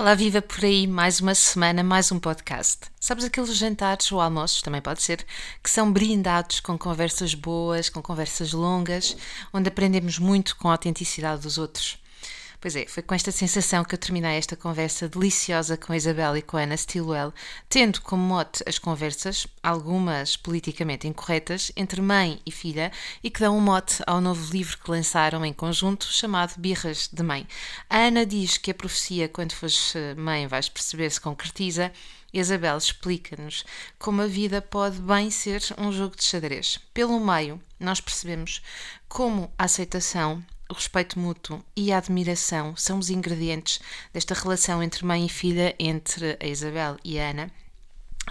Olá, 0.00 0.14
viva 0.14 0.40
por 0.40 0.64
aí 0.64 0.86
mais 0.86 1.20
uma 1.20 1.34
semana, 1.34 1.82
mais 1.82 2.10
um 2.10 2.18
podcast. 2.18 2.86
Sabes 2.98 3.22
aqueles 3.22 3.54
jantares 3.54 4.10
ou 4.10 4.18
almoços, 4.18 4.62
também 4.62 4.80
pode 4.80 5.02
ser, 5.02 5.26
que 5.62 5.68
são 5.68 5.92
brindados 5.92 6.58
com 6.58 6.78
conversas 6.78 7.34
boas, 7.34 7.90
com 7.90 8.00
conversas 8.00 8.54
longas, 8.54 9.14
onde 9.52 9.68
aprendemos 9.68 10.18
muito 10.18 10.56
com 10.56 10.68
a 10.68 10.72
autenticidade 10.72 11.42
dos 11.42 11.58
outros. 11.58 11.98
Pois 12.60 12.76
é, 12.76 12.84
foi 12.86 13.02
com 13.02 13.14
esta 13.14 13.32
sensação 13.32 13.82
que 13.82 13.94
eu 13.94 13.98
terminei 13.98 14.36
esta 14.36 14.54
conversa 14.54 15.08
deliciosa 15.08 15.78
com 15.78 15.94
a 15.94 15.96
Isabel 15.96 16.36
e 16.36 16.42
com 16.42 16.58
a 16.58 16.60
Ana 16.60 16.76
Stilwell, 16.76 17.32
tendo 17.70 18.02
como 18.02 18.22
mote 18.22 18.62
as 18.66 18.78
conversas, 18.78 19.46
algumas 19.62 20.36
politicamente 20.36 21.08
incorretas, 21.08 21.72
entre 21.74 22.02
mãe 22.02 22.38
e 22.44 22.52
filha 22.52 22.92
e 23.24 23.30
que 23.30 23.40
dão 23.40 23.56
um 23.56 23.62
mote 23.62 24.02
ao 24.06 24.20
novo 24.20 24.52
livro 24.52 24.76
que 24.76 24.90
lançaram 24.90 25.42
em 25.42 25.54
conjunto 25.54 26.04
chamado 26.04 26.52
Birras 26.58 27.08
de 27.10 27.22
Mãe. 27.22 27.48
A 27.88 27.96
Ana 27.96 28.26
diz 28.26 28.58
que 28.58 28.72
a 28.72 28.74
profecia, 28.74 29.26
quando 29.26 29.52
fores 29.52 29.96
eh, 29.96 30.14
mãe, 30.14 30.46
vais 30.46 30.68
perceber 30.68 31.08
se 31.08 31.20
concretiza. 31.20 31.90
Isabel 32.30 32.76
explica-nos 32.76 33.64
como 33.98 34.20
a 34.20 34.26
vida 34.26 34.60
pode 34.60 34.98
bem 34.98 35.30
ser 35.30 35.62
um 35.78 35.90
jogo 35.90 36.14
de 36.14 36.24
xadrez. 36.24 36.78
Pelo 36.92 37.18
meio, 37.18 37.58
nós 37.78 38.02
percebemos 38.02 38.60
como 39.08 39.50
a 39.58 39.64
aceitação, 39.64 40.44
o 40.70 40.74
respeito 40.74 41.18
mútuo 41.18 41.62
e 41.76 41.92
a 41.92 41.98
admiração 41.98 42.76
são 42.76 42.98
os 42.98 43.10
ingredientes 43.10 43.80
desta 44.12 44.34
relação 44.34 44.82
entre 44.82 45.04
mãe 45.04 45.26
e 45.26 45.28
filha, 45.28 45.74
entre 45.78 46.38
a 46.40 46.46
Isabel 46.46 46.96
e 47.04 47.18
a 47.18 47.30
Ana. 47.30 47.50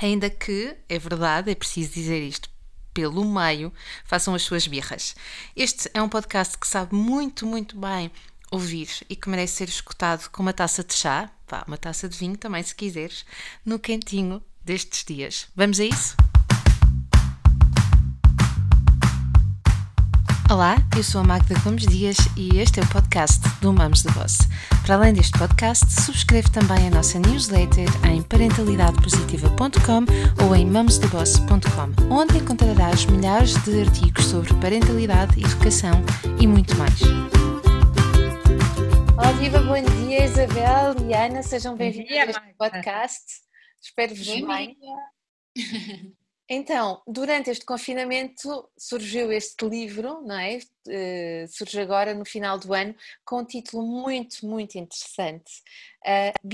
Ainda 0.01 0.29
que, 0.29 0.75
é 0.87 0.97
verdade, 0.97 1.51
é 1.51 1.55
preciso 1.55 1.93
dizer 1.93 2.21
isto, 2.21 2.49
pelo 2.93 3.25
meio, 3.25 3.73
façam 4.05 4.33
as 4.33 4.41
suas 4.43 4.65
birras. 4.65 5.15
Este 5.55 5.89
é 5.93 6.01
um 6.01 6.09
podcast 6.09 6.57
que 6.57 6.67
sabe 6.67 6.95
muito, 6.95 7.45
muito 7.45 7.77
bem 7.77 8.09
ouvir 8.51 8.89
e 9.09 9.15
que 9.15 9.29
merece 9.29 9.57
ser 9.57 9.69
escutado 9.69 10.29
com 10.29 10.41
uma 10.41 10.53
taça 10.53 10.83
de 10.83 10.93
chá, 10.93 11.29
pá, 11.45 11.63
uma 11.67 11.77
taça 11.77 12.07
de 12.07 12.17
vinho 12.17 12.37
também, 12.37 12.63
se 12.63 12.73
quiseres, 12.73 13.25
no 13.65 13.77
quentinho 13.77 14.41
destes 14.63 15.03
dias. 15.03 15.47
Vamos 15.55 15.79
a 15.79 15.83
isso? 15.83 16.28
Olá, 20.51 20.77
eu 20.97 21.03
sou 21.03 21.21
a 21.21 21.23
Magda 21.23 21.53
Gomes 21.59 21.85
Dias 21.85 22.17
e 22.35 22.57
este 22.57 22.79
é 22.79 22.83
o 22.83 22.89
podcast 22.89 23.39
do 23.61 23.71
Mamos 23.71 24.01
de 24.01 24.11
Boss. 24.13 24.39
Para 24.83 24.95
além 24.95 25.13
deste 25.13 25.37
podcast, 25.37 25.85
subscreve 26.01 26.49
também 26.49 26.87
a 26.87 26.89
nossa 26.89 27.19
newsletter 27.19 27.87
em 28.07 28.23
parentalidadepositiva.com 28.23 30.43
ou 30.43 30.55
em 30.55 30.65
mamosdeboss.com, 30.65 32.11
onde 32.11 32.39
encontrarás 32.39 33.05
milhares 33.05 33.63
de 33.63 33.81
artigos 33.81 34.25
sobre 34.25 34.51
parentalidade, 34.55 35.39
educação 35.39 35.91
e 36.41 36.47
muito 36.47 36.75
mais. 36.77 36.99
Olá, 39.15 39.31
viva, 39.33 39.61
bom 39.61 39.79
dia 39.79 40.25
Isabel 40.25 40.95
e 41.07 41.13
Ana, 41.13 41.43
sejam 41.43 41.77
bem-vindos 41.77 42.11
a 42.11 42.25
este 42.25 42.53
podcast. 42.57 43.23
Espero-vos 43.79 44.25
bem. 44.25 44.75
Então, 46.51 47.03
durante 47.05 47.51
este 47.51 47.63
confinamento 47.63 48.67
surgiu 48.75 49.31
este 49.31 49.63
livro, 49.67 50.21
não 50.23 50.39
é? 50.39 50.57
Uh, 50.57 51.47
surge 51.47 51.79
agora 51.79 52.15
no 52.15 52.25
final 52.25 52.57
do 52.57 52.73
ano 52.73 52.95
com 53.23 53.41
um 53.41 53.45
título 53.45 53.85
muito, 53.85 54.43
muito 54.47 54.75
interessante, 54.75 55.51
uh, 56.03 56.47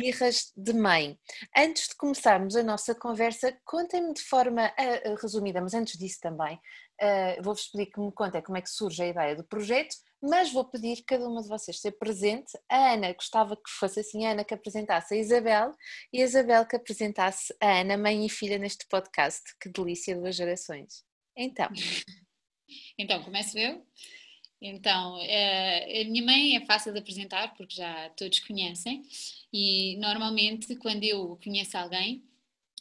de 0.58 0.74
Mãe. 0.74 1.18
Antes 1.56 1.88
de 1.88 1.96
começarmos 1.96 2.58
a 2.58 2.64
nossa 2.64 2.94
conversa, 2.94 3.58
contem-me 3.64 4.14
de 4.14 4.22
forma 4.24 4.68
uh, 4.68 5.16
resumida, 5.22 5.62
mas 5.62 5.74
antes 5.74 5.98
disso 5.98 6.20
também, 6.20 6.60
uh, 7.02 7.44
vou-vos 7.44 7.64
explicar 7.64 7.94
que 7.94 8.00
me 8.02 8.12
contem 8.12 8.42
como 8.42 8.58
é 8.58 8.62
que 8.62 8.70
surge 8.70 9.04
a 9.04 9.08
ideia 9.08 9.36
do 9.36 9.44
projeto 9.44 9.96
mas 10.28 10.52
vou 10.52 10.66
pedir 10.66 11.04
cada 11.06 11.28
uma 11.28 11.42
de 11.42 11.48
vocês 11.48 11.80
ser 11.80 11.92
presente. 11.94 12.52
A 12.70 12.94
Ana 12.94 13.14
gostava 13.14 13.56
que 13.56 13.70
fosse 13.70 14.00
assim, 14.00 14.26
a 14.26 14.32
Ana 14.32 14.44
que 14.44 14.54
apresentasse 14.54 15.14
a 15.14 15.18
Isabel 15.18 15.74
e 16.12 16.22
a 16.22 16.26
Isabel 16.26 16.66
que 16.66 16.76
apresentasse 16.76 17.56
a 17.62 17.82
Ana, 17.82 17.98
mãe 17.98 18.26
e 18.26 18.30
filha, 18.30 18.58
neste 18.58 18.88
podcast. 18.88 19.44
Que 19.62 19.70
delícia, 19.70 20.16
duas 20.16 20.36
gerações. 20.36 21.04
Então. 21.36 21.70
Então, 22.98 23.24
começo 23.24 23.56
eu. 23.60 23.86
Então, 24.60 25.22
eh, 25.22 26.02
a 26.02 26.06
minha 26.06 26.26
mãe 26.26 26.58
é 26.58 26.66
fácil 26.66 26.92
de 26.92 26.98
apresentar 26.98 27.54
porque 27.56 27.76
já 27.76 28.10
todos 28.18 28.40
conhecem 28.40 29.04
e 29.54 29.96
normalmente 29.98 30.76
quando 30.78 31.04
eu 31.04 31.40
conheço 31.44 31.78
alguém 31.78 32.24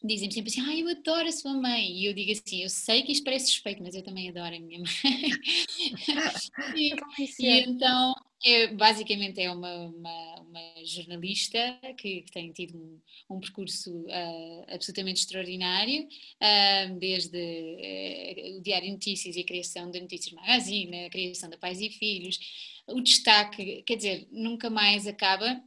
dizem-me 0.05 0.35
sempre 0.35 0.51
assim, 0.51 0.61
ah, 0.61 0.77
eu 0.77 0.89
adoro 0.89 1.29
a 1.29 1.33
sua 1.33 1.55
mãe. 1.55 1.91
E 1.91 2.07
eu 2.07 2.13
digo 2.13 2.31
assim, 2.31 2.63
eu 2.63 2.69
sei 2.69 3.03
que 3.03 3.13
isto 3.13 3.25
parece 3.25 3.47
suspeito, 3.47 3.83
mas 3.83 3.95
eu 3.95 4.03
também 4.03 4.29
adoro 4.29 4.55
a 4.55 4.61
minha 4.61 4.79
mãe. 4.79 4.87
e, 6.77 6.95
e, 7.41 7.61
então, 7.61 8.15
é, 8.45 8.69
basicamente 8.69 9.41
é 9.41 9.51
uma, 9.51 9.87
uma, 9.87 10.41
uma 10.43 10.85
jornalista 10.85 11.59
que, 11.97 12.23
que, 12.23 12.33
tem 12.33 12.53
tido 12.53 12.77
um, 12.77 13.01
um 13.37 13.41
percurso 13.41 13.91
uh, 14.03 14.65
absolutamente 14.69 15.21
extraordinário, 15.21 16.03
uh, 16.05 16.99
desde 16.99 17.39
uh, 17.39 18.59
o 18.59 18.61
Diário 18.61 18.87
de 18.87 18.93
Notícias 18.93 19.37
e 19.37 19.41
a 19.41 19.47
criação 19.47 19.91
da 19.91 19.99
Notícias 19.99 20.35
Magazine, 20.35 21.07
a 21.07 21.11
criação 21.11 21.49
da 21.49 21.57
Pais 21.57 21.81
e 21.81 21.89
Filhos, 21.89 22.39
o 22.87 23.01
destaque, 23.01 23.83
quer 23.87 23.97
dizer, 23.97 24.29
nunca 24.31 24.69
mais 24.69 25.07
acaba 25.07 25.63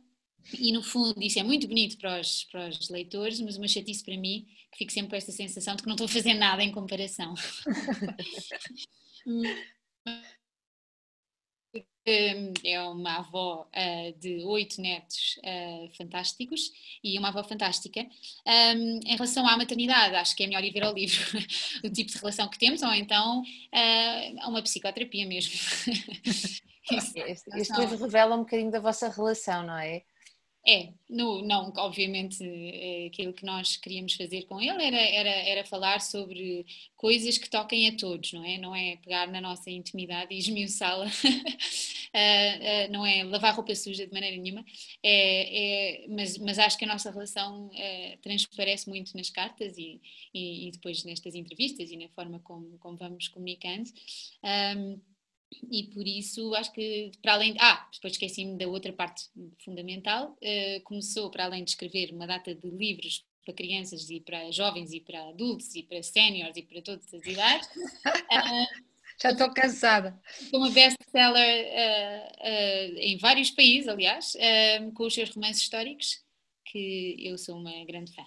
e 0.53 0.71
no 0.71 0.83
fundo 0.83 1.21
isso 1.21 1.39
é 1.39 1.43
muito 1.43 1.67
bonito 1.67 1.97
para 1.97 2.19
os, 2.19 2.43
para 2.45 2.69
os 2.69 2.89
leitores, 2.89 3.39
mas 3.41 3.57
uma 3.57 3.67
chatice 3.67 4.03
para 4.03 4.17
mim, 4.17 4.47
que 4.71 4.77
fico 4.77 4.91
sempre 4.91 5.11
com 5.11 5.15
esta 5.15 5.31
sensação 5.31 5.75
de 5.75 5.83
que 5.83 5.87
não 5.87 5.95
estou 5.95 6.05
a 6.05 6.09
fazer 6.09 6.33
nada 6.33 6.63
em 6.63 6.71
comparação. 6.71 7.33
é 12.63 12.81
uma 12.83 13.17
avó 13.17 13.67
uh, 13.67 14.19
de 14.19 14.43
oito 14.45 14.81
netos 14.81 15.37
uh, 15.39 15.89
fantásticos 15.97 16.71
e 17.03 17.19
uma 17.19 17.29
avó 17.29 17.43
fantástica. 17.43 18.05
Um, 18.45 18.99
em 19.05 19.15
relação 19.15 19.45
à 19.45 19.57
maternidade, 19.57 20.15
acho 20.15 20.35
que 20.35 20.43
é 20.43 20.47
melhor 20.47 20.63
ir 20.63 20.71
ver 20.71 20.83
ao 20.83 20.93
livro 20.93 21.19
o 21.83 21.89
tipo 21.89 22.11
de 22.11 22.17
relação 22.17 22.47
que 22.47 22.57
temos, 22.57 22.81
ou 22.81 22.93
então 22.93 23.41
uh, 23.41 24.49
uma 24.49 24.61
psicoterapia 24.61 25.27
mesmo. 25.27 25.53
este 26.89 27.73
livro 27.77 27.97
revela 27.97 28.35
um 28.35 28.39
bocadinho 28.39 28.71
da 28.71 28.79
vossa 28.79 29.09
relação, 29.09 29.65
não 29.65 29.77
é? 29.77 30.03
É, 30.65 30.91
no, 31.09 31.41
não, 31.43 31.71
obviamente 31.77 32.43
eh, 32.43 33.07
aquilo 33.07 33.31
que 33.31 33.45
nós 33.45 33.77
queríamos 33.77 34.13
fazer 34.15 34.43
com 34.43 34.59
ele 34.59 34.83
era, 34.83 34.97
era, 34.97 35.29
era 35.29 35.63
falar 35.65 36.01
sobre 36.01 36.65
coisas 36.97 37.37
que 37.37 37.49
toquem 37.49 37.87
a 37.87 37.95
todos, 37.95 38.33
não 38.33 38.43
é? 38.43 38.57
Não 38.57 38.75
é 38.75 38.97
pegar 38.97 39.27
na 39.27 39.39
nossa 39.39 39.69
intimidade 39.69 40.33
e 40.33 40.37
esmiuçá-la, 40.39 41.05
uh, 41.05 41.09
uh, 42.89 42.91
não 42.91 43.05
é 43.05 43.23
lavar 43.23 43.55
roupa 43.55 43.73
suja 43.75 44.05
de 44.05 44.11
maneira 44.11 44.35
nenhuma, 44.35 44.65
é, 45.01 46.03
é, 46.03 46.07
mas, 46.09 46.37
mas 46.37 46.59
acho 46.59 46.77
que 46.77 46.83
a 46.83 46.87
nossa 46.87 47.11
relação 47.11 47.67
uh, 47.67 48.17
transparece 48.21 48.89
muito 48.89 49.15
nas 49.15 49.29
cartas 49.29 49.77
e, 49.77 50.01
e, 50.33 50.67
e, 50.67 50.71
depois 50.71 51.03
nestas 51.05 51.33
entrevistas 51.33 51.91
e 51.91 51.97
na 51.97 52.09
forma 52.09 52.41
como, 52.41 52.77
como 52.79 52.97
vamos 52.97 53.29
comunicando. 53.29 53.89
Um, 54.75 54.99
e 55.71 55.83
por 55.93 56.05
isso 56.05 56.53
acho 56.55 56.71
que 56.73 57.11
para 57.21 57.33
além 57.33 57.53
de, 57.53 57.59
ah, 57.61 57.87
depois 57.93 58.13
esqueci-me 58.13 58.57
da 58.57 58.67
outra 58.67 58.91
parte 58.91 59.25
fundamental, 59.63 60.37
uh, 60.41 60.81
começou 60.83 61.29
para 61.29 61.45
além 61.45 61.63
de 61.63 61.71
escrever 61.71 62.11
uma 62.11 62.27
data 62.27 62.53
de 62.53 62.69
livros 62.69 63.25
para 63.43 63.53
crianças 63.53 64.09
e 64.09 64.19
para 64.19 64.51
jovens 64.51 64.91
e 64.91 64.99
para 64.99 65.29
adultos 65.29 65.73
e 65.73 65.83
para 65.83 66.03
séniores 66.03 66.57
e 66.57 66.61
para 66.61 66.81
todas 66.81 67.13
as 67.13 67.25
idades. 67.25 67.67
Uh, 67.67 68.87
Já 69.19 69.31
estou 69.31 69.51
cansada. 69.51 70.21
Como 70.51 70.69
best-seller 70.69 71.65
uh, 71.65 72.99
em 72.99 73.17
vários 73.17 73.49
países, 73.49 73.87
aliás, 73.87 74.37
com 74.93 75.05
os 75.07 75.13
seus 75.13 75.31
romances 75.31 75.63
históricos, 75.63 76.23
que 76.63 77.15
eu 77.19 77.35
sou 77.35 77.57
uma 77.57 77.83
grande 77.85 78.13
fã. 78.13 78.23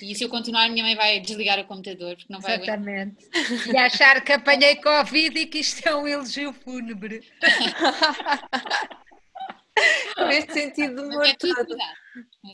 E 0.00 0.14
se 0.14 0.24
eu 0.24 0.28
continuar, 0.30 0.64
a 0.64 0.68
minha 0.68 0.84
mãe 0.84 0.96
vai 0.96 1.20
desligar 1.20 1.58
o 1.58 1.66
computador, 1.66 2.16
porque 2.16 2.32
não 2.32 2.40
vai 2.40 2.56
Exatamente. 2.56 3.28
E 3.72 3.76
achar 3.76 4.24
que 4.24 4.32
apanhei 4.32 4.76
Covid 4.76 5.38
e 5.38 5.46
que 5.46 5.58
isto 5.58 5.86
é 5.86 5.94
um 5.94 6.06
elogio 6.06 6.52
fúnebre. 6.52 7.20
Neste 10.18 10.52
sentido 10.52 10.96
de 10.96 11.02
humor 11.02 11.26
é 11.26 11.34
todo. 11.34 11.76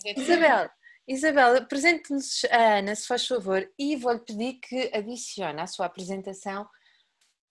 É 0.06 0.20
Isabel, 0.20 0.70
Isabel, 1.08 1.56
apresente-nos 1.58 2.44
a 2.50 2.78
Ana, 2.78 2.94
se 2.94 3.06
faz 3.06 3.26
favor, 3.26 3.68
e 3.78 3.94
vou-lhe 3.96 4.20
pedir 4.20 4.54
que 4.54 4.90
adicione 4.92 5.60
à 5.60 5.66
sua 5.66 5.86
apresentação 5.86 6.68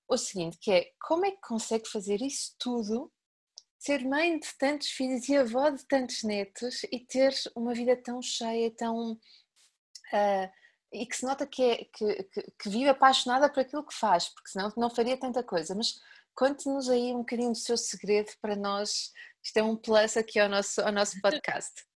o 0.08 0.18
seguinte, 0.18 0.58
que 0.60 0.72
é 0.72 0.92
como 1.02 1.26
é 1.26 1.32
que 1.32 1.42
consegue 1.42 1.88
fazer 1.88 2.22
isso 2.22 2.54
tudo, 2.60 3.12
ser 3.78 4.04
mãe 4.04 4.38
de 4.38 4.48
tantos 4.58 4.88
filhos 4.90 5.28
e 5.30 5.38
avó 5.38 5.70
de 5.70 5.86
tantos 5.88 6.24
netos 6.24 6.84
e 6.92 7.00
ter 7.00 7.34
uma 7.56 7.74
vida 7.74 7.96
tão 7.96 8.22
cheia, 8.22 8.70
tão 8.72 9.18
uh, 10.16 10.50
e 10.92 11.06
que 11.06 11.18
se 11.18 11.26
nota 11.26 11.46
que, 11.46 11.62
é, 11.62 11.76
que, 11.86 12.24
que, 12.24 12.42
que, 12.60 12.70
vive 12.70 12.90
apaixonada 12.90 13.50
por 13.50 13.60
aquilo 13.60 13.86
que 13.86 13.94
faz, 13.94 14.30
porque 14.30 14.50
senão 14.50 14.72
não 14.78 14.90
faria 14.90 15.18
tanta 15.18 15.44
coisa. 15.44 15.76
Mas 15.76 16.00
conte-nos 16.34 16.90
aí 16.90 17.14
um 17.14 17.20
bocadinho 17.20 17.52
do 17.52 17.58
seu 17.58 17.78
segredo 17.78 18.32
para 18.42 18.56
nós. 18.56 19.12
Isto 19.44 19.58
é 19.58 19.64
um 19.64 19.76
plus 19.76 20.18
aqui 20.18 20.40
ao 20.40 20.50
nosso, 20.50 20.82
ao 20.82 20.92
nosso 20.92 21.20
podcast. 21.22 21.74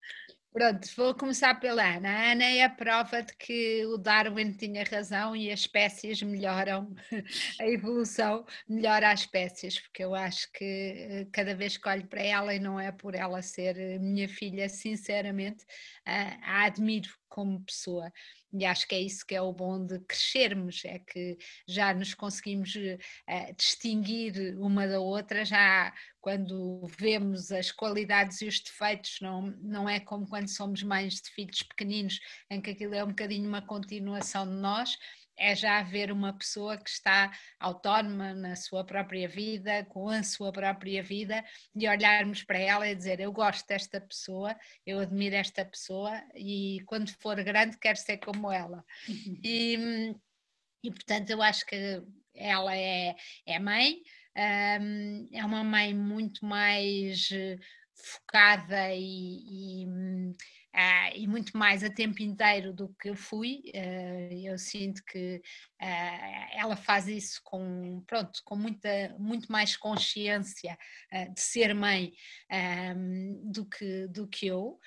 Pronto, 0.56 0.88
vou 0.96 1.14
começar 1.14 1.60
pela 1.60 1.84
Ana. 1.84 2.10
A 2.10 2.32
Ana 2.32 2.46
é 2.46 2.64
a 2.64 2.70
prova 2.70 3.22
de 3.22 3.36
que 3.36 3.86
o 3.88 3.98
Darwin 3.98 4.54
tinha 4.54 4.86
razão 4.86 5.36
e 5.36 5.52
as 5.52 5.60
espécies 5.60 6.22
melhoram, 6.22 6.96
a 7.60 7.68
evolução 7.68 8.46
melhora 8.66 9.12
as 9.12 9.20
espécies, 9.22 9.82
porque 9.82 10.06
eu 10.06 10.16
acho 10.16 10.50
que 10.54 10.64
eh, 10.64 11.28
cada 11.34 11.54
vez 11.54 11.76
que 11.76 11.90
olho 11.90 12.08
para 12.08 12.24
ela, 12.24 12.56
e 12.56 12.60
não 12.60 12.80
é 12.80 12.90
por 12.90 13.16
ela 13.16 13.42
ser 13.42 13.78
eh, 13.78 14.00
minha 14.00 14.30
filha, 14.30 14.70
sinceramente, 14.70 15.66
a 16.06 16.64
admiro 16.64 17.10
como 17.36 17.60
pessoa. 17.66 18.10
E 18.54 18.64
acho 18.64 18.88
que 18.88 18.96
é 18.96 19.02
isso 19.02 19.26
que 19.28 19.36
é 19.36 19.42
o 19.42 19.52
bom 19.52 19.86
de 19.86 20.00
crescermos, 20.00 20.86
é 20.86 21.00
que 21.00 21.38
já 21.68 21.94
nos 21.94 22.14
conseguimos 22.14 22.74
uh, 22.74 23.56
distinguir 23.58 24.58
uma 24.58 24.88
da 24.88 25.02
outra, 25.02 25.44
já 25.44 25.94
quando 26.22 26.88
vemos 26.98 27.52
as 27.52 27.74
qualidades 27.74 28.42
e 28.42 28.48
os 28.48 28.62
defeitos, 28.62 29.18
não, 29.22 29.54
não 29.62 29.90
é 29.90 30.00
como 30.00 30.26
quando 30.26 30.48
somos 30.48 30.82
mães 30.82 31.16
de 31.16 31.30
filhos 31.32 31.62
pequeninos, 31.64 32.22
em 32.50 32.62
que 32.62 32.70
aquilo 32.70 32.96
é 32.96 33.04
um 33.04 33.10
bocadinho 33.10 33.50
uma 33.50 33.62
continuação 33.62 34.48
de 34.48 34.56
nós, 34.56 34.98
é 35.38 35.56
já 35.56 35.80
haver 35.80 36.12
uma 36.12 36.34
pessoa 36.34 36.78
que 36.78 36.90
está 36.90 37.32
autónoma 37.60 38.34
na 38.34 38.56
sua 38.56 38.84
própria 38.86 39.28
vida, 39.28 39.86
com 39.86 40.10
a 40.10 40.24
sua 40.24 40.52
própria 40.52 41.04
vida, 41.04 41.44
e 41.76 41.88
olharmos 41.88 42.44
para 42.44 42.60
ela 42.60 42.88
e 42.88 42.96
dizer: 42.96 43.20
Eu 43.20 43.32
gosto 43.32 43.68
desta 43.68 44.00
pessoa, 44.00 44.56
eu 44.86 45.00
admiro 45.00 45.36
esta 45.36 45.66
pessoa, 45.66 46.22
e 46.36 46.80
quando 46.86 47.10
for 47.20 47.42
grande 47.44 47.78
quero 47.78 47.98
ser 47.98 48.18
como 48.18 48.52
ela. 48.52 48.84
Uhum. 49.08 49.40
E, 49.44 50.16
e 50.84 50.92
portanto, 50.92 51.30
eu 51.30 51.42
acho 51.42 51.66
que 51.66 52.02
ela 52.34 52.76
é, 52.76 53.16
é 53.46 53.60
mãe, 53.60 54.02
um, 54.82 55.30
é 55.32 55.46
uma 55.46 55.64
mãe 55.64 55.94
muito 55.94 56.46
mais 56.46 57.30
eh, 57.32 57.58
focada 57.94 58.94
e, 58.94 59.84
e 59.84 59.88
Uh, 60.76 61.16
e 61.16 61.26
muito 61.26 61.58
mais 61.58 61.86
a 61.86 61.90
tempo 61.90 62.22
inteiro 62.22 62.74
do 62.74 62.94
que 63.00 63.10
eu 63.10 63.16
fui. 63.16 63.64
Uh, 63.74 64.46
eu 64.46 64.58
sinto 64.58 65.02
que 65.06 65.42
uh, 65.82 66.48
ela 66.52 66.76
faz 66.76 67.08
isso 67.08 67.40
com, 67.46 68.04
pronto, 68.06 68.42
com 68.44 68.58
muita, 68.58 69.16
muito 69.18 69.50
mais 69.50 69.78
consciência 69.78 70.78
de 71.34 71.40
ser 71.40 71.74
mãe 71.74 72.12
do, 73.44 73.66
que, 73.66 74.08
do 74.08 74.28
que 74.28 74.48
eu. 74.48 74.78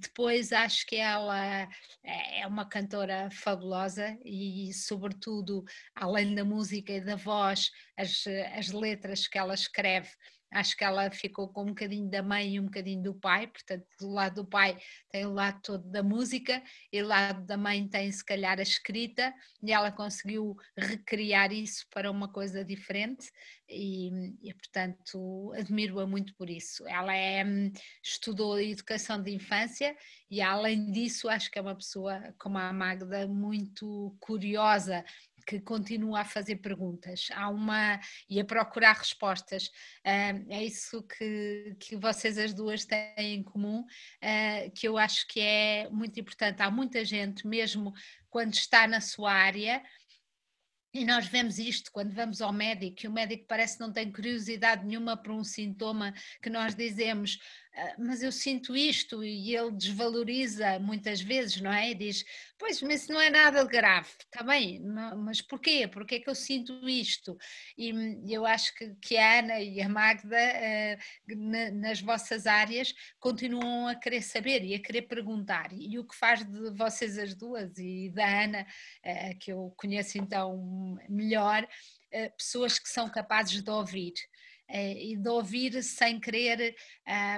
depois 0.00 0.52
acho 0.52 0.84
que 0.86 0.96
ela 0.96 1.66
é 2.04 2.46
uma 2.46 2.68
cantora 2.68 3.30
fabulosa 3.30 4.18
e, 4.22 4.70
sobretudo, 4.74 5.64
além 5.94 6.34
da 6.34 6.44
música 6.44 6.92
e 6.92 7.00
da 7.00 7.16
voz, 7.16 7.70
as, 7.96 8.24
as 8.54 8.70
letras 8.70 9.26
que 9.26 9.38
ela 9.38 9.54
escreve 9.54 10.10
acho 10.50 10.76
que 10.76 10.84
ela 10.84 11.10
ficou 11.10 11.48
com 11.48 11.62
um 11.62 11.66
bocadinho 11.66 12.08
da 12.08 12.22
mãe 12.22 12.54
e 12.54 12.60
um 12.60 12.64
bocadinho 12.64 13.02
do 13.02 13.14
pai, 13.14 13.46
portanto, 13.46 13.86
do 14.00 14.08
lado 14.08 14.42
do 14.42 14.48
pai 14.48 14.78
tem 15.10 15.26
o 15.26 15.32
lado 15.32 15.60
todo 15.62 15.88
da 15.90 16.02
música 16.02 16.62
e 16.92 17.02
do 17.02 17.08
lado 17.08 17.44
da 17.44 17.56
mãe 17.56 17.86
tem 17.88 18.10
se 18.10 18.24
calhar 18.24 18.58
a 18.58 18.62
escrita 18.62 19.34
e 19.62 19.72
ela 19.72 19.92
conseguiu 19.92 20.56
recriar 20.76 21.52
isso 21.52 21.86
para 21.90 22.10
uma 22.10 22.28
coisa 22.28 22.64
diferente 22.64 23.30
e, 23.68 24.10
e 24.42 24.54
portanto 24.54 25.52
admiro-a 25.54 26.06
muito 26.06 26.34
por 26.34 26.48
isso. 26.48 26.86
Ela 26.88 27.14
é, 27.14 27.44
estudou 28.02 28.58
educação 28.60 29.22
de 29.22 29.34
infância 29.34 29.94
e 30.30 30.40
além 30.40 30.90
disso 30.90 31.28
acho 31.28 31.50
que 31.50 31.58
é 31.58 31.62
uma 31.62 31.74
pessoa 31.74 32.34
como 32.38 32.58
a 32.58 32.72
Magda 32.72 33.26
muito 33.26 34.16
curiosa 34.20 35.04
que 35.48 35.58
continua 35.60 36.20
a 36.20 36.24
fazer 36.26 36.56
perguntas, 36.56 37.28
há 37.32 37.48
uma 37.48 37.98
e 38.28 38.38
a 38.38 38.44
procurar 38.44 38.92
respostas. 38.92 39.70
É 40.04 40.62
isso 40.62 41.02
que, 41.02 41.74
que 41.80 41.96
vocês 41.96 42.36
as 42.36 42.52
duas 42.52 42.84
têm 42.84 43.08
em 43.16 43.42
comum, 43.42 43.80
uh, 43.80 44.70
que 44.74 44.86
eu 44.86 44.98
acho 44.98 45.26
que 45.26 45.40
é 45.40 45.88
muito 45.88 46.20
importante. 46.20 46.60
Há 46.60 46.70
muita 46.70 47.02
gente, 47.02 47.46
mesmo 47.46 47.94
quando 48.28 48.52
está 48.52 48.86
na 48.86 49.00
sua 49.00 49.32
área, 49.32 49.82
e 50.92 51.04
nós 51.04 51.26
vemos 51.26 51.58
isto 51.58 51.90
quando 51.92 52.12
vamos 52.12 52.42
ao 52.42 52.52
médico, 52.52 53.04
e 53.04 53.08
o 53.08 53.12
médico 53.12 53.46
parece 53.46 53.76
que 53.76 53.82
não 53.82 53.92
tem 53.92 54.12
curiosidade 54.12 54.84
nenhuma 54.84 55.16
para 55.16 55.32
um 55.32 55.44
sintoma 55.44 56.12
que 56.42 56.50
nós 56.50 56.74
dizemos, 56.74 57.38
ah, 57.67 57.67
mas 57.98 58.22
eu 58.22 58.32
sinto 58.32 58.76
isto 58.76 59.22
e 59.24 59.54
ele 59.54 59.70
desvaloriza 59.72 60.78
muitas 60.78 61.20
vezes, 61.20 61.60
não 61.60 61.72
é? 61.72 61.90
E 61.90 61.94
diz, 61.94 62.24
pois, 62.58 62.82
mas 62.82 63.02
isso 63.02 63.12
não 63.12 63.20
é 63.20 63.30
nada 63.30 63.64
grave, 63.64 64.08
está 64.20 64.42
bem, 64.42 64.80
mas 65.16 65.40
porquê? 65.40 65.86
Porquê 65.86 66.16
é 66.16 66.20
que 66.20 66.28
eu 66.28 66.34
sinto 66.34 66.88
isto? 66.88 67.36
E 67.76 67.92
eu 68.32 68.44
acho 68.44 68.74
que, 68.74 68.94
que 69.00 69.16
a 69.16 69.38
Ana 69.38 69.60
e 69.60 69.80
a 69.80 69.88
Magda, 69.88 70.36
uh, 70.36 71.36
nas 71.74 72.00
vossas 72.00 72.46
áreas, 72.46 72.92
continuam 73.20 73.88
a 73.88 73.94
querer 73.94 74.22
saber 74.22 74.64
e 74.64 74.74
a 74.74 74.82
querer 74.82 75.02
perguntar. 75.02 75.70
E 75.72 75.98
o 75.98 76.04
que 76.04 76.16
faz 76.16 76.44
de 76.44 76.70
vocês 76.70 77.16
as 77.18 77.34
duas 77.34 77.78
e 77.78 78.10
da 78.10 78.44
Ana, 78.44 78.66
uh, 79.04 79.38
que 79.38 79.52
eu 79.52 79.72
conheço 79.76 80.18
então 80.18 80.98
melhor, 81.08 81.66
pessoas 82.38 82.78
que 82.78 82.88
são 82.88 83.08
capazes 83.08 83.62
de 83.62 83.70
ouvir. 83.70 84.14
Eh, 84.68 85.12
e 85.12 85.16
de 85.16 85.28
ouvir 85.28 85.82
sem 85.82 86.20
querer, 86.20 86.76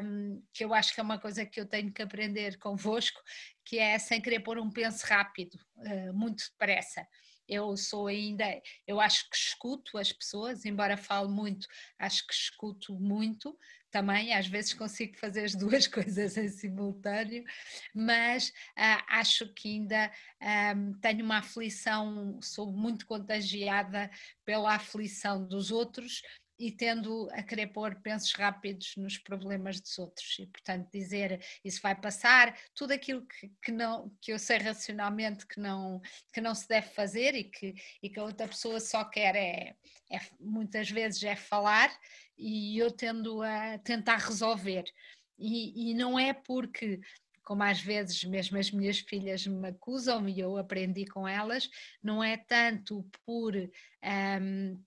um, 0.03 0.43
que 0.53 0.65
eu 0.65 0.75
acho 0.75 0.93
que 0.93 1.01
é 1.01 1.03
uma 1.03 1.19
coisa 1.19 1.47
que 1.47 1.61
eu 1.61 1.67
tenho 1.67 1.93
que 1.93 2.03
aprender 2.03 2.59
convosco, 2.59 3.21
que 3.65 3.79
é 3.79 3.99
sem 3.99 4.21
querer 4.21 4.41
pôr 4.41 4.59
um 4.59 4.71
penso 4.71 5.07
rápido, 5.07 5.55
uh, 5.77 6.13
muito 6.13 6.43
depressa. 6.51 7.07
Eu 7.49 7.77
sou 7.77 8.09
ainda, 8.09 8.45
eu 8.87 9.01
acho 9.01 9.29
que 9.29 9.37
escuto 9.37 9.97
as 9.99 10.13
pessoas, 10.13 10.65
embora 10.65 10.97
falo 10.97 11.29
muito, 11.29 11.67
acho 11.99 12.27
que 12.27 12.33
escuto 12.33 12.95
muito 12.99 13.57
também, 13.91 14.33
às 14.33 14.47
vezes 14.47 14.73
consigo 14.73 15.19
fazer 15.19 15.45
as 15.45 15.55
duas 15.57 15.87
coisas 15.87 16.37
em 16.37 16.49
simultâneo, 16.49 17.45
mas 17.95 18.49
uh, 18.49 19.03
acho 19.09 19.53
que 19.55 19.69
ainda 19.69 20.11
um, 20.77 20.93
tenho 21.01 21.25
uma 21.25 21.39
aflição, 21.39 22.39
sou 22.41 22.73
muito 22.73 23.07
contagiada 23.07 24.11
pela 24.45 24.75
aflição 24.75 25.47
dos 25.47 25.71
outros 25.71 26.23
e 26.61 26.71
tendo 26.71 27.27
a 27.33 27.43
querer 27.43 27.69
pôr 27.69 27.95
pensos 28.03 28.35
rápidos 28.35 28.95
nos 28.99 29.17
problemas 29.17 29.81
dos 29.81 29.99
outros. 29.99 30.39
E 30.39 30.47
portanto 30.47 30.91
dizer 30.93 31.43
isso 31.65 31.81
vai 31.81 31.95
passar 31.95 32.55
tudo 32.75 32.93
aquilo 32.93 33.27
que, 33.27 33.51
que 33.63 33.73
não 33.73 34.15
que 34.21 34.31
eu 34.31 34.39
sei 34.39 34.59
racionalmente 34.59 35.47
que 35.47 35.59
não 35.59 36.03
que 36.35 36.41
não 36.41 36.55
se 36.55 36.69
deve 36.69 36.89
fazer 36.89 37.35
e 37.35 37.45
que 37.45 37.75
e 38.03 38.11
que 38.11 38.21
a 38.21 38.25
outra 38.25 38.47
pessoa 38.47 38.79
só 38.79 39.03
quer 39.05 39.35
é, 39.35 39.75
é 40.13 40.21
muitas 40.39 40.91
vezes 40.91 41.23
é 41.23 41.35
falar 41.35 41.91
e 42.37 42.77
eu 42.79 42.91
tendo 42.91 43.43
a 43.43 43.79
tentar 43.79 44.19
resolver. 44.19 44.85
E, 45.39 45.91
e 45.91 45.95
não 45.95 46.19
é 46.19 46.35
porque 46.35 47.01
como 47.43 47.63
às 47.63 47.81
vezes 47.81 48.23
mesmo 48.25 48.59
as 48.59 48.71
minhas 48.71 48.99
filhas 49.01 49.47
me 49.47 49.69
acusam 49.69 50.29
e 50.29 50.39
eu 50.39 50.59
aprendi 50.59 51.07
com 51.07 51.27
elas, 51.27 51.69
não 52.03 52.23
é 52.23 52.37
tanto 52.37 53.05
por 53.25 53.57
um, 53.57 54.79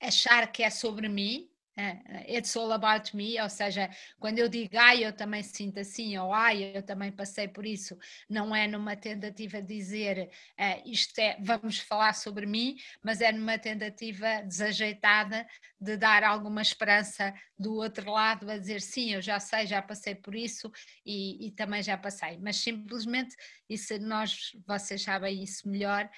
achar 0.00 0.50
que 0.50 0.62
é 0.62 0.70
sobre 0.70 1.08
mim, 1.08 1.50
é, 1.76 2.36
it's 2.36 2.54
all 2.56 2.72
about 2.72 3.16
me, 3.16 3.40
ou 3.40 3.48
seja, 3.48 3.88
quando 4.18 4.38
eu 4.38 4.48
digo 4.48 4.76
ai, 4.76 5.04
eu 5.04 5.12
também 5.12 5.42
sinto 5.42 5.80
assim, 5.80 6.18
ou 6.18 6.32
ai, 6.32 6.76
eu 6.76 6.82
também 6.82 7.10
passei 7.10 7.48
por 7.48 7.64
isso, 7.64 7.96
não 8.28 8.54
é 8.54 8.66
numa 8.66 8.96
tentativa 8.96 9.62
de 9.62 9.76
dizer 9.76 10.30
uh, 10.58 10.90
isto 10.90 11.18
é, 11.18 11.38
vamos 11.40 11.78
falar 11.78 12.12
sobre 12.14 12.44
mim, 12.44 12.76
mas 13.02 13.20
é 13.20 13.32
numa 13.32 13.56
tentativa 13.58 14.42
desajeitada 14.42 15.46
de 15.80 15.96
dar 15.96 16.22
alguma 16.22 16.60
esperança 16.60 17.32
do 17.58 17.76
outro 17.76 18.10
lado, 18.10 18.50
a 18.50 18.58
dizer 18.58 18.82
sim, 18.82 19.14
eu 19.14 19.22
já 19.22 19.40
sei, 19.40 19.66
já 19.66 19.80
passei 19.80 20.14
por 20.14 20.34
isso 20.34 20.70
e, 21.06 21.46
e 21.46 21.50
também 21.52 21.82
já 21.82 21.96
passei, 21.96 22.36
mas 22.42 22.56
simplesmente, 22.56 23.34
e 23.68 23.78
se 23.78 23.98
nós, 23.98 24.50
vocês 24.66 25.02
sabem 25.02 25.42
isso 25.42 25.68
melhor, 25.68 26.10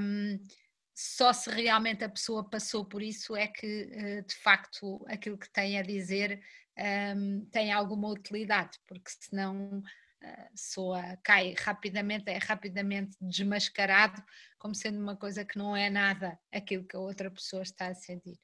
um, 0.00 0.38
só 0.94 1.32
se 1.32 1.50
realmente 1.50 2.04
a 2.04 2.08
pessoa 2.08 2.48
passou 2.48 2.84
por 2.84 3.02
isso 3.02 3.34
é 3.34 3.46
que 3.46 3.88
eh, 3.92 4.22
de 4.22 4.34
facto 4.36 5.04
aquilo 5.08 5.38
que 5.38 5.50
tem 5.50 5.78
a 5.78 5.82
dizer 5.82 6.42
ehm, 6.76 7.44
tem 7.50 7.72
alguma 7.72 8.08
utilidade, 8.08 8.78
porque 8.86 9.10
senão 9.10 9.78
uh, 9.78 10.50
soa, 10.54 11.16
cai 11.24 11.54
rapidamente, 11.58 12.30
é 12.30 12.38
rapidamente 12.38 13.16
desmascarado 13.20 14.22
como 14.58 14.74
sendo 14.74 15.00
uma 15.00 15.16
coisa 15.16 15.44
que 15.44 15.58
não 15.58 15.76
é 15.76 15.90
nada 15.90 16.38
aquilo 16.52 16.86
que 16.86 16.96
a 16.96 17.00
outra 17.00 17.30
pessoa 17.30 17.62
está 17.62 17.88
a 17.88 17.94
sentir. 17.94 18.38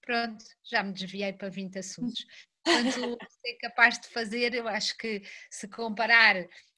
Pronto, 0.00 0.44
já 0.64 0.82
me 0.82 0.92
desviei 0.92 1.32
para 1.32 1.50
20 1.50 1.78
assuntos. 1.78 2.24
Quanto 2.62 2.90
ser 3.44 3.56
capaz 3.60 3.98
de 4.00 4.08
fazer, 4.08 4.54
eu 4.54 4.68
acho 4.68 4.96
que 4.96 5.22
se 5.50 5.68
comparar 5.68 6.36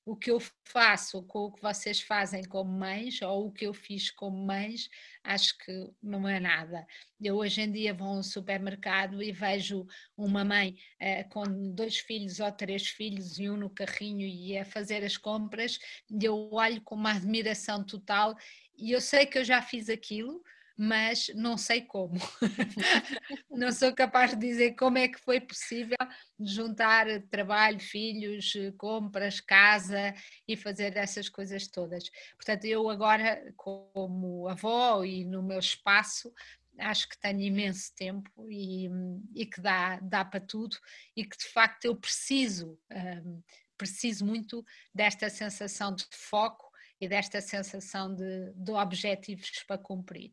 o 0.09 0.17
que 0.17 0.31
eu 0.31 0.41
faço 0.65 1.23
com 1.25 1.41
o 1.41 1.53
que 1.53 1.61
vocês 1.61 2.01
fazem 2.01 2.43
como 2.43 2.73
mães 2.73 3.21
ou 3.21 3.49
o 3.49 3.53
que 3.53 3.67
eu 3.67 3.75
fiz 3.75 4.11
como 4.11 4.43
mães, 4.43 4.89
acho 5.23 5.59
que 5.59 5.91
não 6.03 6.27
é 6.27 6.41
nada. 6.41 6.87
Eu 7.21 7.37
hoje 7.37 7.61
em 7.61 7.71
dia 7.71 7.93
vou 7.93 8.09
a 8.09 8.19
um 8.19 8.23
supermercado 8.23 9.23
e 9.23 9.31
vejo 9.31 9.87
uma 10.17 10.47
mãe 10.47 10.79
uh, 10.99 11.29
com 11.29 11.45
dois 11.75 11.99
filhos 11.99 12.41
ou 12.41 12.51
três 12.51 12.89
filhos 12.89 13.39
e 13.39 13.51
um 13.51 13.59
no 13.59 13.69
carrinho 13.69 14.27
e 14.27 14.57
a 14.57 14.65
fazer 14.65 15.05
as 15.05 15.19
compras, 15.19 15.79
e 16.11 16.25
eu 16.25 16.49
olho 16.53 16.81
com 16.81 16.95
uma 16.95 17.13
admiração 17.13 17.85
total 17.85 18.35
e 18.79 18.93
eu 18.93 19.03
sei 19.03 19.27
que 19.27 19.37
eu 19.37 19.45
já 19.45 19.61
fiz 19.61 19.91
aquilo, 19.91 20.43
mas 20.79 21.29
não 21.35 21.59
sei 21.59 21.83
como. 21.83 22.15
não 23.51 23.73
sou 23.73 23.93
capaz 23.93 24.31
de 24.31 24.37
dizer 24.37 24.77
como 24.77 24.97
é 24.97 25.09
que 25.09 25.19
foi 25.19 25.41
possível 25.41 25.99
juntar 26.39 27.07
trabalho, 27.23 27.81
filhos, 27.81 28.53
compras, 28.77 29.41
casa 29.41 30.15
e 30.47 30.57
fazer 30.57 30.97
essas 30.97 31.29
coisas 31.29 31.67
todas. 31.67 32.09
Portanto, 32.37 32.65
eu 32.65 32.89
agora, 32.89 33.53
como 33.57 34.47
avó 34.47 35.05
e 35.05 35.25
no 35.25 35.43
meu 35.43 35.59
espaço, 35.59 36.33
acho 36.79 37.09
que 37.09 37.19
tenho 37.19 37.41
imenso 37.41 37.93
tempo 37.97 38.31
e, 38.49 38.89
e 39.35 39.47
que 39.47 39.61
dá, 39.61 39.99
dá 40.01 40.25
para 40.25 40.39
tudo 40.39 40.77
e 41.17 41.25
que 41.25 41.37
de 41.37 41.49
facto 41.49 41.87
eu 41.87 41.97
preciso, 41.97 42.79
um, 42.93 43.43
preciso 43.77 44.25
muito 44.25 44.65
desta 44.95 45.29
sensação 45.29 45.93
de 45.93 46.07
foco 46.13 46.69
e 47.01 47.09
desta 47.09 47.41
sensação 47.41 48.15
de, 48.15 48.53
de 48.55 48.71
objetivos 48.71 49.51
para 49.67 49.79
cumprir. 49.79 50.31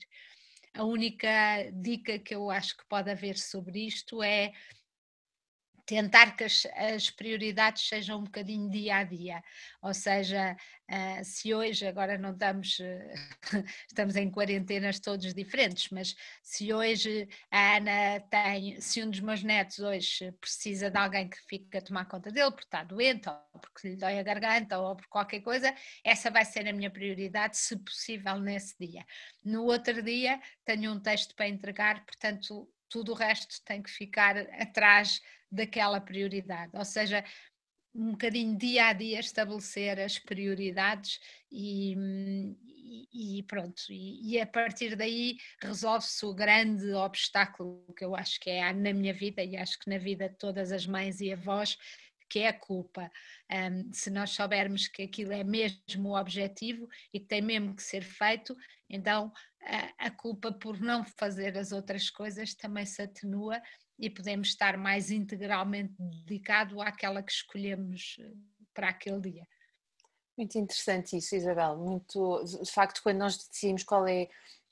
A 0.76 0.84
única 0.84 1.30
dica 1.72 2.20
que 2.20 2.36
eu 2.36 2.52
acho 2.52 2.76
que 2.78 2.86
pode 2.88 3.10
haver 3.10 3.38
sobre 3.38 3.88
isto 3.88 4.22
é 4.22 4.52
tentar 5.86 6.36
que 6.36 6.44
as, 6.44 6.66
as, 6.76 7.10
prioridades 7.10 7.88
sejam 7.88 8.20
um 8.20 8.24
bocadinho 8.24 8.70
dia 8.70 8.98
a 8.98 9.04
dia, 9.04 9.44
ou 9.82 9.94
seja, 9.94 10.58
uh, 10.90 11.24
se 11.24 11.54
hoje, 11.54 11.86
agora 11.86 12.18
não 12.18 12.32
estamos, 12.32 12.80
uh, 12.80 12.84
estamos 13.88 14.16
em 14.16 14.32
quarentenas 14.32 15.00
todos 15.00 15.34
diferentes, 15.34 15.90
mas 15.92 16.16
se 16.42 16.74
hoje 16.74 17.30
a 17.52 17.78
Ana 17.78 18.20
tem, 18.30 18.82
se 18.82 19.04
um 19.04 19.10
dos 19.10 19.20
meus 19.20 19.44
netos 19.44 19.80
hoje 19.80 20.32
precisa 20.42 20.90
de 20.90 20.98
alguém 20.98 21.30
que 21.30 21.38
fique 21.48 21.78
a 21.78 21.82
tomar 21.82 22.06
conta 22.06 22.32
dele 22.32 22.52
porque 22.52 22.66
está 22.66 22.84
doente, 22.84 23.30
ou 23.30 23.60
porque 23.60 23.90
lhe 23.90 23.96
dói 23.96 24.20
a 24.20 24.24
garganta, 24.24 24.80
ou 24.80 24.96
por 24.96 25.08
qualquer 25.08 25.42
coisa, 25.42 25.74
essa 26.04 26.32
vai 26.32 26.46
ser 26.46 26.68
a 26.68 26.74
minha 26.74 26.90
prioridade, 26.90 27.58
se 27.58 27.78
possível, 27.78 28.40
nesse 28.40 28.76
dia. 28.80 29.06
No 29.44 29.66
outro 29.66 30.02
dia 30.02 30.40
tenho 30.66 30.92
um 30.92 31.00
texto 31.00 31.36
para 31.36 31.48
entregar, 31.48 32.04
portanto 32.06 32.68
tudo 32.90 33.12
o 33.12 33.16
resto 33.16 33.62
tem 33.64 33.82
que 33.82 33.90
ficar 33.90 34.38
atrás 34.38 35.22
daquela 35.52 36.02
prioridade. 36.02 36.72
Ou 36.76 36.86
seja, 36.86 37.24
um 37.94 38.12
bocadinho 38.12 38.58
dia 38.58 38.88
a 38.88 38.94
dia 38.94 39.20
estabelecer 39.20 40.00
as 40.00 40.20
prioridades 40.20 41.20
e, 41.50 41.96
e, 43.14 43.44
pronto, 43.44 43.82
e, 43.90 44.34
e, 44.34 44.42
a 44.42 44.46
partir 44.46 44.96
daí 44.98 45.38
resolve-se 45.62 46.26
o 46.26 46.34
grande 46.34 46.92
obstáculo 46.94 47.82
que 47.96 48.04
eu 48.04 48.14
acho 48.16 48.40
que 48.40 48.50
é 48.50 48.74
na 48.74 48.94
minha 48.94 49.14
vida 49.14 49.42
e 49.42 49.56
acho 49.56 49.80
que 49.80 49.90
na 49.90 49.98
vida 49.98 50.28
de 50.28 50.36
todas 50.36 50.74
as 50.74 50.86
mães 50.86 51.22
e 51.22 51.32
avós, 51.32 51.78
que 52.30 52.40
é 52.40 52.50
a 52.50 52.60
culpa. 52.60 53.12
Um, 53.52 53.94
se 53.94 54.10
nós 54.10 54.32
soubermos 54.32 54.88
que 54.88 55.04
aquilo 55.04 55.32
é 55.32 55.44
mesmo 55.44 56.10
o 56.10 56.20
objetivo 56.20 56.88
e 57.14 57.20
que 57.20 57.26
tem 57.26 57.42
mesmo 57.42 57.76
que 57.76 57.84
ser 57.84 58.02
feito, 58.04 58.56
então 58.90 59.32
a, 59.64 60.08
a 60.08 60.12
culpa 60.12 60.52
por 60.52 60.80
não 60.80 61.04
fazer 61.04 61.58
as 61.58 61.72
outras 61.72 62.10
coisas 62.10 62.54
também 62.54 62.86
se 62.86 63.02
atenua 63.02 63.62
e 63.98 64.10
podemos 64.10 64.50
estar 64.50 64.78
mais 64.78 65.10
integralmente 65.10 65.94
dedicado 66.00 66.82
àquela 66.82 67.24
que 67.24 67.32
escolhemos 67.32 68.18
eh, 68.20 68.34
para 68.74 68.90
aquele 68.90 69.22
dia. 69.22 69.48
Muito 70.38 70.58
interessante 70.58 71.16
isso, 71.16 71.34
Isabel. 71.34 71.78
Muito, 71.78 72.44
de 72.44 72.72
facto, 72.72 73.02
quando 73.02 73.20
nós 73.20 73.38
decidimos 73.38 73.84
qual 73.84 74.06
é, 74.06 74.28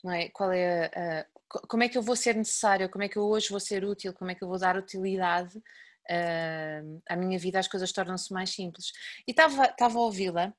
é 0.05 0.29
qual 0.29 0.51
é 0.51 1.25
como 1.69 1.83
é 1.83 1.89
que 1.89 1.97
eu 1.97 2.01
vou 2.01 2.15
ser 2.15 2.35
necessário, 2.35 2.89
como 2.89 3.03
é 3.03 3.07
que 3.07 3.17
eu 3.17 3.23
hoje 3.23 3.49
vou 3.49 3.59
ser 3.59 3.85
útil, 3.85 4.13
como 4.13 4.31
é 4.31 4.35
que 4.35 4.43
eu 4.43 4.47
vou 4.47 4.57
dar 4.57 4.75
utilidade 4.75 5.61
uh, 6.09 7.01
à 7.09 7.15
minha 7.15 7.37
vida, 7.37 7.59
as 7.59 7.67
coisas 7.67 7.91
tornam-se 7.91 8.31
mais 8.33 8.51
simples. 8.51 8.91
E 9.27 9.31
estava, 9.31 9.65
estava 9.65 9.97
a 9.97 10.01
ouvi-la 10.01 10.53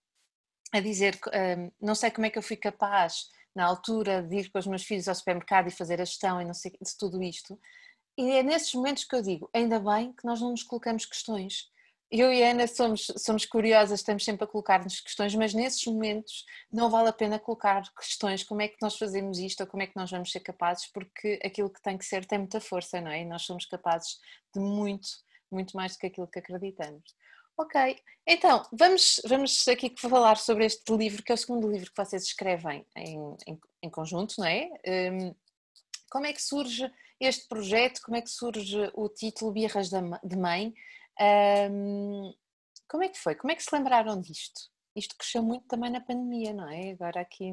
a 0.73 0.81
dizer, 0.81 1.15
uh, 1.27 1.73
não 1.81 1.95
sei 1.95 2.11
como 2.11 2.27
é 2.27 2.31
que 2.31 2.39
eu 2.39 2.43
fui 2.43 2.57
capaz 2.57 3.29
na 3.55 3.65
altura 3.65 4.23
de 4.23 4.37
ir 4.37 4.51
com 4.51 4.59
os 4.59 4.67
meus 4.67 4.83
filhos 4.83 5.09
ao 5.09 5.15
supermercado 5.15 5.69
e 5.69 5.71
fazer 5.71 6.01
a 6.01 6.05
gestão 6.05 6.41
e 6.41 6.45
não 6.45 6.55
sei 6.55 6.73
de 6.73 6.99
tudo 6.99 7.23
isto. 7.23 7.59
E 8.17 8.31
é 8.31 8.43
nesses 8.43 8.73
momentos 8.75 9.05
que 9.05 9.15
eu 9.15 9.23
digo, 9.23 9.49
ainda 9.53 9.79
bem 9.79 10.13
que 10.13 10.25
nós 10.25 10.41
não 10.41 10.51
nos 10.51 10.63
colocamos 10.63 11.05
questões. 11.05 11.69
Eu 12.11 12.33
e 12.33 12.45
a 12.45 12.51
Ana 12.51 12.69
somos, 12.69 13.07
somos 13.17 13.45
curiosas, 13.45 14.01
estamos 14.01 14.25
sempre 14.25 14.45
a 14.45 14.47
colocar-nos 14.47 15.01
questões, 15.01 15.35
mas 15.35 15.53
nesses 15.53 15.85
momentos 15.85 16.45
não 16.71 16.89
vale 16.89 17.09
a 17.09 17.13
pena 17.13 17.41
colocar 17.41 17.83
questões, 17.99 18.45
como 18.45 18.63
é 18.63 18.69
que 18.69 18.77
nós 18.81 18.97
fazemos 18.97 19.39
isto 19.39 19.63
ou 19.63 19.67
como 19.67 19.83
é 19.83 19.87
que 19.87 19.97
nós 19.97 20.11
vamos 20.11 20.31
ser 20.31 20.41
capazes, 20.41 20.87
porque 20.93 21.41
aquilo 21.45 21.71
que 21.71 21.83
tem 21.83 21.99
que 21.99 22.05
ser 22.05 22.25
tem 22.25 22.39
muita 22.39 22.61
força, 22.61 23.01
não 23.01 23.11
é? 23.11 23.23
E 23.23 23.25
nós 23.25 23.43
somos 23.43 23.67
capazes 23.67 24.19
de 24.55 24.61
muito, 24.61 25.09
muito 25.55 25.77
mais 25.77 25.93
do 25.93 25.99
que 25.99 26.07
aquilo 26.07 26.29
que 26.29 26.39
acreditamos. 26.39 27.15
Ok, 27.57 28.03
então 28.27 28.67
vamos, 28.73 29.21
vamos 29.27 29.69
aqui 29.69 29.95
falar 29.97 30.37
sobre 30.37 30.65
este 30.67 30.93
livro, 30.93 31.23
que 31.23 31.31
é 31.31 31.35
o 31.35 31.39
segundo 31.39 31.71
livro 31.71 31.91
que 31.91 32.05
vocês 32.05 32.25
escrevem 32.25 32.85
em, 32.97 33.19
em, 33.47 33.61
em 33.83 33.91
conjunto, 33.91 34.35
não 34.39 34.47
é? 34.47 34.69
Um, 35.13 35.35
como 36.11 36.27
é 36.27 36.33
que 36.33 36.43
surge 36.43 36.91
este 37.21 37.47
projeto, 37.49 38.01
como 38.03 38.17
é 38.17 38.23
que 38.23 38.31
surge 38.31 38.91
o 38.95 39.09
título 39.09 39.53
Birras 39.53 39.89
de 39.89 40.37
Mãe? 40.37 40.75
Um, 41.71 42.35
como 42.89 43.05
é 43.05 43.09
que 43.09 43.19
foi? 43.19 43.37
Como 43.37 43.53
é 43.53 43.55
que 43.55 43.63
se 43.63 43.75
lembraram 43.75 44.21
disto? 44.21 44.69
Isto 44.97 45.17
cresceu 45.17 45.43
muito 45.43 45.67
também 45.67 45.91
na 45.91 46.01
pandemia, 46.01 46.53
não 46.53 46.69
é? 46.69 46.91
Agora 46.91 47.21
aqui 47.21 47.53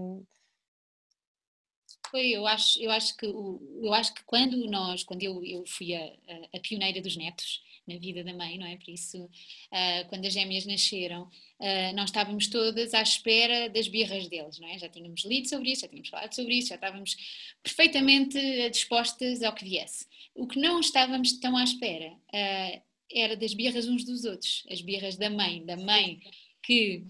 foi, 2.10 2.32
eu 2.32 2.46
acho, 2.46 2.82
eu 2.82 2.92
acho 2.92 3.16
que 3.16 3.26
eu 3.26 3.94
acho 3.94 4.14
que 4.14 4.24
quando 4.26 4.70
nós, 4.70 5.04
quando 5.04 5.24
eu, 5.24 5.44
eu 5.44 5.64
fui 5.66 5.96
a, 5.96 6.06
a, 6.54 6.60
pioneira 6.60 7.02
dos 7.02 7.16
netos, 7.16 7.64
na 7.92 8.00
vida 8.00 8.24
da 8.24 8.34
mãe, 8.34 8.58
não 8.58 8.66
é? 8.66 8.78
Por 8.78 8.90
isso, 8.90 9.24
uh, 9.26 10.10
quando 10.10 10.26
as 10.26 10.34
gêmeas 10.34 10.66
nasceram, 10.66 11.24
uh, 11.24 11.96
nós 11.96 12.10
estávamos 12.10 12.48
todas 12.48 12.94
à 12.94 13.02
espera 13.02 13.70
das 13.70 13.88
birras 13.88 14.28
deles, 14.28 14.60
não 14.60 14.68
é? 14.68 14.78
Já 14.78 14.90
tínhamos 14.90 15.24
lido 15.26 15.48
sobre 15.48 15.72
isso, 15.72 15.82
já 15.82 15.88
tínhamos 15.88 16.10
falado 16.10 16.34
sobre 16.34 16.56
isso, 16.56 16.70
já 16.70 16.76
estávamos 16.76 17.16
perfeitamente 17.64 18.70
dispostas 18.70 19.42
ao 19.44 19.54
que 19.54 19.66
viesse. 19.66 20.06
O 20.36 20.48
que 20.48 20.60
não 20.60 20.80
estávamos 20.80 21.34
tão 21.40 21.58
à 21.58 21.64
espera 21.64 22.12
uh, 22.12 22.82
era 23.14 23.36
das 23.36 23.54
birras 23.54 23.88
uns 23.88 24.04
dos 24.06 24.24
outros, 24.26 24.64
as 24.70 24.82
birras 24.82 25.18
da 25.18 25.30
mãe, 25.30 25.66
da 25.66 25.76
mãe 25.78 26.22
que 26.64 27.04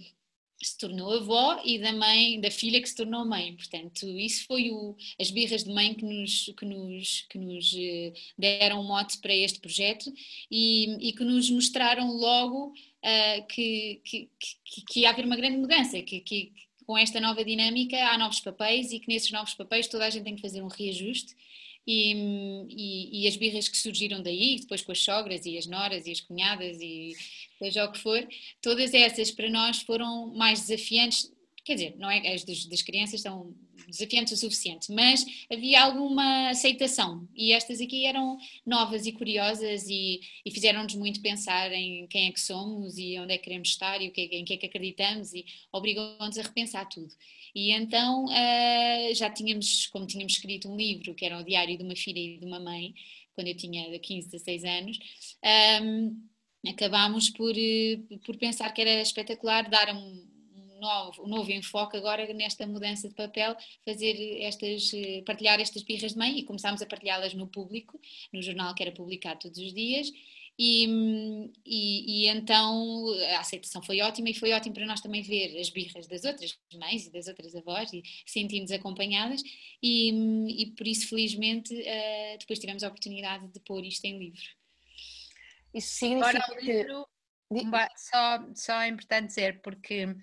se 0.65 0.77
tornou 0.77 1.13
avó 1.13 1.61
e 1.63 1.79
da 1.79 1.91
mãe, 1.93 2.39
da 2.39 2.51
filha 2.51 2.81
que 2.81 2.87
se 2.87 2.95
tornou 2.95 3.25
mãe. 3.25 3.55
Portanto, 3.55 4.05
isso 4.17 4.45
foi 4.45 4.71
o, 4.71 4.95
as 5.19 5.31
birras 5.31 5.63
de 5.63 5.73
mãe 5.73 5.93
que 5.93 6.05
nos, 6.05 6.53
que 6.57 6.65
nos, 6.65 7.21
que 7.29 7.37
nos 7.37 7.75
eh, 7.77 8.13
deram 8.37 8.81
um 8.81 8.87
mote 8.87 9.17
para 9.19 9.35
este 9.35 9.59
projeto 9.59 10.11
e, 10.49 11.09
e 11.09 11.13
que 11.13 11.23
nos 11.23 11.49
mostraram 11.49 12.11
logo 12.11 12.67
uh, 12.67 13.47
que, 13.47 14.01
que, 14.03 14.29
que, 14.39 14.81
que 14.85 14.99
ia 15.01 15.09
haver 15.09 15.25
uma 15.25 15.35
grande 15.35 15.57
mudança, 15.57 16.01
que, 16.01 16.19
que 16.19 16.51
com 16.85 16.97
esta 16.97 17.19
nova 17.19 17.43
dinâmica 17.43 17.97
há 18.09 18.17
novos 18.17 18.39
papéis 18.39 18.91
e 18.91 18.99
que 18.99 19.07
nesses 19.07 19.31
novos 19.31 19.53
papéis 19.53 19.87
toda 19.87 20.05
a 20.05 20.09
gente 20.09 20.23
tem 20.23 20.35
que 20.35 20.41
fazer 20.41 20.61
um 20.61 20.67
reajuste 20.67 21.35
e, 21.85 22.13
e, 22.69 23.23
e, 23.23 23.27
as 23.27 23.35
birras 23.35 23.67
que 23.67 23.77
surgiram 23.77 24.21
daí, 24.21 24.59
depois 24.59 24.81
com 24.81 24.91
as 24.91 24.99
sogras 24.99 25.45
e 25.45 25.57
as 25.57 25.65
noras 25.65 26.05
e 26.05 26.11
as 26.11 26.21
cunhadas 26.21 26.79
e 26.79 27.15
seja 27.57 27.85
o 27.85 27.91
que 27.91 27.99
for, 27.99 28.27
todas 28.61 28.93
essas 28.93 29.31
para 29.31 29.49
nós 29.49 29.81
foram 29.81 30.33
mais 30.33 30.61
desafiantes. 30.61 31.31
Quer 31.63 31.75
dizer, 31.75 31.95
não 31.97 32.09
é 32.09 32.33
as 32.33 32.43
das, 32.43 32.65
das 32.65 32.81
crianças 32.81 33.21
são 33.21 33.55
desafiantes 33.87 34.33
o 34.33 34.37
suficiente, 34.37 34.91
mas 34.91 35.25
havia 35.51 35.83
alguma 35.83 36.49
aceitação 36.49 37.27
e 37.35 37.51
estas 37.51 37.81
aqui 37.81 38.05
eram 38.05 38.37
novas 38.65 39.05
e 39.05 39.11
curiosas 39.11 39.87
e, 39.87 40.21
e 40.45 40.51
fizeram-nos 40.51 40.95
muito 40.95 41.21
pensar 41.21 41.71
em 41.71 42.07
quem 42.07 42.27
é 42.27 42.31
que 42.31 42.39
somos 42.39 42.97
e 42.97 43.19
onde 43.19 43.33
é 43.33 43.37
que 43.37 43.43
queremos 43.43 43.69
estar 43.69 44.01
e 44.01 44.07
o 44.07 44.11
que, 44.11 44.21
é 44.21 44.37
em 44.37 44.45
que 44.45 44.53
é 44.53 44.57
que 44.57 44.65
acreditamos 44.65 45.33
e 45.33 45.45
obrigam-nos 45.71 46.37
a 46.37 46.41
repensar 46.41 46.85
tudo. 46.85 47.13
E 47.53 47.71
então 47.71 48.25
uh, 48.25 49.15
já 49.15 49.29
tínhamos, 49.29 49.87
como 49.87 50.07
tínhamos 50.07 50.33
escrito 50.33 50.69
um 50.69 50.75
livro 50.75 51.13
que 51.13 51.25
era 51.25 51.37
o 51.37 51.43
Diário 51.43 51.77
de 51.77 51.83
uma 51.83 51.95
Filha 51.95 52.19
e 52.19 52.37
de 52.37 52.45
uma 52.45 52.59
Mãe, 52.59 52.93
quando 53.33 53.47
eu 53.47 53.55
tinha 53.55 53.97
15, 53.99 54.29
16 54.29 54.63
anos, 54.63 54.99
um, 55.83 56.69
acabámos 56.69 57.29
por, 57.29 57.53
eh, 57.57 57.99
por 58.25 58.37
pensar 58.37 58.71
que 58.71 58.81
era 58.81 59.01
espetacular 59.01 59.69
dar 59.69 59.95
um, 59.95 60.27
novo, 60.79 61.23
um 61.23 61.27
novo 61.27 61.51
enfoque 61.51 61.97
agora 61.97 62.31
nesta 62.33 62.67
mudança 62.67 63.07
de 63.07 63.15
papel, 63.15 63.55
fazer 63.85 64.41
estas, 64.41 64.93
eh, 64.93 65.23
partilhar 65.25 65.59
estas 65.59 65.83
birras 65.83 66.13
de 66.13 66.17
mãe 66.17 66.39
e 66.39 66.43
começámos 66.43 66.81
a 66.81 66.85
partilhá-las 66.85 67.33
no 67.33 67.47
público, 67.47 67.99
no 68.33 68.41
jornal 68.41 68.75
que 68.75 68.83
era 68.83 68.91
publicado 68.91 69.39
todos 69.39 69.57
os 69.57 69.73
dias 69.73 70.11
e, 70.63 70.85
e, 71.65 72.25
e, 72.25 72.27
então 72.27 73.07
a 73.35 73.39
aceitação 73.39 73.81
foi 73.81 73.99
ótima 73.99 74.29
e 74.29 74.35
foi 74.35 74.51
ótimo 74.51 74.75
para 74.75 74.85
nós 74.85 75.01
também 75.01 75.23
ver 75.23 75.59
as 75.59 75.71
birras 75.71 76.05
das 76.05 76.23
outras 76.23 76.55
mães 76.75 77.07
e 77.07 77.11
das 77.11 77.25
outras 77.25 77.55
avós 77.55 77.91
e 77.91 78.03
sentimos 78.27 78.69
acompanhadas 78.69 79.41
e, 79.81 80.11
e 80.61 80.67
por 80.75 80.85
isso 80.85 81.09
felizmente 81.09 81.73
uh, 81.73 82.37
depois 82.37 82.59
tivemos 82.59 82.83
a 82.83 82.89
oportunidade 82.89 83.47
de 83.47 83.59
pôr 83.61 83.83
isto 83.83 84.05
em 84.05 84.19
livro. 84.19 84.43
Isso 85.73 85.95
significa 85.95 86.37
Agora, 86.37 86.61
o 86.61 86.63
livro, 86.63 87.07
que... 87.49 87.99
só, 87.99 88.47
só 88.53 88.81
é 88.81 88.89
importante 88.89 89.27
dizer, 89.29 89.61
porque 89.63 90.15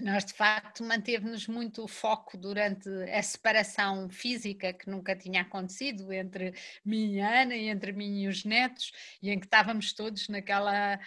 nós 0.00 0.24
de 0.24 0.32
facto 0.32 0.82
manteve-nos 0.82 1.46
muito 1.46 1.84
o 1.84 1.88
foco 1.88 2.36
durante 2.36 2.88
a 2.88 3.22
separação 3.22 4.08
física 4.08 4.72
que 4.72 4.90
nunca 4.90 5.14
tinha 5.14 5.42
acontecido 5.42 6.12
entre 6.12 6.52
mim 6.84 7.14
e 7.14 7.20
Ana 7.20 7.54
e 7.54 7.68
entre 7.68 7.92
mim 7.92 8.22
e 8.22 8.28
os 8.28 8.44
netos 8.44 8.90
e 9.22 9.30
em 9.30 9.38
que 9.38 9.46
estávamos 9.46 9.92
todos 9.92 10.28
naquela 10.28 10.98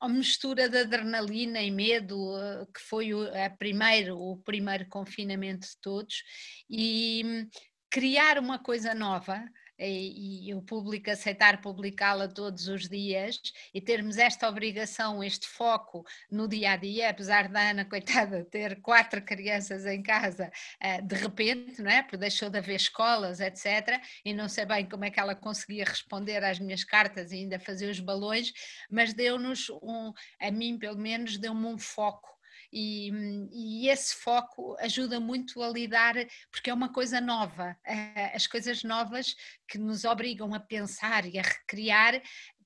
a 0.00 0.08
mistura 0.08 0.68
de 0.68 0.78
adrenalina 0.78 1.62
e 1.62 1.70
medo, 1.70 2.36
eh, 2.36 2.66
que 2.74 2.80
foi 2.80 3.14
o, 3.14 3.22
a 3.28 3.50
primeiro, 3.50 4.18
o 4.18 4.36
primeiro 4.38 4.88
confinamento 4.88 5.68
de 5.68 5.76
todos, 5.80 6.24
e 6.68 7.22
hum, 7.24 7.48
criar 7.88 8.38
uma 8.38 8.58
coisa 8.58 8.94
nova, 8.94 9.44
e, 9.86 10.48
e 10.48 10.54
o 10.54 10.62
público 10.62 11.10
aceitar 11.10 11.60
publicá-la 11.60 12.28
todos 12.28 12.68
os 12.68 12.88
dias 12.88 13.40
e 13.74 13.80
termos 13.80 14.18
esta 14.18 14.48
obrigação, 14.48 15.22
este 15.22 15.46
foco 15.46 16.04
no 16.30 16.46
dia 16.48 16.72
a 16.72 16.76
dia, 16.76 17.10
apesar 17.10 17.48
da 17.48 17.70
Ana, 17.70 17.84
coitada, 17.84 18.44
ter 18.44 18.80
quatro 18.80 19.22
crianças 19.22 19.86
em 19.86 20.02
casa 20.02 20.50
uh, 20.82 21.06
de 21.06 21.14
repente, 21.14 21.82
não 21.82 21.90
é? 21.90 22.02
Porque 22.02 22.16
deixou 22.16 22.48
de 22.50 22.58
haver 22.58 22.76
escolas, 22.76 23.40
etc. 23.40 24.00
E 24.24 24.32
não 24.32 24.48
sei 24.48 24.64
bem 24.64 24.88
como 24.88 25.04
é 25.04 25.10
que 25.10 25.20
ela 25.20 25.34
conseguia 25.34 25.84
responder 25.84 26.44
às 26.44 26.58
minhas 26.58 26.84
cartas 26.84 27.32
e 27.32 27.36
ainda 27.36 27.58
fazer 27.58 27.90
os 27.90 28.00
balões, 28.00 28.52
mas 28.90 29.12
deu-nos 29.12 29.68
um, 29.70 30.12
a 30.40 30.50
mim 30.50 30.78
pelo 30.78 30.98
menos, 30.98 31.38
deu-me 31.38 31.66
um 31.66 31.78
foco 31.78 32.32
e, 32.72 33.10
e, 33.52 33.88
esse 33.88 34.14
foco 34.14 34.76
ajuda 34.80 35.20
muito 35.20 35.62
a 35.62 35.68
lidar, 35.68 36.14
porque 36.50 36.70
é 36.70 36.74
uma 36.74 36.92
coisa 36.92 37.20
nova. 37.20 37.76
Eh, 37.84 38.32
as 38.34 38.46
coisas 38.46 38.82
novas 38.82 39.36
que 39.68 39.76
nos 39.76 40.04
obrigam 40.04 40.54
a 40.54 40.60
pensar 40.60 41.26
e 41.26 41.38
a 41.38 41.42
recriar, 41.42 42.22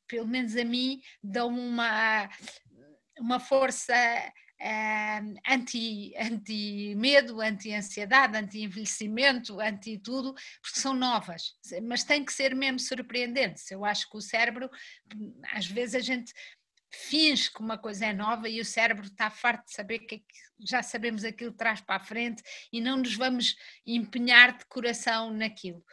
pelo 0.06 0.28
menos 0.28 0.56
a 0.56 0.64
mim, 0.64 1.00
dão 1.22 1.48
uma, 1.48 2.30
uma 3.18 3.40
força 3.40 3.94
Uh, 4.58 5.36
anti, 5.46 6.14
anti 6.18 6.94
medo, 6.96 7.42
anti 7.42 7.74
ansiedade, 7.74 8.38
anti 8.38 8.62
envelhecimento, 8.62 9.60
anti 9.60 9.98
tudo, 9.98 10.32
porque 10.62 10.80
são 10.80 10.94
novas, 10.94 11.52
mas 11.82 12.04
tem 12.04 12.24
que 12.24 12.32
ser 12.32 12.54
mesmo 12.54 12.80
surpreendente. 12.80 13.62
Eu 13.70 13.84
acho 13.84 14.08
que 14.08 14.16
o 14.16 14.20
cérebro, 14.22 14.70
às 15.52 15.66
vezes 15.66 15.94
a 15.94 16.00
gente 16.00 16.32
finge 16.96 17.50
que 17.50 17.60
uma 17.60 17.78
coisa 17.78 18.06
é 18.06 18.12
nova 18.12 18.48
e 18.48 18.60
o 18.60 18.64
cérebro 18.64 19.06
está 19.06 19.30
farto 19.30 19.66
de 19.66 19.72
saber 19.72 20.00
que, 20.00 20.16
é 20.16 20.20
já 20.58 20.82
sabemos 20.82 21.24
aquilo 21.24 21.52
traz 21.52 21.80
para 21.80 21.96
a 21.96 22.04
frente 22.04 22.42
e 22.72 22.80
não 22.80 22.96
nos 22.96 23.14
vamos 23.14 23.56
empenhar 23.86 24.56
de 24.56 24.64
coração 24.66 25.30
naquilo. 25.30 25.84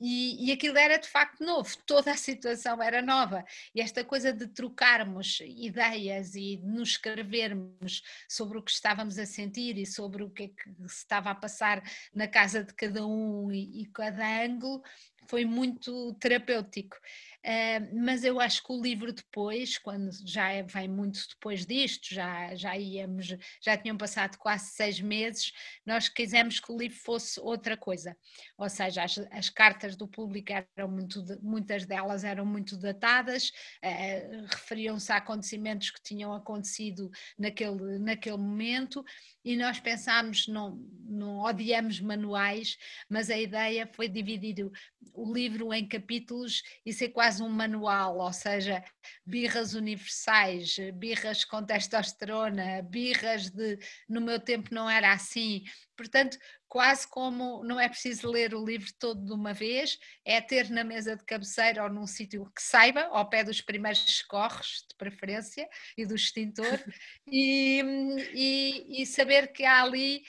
E, 0.00 0.48
e, 0.48 0.52
aquilo 0.52 0.78
era 0.78 0.96
de 0.96 1.06
facto 1.06 1.44
novo, 1.44 1.68
toda 1.84 2.10
a 2.10 2.16
situação 2.16 2.82
era 2.82 3.02
nova. 3.02 3.44
E 3.74 3.82
esta 3.82 4.02
coisa 4.02 4.32
de 4.32 4.46
trocarmos 4.46 5.40
ideias 5.40 6.34
e 6.34 6.56
de 6.56 6.66
nos 6.66 6.90
escrevermos 6.90 8.02
sobre 8.26 8.56
o 8.56 8.62
que 8.62 8.70
estávamos 8.70 9.18
a 9.18 9.26
sentir 9.26 9.76
e 9.76 9.84
sobre 9.84 10.22
o 10.22 10.30
que 10.30 10.44
é 10.44 10.48
que 10.48 10.88
se 10.88 10.96
estava 10.96 11.30
a 11.30 11.34
passar 11.34 11.82
na 12.14 12.26
casa 12.26 12.64
de 12.64 12.72
cada 12.72 13.06
um 13.06 13.52
e, 13.52 13.82
e 13.82 13.86
cada 13.86 14.42
ângulo 14.42 14.82
foi 15.28 15.44
muito 15.44 16.14
terapêutico. 16.14 16.96
Uh, 17.44 18.04
mas 18.04 18.22
eu 18.22 18.38
acho 18.38 18.62
que 18.62 18.70
o 18.70 18.80
livro 18.80 19.12
depois, 19.12 19.78
quando 19.78 20.10
já 20.26 20.50
é, 20.50 20.62
vem 20.62 20.88
muito 20.88 21.20
depois 21.30 21.64
disto, 21.64 22.14
já, 22.14 22.54
já 22.54 22.76
íamos, 22.76 23.34
já 23.62 23.76
tinham 23.78 23.96
passado 23.96 24.36
quase 24.36 24.72
seis 24.72 25.00
meses, 25.00 25.50
nós 25.86 26.08
quisemos 26.08 26.60
que 26.60 26.70
o 26.70 26.76
livro 26.76 26.98
fosse 26.98 27.40
outra 27.40 27.76
coisa. 27.76 28.14
Ou 28.58 28.68
seja, 28.68 29.04
as, 29.04 29.18
as 29.30 29.48
cartas 29.48 29.96
do 29.96 30.06
público 30.06 30.52
eram 30.52 30.90
muito, 30.90 31.24
muitas 31.42 31.86
delas 31.86 32.24
eram 32.24 32.44
muito 32.44 32.76
datadas, 32.76 33.48
uh, 33.82 34.46
referiam-se 34.46 35.10
a 35.10 35.16
acontecimentos 35.16 35.90
que 35.90 36.02
tinham 36.02 36.34
acontecido 36.34 37.10
naquele, 37.38 37.98
naquele 37.98 38.36
momento, 38.36 39.02
e 39.44 39.56
nós 39.56 39.80
pensámos, 39.80 40.46
não, 40.46 40.76
não 41.08 41.40
odiamos 41.40 42.00
manuais, 42.00 42.76
mas 43.08 43.30
a 43.30 43.38
ideia 43.38 43.86
foi 43.86 44.08
dividir 44.08 44.64
o, 44.64 44.72
o 45.14 45.32
livro 45.32 45.72
em 45.72 45.86
capítulos 45.86 46.62
e 46.84 46.92
ser 46.92 47.08
quase 47.08 47.30
quase 47.30 47.42
um 47.42 47.48
manual, 47.48 48.18
ou 48.18 48.32
seja, 48.32 48.84
birras 49.24 49.74
universais, 49.74 50.76
birras 50.94 51.44
com 51.44 51.64
testosterona, 51.64 52.82
birras 52.82 53.50
de 53.50 53.78
no 54.08 54.20
meu 54.20 54.40
tempo 54.40 54.74
não 54.74 54.88
era 54.88 55.12
assim. 55.12 55.64
Portanto, 55.96 56.38
quase 56.70 57.06
como 57.06 57.64
não 57.64 57.80
é 57.80 57.88
preciso 57.88 58.30
ler 58.30 58.54
o 58.54 58.64
livro 58.64 58.90
todo 58.98 59.24
de 59.24 59.32
uma 59.32 59.52
vez, 59.52 59.98
é 60.24 60.40
ter 60.40 60.70
na 60.70 60.84
mesa 60.84 61.16
de 61.16 61.24
cabeceira 61.24 61.82
ou 61.82 61.90
num 61.90 62.06
sítio 62.06 62.50
que 62.54 62.62
saiba, 62.62 63.02
ao 63.10 63.28
pé 63.28 63.42
dos 63.42 63.60
primeiros 63.60 64.04
escorros, 64.08 64.86
de 64.88 64.94
preferência, 64.96 65.68
e 65.98 66.06
do 66.06 66.14
extintor, 66.14 66.64
e, 67.26 67.82
e, 68.32 69.02
e 69.02 69.06
saber 69.06 69.48
que 69.48 69.64
há 69.64 69.82
ali, 69.82 70.22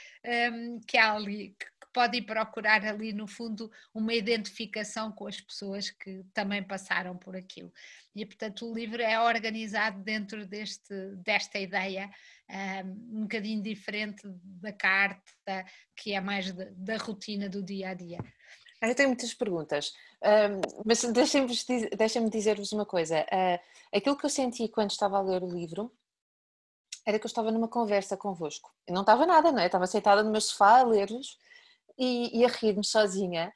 um, 0.52 0.80
que 0.82 0.98
há 0.98 1.14
ali, 1.14 1.56
pode 1.94 2.18
ir 2.18 2.24
procurar 2.24 2.86
ali, 2.86 3.14
no 3.14 3.28
fundo, 3.28 3.72
uma 3.94 4.14
identificação 4.14 5.12
com 5.12 5.28
as 5.28 5.40
pessoas 5.40 5.90
que 5.90 6.24
também 6.34 6.64
passaram 6.64 7.18
por 7.18 7.36
aquilo. 7.36 7.72
E, 8.16 8.26
portanto, 8.26 8.70
o 8.70 8.74
livro 8.74 9.02
é 9.02 9.20
organizado 9.20 10.02
dentro 10.04 10.46
deste, 10.46 10.94
desta 11.18 11.60
ideia, 11.60 12.10
um, 12.50 13.20
um 13.20 13.22
bocadinho 13.22 13.62
diferente 13.62 14.22
da 14.26 14.74
carta, 14.74 15.66
que 15.96 16.14
é 16.14 16.22
mais 16.22 16.52
da, 16.52 16.68
da 16.72 16.98
rotina 16.98 17.48
do 17.48 17.64
dia 17.64 17.90
a 17.90 17.94
dia. 17.94 18.20
Eu 18.82 18.96
tenho 18.96 19.10
muitas 19.10 19.34
perguntas, 19.34 19.94
um, 20.24 20.84
mas 20.84 21.04
deixem-me 21.04 21.56
deixem 21.96 22.28
dizer-vos 22.30 22.72
uma 22.72 22.86
coisa. 22.86 23.24
Aquilo 23.94 24.18
que 24.18 24.26
eu 24.26 24.30
senti 24.30 24.68
quando 24.70 24.90
estava 24.90 25.18
a 25.18 25.22
ler 25.22 25.44
o 25.44 25.54
livro 25.54 25.94
era 27.06 27.20
que 27.20 27.26
eu 27.26 27.30
estava 27.30 27.52
numa 27.52 27.68
conversa 27.68 28.18
convosco. 28.18 28.74
Eu 28.88 28.96
não 28.96 29.02
estava 29.02 29.26
nada, 29.26 29.52
não 29.52 29.60
é? 29.60 29.64
Eu 29.64 29.68
estava 29.68 29.86
sentada 29.86 30.24
no 30.24 30.32
meu 30.32 30.42
sofá 30.42 30.80
a 30.80 30.84
ler-vos 30.84 31.38
e, 32.02 32.40
e 32.40 32.44
a 32.44 32.48
rir-me 32.48 32.84
sozinha 32.84 33.54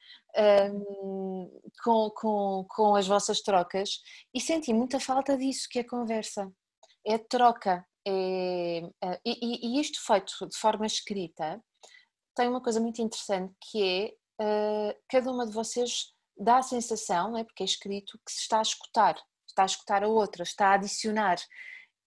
um, 0.71 1.61
com, 1.83 2.11
com, 2.11 2.65
com 2.69 2.95
as 2.95 3.07
vossas 3.07 3.41
trocas 3.41 4.01
e 4.31 4.39
senti 4.39 4.71
muita 4.71 4.99
falta 4.99 5.35
disso 5.35 5.67
que 5.67 5.79
é 5.79 5.83
conversa, 5.83 6.51
é 7.03 7.17
troca. 7.17 7.83
É, 8.07 8.81
é, 9.03 9.19
e, 9.25 9.77
e, 9.77 9.81
isto 9.81 9.99
feito 10.05 10.47
de 10.47 10.55
forma 10.57 10.85
escrita 10.85 11.59
tem 12.35 12.47
uma 12.47 12.61
coisa 12.61 12.79
muito 12.79 13.01
interessante 13.01 13.51
que 13.59 14.15
é 14.39 14.43
uh, 14.43 14.95
cada 15.09 15.31
uma 15.31 15.47
de 15.47 15.51
vocês 15.51 16.13
dá 16.37 16.57
a 16.59 16.63
sensação, 16.63 17.35
é 17.35 17.43
porque 17.43 17.63
é 17.63 17.65
escrito, 17.65 18.19
que 18.23 18.31
se 18.31 18.41
está 18.41 18.59
a 18.59 18.61
escutar, 18.61 19.15
está 19.47 19.63
a 19.63 19.65
escutar 19.65 20.03
a 20.03 20.07
outra, 20.07 20.43
está 20.43 20.67
a 20.67 20.73
adicionar. 20.75 21.37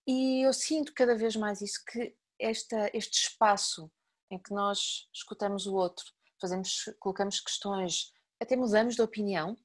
E 0.07 0.47
eu 0.47 0.53
sinto 0.53 0.93
cada 0.95 1.17
vez 1.17 1.35
mais 1.35 1.61
isso, 1.63 1.83
que 1.85 2.15
esta, 2.39 2.91
este 2.95 3.29
espaço 3.29 3.91
em 4.31 4.39
que 4.39 4.53
nós 4.53 5.09
escutamos 5.13 5.67
o 5.67 5.75
outro, 5.75 6.05
fazemos, 6.41 6.85
colocamos 6.99 7.41
questões, 7.41 8.13
até 8.41 8.57
mudamos 8.57 8.95
de 8.95 9.03
opinião, 9.03 9.57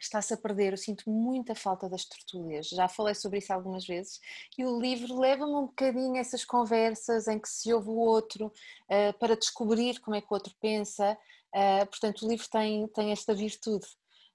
está-se 0.00 0.34
a 0.34 0.36
perder. 0.36 0.72
Eu 0.72 0.76
sinto 0.76 1.08
muita 1.10 1.54
falta 1.54 1.88
das 1.88 2.04
tertúlias, 2.04 2.68
já 2.68 2.88
falei 2.88 3.14
sobre 3.14 3.38
isso 3.38 3.52
algumas 3.52 3.86
vezes, 3.86 4.20
e 4.58 4.64
o 4.64 4.78
livro 4.78 5.18
leva-me 5.18 5.54
um 5.54 5.66
bocadinho 5.66 6.14
a 6.14 6.18
essas 6.18 6.44
conversas 6.44 7.28
em 7.28 7.38
que 7.38 7.48
se 7.48 7.72
ouve 7.72 7.88
o 7.88 7.96
outro 7.96 8.46
uh, 8.46 9.18
para 9.18 9.36
descobrir 9.36 10.00
como 10.00 10.16
é 10.16 10.20
que 10.20 10.28
o 10.30 10.34
outro 10.34 10.54
pensa. 10.60 11.16
Uh, 11.54 11.86
portanto, 11.86 12.26
o 12.26 12.28
livro 12.28 12.46
tem, 12.50 12.86
tem 12.88 13.12
esta 13.12 13.34
virtude. 13.34 13.86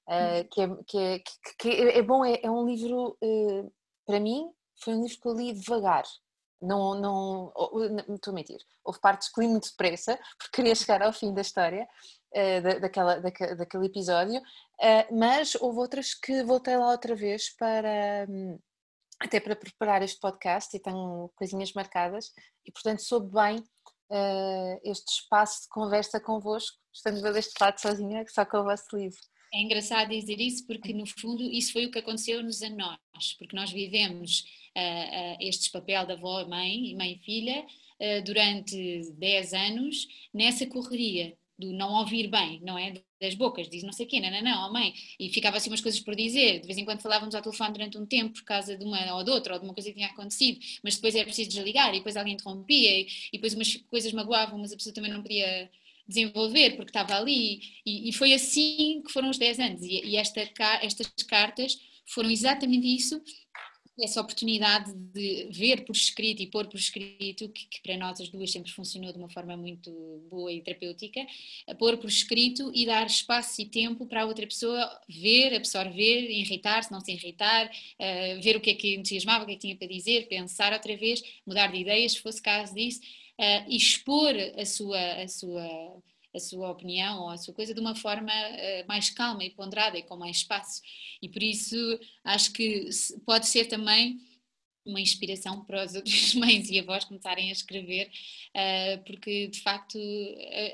Uh, 0.08 0.48
que, 0.50 0.62
é, 0.62 0.68
que, 0.88 0.98
é, 0.98 1.20
que, 1.20 1.56
que 1.60 1.70
é 1.70 2.02
bom, 2.02 2.26
é, 2.26 2.40
é 2.44 2.52
um 2.52 2.66
livro, 2.66 3.18
para 4.06 4.20
mim, 4.20 4.52
foi 4.84 4.96
um 4.96 5.04
livro 5.04 5.20
que 5.22 5.28
eu 5.28 5.34
li 5.34 5.54
devagar, 5.54 6.04
não, 6.62 6.96
não, 6.96 7.54
não 8.08 8.16
estou 8.16 8.32
a 8.32 8.36
mentir, 8.36 8.60
houve 8.84 9.00
partes 9.00 9.30
que 9.32 9.42
li 9.42 9.48
muito 9.48 9.70
depressa, 9.70 10.18
porque 10.38 10.56
queria 10.56 10.76
chegar 10.76 11.02
ao 11.02 11.14
fim 11.14 11.34
da 11.34 11.42
história, 11.42 11.88
uh, 12.36 12.62
da, 12.62 12.80
daquela, 12.80 13.20
daquele, 13.20 13.56
daquele 13.56 13.86
episódio, 13.88 14.40
uh, 14.40 15.18
mas 15.18 15.56
houve 15.56 15.80
outras 15.80 16.14
que 16.14 16.44
voltei 16.44 16.78
lá 16.78 16.92
outra 16.92 17.16
vez 17.16 17.56
para, 17.56 18.28
um, 18.30 18.60
até 19.20 19.40
para 19.40 19.56
preparar 19.56 20.02
este 20.02 20.20
podcast 20.20 20.76
e 20.76 20.80
tenho 20.80 21.32
coisinhas 21.36 21.74
marcadas. 21.74 22.32
E 22.66 22.72
portanto 22.72 23.02
soube 23.02 23.32
bem 23.32 23.58
uh, 23.58 24.80
este 24.84 25.14
espaço 25.14 25.64
de 25.64 25.70
conversa 25.70 26.20
convosco, 26.20 26.78
estando 26.94 27.26
eu 27.26 27.34
deste 27.34 27.54
lado 27.60 27.80
sozinha, 27.80 28.26
só 28.28 28.46
com 28.46 28.58
o 28.58 28.64
vosso 28.64 28.96
livro. 28.96 29.20
É 29.54 29.62
engraçado 29.62 30.10
dizer 30.10 30.40
isso 30.40 30.66
porque, 30.66 30.94
no 30.94 31.06
fundo, 31.06 31.44
isso 31.44 31.74
foi 31.74 31.86
o 31.86 31.92
que 31.92 32.00
aconteceu-nos 32.00 32.62
a 32.62 32.70
nós, 32.70 33.34
porque 33.38 33.54
nós 33.54 33.70
vivemos 33.70 34.46
este 35.40 35.72
papel 35.72 36.06
da 36.06 36.14
avó, 36.14 36.46
mãe, 36.48 36.96
mãe 36.96 37.14
e 37.14 37.26
filha, 37.26 37.66
uh, 38.02 38.24
durante 38.24 39.12
10 39.18 39.54
anos, 39.54 40.08
nessa 40.34 40.66
correria 40.66 41.38
do 41.62 41.72
não 41.72 41.94
ouvir 41.94 42.28
bem, 42.28 42.60
não 42.64 42.76
é? 42.78 42.94
Das 43.22 43.36
bocas, 43.36 43.70
diz 43.70 43.84
não 43.84 43.94
sei 43.94 44.08
quê, 44.08 44.20
não, 44.20 44.32
não, 44.32 44.42
não, 44.42 44.74
mãe, 44.74 44.94
e 45.20 45.30
ficava 45.30 45.58
assim 45.58 45.70
umas 45.70 45.82
coisas 45.82 46.00
por 46.00 46.16
dizer, 46.16 46.60
de 46.60 46.66
vez 46.66 46.78
em 46.78 46.84
quando 46.84 47.02
falávamos 47.02 47.36
ao 47.36 47.42
telefone 47.42 47.74
durante 47.74 47.98
um 48.00 48.06
tempo 48.06 48.34
por 48.34 48.44
causa 48.44 48.76
de 48.76 48.84
uma 48.84 49.16
ou 49.16 49.24
de 49.24 49.30
outra, 49.30 49.54
ou 49.54 49.60
de 49.60 49.66
uma 49.66 49.74
coisa 49.74 49.90
que 49.90 49.96
tinha 49.96 50.08
acontecido, 50.08 50.60
mas 50.84 50.96
depois 50.96 51.14
era 51.14 51.26
preciso 51.26 51.52
desligar, 51.52 51.90
e 51.94 52.00
depois 52.00 52.18
alguém 52.18 52.34
interrompia, 52.34 53.00
e, 53.00 53.08
e 53.32 53.38
depois 53.38 53.54
umas 53.54 53.76
coisas 53.76 54.12
magoavam, 54.12 54.58
mas 54.58 54.74
a 54.74 54.76
pessoa 54.76 54.94
também 54.94 55.12
não 55.12 55.22
podia 55.22 55.70
desenvolver, 56.08 56.72
porque 56.72 56.90
estava 56.90 57.16
ali, 57.16 57.62
e, 57.86 58.10
e, 58.10 58.14
foi 58.14 58.34
assim 58.34 59.04
que 59.06 59.12
foram 59.14 59.30
os 59.30 59.38
10 59.38 59.60
anos, 59.60 59.82
e, 59.84 60.04
e 60.04 60.18
esta, 60.18 60.42
estas 60.82 61.08
cartas 61.28 61.78
foram 62.08 62.32
exatamente 62.32 62.88
isso 62.88 63.22
essa 64.00 64.22
oportunidade 64.22 64.94
de 64.94 65.50
ver 65.52 65.86
por 65.86 65.96
escrito 65.96 66.42
e 66.42 66.48
pôr 66.48 66.68
por 66.68 66.78
escrito, 66.78 67.50
que, 67.50 67.68
que, 67.68 67.82
para 67.82 67.98
nós 67.98 68.20
as 68.22 68.30
duas 68.30 68.52
sempre 68.52 68.72
funcionou 68.72 69.12
de 69.12 69.18
uma 69.18 69.30
forma 69.30 69.56
muito 69.58 69.92
boa 70.30 70.52
e 70.52 70.62
terapêutica, 70.62 71.26
pôr 71.78 71.98
por 71.98 72.10
escrito 72.10 72.72
e 72.74 72.86
dar 72.86 73.06
espaço 73.06 73.62
e 73.62 73.66
tempo 73.66 74.06
para 74.06 74.24
a 74.24 74.26
outra 74.26 74.48
pessoa 74.48 75.00
ver, 75.10 75.54
absorver, 75.54 76.30
irritar-se, 76.32 76.92
não 76.92 77.02
se 77.02 77.12
irritar, 77.12 77.68
uh, 77.68 78.42
ver 78.42 78.56
o 78.56 78.62
que 78.62 78.72
é 78.72 78.76
que 78.76 78.96
entusiasmava, 78.96 79.44
o 79.44 79.48
que 79.48 79.54
é 79.54 79.56
que 79.56 79.62
tinha 79.62 79.76
para 79.76 79.88
dizer, 79.88 80.28
pensar 80.28 80.74
outra 80.74 80.96
vez, 80.96 81.22
mudar 81.46 81.68
de 81.68 81.78
ideias, 81.78 82.14
se 82.14 82.20
fosse 82.22 82.42
caso 82.42 82.74
disso, 82.74 83.02
uh, 83.40 83.70
expor 83.70 84.34
a 84.58 84.66
sua, 84.66 85.14
a 85.22 85.28
sua 85.28 86.02
a 86.34 86.40
sua 86.40 86.70
opinião 86.70 87.22
ou 87.22 87.30
a 87.30 87.38
sua 87.38 87.54
coisa 87.54 87.74
de 87.74 87.80
uma 87.80 87.96
forma 87.96 88.32
uh, 88.32 88.88
mais 88.88 89.10
calma 89.10 89.44
e 89.44 89.50
ponderada 89.50 89.98
e 89.98 90.04
com 90.04 90.16
mais 90.16 90.38
espaço. 90.38 90.82
E 91.22 91.30
por 91.30 91.44
isso 91.44 91.76
acho 92.24 92.52
que 92.54 92.90
pode 93.26 93.48
ser 93.48 93.66
também 93.66 94.20
uma 94.86 95.00
inspiração 95.00 95.64
para 95.64 95.86
os 95.86 95.96
outros 95.96 96.34
mães 96.36 96.70
e 96.70 96.80
avós 96.80 97.06
começarem 97.06 97.50
a 97.50 97.52
escrever, 97.52 98.10
uh, 98.56 99.04
porque 99.06 99.48
de 99.48 99.60
facto 99.62 99.98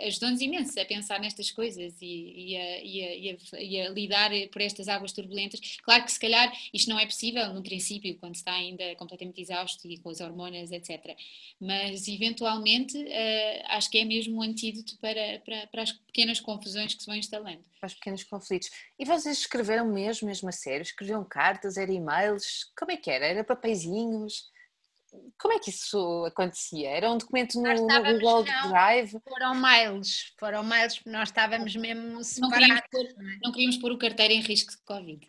ajudou-nos 0.06 0.42
imenso 0.42 0.80
a 0.80 0.86
pensar 0.86 1.20
nestas 1.20 1.52
coisas 1.52 1.94
e, 2.02 2.06
e, 2.06 2.58
a, 2.58 2.84
e, 2.84 3.04
a, 3.04 3.62
e, 3.62 3.82
a, 3.82 3.90
lidar 3.90 4.32
por 4.52 4.62
estas 4.62 4.88
águas 4.88 5.12
turbulentas. 5.12 5.60
Claro 5.84 6.04
que 6.04 6.12
se 6.12 6.20
calhar 6.20 6.52
isto 6.74 6.90
não 6.90 7.00
é 7.00 7.06
possível 7.06 7.54
no 7.54 7.62
princípio, 7.62 8.18
quando 8.18 8.36
está 8.36 8.54
ainda 8.54 8.96
completamente 8.96 9.42
exausto 9.42 9.88
e 9.88 9.98
com 9.98 10.10
as 10.10 10.22
hormonas, 10.22 10.72
etc. 10.72 11.16
Mas 11.60 12.08
eventualmente 12.08 12.98
uh, 12.98 13.64
acho 13.70 13.90
que 13.90 13.98
é 13.98 14.06
mesmo 14.06 14.38
um 14.38 14.42
antídoto 14.42 14.98
para, 14.98 15.40
para, 15.46 15.68
para 15.68 15.82
as 15.84 15.92
pequenas 15.92 16.40
confusões 16.40 16.94
que 16.94 17.02
se 17.02 17.08
vão 17.08 17.16
instalando. 17.16 17.64
Para 17.80 17.88
os 17.88 17.94
pequenos 17.94 18.24
conflitos. 18.24 18.70
E 18.98 19.06
vocês 19.06 19.38
escreveram 19.38 19.86
mesmo, 19.86 20.28
mesmo 20.28 20.50
a 20.50 20.52
sério? 20.52 20.82
Escreviam 20.82 21.24
cartas, 21.24 21.78
era 21.78 21.92
e-mails? 21.92 22.72
Como 22.78 22.92
é 22.92 22.98
que 22.98 23.12
era? 23.12 23.26
Era 23.26 23.44
papeizinhos? 23.98 24.52
Como 25.40 25.54
é 25.54 25.60
que 25.60 25.70
isso 25.70 26.26
acontecia? 26.26 26.90
Era 26.90 27.12
um 27.12 27.18
documento 27.18 27.60
no, 27.62 27.74
no 27.74 28.20
Google 28.20 28.46
não, 28.46 28.70
Drive? 28.70 29.18
Foram 29.28 29.56
mails, 29.56 30.34
foram 30.38 30.64
mails 30.64 31.02
nós 31.06 31.30
estávamos 31.30 31.76
mesmo 31.76 32.24
separados. 32.24 32.42
Não 32.42 32.52
queríamos 32.52 32.82
pôr, 32.92 33.24
não 33.44 33.52
queríamos 33.52 33.78
pôr 33.78 33.92
o 33.94 33.98
carteiro 33.98 34.34
em 34.34 34.42
risco 34.42 34.74
de 34.74 34.84
Covid. 34.84 35.28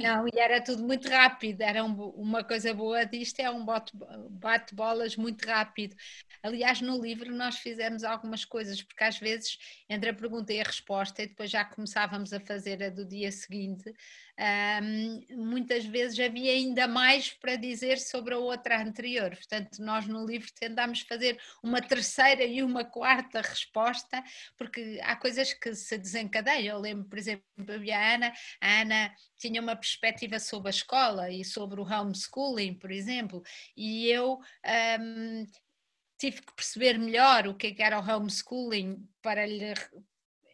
Não, 0.00 0.26
e 0.26 0.38
era 0.38 0.62
tudo 0.62 0.82
muito 0.82 1.08
rápido, 1.08 1.62
era 1.62 1.84
um, 1.84 1.94
uma 2.10 2.44
coisa 2.44 2.74
boa 2.74 3.04
disto, 3.04 3.40
é 3.40 3.50
um 3.50 3.64
bate-bolas 4.28 5.16
muito 5.16 5.46
rápido. 5.46 5.94
Aliás, 6.42 6.80
no 6.80 7.00
livro 7.00 7.34
nós 7.34 7.56
fizemos 7.58 8.02
algumas 8.04 8.44
coisas, 8.44 8.82
porque 8.82 9.04
às 9.04 9.18
vezes 9.18 9.56
entre 9.88 10.10
a 10.10 10.14
pergunta 10.14 10.52
e 10.52 10.60
a 10.60 10.64
resposta, 10.64 11.22
e 11.22 11.28
depois 11.28 11.50
já 11.50 11.64
começávamos 11.64 12.32
a 12.32 12.40
fazer 12.40 12.82
a 12.82 12.90
do 12.90 13.06
dia 13.06 13.30
seguinte, 13.30 13.92
um, 14.40 15.20
muitas 15.36 15.84
vezes 15.84 16.18
havia 16.18 16.52
ainda 16.52 16.88
mais 16.88 17.30
para 17.30 17.56
dizer 17.56 17.98
sobre 17.98 18.32
a 18.32 18.38
outra 18.38 18.80
anterior. 18.80 19.36
Portanto, 19.36 19.82
nós 19.82 20.06
no 20.06 20.24
livro 20.24 20.50
tentámos 20.58 21.00
fazer 21.02 21.38
uma 21.62 21.82
terceira 21.82 22.44
e 22.44 22.62
uma 22.62 22.84
quarta 22.84 23.42
resposta, 23.42 24.22
porque 24.56 24.98
há 25.02 25.14
coisas 25.14 25.52
que 25.52 25.74
se 25.74 25.98
desencadeiam. 25.98 26.76
Eu 26.76 26.80
lembro, 26.80 27.08
por 27.08 27.18
exemplo, 27.18 27.44
a 27.58 28.14
Ana, 28.14 28.32
a 28.60 28.80
Ana 28.80 29.14
tinha 29.36 29.60
uma 29.60 29.76
perspectiva 29.76 30.38
sobre 30.38 30.68
a 30.68 30.70
escola 30.70 31.30
e 31.30 31.44
sobre 31.44 31.80
o 31.80 31.84
homeschooling, 31.84 32.74
por 32.74 32.90
exemplo, 32.90 33.42
e 33.76 34.08
eu. 34.08 34.40
Um, 35.00 35.46
tive 36.18 36.42
que 36.42 36.52
perceber 36.54 36.98
melhor 36.98 37.46
o 37.46 37.54
que 37.54 37.68
é 37.68 37.82
era 37.82 37.98
o 37.98 38.06
homeschooling 38.06 39.08
para 39.22 39.46
lhe 39.46 39.72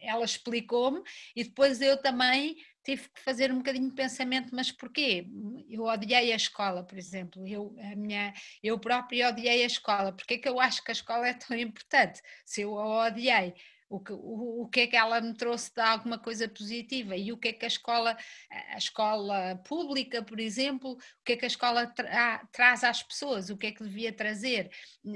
ela 0.01 0.23
explicou-me 0.23 1.01
e 1.35 1.43
depois 1.43 1.81
eu 1.81 2.01
também 2.01 2.55
tive 2.87 3.09
que 3.09 3.19
fazer 3.19 3.51
um 3.51 3.57
bocadinho 3.57 3.89
de 3.89 3.95
pensamento, 3.95 4.55
mas 4.55 4.71
porquê? 4.71 5.27
Eu 5.69 5.83
odiei 5.83 6.31
a 6.31 6.35
escola, 6.37 6.85
por 6.85 6.97
exemplo, 6.97 7.45
eu, 7.45 7.75
a 7.79 7.95
minha, 7.97 8.33
eu 8.63 8.79
própria 8.79 9.27
odiei 9.27 9.61
a 9.63 9.65
escola, 9.65 10.13
porque 10.13 10.35
é 10.35 10.37
que 10.37 10.47
eu 10.47 10.57
acho 10.57 10.81
que 10.81 10.91
a 10.91 10.93
escola 10.93 11.27
é 11.27 11.33
tão 11.33 11.57
importante? 11.57 12.21
Se 12.45 12.61
eu 12.61 12.79
a 12.79 13.07
odiei, 13.07 13.53
o 13.89 13.99
que, 13.99 14.11
o, 14.11 14.63
o 14.63 14.69
que 14.69 14.81
é 14.81 14.87
que 14.87 14.95
ela 14.95 15.21
me 15.21 15.33
trouxe 15.33 15.73
de 15.73 15.81
alguma 15.81 16.17
coisa 16.19 16.47
positiva 16.47 17.15
e 17.15 17.31
o 17.31 17.37
que 17.37 17.49
é 17.49 17.53
que 17.53 17.65
a 17.65 17.67
escola, 17.67 18.17
a 18.49 18.77
escola 18.77 19.55
pública, 19.65 20.21
por 20.21 20.39
exemplo, 20.39 20.91
o 20.91 21.23
que 21.23 21.33
é 21.33 21.37
que 21.37 21.45
a 21.45 21.47
escola 21.47 21.87
tra, 21.87 22.45
traz 22.51 22.83
às 22.83 23.01
pessoas, 23.01 23.49
o 23.49 23.57
que 23.57 23.67
é 23.67 23.71
que 23.71 23.83
devia 23.83 24.11
trazer, 24.11 24.71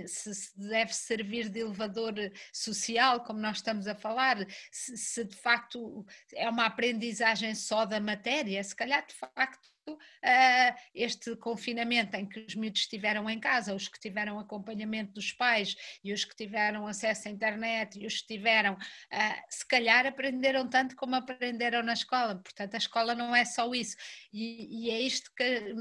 se, 0.07 0.33
se, 0.33 0.59
deve 0.59 0.93
servir 0.93 1.49
de 1.49 1.59
elevador 1.59 2.13
social, 2.53 3.23
como 3.23 3.39
nós 3.39 3.57
estamos 3.57 3.87
a 3.87 3.95
falar, 3.95 4.37
se, 4.71 4.97
se 4.97 5.25
de 5.25 5.35
facto 5.35 6.05
é 6.33 6.49
uma 6.49 6.65
aprendizagem 6.65 7.53
só 7.55 7.85
da 7.85 7.99
matéria, 7.99 8.63
se 8.63 8.75
calhar 8.75 9.05
de 9.05 9.13
facto 9.13 9.70
este 10.93 11.35
confinamento 11.35 12.15
em 12.15 12.27
que 12.27 12.39
os 12.41 12.55
miúdos 12.55 12.81
estiveram 12.81 13.29
em 13.29 13.39
casa, 13.39 13.73
os 13.73 13.87
que 13.87 13.99
tiveram 13.99 14.39
acompanhamento 14.39 15.13
dos 15.13 15.31
pais 15.31 15.75
e 16.03 16.13
os 16.13 16.23
que 16.23 16.35
tiveram 16.35 16.87
acesso 16.87 17.27
à 17.27 17.31
internet 17.31 17.99
e 17.99 18.05
os 18.05 18.21
que 18.21 18.35
tiveram, 18.35 18.73
uh, 18.73 19.41
se 19.49 19.67
calhar 19.67 20.05
aprenderam 20.05 20.69
tanto 20.69 20.95
como 20.95 21.15
aprenderam 21.15 21.83
na 21.83 21.93
escola, 21.93 22.35
portanto 22.35 22.75
a 22.75 22.77
escola 22.77 23.15
não 23.15 23.35
é 23.35 23.45
só 23.45 23.73
isso. 23.73 23.95
E, 24.31 24.87
e 24.87 24.89
é 24.91 25.01
isto 25.01 25.31
que, 25.35 25.75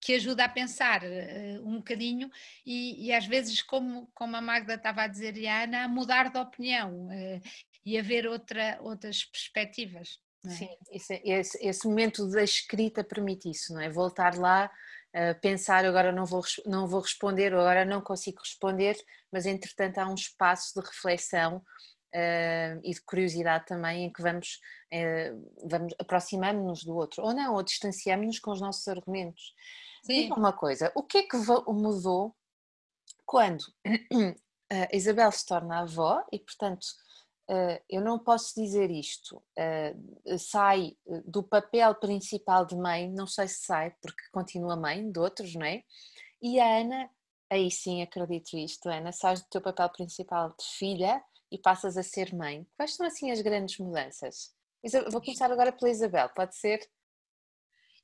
que 0.00 0.14
ajuda 0.14 0.44
a 0.44 0.48
pensar 0.48 1.02
uh, 1.02 1.68
um 1.68 1.76
bocadinho. 1.76 2.30
E, 2.64 3.06
e, 3.06 3.12
às 3.12 3.26
vezes, 3.26 3.62
como, 3.62 4.08
como 4.14 4.36
a 4.36 4.40
Magda 4.40 4.74
estava 4.74 5.02
a 5.02 5.08
dizer, 5.08 5.36
e 5.36 5.46
a 5.46 5.64
Ana, 5.64 5.84
a 5.84 5.88
mudar 5.88 6.30
de 6.30 6.38
opinião 6.38 7.06
uh, 7.06 7.40
e 7.84 7.98
a 7.98 8.02
ver 8.02 8.26
outra, 8.26 8.78
outras 8.80 9.24
perspectivas. 9.24 10.18
É? 10.46 10.50
Sim, 10.50 10.68
esse, 10.90 11.22
esse, 11.24 11.66
esse, 11.66 11.86
momento 11.86 12.28
da 12.28 12.42
escrita 12.42 13.02
permite 13.02 13.50
isso, 13.50 13.72
não 13.74 13.80
é? 13.80 13.90
Voltar 13.90 14.36
lá, 14.36 14.70
uh, 15.14 15.40
pensar 15.40 15.84
agora 15.84 16.12
não 16.12 16.24
vou, 16.24 16.42
não 16.64 16.86
vou 16.86 17.00
responder, 17.00 17.52
ou 17.52 17.60
agora 17.60 17.84
não 17.84 18.00
consigo 18.00 18.40
responder, 18.40 18.96
mas 19.32 19.46
entretanto 19.46 19.98
há 19.98 20.08
um 20.08 20.14
espaço 20.14 20.78
de 20.78 20.86
reflexão 20.86 21.56
uh, 21.56 22.80
e 22.84 22.92
de 22.92 23.00
curiosidade 23.02 23.66
também 23.66 24.04
em 24.04 24.12
que 24.12 24.22
vamos, 24.22 24.60
uh, 24.92 25.68
vamos 25.68 25.94
aproximamos-nos 25.98 26.84
do 26.84 26.94
outro, 26.94 27.24
ou 27.24 27.34
não, 27.34 27.54
ou 27.54 27.62
distanciamos-nos 27.62 28.38
com 28.38 28.52
os 28.52 28.60
nossos 28.60 28.86
argumentos. 28.88 29.54
Sim. 30.04 30.30
Uma 30.32 30.52
coisa, 30.52 30.92
o 30.94 31.02
que 31.02 31.18
é 31.18 31.22
que 31.22 31.36
mudou 31.68 32.36
quando 33.24 33.64
a 34.70 34.88
Isabel 34.94 35.32
se 35.32 35.44
torna 35.44 35.80
avó 35.80 36.24
e, 36.30 36.38
portanto, 36.38 36.86
eu 37.88 38.00
não 38.00 38.18
posso 38.18 38.54
dizer 38.60 38.90
isto, 38.90 39.36
uh, 39.36 40.38
sai 40.38 40.96
do 41.24 41.42
papel 41.42 41.94
principal 41.94 42.66
de 42.66 42.76
mãe, 42.76 43.10
não 43.10 43.26
sei 43.26 43.46
se 43.46 43.64
sai, 43.64 43.94
porque 44.02 44.22
continua 44.32 44.76
mãe 44.76 45.10
de 45.10 45.18
outros, 45.18 45.54
não 45.54 45.64
é? 45.64 45.82
E 46.42 46.58
a 46.58 46.78
Ana, 46.78 47.10
aí 47.48 47.70
sim 47.70 48.02
acredito 48.02 48.56
isto, 48.56 48.88
Ana, 48.88 49.12
sais 49.12 49.40
do 49.40 49.48
teu 49.48 49.60
papel 49.60 49.88
principal 49.90 50.48
de 50.50 50.64
filha 50.76 51.22
e 51.50 51.58
passas 51.58 51.96
a 51.96 52.02
ser 52.02 52.34
mãe. 52.34 52.66
Quais 52.76 52.94
são 52.94 53.06
assim 53.06 53.30
as 53.30 53.40
grandes 53.40 53.78
mudanças? 53.78 54.54
Vou 55.10 55.20
começar 55.20 55.50
agora 55.50 55.72
pela 55.72 55.90
Isabel, 55.90 56.28
pode 56.30 56.56
ser? 56.56 56.80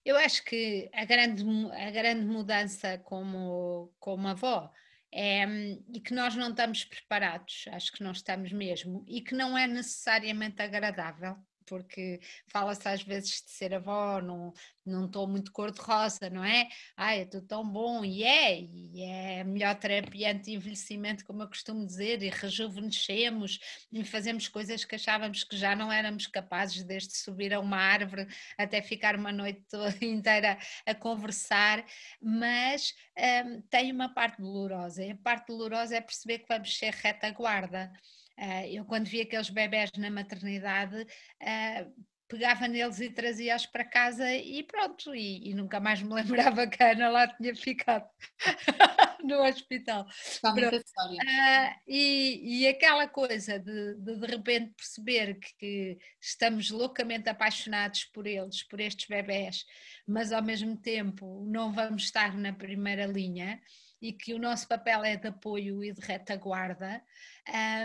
Eu 0.05 0.17
acho 0.17 0.45
que 0.45 0.91
a 0.93 1.05
grande, 1.05 1.45
a 1.73 1.91
grande 1.91 2.25
mudança 2.25 2.99
como, 2.99 3.93
como 4.01 4.27
avó 4.29 4.71
é, 5.13 5.45
e 5.93 6.01
que 6.01 6.15
nós 6.15 6.35
não 6.35 6.51
estamos 6.51 6.85
preparados, 6.85 7.65
acho 7.73 7.93
que 7.93 8.03
não 8.03 8.13
estamos 8.13 8.53
mesmo, 8.53 9.05
e 9.07 9.21
que 9.21 9.35
não 9.35 9.57
é 9.57 9.67
necessariamente 9.67 10.63
agradável 10.63 11.37
porque 11.73 12.21
fala-se 12.49 12.87
às 12.87 13.03
vezes 13.03 13.43
de 13.43 13.51
ser 13.51 13.73
avó 13.73 14.21
num, 14.21 14.53
num 14.85 15.09
tom 15.09 15.27
muito 15.27 15.51
cor-de-rosa, 15.51 16.29
não 16.29 16.45
é? 16.45 16.69
Ai, 16.95 17.23
é 17.23 17.25
tudo 17.25 17.47
tão 17.47 17.67
bom, 17.67 18.05
e 18.05 18.23
é, 18.23 18.61
e 18.61 19.03
é 19.03 19.41
a 19.41 19.45
melhor 19.45 19.75
terapia 19.77 20.33
anti-envelhecimento, 20.33 21.25
como 21.25 21.43
eu 21.43 21.49
costumo 21.49 21.87
dizer, 21.87 22.23
e 22.23 22.29
rejuvenescemos, 22.29 23.59
e 23.91 24.05
fazemos 24.05 24.49
coisas 24.49 24.85
que 24.85 24.97
achávamos 24.97 25.45
que 25.45 25.57
já 25.57 25.75
não 25.75 25.91
éramos 25.91 26.27
capazes, 26.27 26.85
desde 26.85 27.17
subir 27.17 27.55
a 27.55 27.61
uma 27.61 27.79
árvore 27.79 28.27
até 28.59 28.83
ficar 28.83 29.17
uma 29.17 29.33
noite 29.33 29.65
inteira 30.03 30.59
a 30.85 30.95
conversar, 30.95 31.83
mas 32.21 32.95
hum, 33.47 33.63
tem 33.71 33.91
uma 33.91 34.13
parte 34.13 34.43
dolorosa, 34.43 35.03
e 35.03 35.13
a 35.13 35.17
parte 35.17 35.47
dolorosa 35.47 35.97
é 35.97 36.03
perceber 36.03 36.41
que 36.41 36.49
vamos 36.49 36.77
ser 36.77 36.93
retaguarda. 36.93 37.91
Uh, 38.39 38.67
eu, 38.71 38.85
quando 38.85 39.07
vi 39.07 39.21
aqueles 39.21 39.51
bebés 39.51 39.91
na 39.97 40.11
maternidade, 40.11 41.03
uh, 41.03 42.07
pegava 42.33 42.67
neles 42.67 42.99
e 42.99 43.11
trazia-os 43.11 43.67
para 43.67 43.85
casa 43.85 44.35
e 44.35 44.63
pronto, 44.63 45.15
e, 45.15 45.51
e, 45.51 45.55
nunca 45.55 45.79
mais 45.79 46.01
me 46.03 46.15
lembrava 46.15 46.67
que 46.67 46.83
a 46.83 46.93
Ana 46.93 47.11
lá 47.11 47.29
tinha 47.29 47.55
ficado 47.55 48.09
no 49.23 49.43
hospital. 49.43 50.07
Uh, 50.43 51.81
e, 51.87 52.63
e, 52.63 52.69
aquela 52.69 53.07
coisa 53.07 53.59
de, 53.59 53.95
de, 53.97 54.17
de 54.17 54.27
repente 54.27 54.73
perceber 54.75 55.35
que, 55.35 55.55
que, 55.59 55.99
estamos 56.19 56.71
loucamente 56.71 57.29
apaixonados 57.29 58.05
por 58.05 58.27
eles, 58.27 58.63
por 58.63 58.81
estes 58.81 59.07
bebés, 59.07 59.67
mas 60.07 60.33
ao 60.33 60.43
mesmo 60.43 60.75
tempo 60.77 61.45
não 61.47 61.71
vamos 61.71 62.05
estar 62.05 62.35
na 62.35 62.53
primeira 62.53 63.05
linha 63.05 63.61
e 64.03 64.13
que 64.13 64.35
o 64.35 64.39
nosso 64.39 64.67
papel 64.67 65.05
é 65.05 65.17
de 65.17 65.29
apoio 65.29 65.83
e 65.85 65.93
de 65.93 66.01
retaguarda 66.01 67.01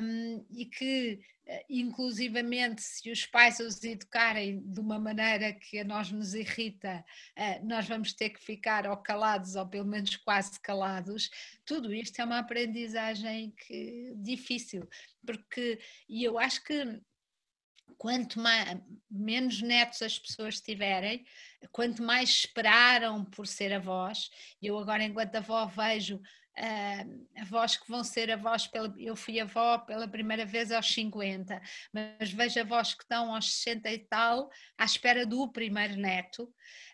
um, 0.01 0.43
e 0.49 0.65
que 0.65 1.19
eh, 1.45 1.65
inclusivamente 1.69 2.81
se 2.81 3.11
os 3.11 3.25
pais 3.25 3.59
os 3.59 3.83
educarem 3.83 4.59
de 4.65 4.79
uma 4.79 4.99
maneira 4.99 5.53
que 5.53 5.79
a 5.79 5.83
nós 5.83 6.11
nos 6.11 6.33
irrita, 6.33 7.05
eh, 7.35 7.59
nós 7.59 7.87
vamos 7.87 8.13
ter 8.13 8.31
que 8.31 8.43
ficar 8.43 8.87
ou 8.87 8.97
calados 8.97 9.55
ou 9.55 9.67
pelo 9.67 9.85
menos 9.85 10.15
quase 10.17 10.59
calados. 10.59 11.29
Tudo 11.63 11.93
isto 11.93 12.19
é 12.19 12.25
uma 12.25 12.39
aprendizagem 12.39 13.51
que, 13.51 14.13
difícil, 14.17 14.89
porque 15.25 15.79
e 16.09 16.23
eu 16.23 16.39
acho 16.39 16.63
que 16.63 16.99
quanto 17.97 18.39
mais, 18.39 18.77
menos 19.09 19.61
netos 19.61 20.01
as 20.01 20.19
pessoas 20.19 20.59
tiverem, 20.61 21.25
quanto 21.71 22.03
mais 22.03 22.29
esperaram 22.29 23.23
por 23.25 23.47
ser 23.47 23.73
avós, 23.73 24.29
eu 24.61 24.77
agora 24.77 25.03
enquanto 25.03 25.35
avó 25.35 25.65
vejo 25.65 26.21
uh, 26.57 27.41
avós 27.41 27.77
que 27.77 27.89
vão 27.89 28.03
ser 28.03 28.31
avós, 28.31 28.67
pela, 28.67 28.93
eu 28.97 29.15
fui 29.15 29.39
avó 29.39 29.77
pela 29.79 30.07
primeira 30.07 30.45
vez 30.45 30.71
aos 30.71 30.91
50, 30.93 31.61
mas 31.93 32.31
vejo 32.31 32.59
avós 32.59 32.93
que 32.93 33.03
estão 33.03 33.33
aos 33.33 33.53
60 33.53 33.91
e 33.91 33.99
tal, 33.99 34.49
à 34.77 34.85
espera 34.85 35.25
do 35.25 35.51
primeiro 35.51 35.95
neto, 35.95 36.51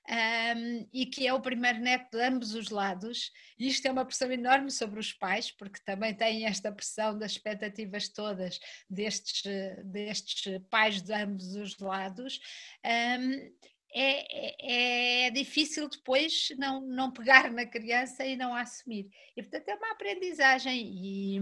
um, 0.09 0.87
e 0.91 1.05
que 1.05 1.25
é 1.25 1.33
o 1.33 1.39
primeiro 1.39 1.79
neto 1.79 2.11
de 2.11 2.21
ambos 2.21 2.53
os 2.53 2.69
lados, 2.69 3.31
e 3.57 3.67
isto 3.67 3.85
é 3.85 3.91
uma 3.91 4.05
pressão 4.05 4.31
enorme 4.31 4.69
sobre 4.69 4.99
os 4.99 5.13
pais, 5.13 5.49
porque 5.51 5.79
também 5.85 6.13
têm 6.13 6.45
esta 6.45 6.71
pressão 6.71 7.17
das 7.17 7.31
expectativas 7.31 8.09
todas 8.09 8.59
destes, 8.89 9.43
destes 9.85 10.61
pais 10.69 11.01
de 11.01 11.13
ambos 11.13 11.55
os 11.55 11.77
lados. 11.79 12.39
Um, 12.85 13.72
é, 13.93 15.25
é, 15.25 15.27
é, 15.27 15.31
difícil 15.31 15.87
depois 15.87 16.47
não, 16.57 16.81
não 16.81 17.11
pegar 17.11 17.51
na 17.51 17.65
criança 17.65 18.25
e 18.25 18.35
não 18.35 18.55
assumir. 18.55 19.07
E 19.37 19.41
portanto 19.43 19.69
é 19.69 19.75
uma 19.75 19.91
aprendizagem 19.91 20.81
e 20.81 21.39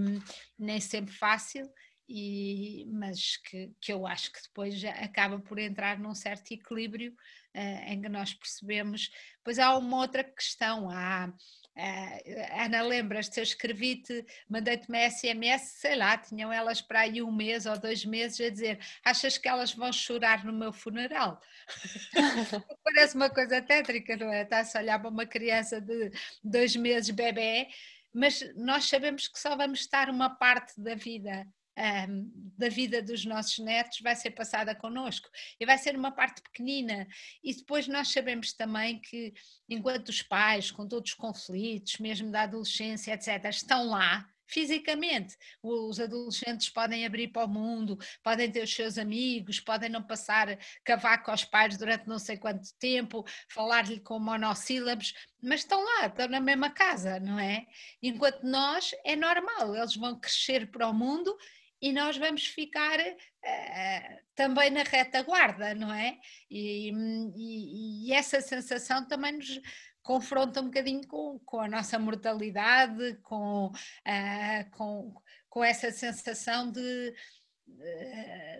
nem 0.59 0.79
sempre 0.79 1.13
fácil, 1.13 1.69
e, 2.09 2.85
mas 2.87 3.37
que, 3.37 3.71
que 3.79 3.93
eu 3.93 4.05
acho 4.05 4.31
que 4.31 4.41
depois 4.43 4.83
acaba 4.83 5.39
por 5.39 5.57
entrar 5.57 5.97
num 5.97 6.13
certo 6.13 6.51
equilíbrio 6.51 7.15
uh, 7.55 7.91
em 7.91 8.01
que 8.01 8.09
nós 8.09 8.33
percebemos. 8.33 9.11
Pois 9.43 9.59
há 9.59 9.77
uma 9.77 9.97
outra 9.97 10.23
questão, 10.23 10.89
há 10.89 11.31
Uh, 11.73 12.63
Ana, 12.65 12.81
lembras-te, 12.81 13.39
eu 13.39 13.43
escrevi-te, 13.43 14.25
mandei-te 14.49 14.89
uma 14.89 15.09
SMS, 15.09 15.79
sei 15.79 15.95
lá, 15.95 16.17
tinham 16.17 16.51
elas 16.51 16.81
para 16.81 17.01
aí 17.01 17.21
um 17.21 17.31
mês 17.31 17.65
ou 17.65 17.79
dois 17.79 18.03
meses 18.03 18.41
a 18.41 18.49
dizer: 18.49 18.79
achas 19.05 19.37
que 19.37 19.47
elas 19.47 19.73
vão 19.73 19.91
chorar 19.91 20.43
no 20.43 20.51
meu 20.51 20.73
funeral? 20.73 21.39
Parece 22.83 23.15
uma 23.15 23.29
coisa 23.29 23.61
tétrica, 23.61 24.17
não 24.17 24.31
é? 24.31 24.41
Está-se 24.41 24.77
a 24.77 24.81
olhar 24.81 24.99
para 24.99 25.09
uma 25.09 25.25
criança 25.25 25.79
de 25.79 26.11
dois 26.43 26.75
meses, 26.75 27.09
bebê, 27.09 27.67
mas 28.13 28.43
nós 28.55 28.89
sabemos 28.89 29.29
que 29.29 29.39
só 29.39 29.55
vamos 29.55 29.79
estar 29.79 30.09
uma 30.09 30.29
parte 30.29 30.79
da 30.79 30.93
vida 30.93 31.47
um, 31.81 32.31
da 32.57 32.69
vida 32.69 33.01
dos 33.01 33.25
nossos 33.25 33.57
netos 33.59 33.99
vai 34.01 34.15
ser 34.15 34.31
passada 34.31 34.75
connosco 34.75 35.27
e 35.59 35.65
vai 35.65 35.77
ser 35.77 35.95
uma 35.95 36.11
parte 36.11 36.41
pequenina. 36.41 37.07
E 37.43 37.53
depois 37.55 37.87
nós 37.87 38.11
sabemos 38.11 38.53
também 38.53 38.99
que, 38.99 39.33
enquanto 39.67 40.09
os 40.09 40.21
pais, 40.21 40.69
com 40.69 40.87
todos 40.87 41.11
os 41.11 41.17
conflitos, 41.17 41.97
mesmo 41.97 42.31
da 42.31 42.43
adolescência, 42.43 43.13
etc., 43.13 43.45
estão 43.45 43.87
lá, 43.87 44.27
fisicamente. 44.51 45.35
Os 45.63 45.99
adolescentes 45.99 46.69
podem 46.69 47.05
abrir 47.05 47.29
para 47.29 47.45
o 47.45 47.49
mundo, 47.49 47.97
podem 48.21 48.51
ter 48.51 48.63
os 48.63 48.73
seus 48.73 48.97
amigos, 48.97 49.59
podem 49.59 49.89
não 49.89 50.03
passar 50.03 50.59
cavaco 50.83 51.31
aos 51.31 51.45
pais 51.45 51.77
durante 51.77 52.07
não 52.07 52.19
sei 52.19 52.37
quanto 52.37 52.67
tempo, 52.77 53.25
falar-lhe 53.49 54.01
com 54.01 54.19
monossílabos, 54.19 55.13
mas 55.41 55.61
estão 55.61 55.81
lá, 55.83 56.07
estão 56.07 56.27
na 56.27 56.41
mesma 56.41 56.69
casa, 56.69 57.19
não 57.19 57.39
é? 57.39 57.65
Enquanto 58.03 58.43
nós 58.43 58.91
é 59.05 59.15
normal, 59.15 59.75
eles 59.75 59.95
vão 59.95 60.19
crescer 60.19 60.69
para 60.69 60.87
o 60.89 60.93
mundo 60.93 61.35
e 61.81 61.91
nós 61.91 62.17
vamos 62.17 62.45
ficar 62.45 62.99
uh, 62.99 64.19
também 64.35 64.69
na 64.69 64.83
retaguarda, 64.83 65.73
não 65.73 65.91
é? 65.93 66.19
E, 66.49 66.91
e, 67.35 68.07
e, 68.09 68.13
essa 68.13 68.39
sensação 68.39 69.07
também 69.07 69.33
nos 69.33 69.59
confronta 70.03 70.61
um 70.61 70.65
bocadinho 70.65 71.05
com, 71.07 71.39
com 71.39 71.59
a 71.59 71.67
nossa 71.67 71.97
mortalidade, 71.97 73.17
com, 73.23 73.67
uh, 73.67 74.71
com, 74.71 75.13
com 75.49 75.63
essa 75.63 75.91
sensação 75.91 76.71
de, 76.71 77.15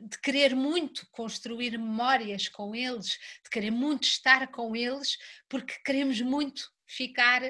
de 0.03 0.19
querer 0.19 0.55
muito 0.55 1.07
construir 1.12 1.77
memórias 1.77 2.47
com 2.47 2.73
eles, 2.73 3.19
de 3.43 3.49
querer 3.51 3.71
muito 3.71 4.03
estar 4.03 4.47
com 4.47 4.75
eles, 4.75 5.17
porque 5.47 5.75
queremos 5.86 6.21
muito 6.21 6.71
ficar 6.88 7.41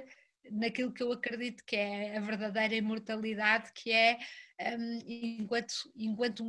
naquilo 0.50 0.92
que 0.92 1.04
eu 1.04 1.12
acredito 1.12 1.64
que 1.66 1.76
é 1.76 2.18
a 2.18 2.22
verdadeira 2.22 2.76
imortalidade, 2.76 3.72
que 3.74 3.92
é 3.92 4.18
enquanto, 5.06 5.74
enquanto 5.96 6.44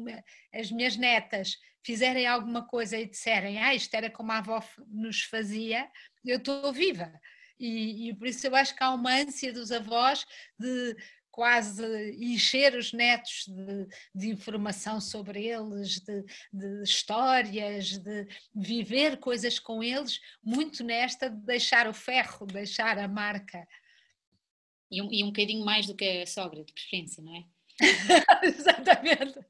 as 0.53 0.71
minhas 0.71 0.97
netas 0.97 1.57
fizerem 1.85 2.27
alguma 2.27 2.67
coisa 2.67 2.97
e 2.97 3.09
disserem, 3.09 3.59
ah, 3.59 3.75
isto 3.75 3.95
era 3.95 4.11
como 4.11 4.33
a 4.33 4.39
avó 4.39 4.63
nos 4.89 5.23
fazia, 5.23 5.91
eu 6.25 6.39
estou 6.39 6.73
viva. 6.73 7.13
E, 7.59 8.09
e 8.09 8.15
por 8.15 8.27
isso 8.27 8.47
eu 8.47 8.55
acho 8.55 8.75
que 8.75 8.83
há 8.83 8.91
uma 8.91 9.13
ânsia 9.13 9.53
dos 9.53 9.71
avós 9.71 10.25
de 10.59 10.97
quase 11.33 11.83
encher 12.19 12.77
os 12.77 12.93
netos 12.93 13.47
de, 13.49 13.89
de 14.15 14.29
informação 14.29 15.01
sobre 15.01 15.47
eles, 15.47 15.99
de, 16.01 16.23
de, 16.53 16.83
histórias, 16.83 17.99
de 17.99 18.29
viver 18.55 19.17
coisas 19.17 19.59
com 19.59 19.83
eles, 19.83 20.21
muito 20.45 20.85
nesta 20.85 21.31
de 21.31 21.45
deixar 21.47 21.89
o 21.89 21.95
ferro, 21.95 22.47
deixar 22.47 22.99
a 22.99 23.09
marca. 23.09 23.67
E 24.91 25.01
um, 25.01 25.11
e 25.11 25.25
um 25.25 25.29
bocadinho 25.29 25.65
mais 25.65 25.87
do 25.87 25.97
que 25.97 26.05
a 26.05 26.27
sogra, 26.27 26.63
de 26.63 26.73
preferência, 26.73 27.23
não 27.23 27.35
é? 27.35 27.45
Exatamente. 28.43 29.41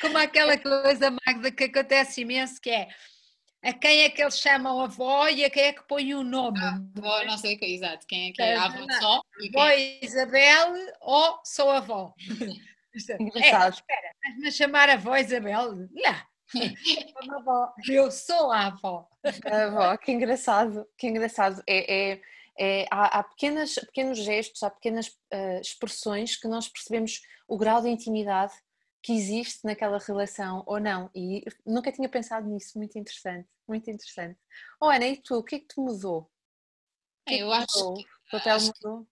Como 0.00 0.18
aquela 0.18 0.58
coisa, 0.58 1.10
Magda, 1.10 1.50
que 1.50 1.64
acontece 1.64 2.22
imenso, 2.22 2.60
que 2.60 2.70
é 2.70 2.88
a 3.62 3.72
quem 3.72 4.02
é 4.02 4.10
que 4.10 4.20
eles 4.20 4.38
chamam 4.38 4.80
avó 4.80 5.26
e 5.28 5.44
a 5.44 5.50
quem 5.50 5.64
é 5.64 5.72
que 5.72 5.82
põe 5.88 6.14
o 6.14 6.22
nome. 6.22 6.60
Ah, 6.60 6.78
avó, 6.98 7.24
não 7.24 7.38
sei 7.38 7.54
o 7.54 7.58
que, 7.58 7.64
exato. 7.64 8.06
Quem 8.06 8.28
é 8.28 8.32
que 8.32 8.42
é 8.42 8.56
a 8.56 8.64
avó 8.64 8.86
só? 9.00 9.22
Avó 9.48 9.68
é... 9.68 10.04
Isabel 10.04 10.74
ou 11.00 11.40
sou 11.44 11.70
avó? 11.70 12.14
Engraçado. 13.18 13.72
É, 13.72 13.80
espera, 13.80 14.14
mas-me 14.22 14.52
chamar 14.52 14.90
avó 14.90 15.16
Isabel? 15.16 15.72
Não. 15.72 16.34
Eu 17.88 18.10
sou 18.10 18.52
a 18.52 18.66
avó. 18.66 19.08
A 19.50 19.64
avó, 19.64 19.96
que 19.96 20.12
engraçado, 20.12 20.86
que 20.96 21.06
engraçado. 21.06 21.62
É, 21.66 22.12
é, 22.12 22.20
é, 22.58 22.86
há, 22.90 23.18
há 23.18 23.22
pequenas, 23.24 23.74
pequenos 23.74 24.18
gestos, 24.18 24.62
há 24.62 24.70
pequenas 24.70 25.08
uh, 25.08 25.60
expressões 25.60 26.36
que 26.36 26.48
nós 26.48 26.68
percebemos 26.68 27.20
o 27.48 27.58
grau 27.58 27.82
de 27.82 27.88
intimidade 27.88 28.52
que 29.02 29.12
existe 29.12 29.64
naquela 29.64 29.98
relação 29.98 30.62
ou 30.66 30.80
não. 30.80 31.10
E 31.14 31.44
nunca 31.66 31.92
tinha 31.92 32.08
pensado 32.08 32.48
nisso, 32.48 32.78
muito 32.78 32.98
interessante, 32.98 33.48
muito 33.68 33.90
interessante. 33.90 34.38
Oh 34.80 34.86
Ana, 34.86 35.06
e 35.06 35.16
tu, 35.16 35.36
o 35.36 35.42
que 35.42 35.56
é 35.56 35.58
que 35.58 35.66
te 35.66 35.80
mudou? 35.80 36.30
Que 37.26 37.34
é 37.34 37.42
eu 37.42 37.52
acho 37.52 37.78
mudou? 37.78 37.94
que, 37.94 38.36
o 38.36 38.50
acho 38.50 38.72
mudou? 38.82 39.06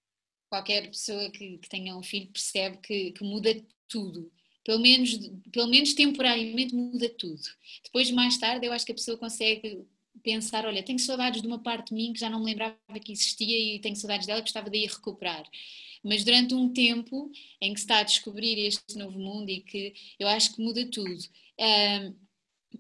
qualquer 0.48 0.88
pessoa 0.88 1.30
que, 1.30 1.58
que, 1.58 1.68
tenha 1.68 1.96
um 1.96 2.02
filho 2.02 2.32
percebe 2.32 2.78
que, 2.78 3.12
que 3.12 3.24
muda 3.24 3.50
tudo. 3.88 4.32
Pelo 4.64 4.80
menos, 4.80 5.18
pelo 5.52 5.68
menos 5.68 5.92
temporariamente 5.92 6.74
muda 6.74 7.08
tudo. 7.18 7.42
Depois, 7.84 8.10
mais 8.12 8.38
tarde, 8.38 8.64
eu 8.64 8.72
acho 8.72 8.86
que 8.86 8.92
a 8.92 8.94
pessoa 8.94 9.18
consegue 9.18 9.84
pensar, 10.22 10.66
olha, 10.66 10.82
tenho 10.82 10.98
saudades 10.98 11.42
de 11.42 11.46
uma 11.46 11.58
parte 11.62 11.88
de 11.88 11.94
mim 11.94 12.12
que 12.12 12.20
já 12.20 12.30
não 12.30 12.40
me 12.40 12.46
lembrava 12.46 12.76
que 13.02 13.12
existia 13.12 13.76
e 13.76 13.80
tenho 13.80 13.96
saudades 13.96 14.26
dela 14.26 14.38
e 14.38 14.42
gostava 14.42 14.70
de 14.70 14.78
ir 14.78 14.88
recuperar. 14.88 15.44
Mas 16.02 16.24
durante 16.24 16.54
um 16.54 16.72
tempo 16.72 17.30
em 17.60 17.72
que 17.72 17.80
se 17.80 17.84
está 17.84 17.98
a 17.98 18.02
descobrir 18.02 18.58
este 18.66 18.96
novo 18.96 19.18
mundo 19.18 19.50
e 19.50 19.60
que 19.60 19.94
eu 20.18 20.28
acho 20.28 20.54
que 20.54 20.62
muda 20.62 20.84
tudo. 20.90 21.22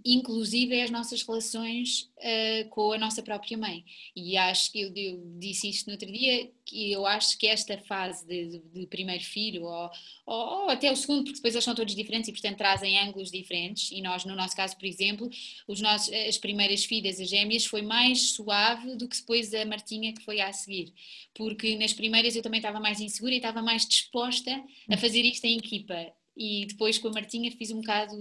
Inclusive 0.04 0.80
as 0.80 0.90
nossas 0.90 1.22
relações 1.22 2.10
uh, 2.18 2.68
com 2.70 2.92
a 2.92 2.98
nossa 2.98 3.22
própria 3.22 3.56
mãe. 3.56 3.84
E 4.14 4.36
acho 4.36 4.72
que 4.72 4.80
eu, 4.80 4.92
eu, 4.94 5.22
disse 5.38 5.68
isto 5.68 5.86
no 5.86 5.92
outro 5.92 6.10
dia, 6.10 6.50
que 6.64 6.92
eu 6.92 7.06
acho 7.06 7.36
que 7.38 7.46
esta 7.46 7.76
fase 7.78 8.26
de, 8.26 8.58
de, 8.72 8.86
primeiro 8.86 9.22
filho, 9.22 9.64
ou, 9.64 9.90
ou, 10.26 10.62
ou, 10.62 10.70
até 10.70 10.90
o 10.90 10.96
segundo, 10.96 11.24
porque 11.24 11.36
depois 11.36 11.54
eles 11.54 11.64
são 11.64 11.74
todos 11.74 11.94
diferentes 11.94 12.28
e 12.28 12.32
portanto 12.32 12.56
trazem 12.56 12.98
ângulos 12.98 13.30
diferentes, 13.30 13.90
e 13.90 14.00
nós 14.00 14.24
no 14.24 14.34
nosso 14.34 14.56
caso, 14.56 14.76
por 14.76 14.86
exemplo, 14.86 15.28
os 15.66 15.80
nossos, 15.80 16.12
as 16.12 16.38
primeiras 16.38 16.84
filhas, 16.84 17.20
as 17.20 17.28
gêmeas, 17.28 17.66
foi 17.66 17.82
mais 17.82 18.32
suave 18.32 18.96
do 18.96 19.08
que 19.08 19.16
depois 19.16 19.52
a 19.54 19.64
Martinha 19.64 20.12
que 20.12 20.22
foi 20.24 20.40
a 20.40 20.52
seguir, 20.52 20.92
porque 21.34 21.76
nas 21.76 21.92
primeiras 21.92 22.36
eu 22.36 22.42
também 22.42 22.58
estava 22.58 22.80
mais 22.80 23.00
insegura 23.00 23.32
e 23.32 23.36
estava 23.36 23.62
mais 23.62 23.86
disposta 23.86 24.62
a 24.90 24.96
fazer 24.96 25.22
isto 25.22 25.44
em 25.44 25.58
equipa, 25.58 26.12
e 26.36 26.66
depois 26.66 26.98
com 26.98 27.08
a 27.08 27.12
Martinha 27.12 27.50
fiz 27.52 27.70
um 27.70 27.80
bocado, 27.80 28.16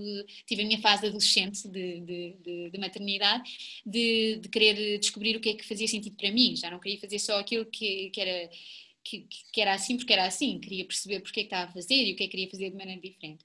tive 0.46 0.64
a 0.64 0.66
minha 0.66 0.80
fase 0.80 1.08
adolescente 1.08 1.68
de, 1.68 2.02
de, 2.02 2.36
de, 2.44 2.70
de 2.70 2.78
maternidade, 2.78 3.82
de, 3.86 4.38
de, 4.38 4.50
querer 4.50 5.00
descobrir 5.00 5.36
o 5.36 5.40
que 5.40 5.50
é 5.50 5.54
que 5.54 5.66
fazia 5.66 5.88
sentido 5.88 6.16
para 6.16 6.32
mim, 6.32 6.56
já 6.56 6.70
não 6.70 6.80
queria 6.80 7.00
fazer 7.00 7.20
só 7.20 7.40
aquilo 7.40 7.66
que, 7.66 8.10
que 8.10 8.22
era 8.22 8.50
que, 9.04 9.28
que, 9.52 9.62
era 9.62 9.74
assim 9.74 9.98
porque 9.98 10.14
era 10.14 10.26
assim, 10.26 10.60
queria 10.60 10.86
perceber 10.86 11.22
porque 11.22 11.40
é 11.40 11.44
que 11.44 11.48
estava 11.48 11.70
a 11.70 11.74
fazer 11.74 11.96
e 11.96 12.14
o 12.14 12.16
que 12.16 12.24
é 12.24 12.28
que 12.28 12.32
queria 12.32 12.50
fazer 12.50 12.70
de 12.70 12.78
maneira 12.78 13.02
diferente. 13.02 13.44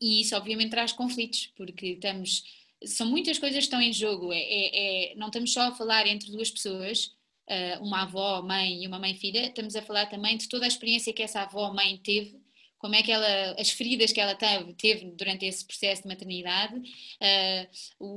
E 0.00 0.20
isso 0.20 0.36
obviamente 0.36 0.70
traz 0.70 0.92
conflitos, 0.92 1.50
porque 1.56 1.88
estamos, 1.88 2.44
são 2.84 3.08
muitas 3.08 3.38
coisas 3.38 3.58
que 3.58 3.64
estão 3.64 3.80
em 3.80 3.92
jogo, 3.92 4.32
é, 4.32 4.38
é, 4.40 5.12
é 5.12 5.14
não 5.16 5.28
estamos 5.28 5.52
só 5.52 5.68
a 5.68 5.74
falar 5.74 6.06
entre 6.06 6.30
duas 6.30 6.50
pessoas, 6.50 7.06
uh, 7.48 7.82
uma 7.82 8.02
avó, 8.02 8.42
mãe 8.42 8.82
e 8.82 8.86
uma 8.86 8.98
mãe-filha, 8.98 9.46
estamos 9.46 9.76
a 9.76 9.82
falar 9.82 10.06
também 10.06 10.36
de 10.36 10.48
toda 10.48 10.64
a 10.64 10.68
experiência 10.68 11.12
que 11.12 11.22
essa 11.22 11.42
avó, 11.42 11.72
mãe 11.72 11.96
teve 11.98 12.41
como 12.82 12.96
é 12.96 13.02
que 13.02 13.12
ela, 13.12 13.54
as 13.60 13.70
feridas 13.70 14.10
que 14.10 14.20
ela 14.20 14.34
teve, 14.34 14.74
teve 14.74 15.12
durante 15.12 15.46
esse 15.46 15.64
processo 15.64 16.02
de 16.02 16.08
maternidade, 16.08 16.74
uh, 16.76 17.68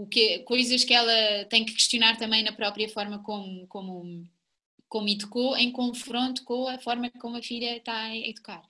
o 0.01 0.07
que, 0.07 0.39
coisas 0.39 0.83
que 0.83 0.91
ela 0.91 1.45
tem 1.45 1.63
que 1.63 1.73
questionar 1.73 2.17
também 2.17 2.41
na 2.41 2.51
própria 2.51 2.89
forma 2.89 3.19
como, 3.19 3.67
como, 3.67 4.27
como 4.89 5.07
educou, 5.07 5.55
em 5.55 5.71
confronto 5.71 6.43
com 6.43 6.67
a 6.67 6.79
forma 6.79 7.11
como 7.21 7.37
a 7.37 7.43
filha 7.43 7.77
está 7.77 8.05
a 8.05 8.17
educar. 8.17 8.63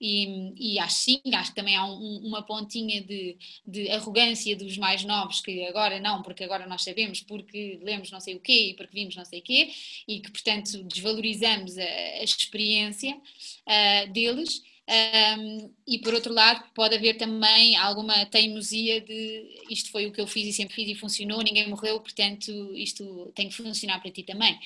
E, 0.00 0.52
e 0.74 0.78
acho 0.80 0.96
sim, 0.96 1.20
acho 1.32 1.50
que 1.50 1.56
também 1.56 1.76
há 1.76 1.86
um, 1.86 2.22
uma 2.24 2.42
pontinha 2.42 3.00
de, 3.02 3.38
de, 3.64 3.88
arrogância 3.90 4.56
dos 4.56 4.76
mais 4.76 5.04
novos, 5.04 5.40
que 5.40 5.64
agora 5.66 6.00
não, 6.00 6.22
porque 6.22 6.42
agora 6.42 6.66
nós 6.66 6.82
sabemos, 6.82 7.20
porque 7.20 7.78
lemos 7.82 8.10
não 8.10 8.20
sei 8.20 8.34
o 8.34 8.40
quê 8.40 8.70
e 8.70 8.74
porque 8.74 8.98
vimos 8.98 9.14
não 9.14 9.24
sei 9.24 9.38
o 9.38 9.42
quê, 9.42 9.70
e 10.08 10.20
que 10.20 10.30
portanto 10.30 10.82
desvalorizamos 10.82 11.78
a, 11.78 11.82
a 11.82 12.24
experiência 12.24 13.16
uh, 13.16 14.12
deles. 14.12 14.60
Um, 14.88 15.74
e 15.86 15.98
por 15.98 16.14
outro 16.14 16.32
lado, 16.32 16.62
pode 16.72 16.94
haver 16.94 17.16
também 17.16 17.76
alguma 17.76 18.24
teimosia 18.26 19.00
de 19.00 19.64
isto 19.68 19.90
foi 19.90 20.06
o 20.06 20.12
que 20.12 20.20
eu 20.20 20.28
fiz 20.28 20.46
e 20.46 20.52
sempre 20.52 20.76
fiz 20.76 20.88
e 20.88 20.94
funcionou, 20.94 21.42
ninguém 21.42 21.68
morreu, 21.68 22.00
portanto 22.00 22.52
isto 22.76 23.32
tem 23.34 23.48
que 23.48 23.54
funcionar 23.54 24.00
para 24.00 24.12
ti 24.12 24.22
também. 24.22 24.56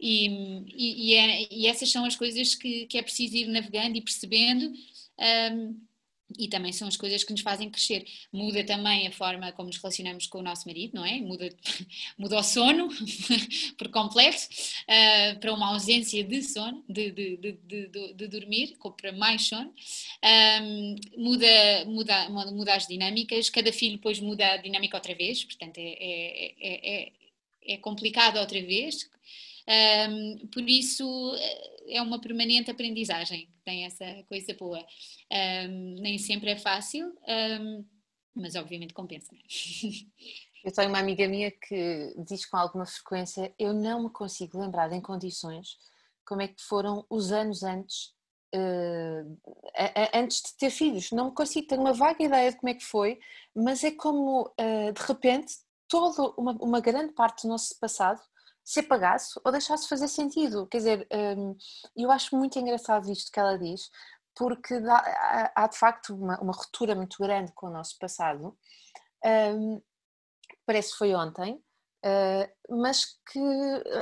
E, 0.00 0.26
e, 0.74 1.10
e, 1.10 1.14
é, 1.14 1.48
e 1.50 1.66
essas 1.66 1.90
são 1.90 2.04
as 2.04 2.16
coisas 2.16 2.54
que, 2.54 2.86
que, 2.86 2.98
é 2.98 3.02
preciso 3.02 3.36
ir 3.36 3.46
navegando 3.48 3.96
e 3.96 4.02
percebendo. 4.02 4.72
Um, 5.52 5.80
e 6.38 6.48
também 6.48 6.72
são 6.72 6.88
as 6.88 6.96
coisas 6.96 7.22
que 7.22 7.32
nos 7.32 7.40
fazem 7.40 7.70
crescer. 7.70 8.04
Muda 8.32 8.64
também 8.64 9.06
a 9.06 9.12
forma 9.12 9.52
como 9.52 9.68
nos 9.68 9.76
relacionamos 9.76 10.26
com 10.26 10.38
o 10.38 10.42
nosso 10.42 10.66
marido, 10.66 10.94
não 10.94 11.04
é? 11.04 11.20
Muda, 11.20 11.48
muda 12.18 12.38
o 12.38 12.42
sono 12.42 12.88
por 13.78 13.88
completo, 13.88 14.38
uh, 14.42 15.38
para 15.38 15.52
uma 15.52 15.68
ausência 15.72 16.24
de 16.24 16.42
sono, 16.42 16.84
de, 16.88 17.10
de, 17.12 17.36
de, 17.36 18.12
de, 18.14 18.28
dormir, 18.28 18.76
para 19.00 19.12
mais 19.12 19.46
sono. 19.46 19.72
Um, 20.62 20.96
muda, 21.16 21.84
muda, 21.86 22.28
muda 22.28 22.74
as 22.74 22.86
dinâmicas, 22.86 23.48
cada 23.48 23.72
filho 23.72 23.96
depois 23.96 24.18
muda 24.18 24.52
a 24.52 24.56
dinâmica 24.56 24.96
outra 24.96 25.14
vez, 25.14 25.44
portanto 25.44 25.78
é, 25.78 25.82
é, 25.82 26.54
é, 26.60 27.02
é, 27.04 27.12
é 27.74 27.76
complicado 27.76 28.38
outra 28.38 28.60
vez. 28.60 29.08
Um, 29.68 30.46
por 30.48 30.68
isso 30.68 31.34
é 31.88 32.00
uma 32.00 32.20
permanente 32.20 32.70
aprendizagem, 32.70 33.48
tem 33.64 33.84
essa 33.84 34.04
coisa 34.28 34.54
boa. 34.54 34.84
Um, 35.68 35.94
nem 36.00 36.18
sempre 36.18 36.50
é 36.50 36.56
fácil, 36.56 37.12
um, 37.60 37.84
mas 38.34 38.54
obviamente 38.54 38.94
compensa. 38.94 39.34
Eu 40.64 40.72
tenho 40.72 40.88
uma 40.88 40.98
amiga 40.98 41.28
minha 41.28 41.50
que 41.50 42.14
diz 42.26 42.44
com 42.44 42.56
alguma 42.56 42.86
frequência: 42.86 43.54
Eu 43.56 43.72
não 43.72 44.04
me 44.04 44.10
consigo 44.10 44.58
lembrar 44.58 44.92
em 44.92 45.00
condições 45.00 45.78
como 46.24 46.42
é 46.42 46.48
que 46.48 46.60
foram 46.60 47.06
os 47.08 47.30
anos 47.30 47.62
antes, 47.62 48.12
uh, 48.52 49.38
antes 50.12 50.42
de 50.42 50.56
ter 50.56 50.70
filhos. 50.70 51.12
Não 51.12 51.30
consigo, 51.32 51.68
tenho 51.68 51.82
uma 51.82 51.92
vaga 51.92 52.22
ideia 52.22 52.50
de 52.50 52.56
como 52.56 52.70
é 52.70 52.74
que 52.74 52.84
foi, 52.84 53.20
mas 53.54 53.84
é 53.84 53.92
como 53.92 54.42
uh, 54.42 54.92
de 54.92 55.02
repente 55.06 55.54
toda 55.88 56.34
uma, 56.36 56.52
uma 56.60 56.80
grande 56.80 57.12
parte 57.12 57.42
do 57.42 57.48
nosso 57.48 57.78
passado 57.78 58.20
se 58.66 58.80
apagasse 58.80 59.40
ou 59.44 59.52
deixasse 59.52 59.88
fazer 59.88 60.08
sentido. 60.08 60.66
Quer 60.66 60.78
dizer, 60.78 61.08
hum, 61.38 61.56
eu 61.96 62.10
acho 62.10 62.36
muito 62.36 62.58
engraçado 62.58 63.08
isto 63.12 63.30
que 63.30 63.38
ela 63.38 63.56
diz, 63.56 63.88
porque 64.34 64.74
há 65.54 65.68
de 65.68 65.78
facto 65.78 66.16
uma, 66.16 66.40
uma 66.40 66.52
ruptura 66.52 66.96
muito 66.96 67.16
grande 67.20 67.52
com 67.52 67.68
o 67.68 67.70
nosso 67.70 67.96
passado. 67.96 68.58
Um, 69.24 69.80
parece 70.66 70.90
que 70.90 70.98
foi 70.98 71.14
ontem, 71.14 71.54
uh, 72.04 72.76
mas 72.76 73.04
que 73.30 73.40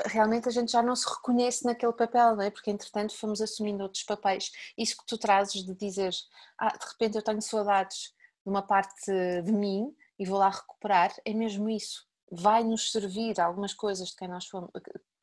realmente 0.07 0.49
a 0.49 0.53
gente 0.53 0.73
já 0.73 0.83
não 0.83 0.97
se 0.97 1.07
reconhece 1.09 1.67
naquele 1.67 1.93
papel, 1.93 2.35
não 2.35 2.43
é? 2.43 2.51
porque 2.51 2.71
entretanto 2.71 3.15
fomos 3.19 3.43
assumindo 3.43 3.83
outros 3.83 4.03
papéis. 4.05 4.51
Isso 4.79 4.97
que 4.97 5.07
tu 5.07 5.19
trazes 5.19 5.63
de 5.63 5.75
dizer, 5.75 6.15
ah, 6.59 6.75
de 6.75 6.87
repente 6.87 7.17
eu 7.17 7.23
tenho 7.23 7.43
saudades 7.43 8.15
de 8.43 8.51
uma 8.51 8.63
parte 8.63 9.13
de 9.43 9.53
mim 9.53 9.95
e 10.19 10.25
vou 10.25 10.39
lá 10.39 10.49
recuperar, 10.49 11.15
é 11.23 11.35
mesmo 11.35 11.69
isso 11.69 12.07
vai 12.35 12.65
nos 12.65 12.91
servir 12.91 13.41
algumas 13.41 13.73
coisas 13.73 14.09
de 14.09 14.17
quem 14.17 14.29
nós 14.29 14.47
fomos, 14.47 14.71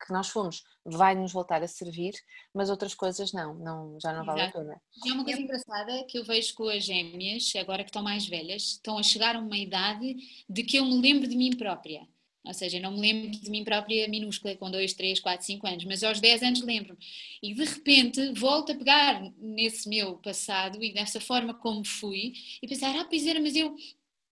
que 0.04 0.12
nós 0.12 0.28
fomos, 0.28 0.62
vai 0.84 1.14
nos 1.14 1.32
voltar 1.32 1.62
a 1.62 1.68
servir, 1.68 2.12
mas 2.52 2.70
outras 2.70 2.94
coisas 2.94 3.32
não, 3.32 3.54
não 3.54 3.98
já 4.00 4.12
não 4.12 4.24
vale 4.24 4.42
a 4.42 4.50
pena. 4.50 4.80
E 5.04 5.10
é 5.10 5.12
uma 5.12 5.24
coisa 5.24 5.40
engraçada 5.40 6.04
que 6.08 6.18
eu 6.18 6.24
vejo 6.24 6.54
com 6.54 6.68
as 6.68 6.84
gêmeas, 6.84 7.52
agora 7.56 7.84
que 7.84 7.90
estão 7.90 8.02
mais 8.02 8.26
velhas, 8.26 8.62
estão 8.62 8.98
a 8.98 9.02
chegar 9.02 9.36
a 9.36 9.38
uma 9.38 9.56
idade 9.56 10.16
de 10.48 10.62
que 10.62 10.78
eu 10.78 10.84
me 10.84 11.00
lembro 11.00 11.28
de 11.28 11.36
mim 11.36 11.56
própria. 11.56 12.06
Ou 12.44 12.52
seja, 12.52 12.80
não 12.80 12.90
me 12.92 13.00
lembro 13.00 13.30
de 13.30 13.48
mim 13.50 13.62
própria 13.62 14.08
minúscula, 14.08 14.56
com 14.56 14.68
2, 14.68 14.94
3, 14.94 15.20
4, 15.20 15.46
5 15.46 15.66
anos, 15.66 15.84
mas 15.84 16.02
aos 16.02 16.20
10 16.20 16.42
anos 16.42 16.62
lembro-me. 16.62 16.98
E 17.40 17.54
de 17.54 17.64
repente 17.64 18.32
volto 18.32 18.72
a 18.72 18.74
pegar 18.74 19.22
nesse 19.38 19.88
meu 19.88 20.16
passado 20.16 20.82
e 20.82 20.92
nessa 20.92 21.20
forma 21.20 21.54
como 21.54 21.84
fui 21.84 22.32
e 22.60 22.66
pensar: 22.66 22.96
ah, 22.96 23.04
pois 23.04 23.26
era, 23.26 23.40
mas 23.40 23.54
eu 23.54 23.76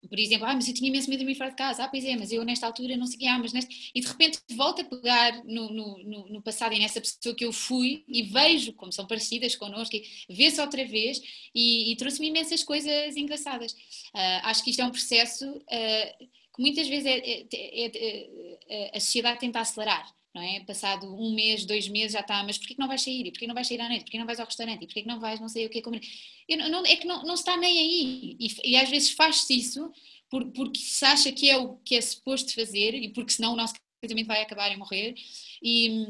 por 0.07 0.19
exemplo, 0.19 0.45
ah, 0.45 0.53
mas 0.53 0.67
eu 0.67 0.73
tinha 0.73 0.89
imenso 0.89 1.09
medo 1.09 1.19
de 1.19 1.25
me 1.25 1.35
fora 1.35 1.49
de 1.49 1.55
casa, 1.55 1.83
ah, 1.83 1.87
pois 1.87 2.03
é, 2.03 2.15
mas 2.15 2.31
eu 2.31 2.43
nesta 2.43 2.65
altura 2.65 2.97
não 2.97 3.05
sei 3.05 3.27
ah, 3.27 3.39
mas 3.39 3.53
neste... 3.53 3.91
E 3.93 4.01
de 4.01 4.07
repente 4.07 4.39
volto 4.51 4.81
a 4.81 4.83
pegar 4.83 5.43
no, 5.45 5.71
no, 5.71 6.29
no, 6.29 6.41
passado 6.41 6.73
e 6.73 6.79
nessa 6.79 6.99
pessoa 6.99 7.35
que 7.35 7.45
eu 7.45 7.53
fui 7.53 8.03
e 8.07 8.23
vejo 8.23 8.73
como 8.73 8.91
são 8.91 9.07
parecidas 9.07 9.55
connosco, 9.55 9.95
vê-se 10.29 10.59
outra 10.59 10.85
vez 10.85 11.21
e, 11.53 11.91
e 11.91 11.95
trouxe-me 11.95 12.27
imensas 12.27 12.63
coisas 12.63 13.15
engraçadas. 13.15 13.71
Uh, 14.13 14.43
acho 14.43 14.63
que 14.63 14.71
isto 14.71 14.81
é 14.81 14.85
um 14.85 14.91
processo 14.91 15.49
uh, 15.49 16.27
que 16.55 16.61
muitas 16.61 16.87
vezes 16.87 17.05
é, 17.05 17.17
é, 17.17 17.47
é, 17.53 18.29
é, 18.69 18.97
a 18.97 18.99
sociedade 18.99 19.39
tenta 19.39 19.59
acelerar 19.59 20.05
não 20.33 20.41
é? 20.41 20.59
Passado 20.61 21.13
um 21.13 21.33
mês, 21.33 21.65
dois 21.65 21.87
meses 21.87 22.13
já 22.13 22.21
está, 22.21 22.43
mas 22.43 22.57
porquê 22.57 22.73
que 22.73 22.79
não 22.79 22.87
vais 22.87 23.01
sair? 23.01 23.21
E 23.21 23.31
porquê 23.31 23.41
que 23.41 23.47
não 23.47 23.55
vais 23.55 23.67
sair 23.67 23.81
à 23.81 23.87
noite? 23.87 24.01
Porquê 24.01 24.11
que 24.13 24.17
não 24.17 24.25
vais 24.25 24.39
ao 24.39 24.45
restaurante? 24.45 24.83
E 24.83 24.87
porquê 24.87 25.01
que 25.01 25.07
não 25.07 25.19
vais 25.19 25.39
não 25.39 25.49
sei 25.49 25.65
o 25.65 25.69
que 25.69 25.81
comer? 25.81 26.01
Eu 26.47 26.57
não, 26.69 26.85
é 26.85 26.95
que 26.95 27.05
não, 27.05 27.23
não 27.23 27.35
está 27.35 27.55
nem 27.55 27.77
aí. 27.77 28.37
E, 28.39 28.71
e 28.71 28.75
às 28.75 28.89
vezes 28.89 29.11
faz-se 29.11 29.55
isso 29.55 29.91
por, 30.29 30.45
porque 30.51 30.79
se 30.79 31.05
acha 31.05 31.31
que 31.31 31.49
é 31.49 31.57
o 31.57 31.75
que 31.77 31.95
é 31.95 32.01
suposto 32.01 32.53
fazer 32.55 32.95
e 32.95 33.09
porque 33.09 33.31
senão 33.31 33.53
o 33.53 33.55
nosso 33.55 33.75
casamento 34.01 34.27
vai 34.27 34.41
acabar 34.41 34.71
em 34.71 34.77
morrer. 34.77 35.13
E, 35.61 36.07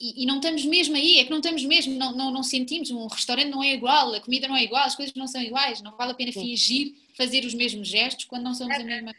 e, 0.00 0.24
e, 0.24 0.26
não 0.26 0.36
estamos 0.36 0.64
mesmo 0.64 0.96
aí, 0.96 1.18
é 1.18 1.24
que 1.24 1.30
não 1.30 1.38
estamos 1.38 1.64
mesmo, 1.64 1.94
não, 1.94 2.14
não, 2.14 2.30
não 2.32 2.42
sentimos, 2.42 2.90
um 2.90 3.06
restaurante 3.06 3.50
não 3.50 3.62
é 3.62 3.72
igual, 3.72 4.12
a 4.14 4.20
comida 4.20 4.48
não 4.48 4.56
é 4.56 4.64
igual, 4.64 4.84
as 4.84 4.96
coisas 4.96 5.14
não 5.14 5.28
são 5.28 5.40
iguais, 5.40 5.80
não 5.80 5.96
vale 5.96 6.12
a 6.12 6.14
pena 6.14 6.32
fingir 6.32 6.94
fazer 7.16 7.44
os 7.44 7.54
mesmos 7.54 7.88
gestos 7.88 8.24
quando 8.24 8.42
não 8.42 8.54
somos 8.54 8.76
a 8.76 8.84
mesma 8.84 9.14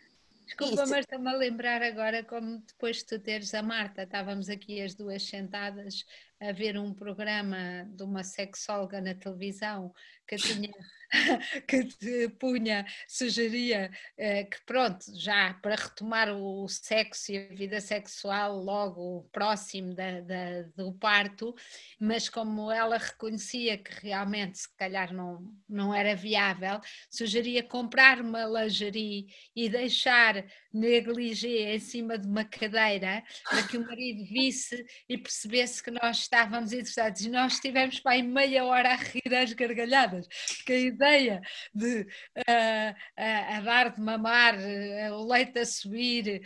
Desculpa, 0.58 0.86
mas 0.88 1.00
estou-me 1.00 1.30
a 1.30 1.34
lembrar 1.36 1.82
agora 1.82 2.24
como 2.24 2.60
depois 2.60 2.98
de 2.98 3.06
tu 3.06 3.20
teres 3.20 3.54
a 3.54 3.64
Marta, 3.64 4.04
estávamos 4.04 4.50
aqui 4.50 4.82
as 4.82 4.94
duas 4.94 5.24
sentadas 5.24 6.06
a 6.40 6.52
ver 6.52 6.78
um 6.78 6.94
programa 6.94 7.86
de 7.90 8.04
uma 8.04 8.24
sexóloga 8.24 9.02
na 9.02 9.16
televisão 9.16 9.94
que 10.28 10.36
tinha 10.36 10.72
que 11.68 11.84
te 11.86 12.30
punha, 12.40 12.86
sugeria 13.08 13.92
eh, 14.18 14.46
que 14.46 14.58
pronto, 14.66 15.06
já 15.16 15.54
para 15.56 15.76
retomar 15.76 16.30
o 16.36 16.68
sexo 16.68 17.32
e 17.32 17.38
a 17.38 17.56
vida 17.56 17.80
sexual 17.80 18.58
logo 18.58 19.30
próximo 19.32 19.94
da, 19.94 20.22
da, 20.22 20.64
do 20.76 20.94
parto, 20.94 21.54
mas 22.00 22.30
como 22.30 22.72
ela 22.72 22.98
reconhecia 22.98 23.78
que 23.78 23.92
realmente 24.02 24.60
se 24.60 24.76
calhar 24.76 25.14
não, 25.14 25.54
não 25.70 25.94
era 25.94 26.16
viável, 26.16 26.80
sugeria 27.10 27.64
comprar 27.64 28.20
uma 28.22 28.46
lingerie 28.46 29.28
e 29.56 29.70
deixar 29.70 30.44
negligê 30.74 31.76
em 31.76 31.80
cima 31.80 32.18
de 32.18 32.28
uma 32.28 32.44
cadeira 32.44 33.24
para 33.48 33.68
que 33.68 33.78
o 33.78 33.86
marido 33.86 34.26
visse 34.26 34.84
e 35.08 35.18
percebesse 35.18 35.84
que 35.84 35.92
nós 35.92 36.20
estávamos 36.20 36.74
interessados 36.74 37.22
e 37.22 37.30
nós 37.30 37.54
estivemos 37.54 38.00
para 38.00 38.14
aí 38.14 38.24
meia 38.24 38.66
hora 38.66 38.94
a 38.94 38.96
rir 38.96 39.36
às 39.36 39.54
gargalhadas, 39.54 40.13
porque 40.58 40.74
a 40.74 40.80
ideia 40.80 41.42
de 41.74 42.02
uh, 42.02 42.92
uh, 43.18 43.58
a 43.58 43.62
dar 43.62 43.92
de 43.92 44.02
mamar, 44.02 44.56
uh, 44.56 45.14
o 45.14 45.32
leite 45.32 45.60
a 45.60 45.66
subir, 45.66 46.42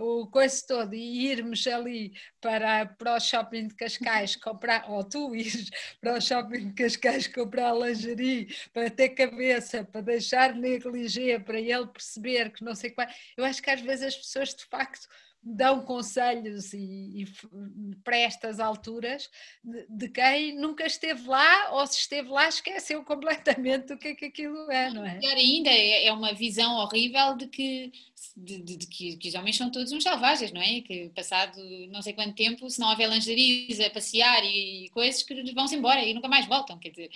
o 0.00 0.26
coisa 0.28 0.64
todo 0.66 0.94
e 0.94 1.28
irmos 1.28 1.66
ali 1.66 2.12
para, 2.40 2.86
para 2.86 3.16
o 3.16 3.20
shopping 3.20 3.68
de 3.68 3.74
Cascais 3.74 4.36
comprar, 4.36 4.90
ou 4.90 5.04
tu 5.04 5.34
ires 5.34 5.70
para 6.00 6.14
o 6.14 6.20
shopping 6.20 6.68
de 6.68 6.74
Cascais 6.74 7.26
comprar 7.26 7.74
lingerie 7.74 8.54
para 8.72 8.90
ter 8.90 9.10
cabeça, 9.10 9.84
para 9.84 10.00
deixar 10.00 10.54
negligê, 10.54 11.38
para 11.38 11.60
ele 11.60 11.86
perceber 11.86 12.50
que 12.50 12.64
não 12.64 12.74
sei 12.74 12.90
qual. 12.90 13.06
Eu 13.36 13.44
acho 13.44 13.62
que 13.62 13.70
às 13.70 13.80
vezes 13.80 14.06
as 14.06 14.16
pessoas 14.16 14.54
de 14.54 14.64
facto 14.64 15.08
dão 15.48 15.80
conselhos 15.80 16.72
e, 16.72 17.22
e 17.22 17.26
para 18.02 18.16
estas 18.18 18.58
alturas 18.58 19.30
de, 19.62 19.86
de, 19.88 20.08
quem 20.08 20.56
nunca 20.56 20.84
esteve 20.84 21.28
lá 21.28 21.70
ou 21.70 21.86
se 21.86 22.00
esteve 22.00 22.28
lá 22.28 22.48
esqueceu 22.48 23.04
completamente 23.04 23.92
o 23.92 23.98
que 23.98 24.08
é 24.08 24.14
que 24.16 24.24
aquilo 24.24 24.68
é, 24.70 24.90
não 24.90 25.06
é? 25.06 25.20
Pior 25.20 25.36
ainda, 25.36 25.70
é, 25.70 26.06
é 26.06 26.12
uma 26.12 26.32
visão 26.32 26.74
horrível 26.78 27.36
de 27.36 27.46
que, 27.46 27.92
de, 28.36 28.60
de, 28.60 28.76
de 28.76 28.86
que, 28.88 29.16
que, 29.16 29.28
os 29.28 29.34
homens 29.36 29.56
são 29.56 29.70
todos 29.70 29.92
uns 29.92 30.02
selvagens, 30.02 30.50
não 30.50 30.60
é? 30.60 30.80
Que 30.80 31.10
passado 31.10 31.60
não 31.90 32.02
sei 32.02 32.12
quanto 32.12 32.34
tempo, 32.34 32.68
se 32.68 32.80
não 32.80 32.90
houver 32.90 33.08
lingeries 33.08 33.78
a 33.78 33.88
passear 33.88 34.42
e, 34.44 34.86
e 34.86 34.90
coisas, 34.90 35.22
que 35.22 35.52
vão-se 35.52 35.76
embora 35.76 36.04
e 36.04 36.12
nunca 36.12 36.26
mais 36.26 36.46
voltam, 36.46 36.76
quer 36.76 36.90
dizer 36.90 37.10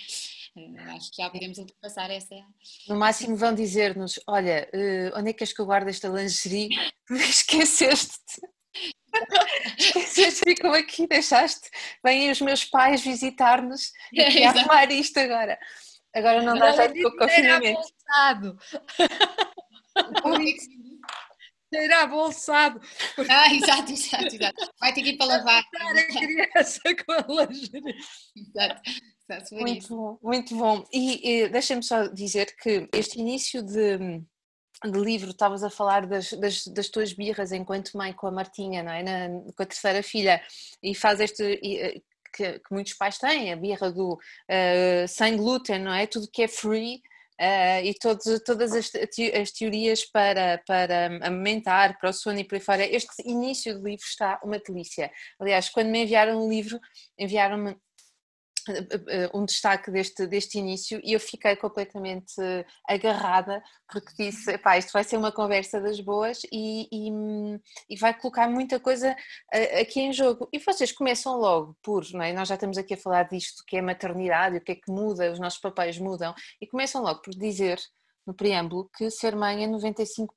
acho 0.95 1.11
que 1.11 1.21
já 1.21 1.29
podemos 1.29 1.57
ultrapassar 1.57 2.09
essa. 2.11 2.35
No 2.87 2.95
máximo 2.95 3.35
vão 3.35 3.53
dizer-nos: 3.53 4.19
olha, 4.27 4.69
uh, 4.73 5.19
onde 5.19 5.29
é 5.29 5.33
que 5.33 5.43
és 5.43 5.53
que 5.53 5.61
eu 5.61 5.65
guardo 5.65 5.87
esta 5.87 6.07
lingerie? 6.07 6.69
Esqueceste-te. 7.09 8.41
Esqueceste, 9.77 10.41
ficam 10.45 10.73
aqui, 10.73 11.07
deixaste. 11.07 11.69
Vêm 12.03 12.31
os 12.31 12.41
meus 12.41 12.65
pais 12.65 13.01
visitar-nos 13.01 13.91
e 14.13 14.21
é, 14.21 14.45
arrumar 14.45 14.91
isto 14.91 15.17
agora. 15.19 15.57
Agora 16.13 16.41
não 16.41 16.57
dá 16.57 16.71
jeito 16.73 17.01
com 17.01 17.07
o 17.07 17.17
confinamento. 17.17 17.81
Será 21.73 22.05
bolsado. 22.05 22.81
Ah, 23.29 23.53
exato, 23.53 23.93
exato, 23.93 24.35
exato. 24.35 24.71
Vai 24.77 24.93
ter 24.93 25.03
que 25.03 25.11
ir 25.11 25.17
para 25.17 25.27
lavar. 25.27 25.63
A 25.73 26.03
criança 26.03 26.81
com 27.05 27.13
a 27.13 27.45
lingerie. 27.45 27.95
Exato. 28.35 28.81
Muito 29.51 29.95
bom, 29.95 30.17
muito 30.21 30.55
bom. 30.55 30.83
E, 30.91 31.43
e 31.43 31.49
deixa-me 31.49 31.83
só 31.83 32.07
dizer 32.07 32.55
que 32.61 32.87
este 32.93 33.19
início 33.19 33.63
de, 33.63 33.97
de 34.89 34.99
livro, 34.99 35.31
estavas 35.31 35.63
a 35.63 35.69
falar 35.69 36.05
das, 36.07 36.31
das, 36.33 36.65
das, 36.67 36.89
tuas 36.89 37.13
birras 37.13 37.51
enquanto 37.51 37.97
mãe 37.97 38.13
com 38.13 38.27
a 38.27 38.31
Martinha, 38.31 38.83
não 38.83 38.91
é? 38.91 39.03
Na, 39.03 39.29
com 39.55 39.63
a 39.63 39.65
terceira 39.65 40.01
filha, 40.01 40.41
e 40.81 40.95
faz 40.95 41.19
este. 41.19 41.59
E, 41.63 42.03
que, 42.33 42.59
que, 42.59 42.73
muitos 42.73 42.93
pais 42.93 43.17
têm, 43.17 43.51
a 43.51 43.57
birra 43.57 43.91
do 43.91 44.13
uh, 44.13 45.07
sem 45.07 45.35
glúten, 45.35 45.79
não 45.79 45.93
é? 45.93 46.07
Tudo 46.07 46.29
que 46.31 46.43
é 46.43 46.47
free. 46.47 47.01
Uh, 47.39 47.81
e 47.83 47.95
todos, 47.95 48.39
todas 48.45 48.71
as, 48.71 48.91
as, 48.93 49.51
teorias 49.51 50.05
para, 50.05 50.61
para 50.67 51.07
amamentar, 51.25 51.97
para 51.97 52.11
o 52.11 52.13
sono 52.13 52.37
e 52.37 52.43
por 52.43 52.53
aí 52.53 52.61
fora. 52.61 52.85
Este 52.85 53.09
início 53.25 53.73
do 53.73 53.87
livro 53.87 54.05
está 54.05 54.39
uma 54.43 54.59
delícia. 54.59 55.11
Aliás, 55.39 55.67
quando 55.67 55.87
me 55.87 56.03
enviaram 56.03 56.39
o 56.39 56.47
livro, 56.47 56.79
enviaram-me 57.17 57.71
eh, 57.71 57.73
eh, 57.73 57.77
um 59.33 59.45
destaque 59.45 59.91
deste, 59.91 60.27
deste 60.27 60.57
início 60.57 60.99
e 61.03 61.13
eu 61.13 61.19
fiquei 61.19 61.55
completamente 61.55 62.33
agarrada 62.87 63.61
porque 63.91 64.11
disse, 64.17 64.57
pá, 64.57 64.77
isto 64.77 64.91
vai 64.93 65.03
ser 65.03 65.17
uma 65.17 65.31
conversa 65.31 65.79
das 65.79 65.99
boas 65.99 66.41
e, 66.51 66.87
e, 66.91 67.11
e, 67.89 67.95
vai 67.97 68.13
colocar 68.17 68.49
muita 68.49 68.79
coisa 68.79 69.15
eh, 69.53 69.81
aqui 69.81 69.99
em 69.99 70.13
jogo. 70.13 70.47
E 70.51 70.59
vocês 70.59 70.91
começam 70.91 71.37
logo 71.37 71.77
por, 71.83 72.05
não 72.13 72.23
é? 72.23 72.31
nós 72.31 72.47
já 72.47 72.55
estamos 72.55 72.77
aqui 72.77 72.93
a 72.93 72.97
falar 72.97 73.23
disto 73.23 73.63
que 73.67 73.77
é 73.77 73.81
maternidade, 73.81 74.57
o 74.57 74.61
que 74.61 74.71
é 74.71 74.75
que 74.75 74.89
muda, 74.89 75.31
os 75.31 75.39
nossos 75.39 75.59
papéis 75.59 75.97
mudam, 75.97 76.33
e 76.61 76.67
começam 76.67 77.01
logo 77.01 77.21
por 77.21 77.33
dizer 77.33 77.79
no 78.25 78.33
preâmbulo 78.33 78.89
que 78.95 79.09
ser 79.09 79.35
mãe 79.35 79.63
é 79.63 79.67
95% 79.67 80.27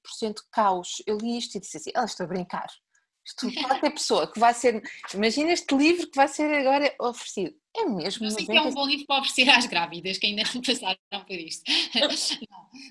caos. 0.51 1.03
Eu 1.07 1.19
li 1.19 1.39
isto 1.39 1.57
e 1.57 1.61
disse 1.61 1.77
assim, 1.77 1.91
ela 1.95 2.07
está 2.07 2.25
a 2.25 2.27
brincar. 2.27 2.69
Isto, 3.25 3.53
qualquer 3.53 3.91
pessoa 3.91 4.31
que 4.31 4.39
vai 4.39 4.53
ser. 4.53 4.83
Imagina 5.15 5.53
este 5.53 5.75
livro 5.75 6.09
que 6.09 6.17
vai 6.17 6.29
ser 6.29 6.53
agora 6.53 6.95
oferecido. 7.01 7.55
É 7.77 7.85
mesmo. 7.87 8.25
Não 8.25 8.31
sei 8.31 8.47
90... 8.47 8.53
que 8.53 8.59
é 8.59 8.63
um 8.63 8.75
bom 8.75 8.87
livro 8.87 9.07
para 9.07 9.21
oferecer 9.21 9.49
às 9.49 9.67
grávidas 9.67 10.19
que 10.19 10.27
ainda 10.27 10.43
não 10.55 10.61
passaram 10.63 11.25
por 11.27 11.35
isto. 11.35 11.65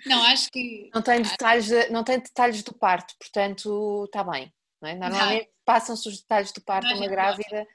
Não, 0.06 0.18
não 0.18 0.24
acho 0.24 0.50
que. 0.50 0.90
Não 0.94 1.02
tem, 1.02 1.22
detalhes, 1.22 1.68
de, 1.68 1.90
não 1.90 2.04
tem 2.04 2.20
detalhes 2.20 2.64
do 2.64 2.74
parto, 2.74 3.14
portanto 3.18 4.06
está 4.06 4.24
bem. 4.24 4.52
É? 4.82 4.96
Normalmente 4.96 5.50
passam-se 5.66 6.08
os 6.10 6.22
detalhes 6.22 6.52
do 6.52 6.62
parto 6.62 6.88
a 6.88 6.96
uma 6.96 7.08
grávida. 7.08 7.66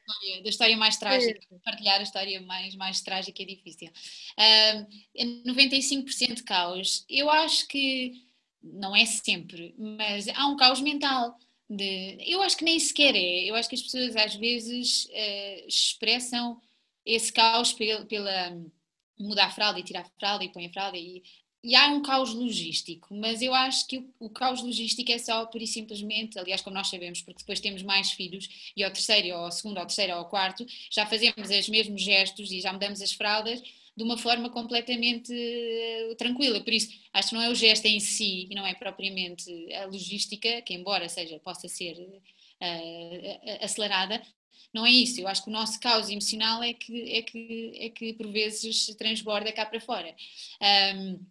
Da 0.43 0.49
história 0.49 0.77
mais 0.77 0.97
trágica, 0.97 1.41
é. 1.51 1.59
partilhar 1.65 2.01
a 2.01 2.03
história 2.03 2.41
mais, 2.43 2.75
mais 2.75 3.01
trágica 3.01 3.43
é 3.43 3.47
difícil. 3.47 3.91
Uh, 4.39 5.51
95% 5.51 6.45
caos. 6.45 7.05
Eu 7.09 7.31
acho 7.31 7.67
que 7.67 8.27
não 8.63 8.95
é 8.95 9.07
sempre, 9.07 9.75
mas 9.79 10.29
há 10.29 10.47
um 10.47 10.57
caos 10.57 10.81
mental 10.81 11.39
de, 11.69 12.19
eu 12.27 12.43
acho 12.43 12.57
que 12.57 12.65
nem 12.65 12.79
sequer 12.79 13.15
é. 13.15 13.45
Eu 13.45 13.55
acho 13.55 13.69
que 13.69 13.75
as 13.75 13.83
pessoas 13.83 14.17
às 14.17 14.35
vezes 14.35 15.05
uh, 15.07 15.69
expressam 15.69 16.61
esse 17.05 17.33
caos 17.33 17.73
pela, 17.73 18.05
pela 18.07 18.57
mudar 19.19 19.47
a 19.47 19.51
fralda 19.51 19.79
e 19.79 19.83
tirar 19.83 20.01
a 20.01 20.19
fralda 20.19 20.45
e 20.45 20.49
põe 20.49 20.67
a 20.67 20.73
fralda 20.73 20.97
e, 20.97 21.23
e 21.63 21.75
há 21.75 21.89
um 21.89 22.03
caos 22.03 22.33
logístico, 22.33 23.15
mas 23.15 23.43
eu 23.43 23.53
acho 23.53 23.87
que 23.87 23.99
o, 23.99 24.15
o, 24.21 24.31
caos 24.31 24.63
logístico 24.63 25.11
é 25.11 25.19
só 25.19 25.45
por 25.47 25.61
e 25.61 25.67
simplesmente, 25.67 26.39
aliás, 26.39 26.61
como 26.63 26.75
nós 26.75 26.89
sabemos, 26.89 27.21
porque 27.21 27.41
depois 27.41 27.61
temos 27.61 27.83
mais 27.83 28.13
filhos 28.13 28.73
e 28.77 28.85
ao 28.85 28.93
terceiro, 28.93 29.37
ou 29.37 29.45
ao 29.45 29.53
segundo, 29.53 29.77
ou 29.77 29.81
ao 29.81 29.87
terceiro, 29.87 30.13
ou 30.13 30.19
ao 30.21 30.29
quarto, 30.29 30.65
já 30.91 31.05
fazemos 31.07 31.51
os 31.51 31.69
mesmos 31.69 32.01
gestos 32.01 32.53
e 32.53 32.61
já 32.61 32.73
mudamos 32.73 33.03
as 33.03 33.13
fraldas 33.13 33.61
de 33.99 34.05
uma 34.05 34.17
forma 34.17 34.49
completamente 34.49 35.33
uh, 35.33 36.15
tranquila. 36.15 36.61
Por 36.63 36.73
isso, 36.73 36.89
acho 37.13 37.31
que 37.31 37.35
não 37.35 37.43
é 37.43 37.51
o 37.51 37.55
gesto 37.55 37.85
em 37.87 37.99
si 37.99 38.47
e 38.49 38.55
não 38.55 38.65
é 38.65 38.73
propriamente 38.73 39.51
a 39.75 39.87
logística, 39.87 40.63
que 40.63 40.73
embora 40.73 41.09
seja, 41.09 41.41
possa 41.41 41.67
ser 41.67 41.95
uh, 41.99 43.65
acelerada, 43.65 44.23
não 44.73 44.87
é 44.87 44.91
isso. 44.91 45.21
Eu 45.21 45.27
acho 45.27 45.43
que 45.43 45.51
o 45.51 45.53
nosso 45.53 45.81
caos 45.81 46.09
emocional 46.09 46.63
é 46.63 46.73
que, 46.73 47.13
é 47.13 47.23
que, 47.23 47.73
é 47.75 47.91
que 47.91 48.13
por 48.13 48.31
vezes 48.31 48.87
transborda 48.97 49.51
cá 49.51 49.67
para 49.67 49.81
fora. 49.81 50.15
Um, 50.95 51.27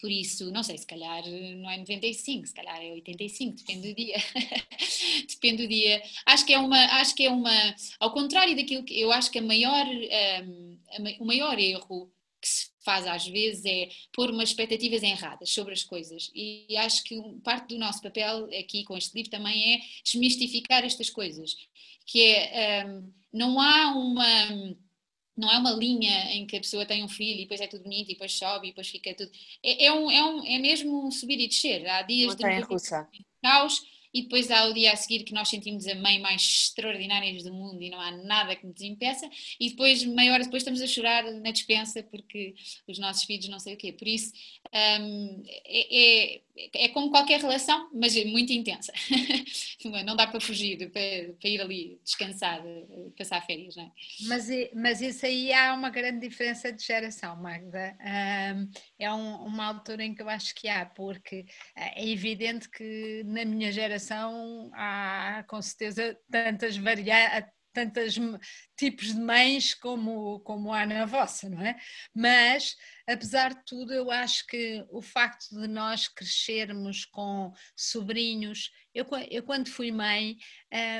por 0.00 0.10
isso, 0.10 0.50
não 0.50 0.62
sei, 0.62 0.78
se 0.78 0.86
calhar 0.86 1.22
não 1.56 1.70
é 1.70 1.76
95, 1.78 2.46
se 2.46 2.54
calhar 2.54 2.80
é 2.82 2.92
85, 2.92 3.56
depende 3.56 3.88
do 3.88 3.94
dia. 3.94 4.16
depende 5.28 5.62
do 5.62 5.68
dia. 5.68 6.02
Acho 6.26 6.46
que 6.46 6.52
é 6.52 6.58
uma, 6.58 6.78
acho 7.00 7.14
que 7.14 7.24
é 7.24 7.30
uma, 7.30 7.74
ao 8.00 8.12
contrário 8.12 8.56
daquilo 8.56 8.84
que 8.84 9.00
eu 9.00 9.12
acho 9.12 9.30
que 9.30 9.38
a 9.38 9.42
maior, 9.42 9.86
um, 9.86 10.78
a, 10.90 11.22
o 11.22 11.26
maior 11.26 11.58
erro 11.58 12.12
que 12.40 12.48
se 12.48 12.70
faz 12.84 13.06
às 13.06 13.26
vezes 13.26 13.64
é 13.64 13.88
pôr 14.12 14.30
umas 14.30 14.50
expectativas 14.50 15.02
erradas 15.02 15.50
sobre 15.50 15.72
as 15.72 15.82
coisas. 15.82 16.30
E 16.34 16.76
acho 16.76 17.04
que 17.04 17.20
parte 17.42 17.68
do 17.68 17.78
nosso 17.78 18.00
papel 18.00 18.48
aqui 18.58 18.84
com 18.84 18.96
este 18.96 19.14
livro 19.14 19.30
também 19.30 19.74
é 19.74 19.80
desmistificar 20.04 20.84
estas 20.84 21.10
coisas. 21.10 21.56
Que 22.06 22.22
é, 22.22 22.86
um, 22.86 23.12
não 23.32 23.60
há 23.60 23.92
uma 23.92 24.76
não 25.38 25.50
é 25.50 25.58
uma 25.58 25.70
linha 25.70 26.32
em 26.32 26.44
que 26.44 26.56
a 26.56 26.60
pessoa 26.60 26.84
tem 26.84 27.04
um 27.04 27.08
filho 27.08 27.38
e 27.38 27.42
depois 27.42 27.60
é 27.60 27.66
tudo 27.66 27.84
bonito 27.84 28.10
e 28.10 28.14
depois 28.14 28.32
sobe 28.32 28.66
e 28.66 28.70
depois 28.70 28.88
fica 28.88 29.14
tudo. 29.14 29.30
É, 29.62 29.86
é, 29.86 29.92
um, 29.92 30.10
é, 30.10 30.24
um, 30.24 30.44
é 30.44 30.58
mesmo 30.58 31.06
um 31.06 31.10
subir 31.10 31.40
e 31.40 31.46
descer. 31.46 31.86
Há 31.88 32.02
dias 32.02 32.30
Montanha 32.30 32.60
de 32.60 33.24
caos 33.42 33.82
e 34.12 34.22
depois 34.22 34.50
há 34.50 34.64
o 34.64 34.72
dia 34.72 34.92
a 34.92 34.96
seguir 34.96 35.22
que 35.22 35.32
nós 35.32 35.48
sentimos 35.48 35.86
a 35.86 35.94
mãe 35.94 36.18
mais 36.18 36.42
extraordinária 36.42 37.32
do 37.42 37.52
mundo 37.52 37.82
e 37.82 37.90
não 37.90 38.00
há 38.00 38.10
nada 38.10 38.56
que 38.56 38.66
nos 38.66 38.80
impeça, 38.80 39.28
e 39.60 39.70
depois, 39.70 40.02
meia 40.04 40.32
hora 40.32 40.44
depois, 40.44 40.62
estamos 40.62 40.80
a 40.80 40.86
chorar 40.86 41.24
na 41.24 41.50
despensa 41.50 42.02
porque 42.02 42.54
os 42.86 42.98
nossos 42.98 43.24
filhos 43.24 43.48
não 43.48 43.60
sei 43.60 43.74
o 43.74 43.76
quê. 43.76 43.92
Por 43.92 44.08
isso, 44.08 44.32
um, 45.00 45.42
é, 45.46 46.34
é, 46.36 46.40
é, 46.74 46.88
como 46.88 47.10
qualquer 47.10 47.40
relação, 47.40 47.88
mas 47.92 48.16
é 48.16 48.24
muito 48.24 48.52
intensa. 48.52 48.92
não 50.04 50.16
dá 50.16 50.26
para 50.26 50.40
fugir, 50.40 50.76
para, 50.90 51.34
para, 51.40 51.48
ir 51.48 51.60
ali 51.60 52.00
descansar, 52.02 52.62
passar 53.16 53.44
férias, 53.44 53.76
não 53.76 53.84
é? 53.84 53.92
Mas, 54.26 54.48
mas 54.74 55.00
isso 55.00 55.24
aí 55.24 55.52
há 55.52 55.74
uma 55.74 55.90
grande 55.90 56.26
diferença 56.26 56.72
de 56.72 56.82
geração, 56.84 57.36
Magda. 57.36 57.96
É 58.98 59.12
um, 59.12 59.44
uma 59.44 59.66
altura 59.66 60.04
em 60.04 60.14
que 60.14 60.22
eu 60.22 60.28
acho 60.28 60.54
que 60.54 60.68
há, 60.68 60.86
porque 60.86 61.46
é 61.76 62.08
evidente 62.08 62.68
que 62.68 63.22
na 63.24 63.44
minha 63.44 63.70
geração 63.70 64.70
há 64.74 65.44
com 65.48 65.60
certeza 65.62 66.18
tantas 66.30 66.76
variações 66.76 67.57
tantos 67.78 68.16
tipos 68.76 69.14
de 69.14 69.20
mães 69.20 69.74
como, 69.74 70.40
como 70.40 70.72
há 70.72 70.84
na 70.84 71.04
vossa, 71.04 71.48
não 71.48 71.60
é? 71.60 71.76
Mas, 72.14 72.76
apesar 73.06 73.54
de 73.54 73.64
tudo, 73.64 73.92
eu 73.92 74.10
acho 74.10 74.46
que 74.46 74.84
o 74.90 75.00
facto 75.00 75.48
de 75.50 75.68
nós 75.68 76.08
crescermos 76.08 77.04
com 77.04 77.52
sobrinhos, 77.76 78.70
eu, 78.94 79.06
eu 79.30 79.42
quando 79.42 79.68
fui 79.68 79.92
mãe, 79.92 80.36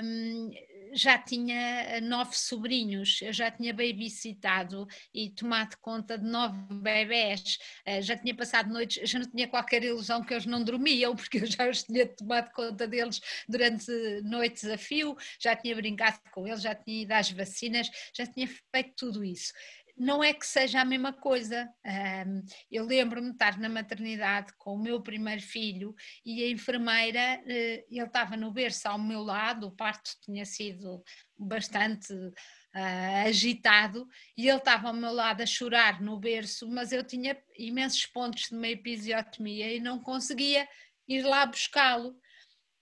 um, 0.05 0.51
já 0.93 1.19
tinha 1.19 2.01
nove 2.01 2.37
sobrinhos, 2.37 3.21
eu 3.23 3.33
já 3.33 3.51
tinha 3.51 3.73
babysitado 3.73 4.87
e 5.13 5.31
tomado 5.31 5.77
conta 5.81 6.19
de 6.19 6.25
nove 6.25 6.59
bebés, 6.71 7.59
uh, 7.87 8.03
já 8.03 8.17
tinha 8.17 8.35
passado 8.35 8.71
noites, 8.71 9.09
já 9.09 9.19
não 9.19 9.31
tinha 9.31 9.49
qualquer 9.49 9.83
ilusão 9.83 10.23
que 10.23 10.35
eles 10.35 10.47
não 10.47 10.63
dormiam, 10.63 11.15
porque 11.17 11.39
eu 11.39 11.47
já 11.47 11.69
os 11.69 11.83
tinha 11.83 12.07
tomado 12.07 12.51
conta 12.53 12.87
deles 12.87 13.21
durante 13.49 13.91
noites 14.23 14.65
a 14.65 14.79
fio, 14.79 15.17
já 15.41 15.55
tinha 15.55 15.75
brincado 15.75 16.19
com 16.33 16.47
eles, 16.47 16.63
já 16.63 16.75
tinha 16.75 17.03
ido 17.03 17.13
às 17.13 17.31
vacinas, 17.31 17.91
já 18.15 18.27
tinha 18.27 18.47
feito 18.47 18.95
tudo 18.97 19.25
isso 19.25 19.53
não 19.99 20.23
é 20.23 20.33
que 20.33 20.47
seja 20.47 20.81
a 20.81 20.85
mesma 20.85 21.13
coisa. 21.13 21.69
Um, 21.85 22.43
eu 22.71 22.85
lembro-me 22.85 23.29
de 23.29 23.33
estar 23.33 23.59
na 23.59 23.69
maternidade 23.69 24.53
com 24.57 24.75
o 24.75 24.83
meu 24.83 25.03
primeiro 25.03 25.43
filho 25.43 25.95
e 26.25 26.45
a 26.45 26.51
enfermeira, 26.51 27.41
uh, 27.43 27.49
ele 27.49 28.05
estava 28.05 28.37
no 28.37 28.53
berço 28.53 28.89
ao 28.89 28.99
meu 28.99 29.23
lado, 29.23 29.67
o 29.67 29.77
parto 29.77 30.11
tinha 30.23 30.45
sido 30.45 31.03
bastante 31.37 32.13
uh, 32.13 33.27
agitado 33.27 34.07
e 34.37 34.49
ele 34.49 34.59
estava 34.59 34.89
ao 34.89 34.95
meu 34.95 35.13
lado 35.13 35.43
a 35.43 35.47
chorar 35.47 36.01
no 36.01 36.19
berço, 36.19 36.69
mas 36.69 36.93
eu 36.93 37.03
tinha 37.03 37.37
imensos 37.59 38.07
pontos 38.07 38.49
de 38.49 38.55
uma 38.55 38.69
episiotomia 38.69 39.75
e 39.75 39.81
não 39.81 40.01
conseguia 40.01 40.69
ir 41.09 41.23
lá 41.23 41.45
buscá-lo. 41.45 42.15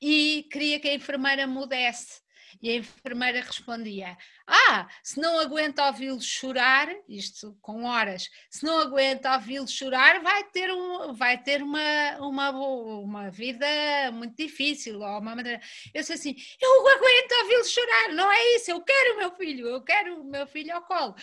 E 0.01 0.47
queria 0.53 0.79
que 0.79 0.89
a 0.89 0.95
enfermeira 0.95 1.47
mudesse. 1.47 2.21
E 2.62 2.70
a 2.70 2.76
enfermeira 2.76 3.40
respondia: 3.40 4.16
Ah, 4.46 4.88
se 5.02 5.20
não 5.20 5.38
aguenta 5.38 5.86
ouvi-lo 5.86 6.20
chorar, 6.20 6.88
isto 7.09 7.57
com 7.61 7.84
horas, 7.84 8.28
se 8.50 8.64
não 8.64 8.78
aguenta 8.78 9.34
ouvi-lo 9.34 9.68
chorar, 9.68 10.20
vai 10.22 10.44
ter, 10.44 10.72
um, 10.72 11.12
vai 11.12 11.42
ter 11.42 11.62
uma, 11.62 12.16
uma, 12.20 12.50
uma 12.50 13.30
vida 13.30 13.66
muito 14.12 14.36
difícil. 14.36 15.00
Ou 15.00 15.18
uma 15.18 15.34
maneira. 15.36 15.61
Eu 15.94 16.00
disse 16.00 16.12
assim: 16.12 16.34
Eu 16.61 16.88
aguento 16.88 17.32
ouvi-lo 17.42 17.64
chorar, 17.64 18.09
não 18.14 18.30
é 18.30 18.57
isso, 18.57 18.70
eu 18.70 18.80
quero 18.80 19.14
o 19.14 19.18
meu 19.18 19.30
filho, 19.32 19.66
eu 19.68 19.82
quero 19.82 20.20
o 20.20 20.24
meu 20.24 20.46
filho 20.46 20.74
ao 20.74 20.82
colo. 20.82 21.14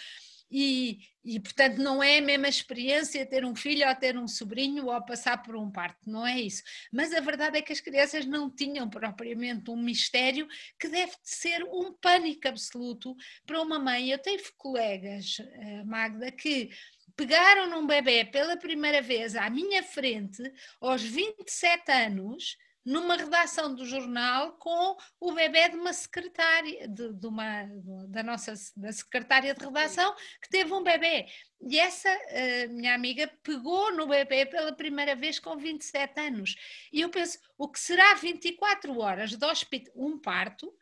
E, 0.56 1.00
e, 1.26 1.40
portanto, 1.40 1.80
não 1.80 2.04
é 2.04 2.20
a 2.20 2.22
mesma 2.22 2.48
experiência 2.48 3.26
ter 3.26 3.44
um 3.44 3.56
filho 3.56 3.90
ou 3.90 3.96
ter 3.96 4.16
um 4.16 4.28
sobrinho 4.28 4.86
ou 4.86 5.04
passar 5.04 5.42
por 5.42 5.56
um 5.56 5.72
parto, 5.72 6.08
não 6.08 6.28
é 6.28 6.40
isso. 6.40 6.62
Mas 6.92 7.12
a 7.12 7.20
verdade 7.20 7.58
é 7.58 7.62
que 7.64 7.74
as 7.74 7.80
crianças 7.80 8.24
não 8.28 8.52
tinham 8.52 8.88
propriamente 8.88 9.72
um 9.72 9.76
mistério 9.76 10.48
que 10.80 10.88
deve 10.88 11.12
ser 11.24 11.64
um 11.64 11.92
pânico 11.94 12.48
absoluto 12.48 13.16
para 13.48 13.60
uma 13.64 13.80
mãe. 13.80 14.12
Eu 14.12 14.20
tenho 14.20 14.40
colegas, 14.56 15.38
eh, 15.40 15.84
Magda, 15.86 16.32
que 16.32 16.70
pegaram 17.16 17.68
num 17.68 17.88
bebê 17.88 18.24
pela 18.24 18.56
primeira 18.56 19.02
vez 19.02 19.36
à 19.36 19.50
minha 19.50 19.82
frente 19.82 20.44
aos 20.80 21.02
27 21.02 21.92
anos 21.92 22.58
numa 22.86 23.16
redação 23.16 23.74
do 23.74 23.86
jornal 23.86 24.54
com 24.54 24.98
o 25.20 25.32
bebê 25.32 25.70
de 25.70 25.76
uma 25.76 25.94
secretária, 25.94 26.88
de, 26.88 27.14
de 27.14 27.28
uma, 27.28 27.66
da 28.08 28.22
nossa 28.22 28.54
da 28.76 28.92
secretária 28.92 29.54
de 29.54 29.66
redação, 29.66 30.14
que 30.42 30.50
teve 30.50 30.74
um 30.74 30.84
bebê. 30.84 31.28
E 31.62 31.80
essa 31.80 32.10
uh, 32.10 32.74
minha 32.74 32.94
amiga 32.94 33.32
pegou 33.42 33.94
no 33.94 34.06
bebê 34.06 34.46
pela 34.46 34.74
primeira 34.74 35.16
vez 35.16 35.40
com 35.40 35.56
27 35.56 36.20
anos. 36.20 36.56
E 36.92 37.02
eu 37.02 37.10
penso, 37.10 37.40
o 37.58 37.70
que 37.70 37.80
será 37.80 38.16
24 38.16 39.00
horas 39.00 39.32
de 39.32 39.46
hospital, 39.46 39.94
um 39.96 40.20
parto, 40.20 40.74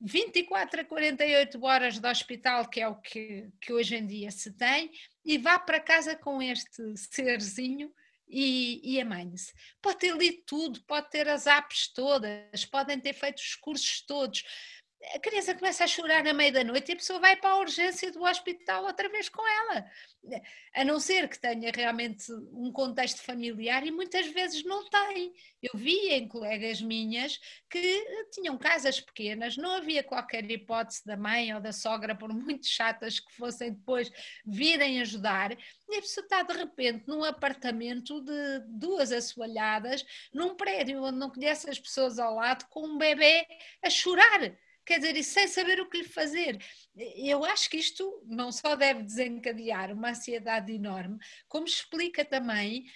24 0.00 0.80
a 0.80 0.84
48 0.84 1.62
horas 1.62 1.98
de 1.98 2.08
hospital, 2.08 2.68
que 2.68 2.80
é 2.80 2.88
o 2.88 2.96
que, 2.96 3.50
que 3.60 3.72
hoje 3.72 3.96
em 3.96 4.06
dia 4.06 4.30
se 4.30 4.50
tem, 4.52 4.90
e 5.22 5.36
vá 5.36 5.58
para 5.58 5.78
casa 5.78 6.16
com 6.16 6.40
este 6.40 6.96
serzinho 6.96 7.92
e, 8.30 8.80
e 8.94 9.00
amém-se. 9.00 9.52
Pode 9.82 9.98
ter 9.98 10.16
lido 10.16 10.42
tudo, 10.46 10.80
pode 10.82 11.10
ter 11.10 11.28
as 11.28 11.46
apps 11.46 11.88
todas, 11.88 12.64
podem 12.64 12.98
ter 13.00 13.12
feito 13.12 13.38
os 13.38 13.56
cursos 13.56 14.00
todos. 14.02 14.44
A 15.14 15.18
criança 15.18 15.54
começa 15.54 15.82
a 15.82 15.86
chorar 15.86 16.22
na 16.22 16.34
meia 16.34 16.52
da 16.52 16.62
noite 16.62 16.90
e 16.90 16.92
a 16.92 16.96
pessoa 16.96 17.18
vai 17.18 17.34
para 17.34 17.50
a 17.50 17.58
urgência 17.58 18.12
do 18.12 18.22
hospital 18.22 18.84
outra 18.84 19.08
vez 19.08 19.30
com 19.30 19.42
ela. 19.48 19.90
A 20.74 20.84
não 20.84 21.00
ser 21.00 21.26
que 21.26 21.38
tenha 21.38 21.72
realmente 21.74 22.30
um 22.52 22.70
contexto 22.70 23.22
familiar 23.22 23.86
e 23.86 23.90
muitas 23.90 24.26
vezes 24.26 24.62
não 24.62 24.86
tem. 24.90 25.32
Eu 25.62 25.70
vi 25.74 26.10
em 26.10 26.28
colegas 26.28 26.82
minhas 26.82 27.40
que 27.70 28.28
tinham 28.30 28.58
casas 28.58 29.00
pequenas, 29.00 29.56
não 29.56 29.70
havia 29.72 30.02
qualquer 30.02 30.48
hipótese 30.50 31.04
da 31.06 31.16
mãe 31.16 31.54
ou 31.54 31.60
da 31.62 31.72
sogra, 31.72 32.14
por 32.14 32.28
muito 32.28 32.68
chatas 32.68 33.18
que 33.18 33.32
fossem 33.32 33.72
depois, 33.72 34.12
virem 34.44 35.00
ajudar, 35.00 35.52
e 35.88 35.96
a 35.96 36.00
pessoa 36.00 36.24
está 36.24 36.42
de 36.42 36.52
repente 36.52 37.04
num 37.08 37.24
apartamento 37.24 38.20
de 38.20 38.60
duas 38.68 39.10
assoalhadas, 39.12 40.04
num 40.32 40.54
prédio 40.54 41.02
onde 41.02 41.18
não 41.18 41.30
conhece 41.30 41.70
as 41.70 41.78
pessoas 41.78 42.18
ao 42.18 42.34
lado, 42.34 42.66
com 42.68 42.86
um 42.86 42.98
bebê 42.98 43.46
a 43.82 43.88
chorar 43.88 44.52
quer 44.90 44.98
dizer, 44.98 45.16
e 45.16 45.22
sem 45.22 45.46
saber 45.46 45.80
o 45.80 45.88
que 45.88 45.98
lhe 45.98 46.08
fazer. 46.08 46.58
Eu 46.96 47.44
acho 47.44 47.70
que 47.70 47.76
isto 47.76 48.20
não 48.26 48.50
só 48.50 48.74
deve 48.74 49.04
desencadear 49.04 49.92
uma 49.92 50.10
ansiedade 50.10 50.72
enorme, 50.72 51.16
como 51.46 51.64
explica 51.64 52.24
também 52.24 52.86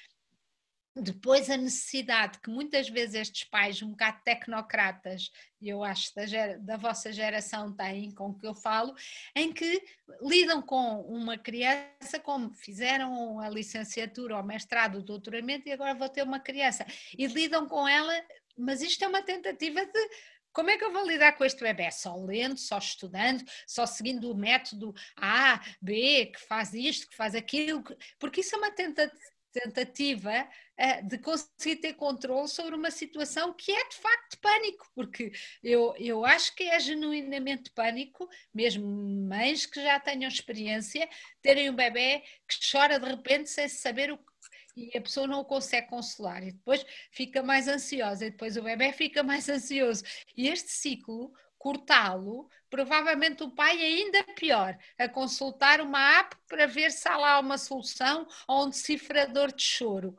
depois 0.97 1.49
a 1.51 1.57
necessidade 1.57 2.41
que 2.41 2.51
muitas 2.51 2.89
vezes 2.89 3.15
estes 3.15 3.45
pais, 3.45 3.81
um 3.81 3.91
bocado 3.91 4.21
tecnocratas, 4.25 5.31
eu 5.63 5.85
acho 5.85 6.13
da, 6.15 6.57
da, 6.59 6.77
vossa 6.77 7.13
geração 7.13 7.73
têm, 7.75 8.13
com 8.13 8.31
o 8.31 8.39
que 8.39 8.47
eu 8.47 8.55
falo, 8.55 8.95
em 9.35 9.53
que 9.53 9.81
lidam 10.21 10.63
com 10.63 11.01
uma 11.03 11.39
criança 11.39 12.19
como 12.23 12.53
fizeram 12.53 13.39
a 13.39 13.49
licenciatura, 13.49 14.37
ou 14.37 14.43
mestrado, 14.43 14.99
o 14.99 15.03
doutoramento, 15.03 15.69
e 15.69 15.73
agora 15.73 15.95
vou 15.95 16.09
ter 16.09 16.23
uma 16.23 16.41
criança, 16.41 16.85
e 17.17 17.27
lidam 17.27 17.69
com 17.69 17.87
ela, 17.89 18.13
mas 18.57 18.81
isto 18.81 19.05
é 19.05 19.09
uma 19.09 19.23
tentativa 19.23 19.85
de 19.85 20.11
como 20.55 20.71
é 20.71 20.79
que 20.79 20.85
eu 20.85 20.93
vou 20.93 21.07
lidar 21.07 21.33
com 21.33 21.45
este 21.45 21.61
bebê? 21.61 21.91
Só 21.91 22.17
lendo, 22.17 22.57
só 22.57 22.79
estudando, 22.79 23.45
só 23.67 23.85
seguindo 23.85 24.31
o 24.31 24.37
método 24.37 24.95
A, 25.17 25.61
B, 25.83 26.27
que 26.27 26.41
faz 26.47 26.73
isto, 26.73 27.09
que 27.09 27.17
faz 27.17 27.35
aquilo, 27.35 27.83
porque 28.19 28.41
isso 28.41 28.55
é 28.55 28.59
uma 28.59 28.71
tentativa 28.71 30.49
uh, 30.79 31.09
de 31.09 31.19
conseguir 31.19 31.77
ter 31.77 31.95
controle 31.95 32.49
sobre 32.49 32.77
uma 32.77 32.91
situação 32.93 33.53
que 33.53 33.73
é 33.73 33.89
de 33.89 33.97
facto 33.97 34.39
pânico, 34.41 34.89
porque 34.95 35.33
eu, 35.63 35.93
eu 35.99 36.25
acho 36.25 36.55
que 36.55 36.63
é 36.63 36.79
genuinamente 36.79 37.71
pânico, 37.73 38.29
mesmo 38.55 38.87
mães 39.29 39.67
que 39.67 39.83
já 39.83 39.99
tenham 39.99 40.29
experiência, 40.29 41.09
terem 41.43 41.69
um 41.69 41.75
bebê 41.75 42.23
que 42.49 42.57
chora 42.71 43.01
de 43.01 43.09
repente 43.09 43.51
sem 43.51 43.69
saber 43.69 44.13
o 44.13 44.19
que 44.19 44.34
e 44.77 44.97
a 44.97 45.01
pessoa 45.01 45.27
não 45.27 45.41
o 45.41 45.45
consegue 45.45 45.89
consolar 45.89 46.43
e 46.43 46.53
depois 46.53 46.85
fica 47.11 47.43
mais 47.43 47.69
ansiosa 47.69 48.27
e 48.27 48.31
depois 48.31 48.57
o 48.57 48.63
bebê 48.63 48.93
fica 48.93 49.23
mais 49.23 49.49
ansioso. 49.51 50.03
E 50.37 50.49
este 50.49 50.71
ciclo, 50.71 51.33
cortá-lo, 51.59 52.49
provavelmente 52.69 53.43
o 53.43 53.51
pai 53.51 53.81
é 53.81 53.87
ainda 53.87 54.25
pior, 54.35 54.77
a 54.99 55.09
consultar 55.09 55.81
uma 55.81 56.19
app 56.19 56.37
para 56.49 56.67
ver 56.67 56.91
se 56.91 57.09
há 57.09 57.17
lá 57.17 57.41
uma 57.41 57.57
solução 57.57 58.27
ou 58.49 58.67
um 58.67 58.71
decifrador 58.71 59.53
de 59.53 59.63
choro. 59.63 60.17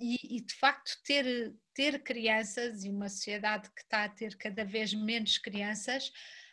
E, 0.00 0.36
e, 0.36 0.40
de 0.40 0.54
facto 0.54 0.92
ter, 1.02 1.52
ter 1.74 2.02
crianças 2.04 2.84
e 2.84 2.88
uma 2.88 3.08
sociedade 3.08 3.68
que 3.72 3.82
está 3.82 4.04
a 4.04 4.08
ter 4.08 4.36
cada 4.36 4.64
vez 4.64 4.94
menos 4.94 5.38
crianças, 5.38 6.08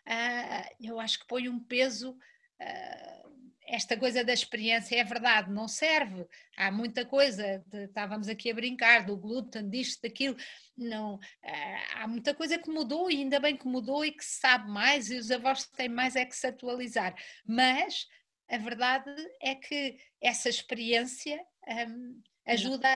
uh, 0.07 0.75
eu 0.81 0.99
acho 0.99 1.19
que 1.19 1.27
põe 1.27 1.47
um 1.47 1.59
peso 1.59 2.17
uh, 2.59 3.34
esta 3.67 3.97
coisa 3.97 4.23
da 4.23 4.33
experiência 4.33 4.95
é 4.95 5.03
verdade, 5.03 5.51
não 5.51 5.67
serve. 5.67 6.25
Há 6.55 6.71
muita 6.71 7.05
coisa, 7.05 7.63
estávamos 7.73 8.27
aqui 8.27 8.51
a 8.51 8.53
brincar 8.53 9.05
do 9.05 9.17
glúten, 9.17 9.69
disto, 9.69 10.01
daquilo, 10.01 10.35
não, 10.77 11.19
eh, 11.43 11.77
há 11.95 12.07
muita 12.07 12.33
coisa 12.33 12.57
que 12.57 12.69
mudou 12.69 13.09
e 13.09 13.17
ainda 13.17 13.39
bem 13.39 13.57
que 13.57 13.67
mudou 13.67 14.05
e 14.05 14.11
que 14.11 14.23
se 14.23 14.39
sabe 14.39 14.69
mais 14.69 15.09
e 15.09 15.17
os 15.17 15.31
avós 15.31 15.65
têm 15.67 15.89
mais 15.89 16.15
é 16.15 16.25
que 16.25 16.35
se 16.35 16.47
atualizar. 16.47 17.15
Mas 17.45 18.07
a 18.49 18.57
verdade 18.57 19.11
é 19.41 19.55
que 19.55 19.97
essa 20.21 20.49
experiência 20.49 21.43
um, 21.87 22.21
ajuda 22.45 22.93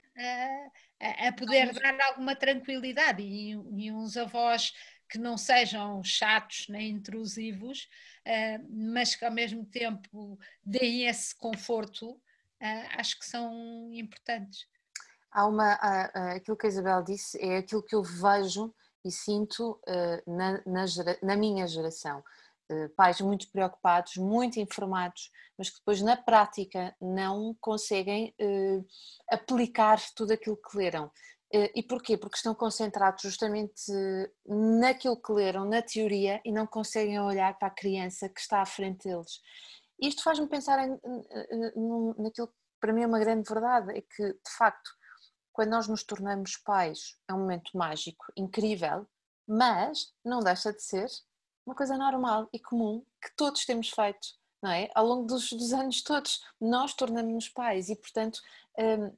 a, 1.00 1.28
a, 1.28 1.32
poder 1.32 1.72
dar 1.72 2.00
alguma 2.02 2.36
tranquilidade 2.36 3.22
e, 3.22 3.50
e 3.50 3.92
uns 3.92 4.16
avós 4.16 4.72
que 5.10 5.18
não 5.18 5.36
sejam 5.36 6.02
chatos 6.04 6.66
nem 6.68 6.90
intrusivos, 6.90 7.88
uh, 8.26 8.66
mas 8.70 9.16
que 9.16 9.24
ao 9.24 9.32
mesmo 9.32 9.66
tempo 9.66 10.38
deem 10.64 11.08
esse 11.08 11.34
conforto, 11.36 12.10
uh, 12.12 12.20
acho 12.96 13.18
que 13.18 13.26
são 13.26 13.90
importantes. 13.92 14.66
Há 15.32 15.46
uma, 15.46 15.74
aquilo 16.34 16.56
que 16.56 16.66
a 16.66 16.68
Isabel 16.68 17.04
disse 17.04 17.38
é 17.40 17.58
aquilo 17.58 17.84
que 17.84 17.94
eu 17.94 18.02
vejo 18.02 18.74
e 19.04 19.12
sinto 19.12 19.80
na, 20.26 20.60
na, 20.66 20.84
na, 21.22 21.36
minha 21.36 21.68
geração. 21.68 22.20
Pais 22.96 23.20
muito 23.20 23.48
preocupados, 23.48 24.16
muito 24.16 24.58
informados, 24.58 25.30
mas 25.56 25.70
que 25.70 25.78
depois 25.78 26.02
na 26.02 26.16
prática 26.16 26.96
não 27.00 27.56
conseguem 27.60 28.34
aplicar 29.30 30.00
tudo 30.16 30.32
aquilo 30.32 30.56
que 30.56 30.76
leram. 30.76 31.12
Eh, 31.52 31.72
e 31.74 31.82
porquê? 31.82 32.16
Porque 32.16 32.36
estão 32.36 32.54
concentrados 32.54 33.22
justamente 33.22 33.92
naquilo 34.46 35.20
que 35.20 35.32
leram, 35.32 35.64
na 35.64 35.82
teoria, 35.82 36.40
e 36.44 36.52
não 36.52 36.66
conseguem 36.66 37.20
olhar 37.20 37.58
para 37.58 37.68
a 37.68 37.74
criança 37.74 38.28
que 38.28 38.40
está 38.40 38.60
à 38.62 38.66
frente 38.66 39.08
deles. 39.08 39.40
Isto 40.00 40.22
faz-me 40.22 40.48
pensar 40.48 40.78
em, 40.86 40.98
naquilo 42.18 42.48
que 42.48 42.54
para 42.80 42.92
mim 42.92 43.02
é 43.02 43.06
uma 43.06 43.18
grande 43.18 43.48
verdade, 43.48 43.96
é 43.96 44.00
que, 44.00 44.32
de 44.32 44.56
facto, 44.56 44.90
quando 45.52 45.70
nós 45.70 45.86
nos 45.86 46.02
tornamos 46.02 46.56
pais, 46.56 47.18
é 47.28 47.34
um 47.34 47.40
momento 47.40 47.76
mágico, 47.76 48.24
incrível, 48.36 49.06
mas 49.46 50.12
não 50.24 50.40
deixa 50.40 50.72
de 50.72 50.82
ser 50.82 51.06
uma 51.66 51.74
coisa 51.74 51.98
normal 51.98 52.48
e 52.52 52.58
comum 52.58 53.04
que 53.20 53.34
todos 53.36 53.66
temos 53.66 53.90
feito, 53.90 54.26
não 54.62 54.70
é? 54.70 54.88
Ao 54.94 55.04
longo 55.04 55.26
dos, 55.26 55.52
dos 55.52 55.72
anos 55.72 56.02
todos, 56.02 56.40
nós 56.60 56.94
tornamos-nos 56.94 57.48
pais 57.48 57.88
e, 57.90 57.96
portanto, 57.96 58.40
hum, 58.78 59.12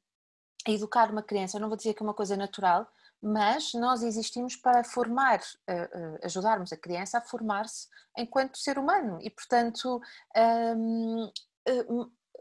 educar 0.66 1.10
uma 1.10 1.22
criança, 1.22 1.56
eu 1.56 1.60
não 1.60 1.68
vou 1.68 1.76
dizer 1.76 1.94
que 1.94 2.02
é 2.02 2.06
uma 2.06 2.14
coisa 2.14 2.36
natural, 2.36 2.86
mas 3.20 3.72
nós 3.74 4.02
existimos 4.02 4.56
para 4.56 4.82
formar, 4.82 5.40
eh, 5.66 5.90
eh, 5.92 6.20
ajudarmos 6.24 6.72
a 6.72 6.76
criança 6.76 7.18
a 7.18 7.20
formar-se 7.20 7.88
enquanto 8.18 8.58
ser 8.58 8.78
humano 8.78 9.18
e, 9.22 9.30
portanto, 9.30 10.00
hum, 10.76 11.30
eh, 11.66 11.86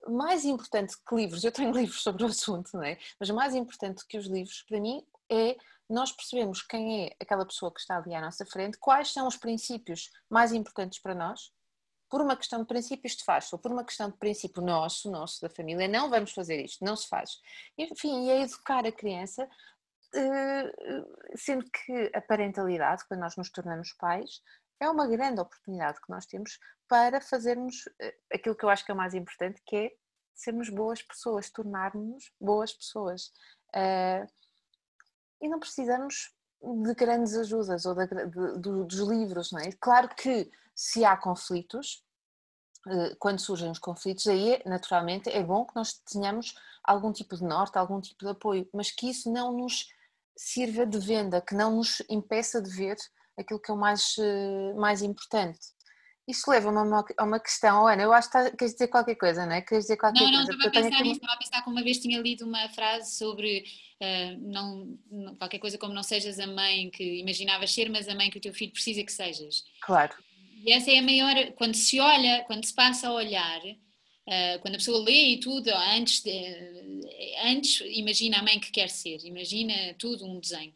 mais 0.09 0.43
importante 0.43 0.95
que 1.07 1.15
livros, 1.15 1.43
eu 1.43 1.51
tenho 1.51 1.71
livros 1.77 2.01
sobre 2.01 2.23
o 2.23 2.27
assunto, 2.27 2.71
não 2.73 2.83
é? 2.83 2.97
Mas 3.19 3.29
mais 3.29 3.53
importante 3.53 4.05
que 4.07 4.17
os 4.17 4.25
livros, 4.25 4.63
para 4.67 4.79
mim, 4.79 5.05
é 5.29 5.55
nós 5.87 6.11
percebemos 6.11 6.61
quem 6.61 7.05
é 7.05 7.15
aquela 7.19 7.45
pessoa 7.45 7.71
que 7.71 7.79
está 7.79 7.97
ali 7.97 8.15
à 8.15 8.21
nossa 8.21 8.45
frente, 8.45 8.77
quais 8.77 9.11
são 9.11 9.27
os 9.27 9.37
princípios 9.37 10.09
mais 10.29 10.53
importantes 10.53 10.99
para 10.99 11.13
nós 11.13 11.51
por 12.11 12.21
uma 12.21 12.35
questão 12.35 12.59
de 12.59 12.67
princípio 12.67 13.07
isto 13.07 13.23
faz, 13.23 13.51
ou 13.53 13.57
por 13.57 13.71
uma 13.71 13.85
questão 13.85 14.11
de 14.11 14.17
princípio 14.17 14.61
nosso, 14.61 15.09
nosso 15.09 15.41
da 15.41 15.49
família, 15.49 15.87
não 15.87 16.09
vamos 16.09 16.33
fazer 16.33 16.61
isto, 16.61 16.83
não 16.83 16.97
se 16.97 17.07
faz. 17.07 17.39
Enfim, 17.77 18.25
e 18.25 18.29
é 18.29 18.41
educar 18.41 18.85
a 18.85 18.91
criança, 18.91 19.49
eh, 20.13 20.71
sendo 21.37 21.65
que 21.71 22.11
a 22.13 22.21
parentalidade, 22.21 23.05
quando 23.07 23.21
nós 23.21 23.37
nos 23.37 23.49
tornamos 23.49 23.93
pais, 23.93 24.41
é 24.77 24.89
uma 24.89 25.07
grande 25.07 25.39
oportunidade 25.39 26.01
que 26.01 26.09
nós 26.09 26.25
temos 26.25 26.59
para 26.85 27.21
fazermos 27.21 27.85
eh, 28.01 28.17
aquilo 28.33 28.55
que 28.55 28.65
eu 28.65 28.69
acho 28.69 28.83
que 28.83 28.91
é 28.91 28.93
o 28.93 28.97
mais 28.97 29.13
importante, 29.13 29.61
que 29.65 29.75
é 29.77 29.91
sermos 30.35 30.69
boas 30.69 31.01
pessoas, 31.01 31.49
tornarmos 31.49 32.29
boas 32.41 32.73
pessoas. 32.73 33.31
Eh, 33.73 34.27
e 35.41 35.47
não 35.47 35.61
precisamos 35.61 36.35
de 36.61 36.93
grandes 36.93 37.35
ajudas 37.37 37.85
ou 37.85 37.95
de, 37.95 38.05
de, 38.05 38.85
dos 38.85 38.99
livros, 38.99 39.51
não 39.53 39.61
é? 39.61 39.71
Claro 39.79 40.09
que 40.09 40.51
se 40.81 41.05
há 41.05 41.15
conflitos, 41.15 42.03
eh, 42.87 43.15
quando 43.19 43.39
surgem 43.39 43.69
os 43.69 43.77
conflitos, 43.77 44.25
aí 44.25 44.59
naturalmente 44.65 45.29
é 45.29 45.43
bom 45.43 45.63
que 45.63 45.75
nós 45.75 45.93
tenhamos 46.11 46.55
algum 46.83 47.13
tipo 47.13 47.37
de 47.37 47.43
norte, 47.43 47.77
algum 47.77 48.01
tipo 48.01 48.25
de 48.25 48.31
apoio, 48.31 48.67
mas 48.73 48.89
que 48.89 49.07
isso 49.07 49.31
não 49.31 49.55
nos 49.55 49.85
sirva 50.35 50.83
de 50.83 50.97
venda, 50.97 51.39
que 51.39 51.53
não 51.53 51.75
nos 51.75 52.01
impeça 52.09 52.59
de 52.59 52.71
ver 52.71 52.97
aquilo 53.37 53.59
que 53.59 53.69
é 53.69 53.73
o 53.75 53.77
mais, 53.77 54.15
eh, 54.17 54.73
mais 54.73 55.03
importante. 55.03 55.59
Isso 56.27 56.49
leva-me 56.49 56.79
a 56.79 56.81
uma, 56.81 57.05
a 57.15 57.23
uma 57.25 57.39
questão, 57.39 57.85
Ana, 57.85 58.01
eu 58.01 58.11
acho 58.11 58.31
que 58.31 58.33
tá, 58.33 58.49
queres 58.49 58.73
dizer 58.73 58.87
qualquer 58.87 59.15
coisa, 59.15 59.45
não 59.45 59.53
é? 59.53 59.61
Queres 59.61 59.83
dizer 59.83 59.97
qualquer 59.97 60.19
não, 60.19 60.31
não, 60.31 60.45
coisa? 60.45 60.51
Não, 60.51 60.65
estava 60.65 60.79
a 60.79 60.89
pensar 60.89 61.03
nisso, 61.03 61.15
estava 61.21 61.33
a 61.33 61.37
pensar 61.37 61.61
que 61.61 61.69
uma 61.69 61.83
vez 61.83 61.99
tinha 61.99 62.19
lido 62.19 62.43
uma 62.43 62.67
frase 62.69 63.15
sobre 63.17 63.65
uh, 64.01 64.51
não, 64.51 64.97
qualquer 65.37 65.59
coisa 65.59 65.77
como 65.77 65.93
não 65.93 66.01
sejas 66.01 66.39
a 66.39 66.47
mãe 66.47 66.89
que 66.89 67.19
imaginavas 67.19 67.71
ser, 67.71 67.87
mas 67.87 68.07
a 68.07 68.15
mãe 68.15 68.31
que 68.31 68.39
o 68.39 68.41
teu 68.41 68.53
filho 68.53 68.71
precisa 68.71 69.03
que 69.03 69.11
sejas. 69.11 69.63
Claro. 69.81 70.15
E 70.63 70.71
essa 70.71 70.91
é 70.91 70.99
a 70.99 71.01
maior, 71.01 71.53
quando 71.53 71.75
se 71.75 71.99
olha, 71.99 72.43
quando 72.45 72.65
se 72.65 72.73
passa 72.73 73.07
a 73.07 73.13
olhar, 73.13 73.61
uh, 73.63 74.59
quando 74.61 74.75
a 74.75 74.77
pessoa 74.77 75.03
lê 75.03 75.33
e 75.33 75.39
tudo, 75.39 75.69
antes, 75.69 76.21
de, 76.21 76.31
antes 77.43 77.81
imagina 77.97 78.39
a 78.39 78.43
mãe 78.43 78.59
que 78.59 78.71
quer 78.71 78.89
ser, 78.89 79.17
imagina 79.25 79.73
tudo, 79.97 80.25
um 80.25 80.39
desenho 80.39 80.73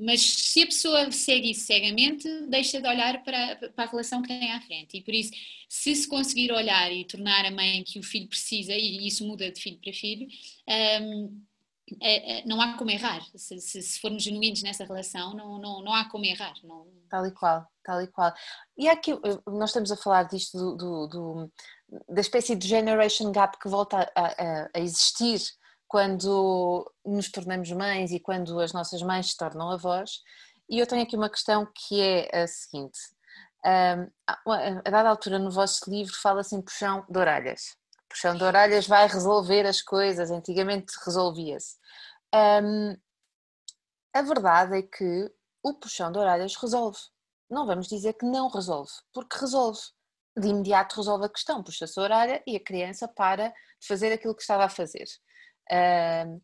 mas 0.00 0.22
se 0.22 0.62
a 0.62 0.66
pessoa 0.66 1.12
segue 1.12 1.50
isso 1.50 1.66
cegamente, 1.66 2.26
deixa 2.48 2.80
de 2.80 2.88
olhar 2.88 3.22
para, 3.22 3.56
para, 3.56 3.84
a 3.84 3.86
relação 3.86 4.22
que 4.22 4.28
tem 4.28 4.50
à 4.50 4.60
frente. 4.62 4.96
E 4.96 5.02
por 5.02 5.12
isso, 5.12 5.30
se 5.68 5.94
se 5.94 6.08
conseguir 6.08 6.50
olhar 6.52 6.90
e 6.90 7.04
tornar 7.04 7.44
a 7.44 7.50
mãe 7.50 7.84
que 7.84 7.98
o 7.98 8.02
filho 8.02 8.26
precisa, 8.26 8.72
e 8.72 9.06
isso 9.06 9.26
muda 9.26 9.50
de 9.52 9.60
filho 9.60 9.78
para 9.78 9.92
filho, 9.92 10.26
um, 11.02 11.42
é, 12.00 12.40
é, 12.40 12.46
não 12.46 12.60
há 12.60 12.76
como 12.76 12.90
errar. 12.90 13.22
Se, 13.34 13.60
se, 13.60 13.82
se, 13.82 14.00
formos 14.00 14.22
genuínos 14.22 14.62
nessa 14.62 14.84
relação, 14.84 15.34
não, 15.34 15.58
não, 15.58 15.82
não 15.82 15.92
há 15.92 16.08
como 16.08 16.24
errar. 16.24 16.54
Não... 16.62 16.86
Tal 17.08 17.26
e 17.26 17.32
qual, 17.32 17.66
tal 17.84 18.00
e 18.02 18.06
qual. 18.06 18.32
E 18.76 18.88
aqui, 18.88 19.12
nós 19.46 19.70
estamos 19.70 19.90
a 19.90 19.96
falar 19.96 20.24
disto 20.24 20.56
do, 20.56 20.76
do, 20.76 21.06
do 21.08 21.52
da 22.08 22.20
espécie 22.20 22.54
de 22.54 22.68
generation 22.68 23.32
gap 23.32 23.58
que 23.58 23.68
volta 23.68 24.10
a, 24.14 24.26
a, 24.26 24.70
a 24.74 24.80
existir 24.80 25.40
quando 25.88 26.88
nos 27.04 27.30
tornamos 27.30 27.70
mães 27.72 28.12
e 28.12 28.20
quando 28.20 28.60
as 28.60 28.72
nossas 28.72 29.02
mães 29.02 29.30
se 29.30 29.36
tornam 29.36 29.70
avós. 29.70 30.20
E 30.68 30.78
eu 30.78 30.86
tenho 30.86 31.02
aqui 31.02 31.16
uma 31.16 31.28
questão 31.28 31.66
que 31.74 32.00
é 32.00 32.42
a 32.42 32.46
seguinte: 32.46 32.98
a 33.64 34.90
dada 34.90 35.08
altura 35.08 35.38
no 35.38 35.50
vosso 35.50 35.90
livro 35.90 36.14
fala-se 36.14 36.54
em 36.54 36.62
puxão 36.62 37.04
de 37.08 37.18
orelhas. 37.18 37.79
Puxão 38.10 38.36
de 38.36 38.42
orelhas 38.42 38.86
vai 38.88 39.06
resolver 39.06 39.64
as 39.66 39.80
coisas, 39.80 40.30
antigamente 40.30 40.92
resolvia-se. 41.06 41.76
a 44.12 44.22
verdade 44.22 44.78
é 44.78 44.82
que 44.82 45.32
o 45.62 45.74
puxão 45.74 46.10
de 46.10 46.18
orelhas 46.18 46.56
resolve. 46.56 46.98
Não 47.48 47.66
vamos 47.66 47.86
dizer 47.88 48.14
que 48.14 48.26
não 48.26 48.48
resolve, 48.48 48.90
porque 49.12 49.38
resolve. 49.38 49.80
De 50.36 50.48
imediato 50.48 50.96
resolve 50.96 51.26
a 51.26 51.28
questão, 51.28 51.62
puxa-se 51.62 51.98
a 51.98 52.02
orelha 52.02 52.42
e 52.46 52.56
a 52.56 52.64
criança 52.64 53.08
para 53.08 53.48
de 53.48 53.86
fazer 53.86 54.12
aquilo 54.12 54.34
que 54.34 54.42
estava 54.42 54.64
a 54.64 54.68
fazer. 54.68 55.06
Uh, 55.70 56.40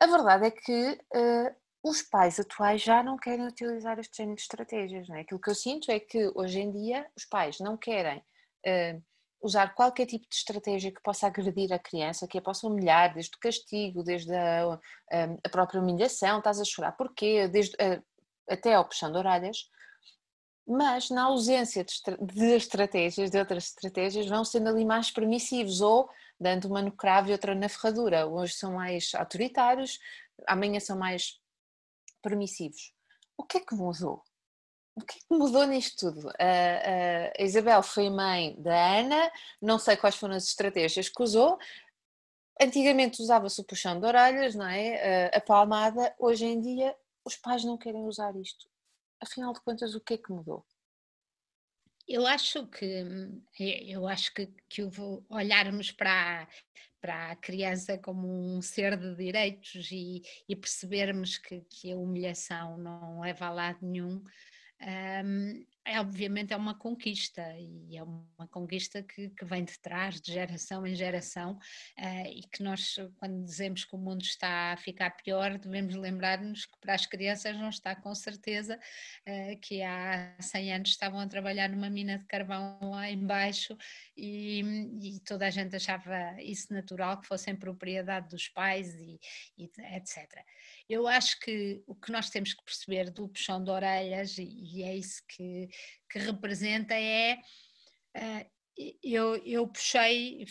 a 0.00 0.06
verdade 0.06 0.46
é 0.46 0.50
que 0.50 0.98
uh, 1.14 1.56
os 1.82 2.02
pais 2.02 2.40
atuais 2.40 2.82
já 2.82 3.02
não 3.02 3.16
querem 3.16 3.46
utilizar 3.46 3.98
este 3.98 4.16
género 4.16 4.36
de 4.36 4.42
estratégias. 4.42 5.08
Não 5.08 5.16
é? 5.16 5.20
Aquilo 5.20 5.40
que 5.40 5.50
eu 5.50 5.54
sinto 5.54 5.90
é 5.90 6.00
que 6.00 6.30
hoje 6.34 6.60
em 6.60 6.70
dia 6.70 7.06
os 7.16 7.24
pais 7.24 7.58
não 7.60 7.76
querem 7.76 8.18
uh, 8.18 9.02
usar 9.40 9.74
qualquer 9.74 10.06
tipo 10.06 10.26
de 10.28 10.34
estratégia 10.34 10.92
que 10.92 11.02
possa 11.02 11.26
agredir 11.26 11.72
a 11.72 11.78
criança, 11.78 12.26
que 12.26 12.38
a 12.38 12.42
possa 12.42 12.66
humilhar, 12.66 13.14
desde 13.14 13.36
o 13.36 13.40
castigo, 13.40 14.02
desde 14.02 14.34
a, 14.34 14.78
a 15.44 15.48
própria 15.50 15.80
humilhação, 15.80 16.38
estás 16.38 16.60
a 16.60 16.64
chorar 16.64 16.92
porquê, 16.92 17.46
desde, 17.48 17.76
até 18.48 18.74
ao 18.74 18.84
puxão 18.84 19.10
de 19.12 19.18
orelhas. 19.18 19.68
Mas 20.66 21.10
na 21.10 21.24
ausência 21.24 21.84
de, 21.84 21.94
de 22.20 22.56
estratégias, 22.56 23.30
de 23.30 23.38
outras 23.38 23.66
estratégias, 23.66 24.26
vão 24.26 24.44
sendo 24.44 24.68
ali 24.68 24.84
mais 24.84 25.10
permissivos 25.10 25.80
ou 25.80 26.08
dando 26.40 26.66
uma 26.66 26.82
no 26.82 26.92
cravo 26.92 27.28
e 27.28 27.32
outra 27.32 27.54
na 27.54 27.68
ferradura. 27.68 28.26
Hoje 28.26 28.54
são 28.54 28.74
mais 28.74 29.12
autoritários, 29.14 29.98
amanhã 30.46 30.80
são 30.80 30.98
mais 30.98 31.40
permissivos. 32.20 32.92
O 33.36 33.44
que 33.44 33.58
é 33.58 33.60
que 33.60 33.74
mudou? 33.74 34.22
O 34.96 35.02
que 35.02 35.18
é 35.18 35.20
que 35.20 35.38
mudou 35.38 35.66
nisto 35.66 36.10
tudo? 36.10 36.30
A, 36.30 37.42
Isabel 37.42 37.82
foi 37.82 38.08
mãe 38.08 38.56
da 38.58 38.98
Ana, 38.98 39.30
não 39.60 39.78
sei 39.78 39.96
quais 39.96 40.16
foram 40.16 40.34
as 40.34 40.44
estratégias 40.44 41.08
que 41.08 41.22
usou. 41.22 41.58
Antigamente 42.58 43.20
usava-se 43.20 43.60
o 43.60 43.64
puxão 43.64 44.00
de 44.00 44.06
orelhas, 44.06 44.54
não 44.54 44.66
é? 44.66 45.26
A 45.36 45.40
palmada. 45.40 46.14
Hoje 46.18 46.46
em 46.46 46.58
dia 46.60 46.96
os 47.22 47.36
pais 47.36 47.62
não 47.62 47.76
querem 47.76 48.06
usar 48.06 48.34
isto. 48.36 48.66
Afinal 49.20 49.52
de 49.52 49.60
contas, 49.60 49.94
o 49.94 50.00
que 50.00 50.14
é 50.14 50.18
que 50.18 50.32
mudou? 50.32 50.64
Eu 52.08 52.26
acho 52.26 52.66
que 52.68 53.04
eu 53.58 54.06
acho 54.06 54.32
que, 54.32 54.46
que 54.68 54.82
olharmos 55.28 55.90
para, 55.90 56.48
para 57.00 57.32
a 57.32 57.36
criança 57.36 57.98
como 57.98 58.28
um 58.28 58.62
ser 58.62 58.96
de 58.96 59.14
direitos 59.16 59.90
e, 59.90 60.22
e 60.48 60.54
percebermos 60.54 61.36
que, 61.36 61.62
que 61.62 61.92
a 61.92 61.96
humilhação 61.96 62.78
não 62.78 63.20
leva 63.20 63.46
a 63.46 63.50
lado 63.50 63.78
nenhum, 63.82 64.24
um, 64.84 65.64
é 65.86 66.00
obviamente 66.00 66.52
é 66.52 66.56
uma 66.56 66.74
conquista 66.74 67.42
e 67.58 67.96
é 67.96 68.02
uma 68.02 68.48
conquista 68.50 69.02
que, 69.02 69.30
que 69.30 69.44
vem 69.44 69.64
de 69.64 69.78
trás, 69.78 70.20
de 70.20 70.32
geração 70.32 70.86
em 70.86 70.94
geração, 70.94 71.52
uh, 71.98 72.26
e 72.26 72.42
que 72.52 72.62
nós, 72.62 72.96
quando 73.16 73.44
dizemos 73.44 73.84
que 73.84 73.94
o 73.94 73.98
mundo 73.98 74.22
está 74.22 74.72
a 74.72 74.76
ficar 74.76 75.10
pior, 75.10 75.56
devemos 75.58 75.94
lembrar-nos 75.94 76.66
que 76.66 76.78
para 76.80 76.94
as 76.94 77.06
crianças 77.06 77.56
não 77.56 77.68
está 77.68 77.94
com 77.94 78.14
certeza, 78.14 78.78
uh, 79.28 79.60
que 79.60 79.80
há 79.82 80.34
100 80.40 80.74
anos 80.74 80.90
estavam 80.90 81.20
a 81.20 81.26
trabalhar 81.28 81.68
numa 81.68 81.88
mina 81.88 82.18
de 82.18 82.24
carvão 82.24 82.78
lá 82.82 83.08
embaixo 83.08 83.76
e, 84.16 84.62
e 85.00 85.20
toda 85.20 85.46
a 85.46 85.50
gente 85.50 85.76
achava 85.76 86.42
isso 86.42 86.72
natural, 86.72 87.20
que 87.20 87.28
fossem 87.28 87.54
propriedade 87.54 88.28
dos 88.28 88.48
pais 88.48 88.92
e, 88.96 89.20
e 89.56 89.70
etc. 89.94 90.44
Eu 90.88 91.06
acho 91.06 91.38
que 91.40 91.82
o 91.86 91.94
que 91.94 92.12
nós 92.12 92.30
temos 92.30 92.54
que 92.54 92.64
perceber 92.64 93.10
do 93.10 93.28
puxão 93.28 93.62
de 93.62 93.70
orelhas, 93.70 94.38
e, 94.38 94.82
é 94.82 94.96
isso 94.96 95.22
que, 95.26 95.68
que 96.08 96.18
representa, 96.18 96.94
é. 96.94 97.38
Uh, 98.16 98.56
eu, 99.02 99.36
eu 99.36 99.66
puxei, 99.66 100.44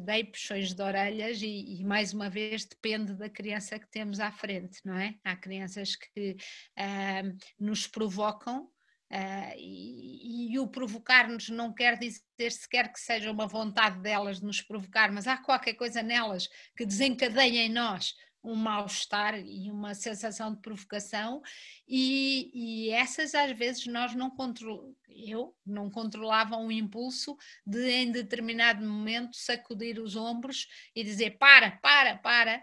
dei 0.00 0.24
puxões 0.24 0.72
de 0.72 0.80
orelhas 0.80 1.42
e, 1.42 1.80
e, 1.80 1.84
mais 1.84 2.14
uma 2.14 2.30
vez 2.30 2.64
depende 2.64 3.14
da 3.14 3.28
criança 3.28 3.78
que 3.80 3.90
temos 3.90 4.20
à 4.20 4.30
frente, 4.30 4.78
não 4.84 4.96
é? 4.96 5.16
Há 5.24 5.34
crianças 5.34 5.96
que 5.96 6.36
uh, 6.78 7.36
nos 7.58 7.86
provocam 7.86 8.70
Uh, 9.12 9.54
e, 9.58 10.52
e, 10.54 10.58
o 10.58 10.66
provocar-nos 10.66 11.48
não 11.48 11.72
quer 11.72 11.96
dizer 11.96 12.50
sequer 12.50 12.90
que 12.90 12.98
seja 12.98 13.30
uma 13.30 13.46
vontade 13.46 14.00
delas 14.00 14.40
de 14.40 14.46
nos 14.46 14.60
provocar, 14.60 15.12
mas 15.12 15.28
há 15.28 15.36
qualquer 15.36 15.74
coisa 15.74 16.02
nelas 16.02 16.48
que 16.76 16.84
desencadeia 16.84 17.60
em 17.60 17.68
nós 17.68 18.14
um 18.44 18.54
mal-estar 18.54 19.38
e 19.38 19.70
uma 19.70 19.94
sensação 19.94 20.54
de 20.54 20.60
provocação, 20.60 21.40
e, 21.88 22.50
e, 22.52 22.90
essas 22.90 23.34
às 23.34 23.56
vezes 23.56 23.86
nós 23.86 24.14
não 24.14 24.30
controlamos, 24.30 24.94
eu 25.08 25.56
não 25.64 25.90
controlava 25.90 26.56
um 26.56 26.70
impulso 26.70 27.36
de 27.66 27.88
em 27.88 28.12
determinado 28.12 28.84
momento 28.86 29.36
sacudir 29.36 29.98
os 29.98 30.14
ombros 30.14 30.68
e 30.94 31.02
dizer 31.02 31.38
para, 31.38 31.70
para, 31.70 32.18
para, 32.18 32.62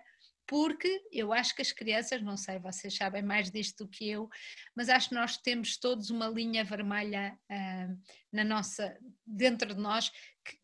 porque 0.51 1.01
eu 1.13 1.31
acho 1.31 1.55
que 1.55 1.61
as 1.61 1.71
crianças, 1.71 2.21
não 2.21 2.35
sei, 2.35 2.59
vocês 2.59 2.93
sabem 2.93 3.23
mais 3.23 3.49
disto 3.49 3.85
do 3.85 3.89
que 3.89 4.09
eu, 4.09 4.29
mas 4.75 4.89
acho 4.89 5.07
que 5.07 5.15
nós 5.15 5.37
temos 5.37 5.77
todos 5.77 6.09
uma 6.09 6.27
linha 6.27 6.61
vermelha 6.61 7.39
uh, 7.49 7.97
na 8.33 8.43
nossa, 8.43 8.97
dentro 9.25 9.73
de 9.73 9.79
nós, 9.79 10.09
que, 10.43 10.59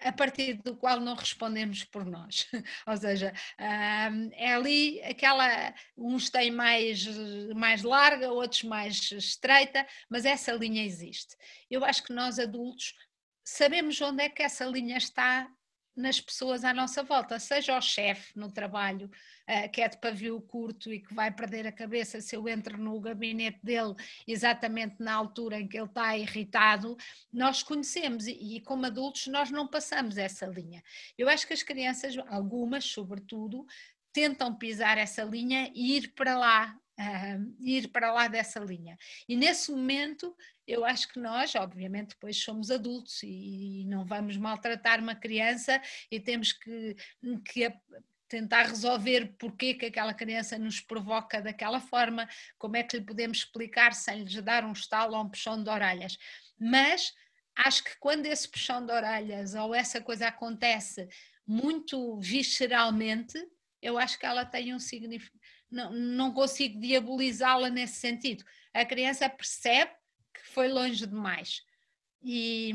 a 0.00 0.12
partir 0.12 0.54
do 0.62 0.76
qual 0.76 1.00
não 1.00 1.14
respondemos 1.14 1.84
por 1.84 2.04
nós. 2.04 2.48
Ou 2.86 2.96
seja, 2.96 3.32
é 3.58 4.52
ali 4.52 5.02
aquela, 5.02 5.74
uns 5.96 6.30
têm 6.30 6.50
mais, 6.50 7.06
mais 7.54 7.82
larga, 7.82 8.32
outros 8.32 8.62
mais 8.62 9.10
estreita, 9.12 9.86
mas 10.08 10.24
essa 10.24 10.52
linha 10.52 10.84
existe. 10.84 11.36
Eu 11.70 11.84
acho 11.84 12.02
que 12.02 12.12
nós 12.12 12.38
adultos 12.38 12.94
sabemos 13.44 14.00
onde 14.00 14.22
é 14.22 14.28
que 14.28 14.42
essa 14.42 14.64
linha 14.64 14.96
está 14.96 15.48
nas 16.00 16.20
pessoas 16.20 16.64
à 16.64 16.72
nossa 16.72 17.02
volta, 17.02 17.38
seja 17.38 17.76
o 17.76 17.80
chefe 17.80 18.38
no 18.38 18.50
trabalho 18.50 19.10
uh, 19.48 19.70
que 19.70 19.80
é 19.80 19.88
de 19.88 19.98
pavio 19.98 20.40
curto 20.40 20.92
e 20.92 21.00
que 21.00 21.12
vai 21.14 21.30
perder 21.30 21.66
a 21.66 21.72
cabeça 21.72 22.20
se 22.20 22.34
eu 22.34 22.48
entro 22.48 22.78
no 22.78 22.98
gabinete 23.00 23.58
dele 23.62 23.94
exatamente 24.26 24.96
na 24.98 25.14
altura 25.14 25.60
em 25.60 25.68
que 25.68 25.76
ele 25.76 25.86
está 25.86 26.16
irritado, 26.16 26.96
nós 27.32 27.62
conhecemos 27.62 28.26
e 28.26 28.60
como 28.60 28.86
adultos 28.86 29.26
nós 29.26 29.50
não 29.50 29.66
passamos 29.66 30.16
essa 30.16 30.46
linha. 30.46 30.82
Eu 31.18 31.28
acho 31.28 31.46
que 31.46 31.52
as 31.52 31.62
crianças, 31.62 32.16
algumas 32.28 32.84
sobretudo, 32.84 33.66
tentam 34.12 34.54
pisar 34.54 34.98
essa 34.98 35.22
linha 35.22 35.70
e 35.74 35.96
ir 35.96 36.08
para 36.14 36.36
lá, 36.36 36.76
uh, 37.00 37.56
ir 37.60 37.88
para 37.88 38.12
lá 38.12 38.28
dessa 38.28 38.60
linha. 38.60 38.98
E 39.28 39.34
nesse 39.34 39.70
momento 39.70 40.36
eu 40.66 40.84
acho 40.84 41.08
que 41.12 41.18
nós, 41.18 41.54
obviamente, 41.54 42.10
depois 42.10 42.36
somos 42.36 42.70
adultos 42.70 43.22
e, 43.24 43.84
não 43.86 44.04
vamos 44.04 44.36
maltratar 44.36 45.00
uma 45.00 45.16
criança 45.16 45.80
e 46.10 46.20
temos 46.20 46.52
que, 46.52 46.94
que 47.44 47.72
tentar 48.28 48.62
resolver 48.62 49.34
porque 49.36 49.74
que 49.74 49.86
aquela 49.86 50.14
criança 50.14 50.56
nos 50.56 50.80
provoca 50.80 51.42
daquela 51.42 51.80
forma, 51.80 52.28
como 52.56 52.76
é 52.76 52.84
que 52.84 52.98
lhe 52.98 53.04
podemos 53.04 53.38
explicar 53.38 53.92
sem 53.92 54.22
lhes 54.22 54.40
dar 54.42 54.64
um 54.64 54.72
estalo 54.72 55.16
ou 55.16 55.24
um 55.24 55.28
puxão 55.28 55.60
de 55.60 55.68
orelhas. 55.68 56.16
Mas 56.58 57.12
acho 57.56 57.82
que 57.82 57.98
quando 57.98 58.26
esse 58.26 58.48
puxão 58.48 58.86
de 58.86 58.92
orelhas 58.92 59.54
ou 59.54 59.74
essa 59.74 60.00
coisa 60.00 60.28
acontece 60.28 61.08
muito 61.44 62.16
visceralmente, 62.20 63.36
eu 63.82 63.98
acho 63.98 64.16
que 64.18 64.26
ela 64.26 64.44
tem 64.44 64.72
um 64.72 64.78
significado. 64.78 65.40
Não, 65.70 65.92
não 65.92 66.32
consigo 66.32 66.80
diabolizá-la 66.80 67.70
nesse 67.70 68.00
sentido. 68.00 68.44
A 68.74 68.84
criança 68.84 69.28
percebe 69.28 69.92
que 70.34 70.46
foi 70.48 70.68
longe 70.68 71.06
demais. 71.06 71.62
E, 72.22 72.72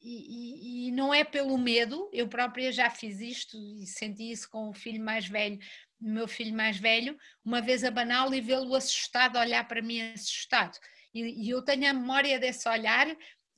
e, 0.00 0.88
e, 0.88 0.90
não 0.92 1.12
é 1.12 1.24
pelo 1.24 1.56
medo, 1.58 2.08
eu 2.12 2.28
própria 2.28 2.70
já 2.72 2.90
fiz 2.90 3.20
isto 3.20 3.56
e 3.56 3.86
senti 3.86 4.30
isso 4.30 4.48
com 4.48 4.68
o 4.68 4.74
filho 4.74 5.02
mais 5.02 5.26
velho, 5.26 5.58
meu 6.00 6.28
filho 6.28 6.54
mais 6.54 6.76
velho, 6.76 7.16
uma 7.44 7.60
vez 7.60 7.82
a 7.84 7.90
banal 7.90 8.32
e 8.34 8.40
vê-lo 8.40 8.74
assustado, 8.74 9.38
olhar 9.38 9.66
para 9.66 9.82
mim 9.82 10.00
assustado. 10.12 10.78
E, 11.14 11.46
e, 11.46 11.50
eu 11.50 11.62
tenho 11.62 11.88
a 11.88 11.92
memória 11.92 12.38
desse 12.38 12.68
olhar 12.68 13.08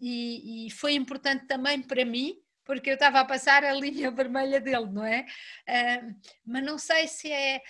e, 0.01 0.67
e 0.67 0.71
foi 0.71 0.95
importante 0.95 1.47
também 1.47 1.83
para 1.83 2.05
mim, 2.05 2.37
porque 2.65 2.91
eu 2.91 2.95
estava 2.95 3.21
a 3.21 3.25
passar 3.25 3.65
a 3.65 3.73
linha 3.73 4.11
vermelha 4.13 4.61
dele, 4.61 4.87
não 4.87 5.05
é? 5.05 5.27
Uh, 5.69 6.15
mas 6.47 6.65
não 6.65 6.79
sei 6.79 7.09
se 7.09 7.33
é. 7.33 7.63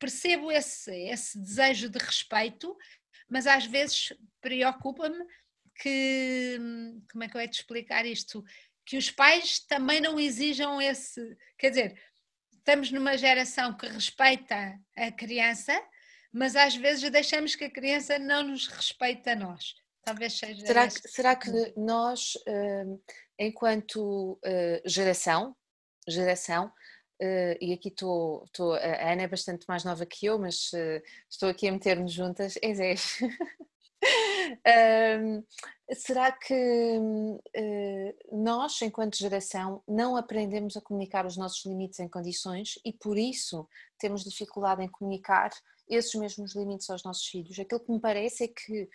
Percebo 0.00 0.50
esse, 0.50 0.90
esse 0.90 1.38
desejo 1.38 1.90
de 1.90 1.98
respeito, 1.98 2.76
mas 3.28 3.46
às 3.46 3.66
vezes 3.66 4.12
preocupa-me 4.40 5.24
que. 5.76 6.58
Como 7.12 7.22
é 7.22 7.28
que 7.28 7.36
eu 7.36 7.40
ia 7.40 7.48
te 7.48 7.60
explicar 7.60 8.06
isto? 8.06 8.42
Que 8.84 8.96
os 8.96 9.10
pais 9.10 9.60
também 9.60 10.00
não 10.00 10.18
exijam 10.18 10.80
esse. 10.80 11.36
Quer 11.58 11.70
dizer, 11.70 12.02
estamos 12.56 12.90
numa 12.90 13.16
geração 13.16 13.76
que 13.76 13.86
respeita 13.86 14.78
a 14.96 15.12
criança, 15.12 15.78
mas 16.32 16.56
às 16.56 16.74
vezes 16.74 17.08
deixamos 17.10 17.54
que 17.54 17.64
a 17.64 17.70
criança 17.70 18.18
não 18.18 18.42
nos 18.42 18.66
respeite 18.66 19.28
a 19.28 19.36
nós. 19.36 19.74
Talvez 20.02 20.38
seja. 20.38 20.66
Será 20.66 20.88
que, 20.88 21.08
será 21.08 21.36
que 21.36 21.50
nós, 21.76 22.32
hum, 22.48 23.00
enquanto 23.38 24.32
uh, 24.44 24.88
geração, 24.88 25.54
geração, 26.08 26.72
uh, 27.20 27.56
e 27.60 27.72
aqui 27.72 27.88
estou, 27.88 28.46
a 28.74 29.12
Ana 29.12 29.22
é 29.22 29.28
bastante 29.28 29.66
mais 29.68 29.84
nova 29.84 30.06
que 30.06 30.26
eu, 30.26 30.38
mas 30.38 30.72
uh, 30.72 31.02
estou 31.28 31.48
aqui 31.48 31.68
a 31.68 31.72
meter-nos 31.72 32.12
juntas, 32.12 32.54
és, 32.62 32.80
és. 32.80 33.18
um, 35.20 35.44
será 35.94 36.32
que 36.32 36.98
nós, 38.32 38.80
enquanto 38.82 39.18
geração, 39.18 39.82
não 39.86 40.16
aprendemos 40.16 40.76
a 40.76 40.80
comunicar 40.80 41.26
os 41.26 41.36
nossos 41.36 41.64
limites 41.66 42.00
em 42.00 42.08
condições 42.08 42.78
e 42.84 42.92
por 42.92 43.18
isso 43.18 43.68
temos 43.98 44.24
dificuldade 44.24 44.82
em 44.82 44.88
comunicar 44.88 45.50
esses 45.88 46.14
mesmos 46.14 46.54
limites 46.54 46.88
aos 46.88 47.04
nossos 47.04 47.26
filhos? 47.26 47.58
Aquilo 47.58 47.80
que 47.80 47.92
me 47.92 48.00
parece 48.00 48.44
é 48.44 48.48
que 48.48 48.88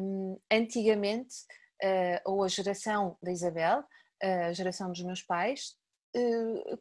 um, 0.00 0.38
antigamente 0.50 1.34
uh, 1.82 2.30
ou 2.30 2.44
a 2.44 2.48
geração 2.48 3.16
da 3.22 3.32
Isabel, 3.32 3.82
a 4.20 4.52
geração 4.52 4.90
dos 4.90 5.02
meus 5.02 5.22
pais, 5.22 5.70
uh, 5.70 5.77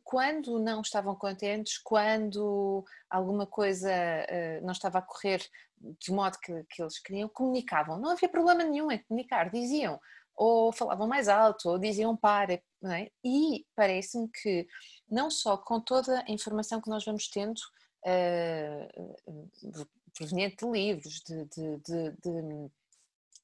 quando 0.04 0.60
não 0.60 0.82
estavam 0.82 1.16
contentes, 1.16 1.78
quando 1.78 2.86
alguma 3.10 3.46
coisa 3.46 3.90
uh, 3.92 4.66
não 4.66 4.72
estava 4.72 5.00
a 5.00 5.02
correr 5.02 5.42
de 5.80 6.12
modo 6.12 6.38
que, 6.40 6.64
que 6.70 6.82
eles 6.82 7.00
queriam, 7.00 7.30
comunicavam. 7.30 8.00
Não 8.00 8.10
havia 8.12 8.30
problema 8.30 8.64
nenhum 8.64 8.92
em 8.92 8.98
comunicar, 9.00 9.50
diziam 9.52 10.00
ou 10.38 10.72
falavam 10.72 11.08
mais 11.08 11.28
alto, 11.28 11.68
ou 11.68 11.80
diziam 11.80 12.16
para, 12.16 12.54
é? 12.54 13.12
e 13.24 13.66
parece-me 13.76 14.30
que 14.30 14.68
não 15.10 15.32
só 15.32 15.58
com 15.58 15.82
toda 15.82 16.22
a 16.22 16.32
informação 16.32 16.80
que 16.80 16.90
nós 16.90 17.04
vamos 17.04 17.28
tendo 17.28 17.58
uh, 18.06 19.88
proveniente 20.16 20.58
de 20.64 20.72
livros, 20.72 21.22
de, 21.26 21.46
de, 21.46 21.78
de, 21.78 22.12
de 22.22 22.72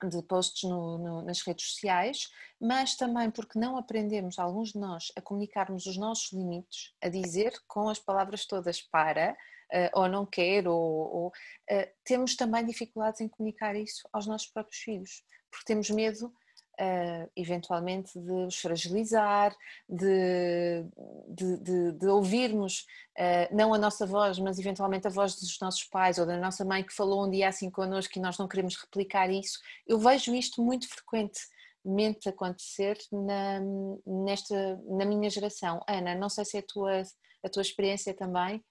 de 0.09 0.21
posts 0.23 0.69
no, 0.69 0.97
no, 0.97 1.21
nas 1.21 1.41
redes 1.41 1.71
sociais, 1.71 2.29
mas 2.59 2.95
também 2.95 3.29
porque 3.29 3.59
não 3.59 3.77
aprendemos, 3.77 4.39
alguns 4.39 4.71
de 4.71 4.79
nós, 4.79 5.11
a 5.15 5.21
comunicarmos 5.21 5.85
os 5.85 5.97
nossos 5.97 6.31
limites, 6.31 6.93
a 7.01 7.09
dizer 7.09 7.53
com 7.67 7.89
as 7.89 7.99
palavras 7.99 8.45
todas 8.45 8.81
para, 8.81 9.35
uh, 9.73 9.99
ou 9.99 10.07
não 10.07 10.25
quero, 10.25 10.71
ou, 10.71 11.15
ou 11.15 11.27
uh, 11.27 11.87
temos 12.03 12.35
também 12.35 12.65
dificuldades 12.65 13.21
em 13.21 13.27
comunicar 13.27 13.75
isso 13.75 14.07
aos 14.11 14.27
nossos 14.27 14.47
próprios 14.47 14.81
filhos, 14.81 15.23
porque 15.49 15.65
temos 15.65 15.89
medo 15.89 16.33
uh, 16.79 17.29
eventualmente 17.35 18.19
de 18.19 18.31
os 18.31 18.55
fragilizar, 18.55 19.55
de, 19.87 20.85
de, 21.27 21.57
de, 21.57 21.91
de 21.93 22.07
ouvirmos 22.07 22.85
uh, 23.17 23.55
não 23.55 23.73
a 23.73 23.77
nossa 23.77 24.05
voz, 24.05 24.39
mas 24.39 24.59
eventualmente 24.59 25.07
a 25.07 25.09
voz 25.09 25.35
dos 25.35 25.59
nossos 25.59 25.83
pais 25.85 26.17
ou 26.17 26.25
da 26.25 26.37
nossa 26.37 26.65
mãe 26.65 26.83
que 26.83 26.93
falou 26.93 27.25
um 27.25 27.29
dia 27.29 27.47
assim 27.47 27.69
connosco 27.69 28.17
e 28.17 28.21
nós 28.21 28.37
não 28.37 28.47
queremos 28.47 28.75
replicar 28.75 29.29
isso. 29.29 29.59
Eu 29.87 29.99
vejo 29.99 30.33
isto 30.35 30.63
muito 30.63 30.87
frequentemente 30.87 32.29
acontecer 32.29 32.97
na, 33.11 33.59
nesta, 34.05 34.81
na 34.87 35.05
minha 35.05 35.29
geração. 35.29 35.81
Ana, 35.87 36.15
não 36.15 36.29
sei 36.29 36.45
se 36.45 36.57
é 36.57 36.59
a 36.59 36.65
tua, 36.67 37.03
a 37.43 37.49
tua 37.49 37.61
experiência 37.61 38.13
também. 38.13 38.63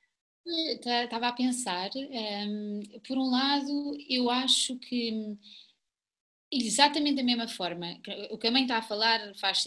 Estava 0.44 1.28
a 1.28 1.32
pensar, 1.32 1.88
um, 1.94 2.10
ehm, 2.12 3.00
por 3.06 3.16
um 3.16 3.30
lado, 3.30 3.96
eu 4.08 4.28
acho 4.28 4.76
que 4.80 5.38
exatamente 6.52 7.16
da 7.16 7.22
mesma 7.22 7.48
forma. 7.48 7.98
O 8.30 8.36
que 8.36 8.46
a 8.46 8.50
mãe 8.50 8.62
está 8.62 8.78
a 8.78 8.82
falar 8.82 9.34
faz, 9.36 9.64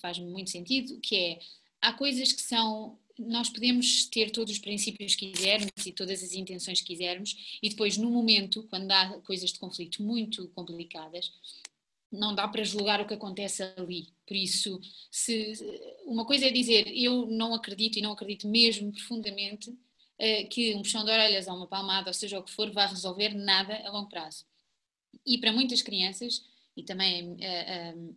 faz 0.00 0.18
muito 0.18 0.50
sentido, 0.50 1.00
que 1.00 1.16
é, 1.16 1.38
há 1.80 1.92
coisas 1.94 2.32
que 2.32 2.42
são, 2.42 2.98
nós 3.18 3.48
podemos 3.48 4.04
ter 4.06 4.30
todos 4.30 4.52
os 4.52 4.58
princípios 4.58 5.14
que 5.14 5.32
quisermos 5.32 5.70
e 5.86 5.92
todas 5.92 6.22
as 6.22 6.32
intenções 6.34 6.80
que 6.80 6.88
quisermos 6.88 7.58
e 7.62 7.70
depois 7.70 7.96
no 7.96 8.10
momento, 8.10 8.64
quando 8.64 8.90
há 8.92 9.20
coisas 9.22 9.52
de 9.52 9.58
conflito 9.58 10.02
muito 10.02 10.48
complicadas, 10.48 11.32
não 12.10 12.34
dá 12.34 12.46
para 12.46 12.62
julgar 12.62 13.00
o 13.00 13.06
que 13.06 13.14
acontece 13.14 13.62
ali. 13.76 14.08
Por 14.26 14.36
isso, 14.36 14.78
se 15.10 15.54
uma 16.04 16.26
coisa 16.26 16.46
é 16.46 16.50
dizer 16.50 16.86
eu 16.88 17.26
não 17.26 17.54
acredito 17.54 17.98
e 17.98 18.02
não 18.02 18.12
acredito 18.12 18.46
mesmo 18.46 18.92
profundamente 18.92 19.74
eh, 20.18 20.44
que 20.44 20.74
um 20.74 20.82
puxão 20.82 21.04
de 21.04 21.10
orelhas 21.10 21.48
ou 21.48 21.56
uma 21.56 21.66
palmada, 21.66 22.10
ou 22.10 22.14
seja 22.14 22.38
o 22.38 22.42
que 22.42 22.52
for, 22.52 22.70
vai 22.70 22.86
resolver 22.86 23.34
nada 23.34 23.74
a 23.86 23.90
longo 23.90 24.10
prazo. 24.10 24.44
E 25.24 25.38
para 25.38 25.52
muitas 25.52 25.82
crianças, 25.82 26.44
e 26.76 26.82
também 26.82 27.32
uh, 27.32 28.16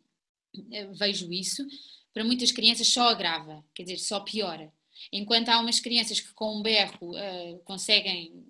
uh, 0.56 0.94
vejo 0.94 1.32
isso, 1.32 1.66
para 2.14 2.24
muitas 2.24 2.52
crianças 2.52 2.88
só 2.88 3.10
agrava, 3.10 3.64
quer 3.74 3.84
dizer, 3.84 3.98
só 3.98 4.20
piora. 4.20 4.72
Enquanto 5.12 5.50
há 5.50 5.60
umas 5.60 5.80
crianças 5.80 6.20
que 6.20 6.34
com 6.34 6.58
um 6.58 6.62
berro 6.62 7.12
uh, 7.12 7.60
conseguem 7.64 8.44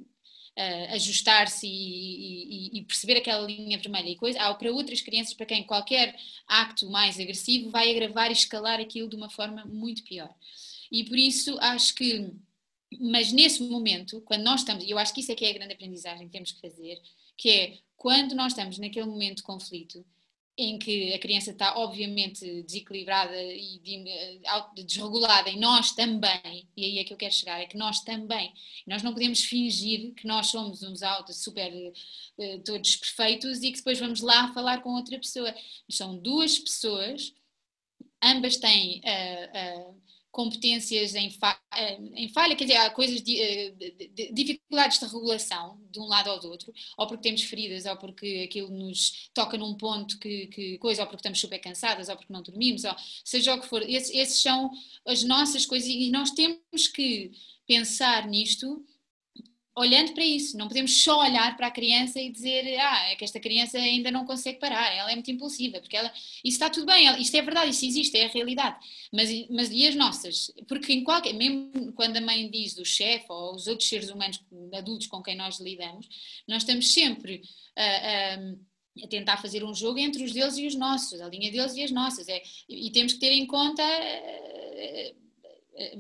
ajustar-se 0.94 1.68
e, 1.68 2.70
e, 2.78 2.80
e, 2.80 2.84
perceber 2.86 3.18
aquela 3.18 3.46
linha 3.46 3.78
vermelha 3.78 4.08
e 4.08 4.16
coisa, 4.16 4.40
há 4.40 4.54
para 4.54 4.72
outras 4.72 5.02
crianças 5.02 5.34
para 5.34 5.46
quem 5.46 5.66
qualquer 5.66 6.16
acto 6.48 6.90
mais 6.90 7.20
agressivo 7.20 7.70
vai 7.70 7.92
agravar 7.92 8.30
e 8.30 8.34
escalar 8.34 8.80
aquilo 8.80 9.10
de 9.10 9.18
uma 9.18 9.30
forma 9.30 9.66
muito 9.66 10.02
pior. 10.04 10.34
E 10.90 11.04
por 11.04 11.18
isso 11.18 11.58
acho 11.60 11.94
que, 11.96 12.32
mas 13.00 13.34
nesse 13.34 13.64
momento, 13.64 14.22
quando 14.22 14.44
nós 14.44 14.62
estamos, 14.62 14.86
e 14.86 14.92
eu 14.92 14.98
acho 14.98 15.14
que 15.14 15.20
isso 15.20 15.32
é 15.32 15.36
que 15.36 15.44
é 15.44 15.50
a 15.50 15.54
grande 15.54 15.74
aprendizagem 15.74 16.28
que 16.28 16.32
temos 16.32 16.54
que 16.54 16.62
fazer, 16.62 17.02
que 17.38 17.50
é 17.50 17.78
quando 17.96 18.36
nós 18.36 18.54
estamos 18.54 18.78
naquele 18.78 19.06
momento 19.06 19.38
de 19.38 19.44
conflito, 19.44 20.06
em 20.58 20.80
que 20.80 21.14
a 21.14 21.20
criança 21.20 21.52
está 21.52 21.78
obviamente 21.78 22.64
desequilibrada 22.64 23.36
e 23.36 23.82
eh, 24.08 24.84
desregulada 24.84 25.50
e 25.50 25.60
nós 25.60 25.92
também, 25.92 26.70
e 26.78 26.86
aí 26.86 27.00
é 27.00 27.04
que 27.04 27.12
eu 27.12 27.18
quero 27.18 27.34
chegar, 27.34 27.60
é 27.60 27.66
que 27.66 27.78
nós 27.78 28.02
também, 28.02 28.54
nós 28.88 29.04
não 29.04 29.14
podemos 29.14 29.44
fingir 29.44 30.14
que 30.14 30.26
nós 30.26 30.48
somos 30.48 30.82
uns 30.82 31.04
autos 31.04 31.44
super 31.44 31.74
uh, 31.74 32.60
todos 32.64 32.96
perfeitos 32.96 33.62
e 33.64 33.72
que 33.72 33.78
depois 33.78 34.00
vamos 34.00 34.22
lá 34.22 34.54
falar 34.54 34.82
com 34.82 34.92
outra 34.92 35.18
pessoa. 35.18 35.54
São 35.90 36.18
duas 36.18 36.58
pessoas, 36.58 37.34
ambas 38.24 38.56
têm 38.56 39.02
uh, 39.02 39.90
uh, 39.90 40.02
competências 40.36 41.16
em, 41.16 41.30
fa 41.32 41.58
eh, 41.74 41.98
em 42.14 42.28
falha, 42.28 42.58
quer 42.58 42.66
dizer, 42.66 42.76
há 42.76 42.90
coisas 42.90 43.22
de, 43.22 43.42
eh, 43.42 43.72
de, 43.72 44.08
de, 44.10 44.34
dificuldades 44.34 45.00
de 45.00 45.06
regulação 45.06 45.80
de 45.90 45.98
um 45.98 46.08
lado 46.08 46.30
ou 46.30 46.38
do 46.42 46.50
outro, 46.50 46.74
ou 46.98 47.08
porque 47.08 47.24
temos 47.24 47.44
feridas, 47.44 47.86
ou 47.86 47.96
porque 47.96 48.44
aquilo 48.46 48.70
nos 48.70 49.30
toca 49.34 49.58
num 49.58 49.76
ponto 49.76 50.20
que, 50.20 50.48
que 50.48 50.78
coisa, 50.80 51.04
ou 51.04 51.08
porque 51.08 51.22
estamos 51.22 51.40
super 51.40 51.58
cansadas, 51.60 52.10
ou 52.10 52.18
porque 52.18 52.34
não 52.34 52.42
dormimos, 52.42 52.84
ou 52.84 52.94
seja 53.24 53.56
o 53.56 53.62
que 53.62 53.68
for, 53.70 53.82
esses, 53.84 54.14
esses 54.14 54.42
são 54.42 54.70
as 55.08 55.24
nossas 55.24 55.66
coisas 55.66 55.88
e 55.88 56.12
nós 56.12 56.32
temos 56.32 56.88
que 56.94 57.32
pensar 57.66 58.28
nisto 58.28 58.86
olhando 59.76 60.14
para 60.14 60.24
isso, 60.24 60.58
não 60.58 60.70
podemos 60.70 61.04
só 61.04 61.20
olhar 61.20 61.56
para 61.58 61.68
a 61.68 61.72
criança 61.72 62.20
e 62.20 62.32
dizer, 62.32 62.80
ah, 62.80 63.12
é 63.12 63.16
que 63.16 63.26
esta 63.26 63.40
criança 63.42 63.78
ainda 63.78 64.10
não 64.10 64.26
consegue 64.26 64.58
parar, 64.58 64.90
ela 64.94 65.12
é 65.12 65.16
muito 65.16 65.30
impulsiva, 65.30 65.82
porque 65.82 65.98
ela, 65.98 66.10
isso 66.44 66.56
está 66.56 66.70
tudo 66.70 66.86
bem, 66.86 67.22
isto 67.22 67.36
é 67.36 67.42
verdade, 67.42 67.72
isso 67.72 67.86
existe, 67.86 68.18
é 68.18 68.26
a 68.26 68.30
realidade, 68.30 68.78
mas, 69.12 69.30
mas 69.50 69.70
e 69.72 69.86
as 69.86 69.96
nossas? 69.96 70.50
Porque 70.68 70.94
em 70.94 71.04
qualquer, 71.04 71.34
mesmo 71.34 71.92
quando 71.94 72.16
a 72.16 72.22
mãe 72.22 72.50
diz 72.50 72.74
do 72.74 72.86
chefe 72.86 73.26
ou 73.28 73.54
os 73.54 73.68
outros 73.68 73.90
seres 73.90 74.10
humanos, 74.10 74.42
adultos 74.74 75.08
com 75.08 75.22
quem 75.22 75.36
nós 75.36 75.60
lidamos, 75.60 76.08
nós 76.48 76.64
estamos 76.64 76.94
sempre 76.94 77.42
a, 77.76 77.84
a, 77.84 79.04
a 79.04 79.08
tentar 79.10 79.38
fazer 79.42 79.62
um 79.66 79.74
jogo 79.74 80.00
entre 80.00 80.24
os 80.24 80.32
deles 80.32 80.58
e 80.58 80.66
os 80.66 80.76
nossos, 80.76 81.20
a 81.20 81.28
linha 81.28 81.52
deles 81.52 81.76
e 81.76 81.84
as 81.84 81.92
nossas, 81.92 82.30
é, 82.30 82.42
e 82.70 82.90
temos 82.92 83.12
que 83.12 83.20
ter 83.20 83.34
em 83.34 83.46
conta 83.46 83.84
eh, 83.84 85.14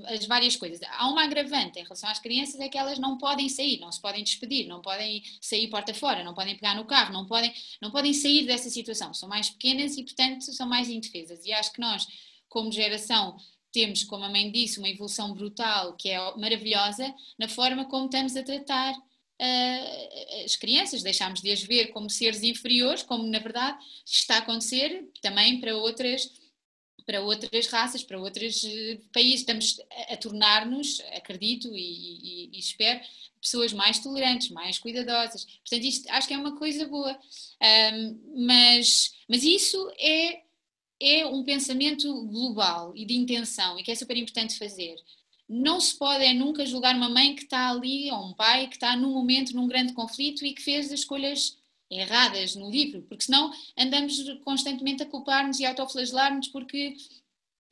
as 0.05 0.26
várias 0.26 0.55
coisas. 0.55 0.80
Há 0.89 1.09
uma 1.09 1.23
agravante 1.23 1.80
em 1.80 1.84
relação 1.84 2.09
às 2.09 2.19
crianças 2.19 2.59
é 2.59 2.69
que 2.69 2.78
elas 2.78 2.97
não 2.97 3.17
podem 3.17 3.49
sair, 3.49 3.80
não 3.80 3.91
se 3.91 4.01
podem 4.01 4.23
despedir, 4.23 4.67
não 4.67 4.82
podem 4.82 5.21
sair 5.41 5.67
porta 5.69 5.93
fora, 5.93 6.23
não 6.23 6.34
podem 6.34 6.55
pegar 6.55 6.76
no 6.76 6.86
carro, 6.86 7.13
não 7.13 7.26
podem, 7.26 7.53
não 7.82 7.91
podem 7.91 8.13
sair 8.13 8.45
dessa 8.45 8.69
situação. 8.69 9.13
São 9.13 9.28
mais 9.28 9.49
pequenas 9.49 9.97
e, 9.97 10.03
portanto, 10.03 10.43
são 10.53 10.67
mais 10.67 10.89
indefesas. 10.89 11.45
E 11.45 11.51
acho 11.51 11.73
que 11.73 11.82
nós, 11.82 12.07
como 12.47 12.71
geração, 12.71 13.36
temos, 13.71 14.03
como 14.05 14.23
a 14.23 14.30
mãe 14.30 14.49
disse, 14.49 14.80
uma 14.80 14.89
evolução 14.89 15.34
brutal 15.34 15.95
que 15.97 16.09
é 16.09 16.17
maravilhosa 16.38 17.13
na 17.38 17.49
forma 17.49 17.86
como 17.86 18.05
estamos 18.05 18.36
a 18.38 18.43
tratar 18.43 18.93
uh, 18.93 20.43
as 20.45 20.55
crianças, 20.55 21.03
deixámos 21.03 21.41
de 21.41 21.51
as 21.51 21.61
ver 21.61 21.88
como 21.88 22.09
seres 22.09 22.41
inferiores, 22.41 23.03
como 23.03 23.28
na 23.28 23.39
verdade 23.39 23.78
está 24.05 24.36
a 24.36 24.39
acontecer 24.39 25.09
também 25.21 25.59
para 25.59 25.76
outras 25.76 26.32
para 27.05 27.21
outras 27.21 27.67
raças, 27.67 28.03
para 28.03 28.19
outros 28.19 28.63
eh, 28.63 28.99
países. 29.13 29.41
Estamos 29.41 29.79
a, 30.09 30.17
tornar-nos, 30.17 31.01
acredito 31.15 31.75
e, 31.75 31.79
e, 31.79 32.49
e, 32.53 32.59
espero, 32.59 32.99
pessoas 33.41 33.71
mais 33.71 33.99
tolerantes, 33.99 34.49
mais 34.49 34.79
cuidadosas. 34.79 35.45
Portanto, 35.45 35.83
isto 35.83 36.09
acho 36.09 36.27
que 36.27 36.33
é 36.33 36.37
uma 36.37 36.57
coisa 36.57 36.87
boa. 36.87 37.17
Um, 37.93 38.45
mas, 38.45 39.13
mas 39.29 39.43
isso 39.43 39.91
é, 39.99 40.41
é 40.99 41.25
um 41.25 41.43
pensamento 41.43 42.25
global 42.25 42.91
e 42.95 43.05
de 43.05 43.15
intenção 43.15 43.77
e 43.79 43.83
que 43.83 43.91
é 43.91 43.95
super 43.95 44.17
importante 44.17 44.57
fazer. 44.57 44.95
Não 45.47 45.79
se 45.79 45.95
pode 45.95 46.25
é 46.25 46.33
nunca 46.33 46.65
julgar 46.65 46.95
uma 46.95 47.09
mãe 47.09 47.35
que 47.35 47.43
está 47.43 47.69
ali, 47.69 48.11
ou 48.11 48.29
um 48.29 48.33
pai 48.33 48.67
que 48.67 48.77
está 48.77 48.95
num 48.95 49.13
momento, 49.13 49.55
num 49.55 49.67
grande 49.67 49.93
conflito 49.93 50.43
e 50.43 50.53
que 50.53 50.61
fez 50.61 50.87
as 50.87 51.01
escolhas 51.01 51.55
erradas 51.89 52.55
no 52.55 52.69
livro, 52.69 53.03
porque 53.03 53.25
senão 53.25 53.51
andamos 53.77 54.23
constantemente 54.43 55.03
a 55.03 55.05
culpar-nos 55.05 55.59
e 55.59 55.65
autoflagelar-nos 55.65 56.47
porque 56.47 56.95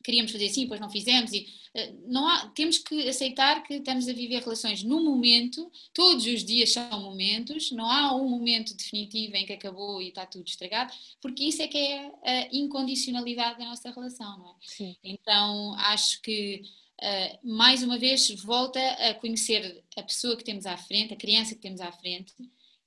queríamos 0.04 0.32
fazer 0.32 0.48
assim, 0.48 0.64
depois 0.64 0.82
não 0.82 0.90
fizemos 0.90 1.32
e 1.32 1.48
uh, 1.76 2.04
não 2.12 2.28
há, 2.28 2.48
temos 2.50 2.78
que 2.78 3.08
aceitar 3.08 3.64
que 3.64 3.76
estamos 3.76 4.08
a 4.08 4.14
viver 4.14 4.42
relações 4.42 4.84
no 4.84 5.02
momento, 5.02 5.72
todos 5.94 6.26
os 6.26 6.44
dias 6.44 6.74
são 6.74 7.02
momentos, 7.02 7.72
não 7.72 7.90
há 7.90 8.14
um 8.14 8.28
momento 8.28 8.76
definitivo 8.76 9.36
em 9.36 9.46
que 9.46 9.54
acabou 9.54 10.02
e 10.02 10.10
está 10.10 10.26
tudo 10.26 10.46
estragado, 10.46 10.94
porque 11.22 11.46
isso 11.46 11.62
é 11.62 11.68
que 11.68 11.78
é 11.78 12.12
a 12.24 12.50
incondicionalidade 12.52 13.60
da 13.60 13.66
nossa 13.66 13.90
relação, 13.90 14.38
não 14.38 14.50
é? 14.50 14.54
Sim. 14.62 14.96
Então 15.04 15.74
acho 15.76 16.22
que 16.22 16.64
uh, 17.02 17.48
mais 17.48 17.82
uma 17.82 17.98
vez 17.98 18.30
volta 18.42 18.80
a 18.80 19.14
conhecer 19.14 19.84
a 19.96 20.04
pessoa 20.04 20.36
que 20.36 20.44
temos 20.44 20.66
à 20.66 20.76
frente, 20.78 21.14
a 21.14 21.18
criança 21.18 21.56
que 21.56 21.62
temos 21.62 21.80
à 21.80 21.92
frente 21.94 22.34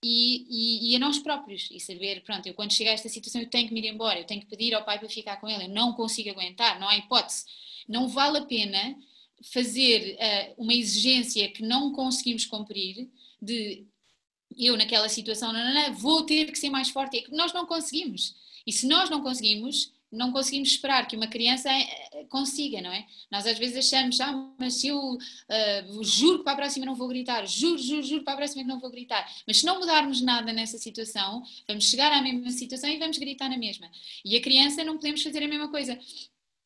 e, 0.03 0.47
e, 0.49 0.93
e, 0.93 0.97
a 0.97 0.99
nós 0.99 1.19
próprios 1.19 1.69
e 1.71 1.81
saber, 1.81 2.23
pronto, 2.23 2.47
eu 2.47 2.55
quando 2.55 2.73
chegar 2.73 2.91
a 2.91 2.95
esta 2.95 3.09
situação 3.09 3.41
eu 3.41 3.49
tenho 3.49 3.67
que 3.69 3.75
me 3.75 3.81
ir 3.81 3.89
embora, 3.89 4.19
eu 4.19 4.25
tenho 4.25 4.41
que 4.41 4.47
pedir 4.47 4.75
ao 4.75 4.85
pai 4.85 4.99
para 4.99 5.09
ficar 5.09 5.39
com 5.39 5.49
ele, 5.49 5.65
eu 5.65 5.69
não 5.69 5.93
consigo 5.93 6.31
aguentar, 6.31 6.79
não 6.79 6.89
há 6.89 6.97
hipótese. 6.97 7.45
Não 7.89 8.09
vale 8.09 8.39
a 8.39 8.45
pena 8.45 8.97
fazer 9.53 10.17
uh, 10.17 10.63
uma 10.63 10.75
exigência 10.75 11.51
que 11.51 11.63
não 11.63 11.93
conseguimos 11.93 12.45
cumprir 12.45 13.09
de 13.41 13.87
eu 14.57 14.77
naquela 14.77 15.09
situação, 15.09 15.53
não, 15.53 15.65
não, 15.65 15.75
não, 15.75 15.95
vou 15.95 16.25
ter 16.25 16.51
que 16.51 16.59
ser 16.59 16.71
mais 16.71 16.89
forte, 16.89 17.19
é 17.19 17.23
que 17.23 17.33
nós 17.33 17.53
não 17.53 17.67
conseguimos. 17.67 18.35
E 18.67 18.73
se 18.73 18.87
nós 18.87 19.11
não 19.11 19.23
conseguimos, 19.23 19.93
não 20.11 20.33
conseguimos 20.33 20.71
esperar 20.71 21.07
que 21.07 21.17
uma 21.17 21.27
criança 21.27 21.69
eh, 21.71 22.25
consiga, 22.29 22.81
não 22.81 22.93
é? 22.93 23.07
Nós 23.31 23.47
às 23.47 23.59
vezes 23.59 23.77
achamos, 23.77 24.21
ah, 24.21 24.55
mas 24.59 24.75
se 24.75 24.89
eu 24.89 24.99
uh, 24.99 26.05
juro 26.05 26.39
que 26.39 26.45
para 26.45 26.53
a 26.53 26.57
próxima 26.57 26.87
não 26.87 26.95
vou 26.95 27.09
gritar, 27.09 27.47
juro, 27.47 27.79
juro, 27.79 28.03
juro 28.03 28.25
para 28.25 28.35
a 28.35 28.37
próxima 28.37 28.63
que 28.63 28.69
não 28.69 28.79
vou 28.79 28.91
gritar, 28.91 29.29
mas 29.47 29.59
se 29.59 29.67
não 29.67 29.79
mudarmos 29.79 30.21
nada 30.21 30.53
nessa 30.53 30.79
situação, 30.79 31.43
vamos 31.67 31.85
chegar 31.85 32.13
à 32.13 32.23
mesma 32.23 32.51
situação 32.51 32.89
e 32.89 32.99
vamos 32.99 33.19
gritar 33.19 33.49
na 33.49 33.59
mesma. 33.59 33.91
E 34.25 34.37
a 34.37 34.41
criança 34.41 34.85
não 34.85 34.97
podemos 34.97 35.23
fazer 35.23 35.43
a 35.43 35.49
mesma 35.49 35.69
coisa. 35.69 35.99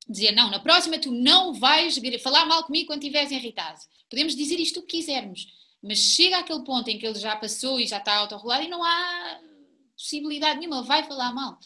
Dizer, 0.08 0.32
não, 0.32 0.50
na 0.50 0.58
próxima 0.58 0.98
tu 0.98 1.12
não 1.12 1.54
vais 1.54 1.98
falar 2.22 2.44
mal 2.44 2.64
comigo 2.64 2.88
quando 2.88 3.02
estiveres 3.02 3.30
irritado. 3.30 3.78
Podemos 4.08 4.34
dizer 4.34 4.58
isto 4.58 4.80
o 4.80 4.82
que 4.82 4.98
quisermos, 4.98 5.46
mas 5.82 5.98
chega 5.98 6.38
àquele 6.38 6.64
ponto 6.64 6.88
em 6.88 6.98
que 6.98 7.06
ele 7.06 7.18
já 7.18 7.36
passou 7.36 7.80
e 7.80 7.86
já 7.86 7.98
está 7.98 8.16
autorregulado 8.16 8.64
e 8.64 8.68
não 8.68 8.82
há 8.82 9.40
possibilidade 9.96 10.58
nenhuma, 10.58 10.78
ele 10.78 10.86
vai 10.86 11.04
falar 11.04 11.32
mal. 11.32 11.58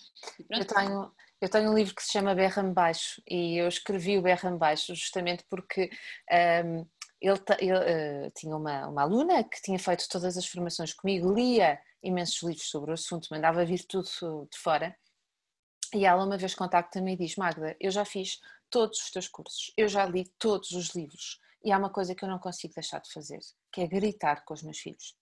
Eu 0.50 0.64
tenho, 0.66 1.12
eu 1.44 1.50
tenho 1.50 1.70
um 1.70 1.74
livro 1.74 1.94
que 1.94 2.02
se 2.02 2.12
chama 2.12 2.34
Berram 2.34 2.72
Baixo 2.72 3.22
e 3.28 3.58
eu 3.60 3.68
escrevi 3.68 4.16
o 4.16 4.22
Berram 4.22 4.56
Baixo 4.56 4.94
justamente 4.94 5.44
porque 5.50 5.90
um, 6.64 6.86
ele, 7.20 7.38
ele 7.58 7.72
uh, 7.72 8.30
tinha 8.34 8.56
uma, 8.56 8.88
uma 8.88 9.02
aluna 9.02 9.44
que 9.44 9.60
tinha 9.60 9.78
feito 9.78 10.08
todas 10.08 10.38
as 10.38 10.46
formações 10.46 10.94
comigo, 10.94 11.34
lia 11.34 11.78
imensos 12.02 12.42
livros 12.42 12.70
sobre 12.70 12.92
o 12.92 12.94
assunto, 12.94 13.28
mandava 13.30 13.62
vir 13.62 13.84
tudo 13.84 14.08
de 14.50 14.58
fora. 14.58 14.96
E 15.94 16.06
ela 16.06 16.24
uma 16.24 16.38
vez 16.38 16.54
contacta-me 16.54 17.12
e 17.12 17.16
diz: 17.16 17.36
Magda, 17.36 17.76
eu 17.78 17.90
já 17.90 18.06
fiz 18.06 18.40
todos 18.70 18.98
os 19.00 19.10
teus 19.10 19.28
cursos, 19.28 19.70
eu 19.76 19.86
já 19.86 20.06
li 20.06 20.24
todos 20.38 20.70
os 20.70 20.94
livros 20.94 21.38
e 21.62 21.70
há 21.70 21.76
uma 21.76 21.90
coisa 21.90 22.14
que 22.14 22.24
eu 22.24 22.28
não 22.28 22.38
consigo 22.38 22.72
deixar 22.74 23.00
de 23.00 23.12
fazer, 23.12 23.40
que 23.70 23.82
é 23.82 23.86
gritar 23.86 24.46
com 24.46 24.54
os 24.54 24.62
meus 24.62 24.78
filhos. 24.78 25.14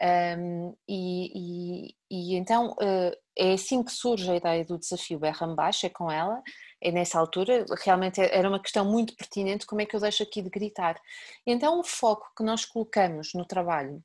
Um, 0.00 0.74
e, 0.88 1.86
e, 1.88 1.96
e, 2.10 2.36
então 2.36 2.72
uh, 2.72 3.16
é 3.36 3.52
assim 3.54 3.82
que 3.82 3.92
surge 3.92 4.30
a 4.30 4.36
ideia 4.36 4.64
do 4.64 4.78
desafio 4.78 5.18
Berram 5.18 5.54
Baixo, 5.54 5.86
é 5.86 5.90
com 5.90 6.10
ela, 6.10 6.42
é 6.80 6.90
nessa 6.92 7.18
altura, 7.18 7.64
realmente 7.84 8.20
é, 8.20 8.36
era 8.36 8.48
uma 8.48 8.60
questão 8.60 8.84
muito 8.84 9.14
pertinente, 9.16 9.66
como 9.66 9.80
é 9.80 9.86
que 9.86 9.96
eu 9.96 10.00
deixo 10.00 10.22
aqui 10.22 10.42
de 10.42 10.50
gritar? 10.50 11.00
Então 11.46 11.80
o 11.80 11.84
foco 11.84 12.30
que 12.36 12.44
nós 12.44 12.64
colocamos 12.64 13.32
no 13.34 13.46
trabalho 13.46 14.02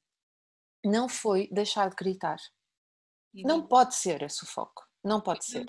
não 0.85 1.09
foi 1.09 1.49
deixar 1.51 1.89
de 1.89 1.95
gritar. 1.95 2.37
Não 3.33 3.67
pode 3.67 3.95
ser 3.95 4.23
esse 4.23 4.43
o 4.43 4.47
foco, 4.47 4.83
não 5.03 5.21
pode 5.21 5.45
ser. 5.45 5.65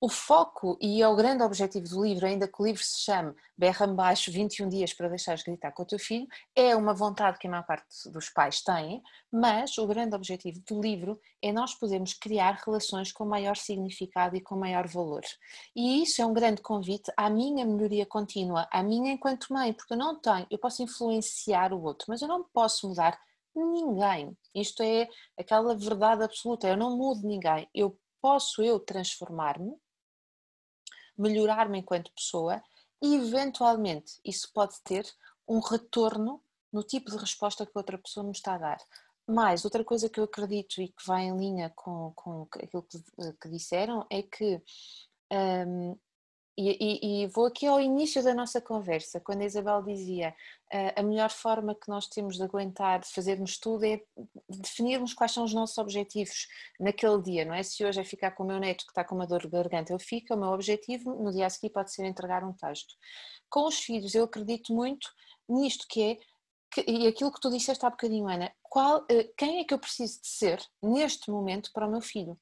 O 0.00 0.08
foco 0.08 0.78
e 0.80 1.02
é 1.02 1.08
o 1.08 1.16
grande 1.16 1.42
objetivo 1.42 1.88
do 1.88 2.04
livro, 2.04 2.24
ainda 2.24 2.46
que 2.46 2.62
o 2.62 2.64
livro 2.64 2.80
se 2.80 3.00
chame 3.00 3.34
Berra 3.56 3.84
Baixo 3.84 4.30
21 4.30 4.68
dias 4.68 4.94
para 4.94 5.08
deixares 5.08 5.42
gritar 5.42 5.72
com 5.72 5.82
o 5.82 5.86
teu 5.86 5.98
filho, 5.98 6.24
é 6.54 6.76
uma 6.76 6.94
vontade 6.94 7.36
que 7.36 7.48
a 7.48 7.50
maior 7.50 7.66
parte 7.66 7.84
dos 8.12 8.30
pais 8.30 8.62
têm, 8.62 9.02
mas 9.32 9.76
o 9.76 9.88
grande 9.88 10.14
objetivo 10.14 10.62
do 10.68 10.80
livro 10.80 11.20
é 11.42 11.50
nós 11.50 11.74
podermos 11.74 12.14
criar 12.14 12.62
relações 12.64 13.10
com 13.10 13.24
maior 13.24 13.56
significado 13.56 14.36
e 14.36 14.40
com 14.40 14.54
maior 14.54 14.86
valor. 14.86 15.22
E 15.74 16.00
isso 16.04 16.22
é 16.22 16.26
um 16.26 16.32
grande 16.32 16.62
convite 16.62 17.10
à 17.16 17.28
minha 17.28 17.66
melhoria 17.66 18.06
contínua, 18.06 18.68
à 18.70 18.84
minha 18.84 19.10
enquanto 19.10 19.52
mãe, 19.52 19.72
porque 19.72 19.94
eu 19.94 19.98
não 19.98 20.20
tenho, 20.20 20.46
eu 20.48 20.58
posso 20.60 20.80
influenciar 20.80 21.72
o 21.72 21.82
outro, 21.82 22.06
mas 22.08 22.22
eu 22.22 22.28
não 22.28 22.44
posso 22.44 22.88
mudar 22.88 23.18
ninguém. 23.52 24.32
Isto 24.54 24.80
é 24.80 25.08
aquela 25.36 25.76
verdade 25.76 26.22
absoluta, 26.22 26.68
eu 26.68 26.76
não 26.76 26.96
mudo 26.96 27.26
ninguém, 27.26 27.68
eu 27.74 27.98
posso 28.20 28.62
eu 28.62 28.78
transformar-me 28.78 29.72
melhorar-me 31.18 31.78
enquanto 31.78 32.12
pessoa 32.12 32.62
e, 33.02 33.16
eventualmente, 33.16 34.20
isso 34.24 34.50
pode 34.52 34.80
ter 34.82 35.06
um 35.46 35.60
retorno 35.60 36.42
no 36.72 36.82
tipo 36.82 37.10
de 37.10 37.16
resposta 37.16 37.64
que 37.64 37.72
outra 37.74 37.98
pessoa 37.98 38.24
me 38.24 38.32
está 38.32 38.54
a 38.54 38.58
dar. 38.58 38.78
Mais, 39.26 39.64
outra 39.64 39.84
coisa 39.84 40.08
que 40.08 40.20
eu 40.20 40.24
acredito 40.24 40.80
e 40.80 40.88
que 40.88 41.06
vai 41.06 41.24
em 41.24 41.36
linha 41.36 41.70
com, 41.74 42.12
com 42.14 42.48
aquilo 42.54 42.82
que, 42.82 42.98
que 43.40 43.48
disseram 43.48 44.06
é 44.10 44.22
que 44.22 44.62
um, 45.30 45.96
e, 46.60 47.22
e, 47.22 47.26
vou 47.28 47.46
aqui 47.46 47.66
ao 47.66 47.80
início 47.80 48.20
da 48.20 48.34
nossa 48.34 48.60
conversa, 48.60 49.20
quando 49.20 49.42
a 49.42 49.44
Isabel 49.44 49.80
dizia 49.80 50.34
uh, 50.74 51.00
a 51.00 51.02
melhor 51.04 51.30
forma 51.30 51.72
que 51.72 51.88
nós 51.88 52.08
temos 52.08 52.36
de 52.36 52.42
aguentar, 52.42 52.98
de 52.98 53.08
fazermos 53.08 53.58
tudo 53.58 53.84
é 53.84 54.02
definirmos 54.48 55.14
quais 55.14 55.30
são 55.30 55.44
os 55.44 55.54
nossos 55.54 55.78
objetivos 55.78 56.48
naquele 56.80 57.22
dia, 57.22 57.44
não 57.44 57.54
é? 57.54 57.62
Se 57.62 57.84
hoje 57.84 58.00
é 58.00 58.04
ficar 58.04 58.32
com 58.32 58.42
o 58.42 58.46
meu 58.46 58.58
neto 58.58 58.84
que 58.84 58.90
está 58.90 59.04
com 59.04 59.14
uma 59.14 59.26
dor 59.26 59.42
de 59.42 59.48
garganta, 59.48 59.92
eu 59.92 60.00
fico, 60.00 60.34
o 60.34 60.36
meu 60.36 60.48
objetivo 60.48 61.14
no 61.22 61.30
dia 61.30 61.46
a 61.46 61.50
seguir 61.50 61.70
pode 61.70 61.92
ser 61.92 62.04
entregar 62.04 62.42
um 62.42 62.52
texto. 62.52 62.92
Com 63.48 63.68
os 63.68 63.78
filhos, 63.78 64.12
eu 64.16 64.24
acredito 64.24 64.74
muito 64.74 65.08
nisto 65.48 65.86
que 65.88 66.02
é, 66.02 66.16
que, 66.72 66.90
e 66.90 67.06
aquilo 67.06 67.32
que 67.32 67.40
tu 67.40 67.50
disseste 67.50 67.86
há 67.86 67.90
bocadinho, 67.90 68.28
Ana, 68.28 68.52
qual, 68.64 69.02
uh, 69.02 69.34
quem 69.36 69.60
é 69.60 69.64
que 69.64 69.72
eu 69.72 69.78
preciso 69.78 70.20
de 70.20 70.28
ser 70.28 70.60
neste 70.82 71.30
momento 71.30 71.70
para 71.72 71.86
o 71.86 71.90
meu 71.90 72.00
filho? 72.00 72.36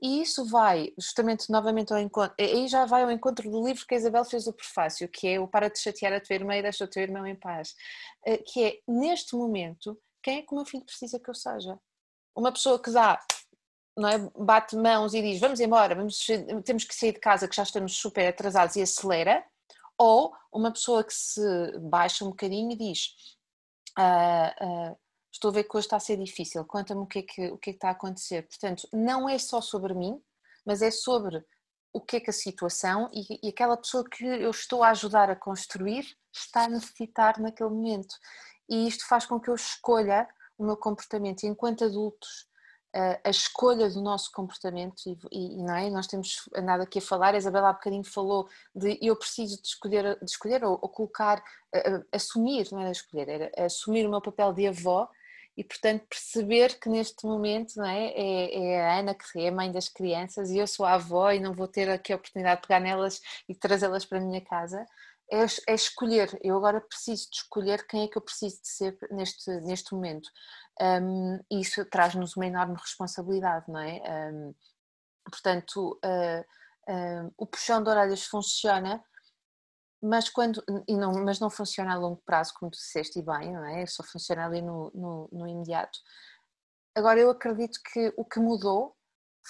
E 0.00 0.22
isso 0.22 0.44
vai 0.44 0.92
justamente 0.96 1.50
novamente 1.50 1.92
ao 1.92 1.98
encontro, 1.98 2.34
aí 2.38 2.68
já 2.68 2.86
vai 2.86 3.02
ao 3.02 3.10
encontro 3.10 3.50
do 3.50 3.66
livro 3.66 3.84
que 3.84 3.94
a 3.94 3.96
Isabel 3.98 4.24
fez 4.24 4.46
o 4.46 4.52
prefácio, 4.52 5.08
que 5.08 5.26
é 5.26 5.40
o 5.40 5.48
Para 5.48 5.68
de 5.68 5.78
chatear 5.78 6.12
a 6.12 6.20
tua 6.20 6.34
irmã 6.34 6.56
e 6.56 6.62
deixa 6.62 6.84
o 6.84 6.88
teu 6.88 7.02
irmão 7.02 7.26
em 7.26 7.34
paz, 7.34 7.74
eh, 8.24 8.38
que 8.38 8.64
é 8.64 8.78
neste 8.86 9.34
momento, 9.34 9.98
quem 10.22 10.38
é 10.38 10.42
que 10.42 10.52
o 10.52 10.56
meu 10.56 10.64
filho 10.64 10.84
precisa 10.84 11.18
que 11.18 11.28
eu 11.28 11.34
seja? 11.34 11.78
Uma 12.36 12.52
pessoa 12.52 12.80
que 12.80 12.90
dá, 12.92 13.20
não 13.96 14.08
é? 14.08 14.18
bate 14.36 14.76
mãos 14.76 15.14
e 15.14 15.20
diz 15.20 15.40
vamos 15.40 15.58
embora, 15.58 15.96
vamos, 15.96 16.24
temos 16.64 16.84
que 16.84 16.94
sair 16.94 17.12
de 17.12 17.20
casa 17.20 17.48
que 17.48 17.56
já 17.56 17.64
estamos 17.64 17.96
super 17.96 18.28
atrasados 18.28 18.76
e 18.76 18.82
acelera, 18.82 19.44
ou 19.98 20.32
uma 20.52 20.72
pessoa 20.72 21.02
que 21.02 21.12
se 21.12 21.42
baixa 21.80 22.24
um 22.24 22.28
bocadinho 22.28 22.70
e 22.70 22.76
diz 22.76 23.08
uh, 23.98 24.92
uh, 24.92 24.98
estou 25.38 25.50
a 25.50 25.54
ver 25.54 25.64
que 25.64 25.76
hoje 25.76 25.86
está 25.86 25.96
a 25.96 26.00
ser 26.00 26.16
difícil, 26.16 26.64
conta-me 26.64 27.02
o 27.02 27.06
que, 27.06 27.20
é 27.20 27.22
que, 27.22 27.46
o 27.48 27.58
que 27.58 27.70
é 27.70 27.72
que 27.72 27.76
está 27.76 27.88
a 27.88 27.92
acontecer. 27.92 28.42
Portanto, 28.46 28.88
não 28.92 29.28
é 29.28 29.38
só 29.38 29.60
sobre 29.60 29.94
mim, 29.94 30.20
mas 30.66 30.82
é 30.82 30.90
sobre 30.90 31.44
o 31.92 32.00
que 32.00 32.16
é 32.16 32.20
que 32.20 32.30
a 32.30 32.32
situação 32.32 33.08
e, 33.12 33.46
e 33.46 33.48
aquela 33.48 33.76
pessoa 33.76 34.04
que 34.04 34.24
eu 34.24 34.50
estou 34.50 34.82
a 34.82 34.90
ajudar 34.90 35.30
a 35.30 35.36
construir 35.36 36.04
está 36.32 36.64
a 36.64 36.68
necessitar 36.68 37.40
naquele 37.40 37.70
momento. 37.70 38.14
E 38.68 38.86
isto 38.86 39.06
faz 39.06 39.24
com 39.24 39.40
que 39.40 39.48
eu 39.48 39.54
escolha 39.54 40.28
o 40.58 40.64
meu 40.64 40.76
comportamento 40.76 41.44
enquanto 41.44 41.84
adultos. 41.84 42.46
a 43.24 43.30
escolha 43.30 43.88
do 43.88 44.02
nosso 44.02 44.30
comportamento 44.32 44.96
e, 45.06 45.16
e, 45.30 45.62
não 45.62 45.74
é? 45.76 45.88
nós 45.88 46.06
temos 46.06 46.48
andado 46.54 46.82
aqui 46.82 46.98
a 46.98 47.02
falar, 47.02 47.34
a 47.34 47.38
Isabela 47.38 47.70
há 47.70 47.72
bocadinho 47.72 48.04
falou 48.04 48.48
de 48.74 48.98
eu 49.00 49.14
preciso 49.16 49.62
de 49.62 49.68
escolher, 49.68 50.18
de 50.18 50.30
escolher 50.30 50.64
ou, 50.64 50.78
ou 50.82 50.88
colocar, 50.88 51.38
uh, 51.38 52.04
assumir, 52.12 52.68
não 52.72 52.80
era 52.80 52.90
escolher, 52.90 53.28
era 53.28 53.64
assumir 53.64 54.04
o 54.06 54.10
meu 54.10 54.20
papel 54.20 54.52
de 54.52 54.66
avó 54.66 55.08
e 55.58 55.64
portanto 55.64 56.06
perceber 56.08 56.78
que 56.78 56.88
neste 56.88 57.26
momento 57.26 57.74
não 57.76 57.84
é? 57.84 58.12
É, 58.12 58.74
é, 58.74 58.80
a 58.80 58.98
Ana 59.00 59.12
que 59.12 59.40
é 59.40 59.48
a 59.48 59.52
mãe 59.52 59.72
das 59.72 59.88
crianças 59.88 60.50
e 60.50 60.58
eu 60.58 60.68
sou 60.68 60.86
a 60.86 60.94
avó 60.94 61.32
e 61.32 61.40
não 61.40 61.52
vou 61.52 61.66
ter 61.66 61.90
aqui 61.90 62.12
a 62.12 62.16
oportunidade 62.16 62.60
de 62.62 62.68
pegar 62.68 62.78
nelas 62.78 63.20
e 63.48 63.56
trazê-las 63.56 64.04
para 64.04 64.18
a 64.18 64.20
minha 64.20 64.40
casa, 64.40 64.86
é, 65.30 65.44
é, 65.66 65.74
escolher, 65.74 66.38
eu 66.42 66.56
agora 66.56 66.80
preciso 66.80 67.28
de 67.30 67.38
escolher 67.38 67.84
quem 67.88 68.04
é 68.04 68.08
que 68.08 68.16
eu 68.16 68.22
preciso 68.22 68.62
de 68.62 68.68
ser 68.68 68.96
neste, 69.10 69.50
neste 69.62 69.92
momento. 69.92 70.30
Um, 70.80 71.40
e 71.50 71.60
isso 71.60 71.84
traz-nos 71.86 72.36
uma 72.36 72.46
enorme 72.46 72.76
responsabilidade, 72.76 73.66
não 73.68 73.80
é? 73.80 74.00
Um, 74.32 74.54
portanto, 75.28 76.00
uh, 76.04 76.40
uh, 76.92 77.34
o 77.36 77.46
puxão 77.46 77.82
de 77.82 77.90
orelhas 77.90 78.24
funciona, 78.24 79.04
mas, 80.02 80.28
quando, 80.28 80.62
e 80.86 80.96
não, 80.96 81.12
mas 81.24 81.40
não 81.40 81.50
funciona 81.50 81.92
a 81.92 81.98
longo 81.98 82.22
prazo, 82.24 82.54
como 82.58 82.70
tu 82.70 82.76
disseste, 82.76 83.18
e 83.18 83.22
bem, 83.22 83.52
não 83.52 83.64
é? 83.64 83.86
Só 83.86 84.02
funciona 84.02 84.46
ali 84.46 84.62
no, 84.62 84.90
no, 84.94 85.28
no 85.32 85.48
imediato. 85.48 85.98
Agora, 86.94 87.20
eu 87.20 87.30
acredito 87.30 87.78
que 87.92 88.12
o 88.16 88.24
que 88.24 88.40
mudou 88.40 88.96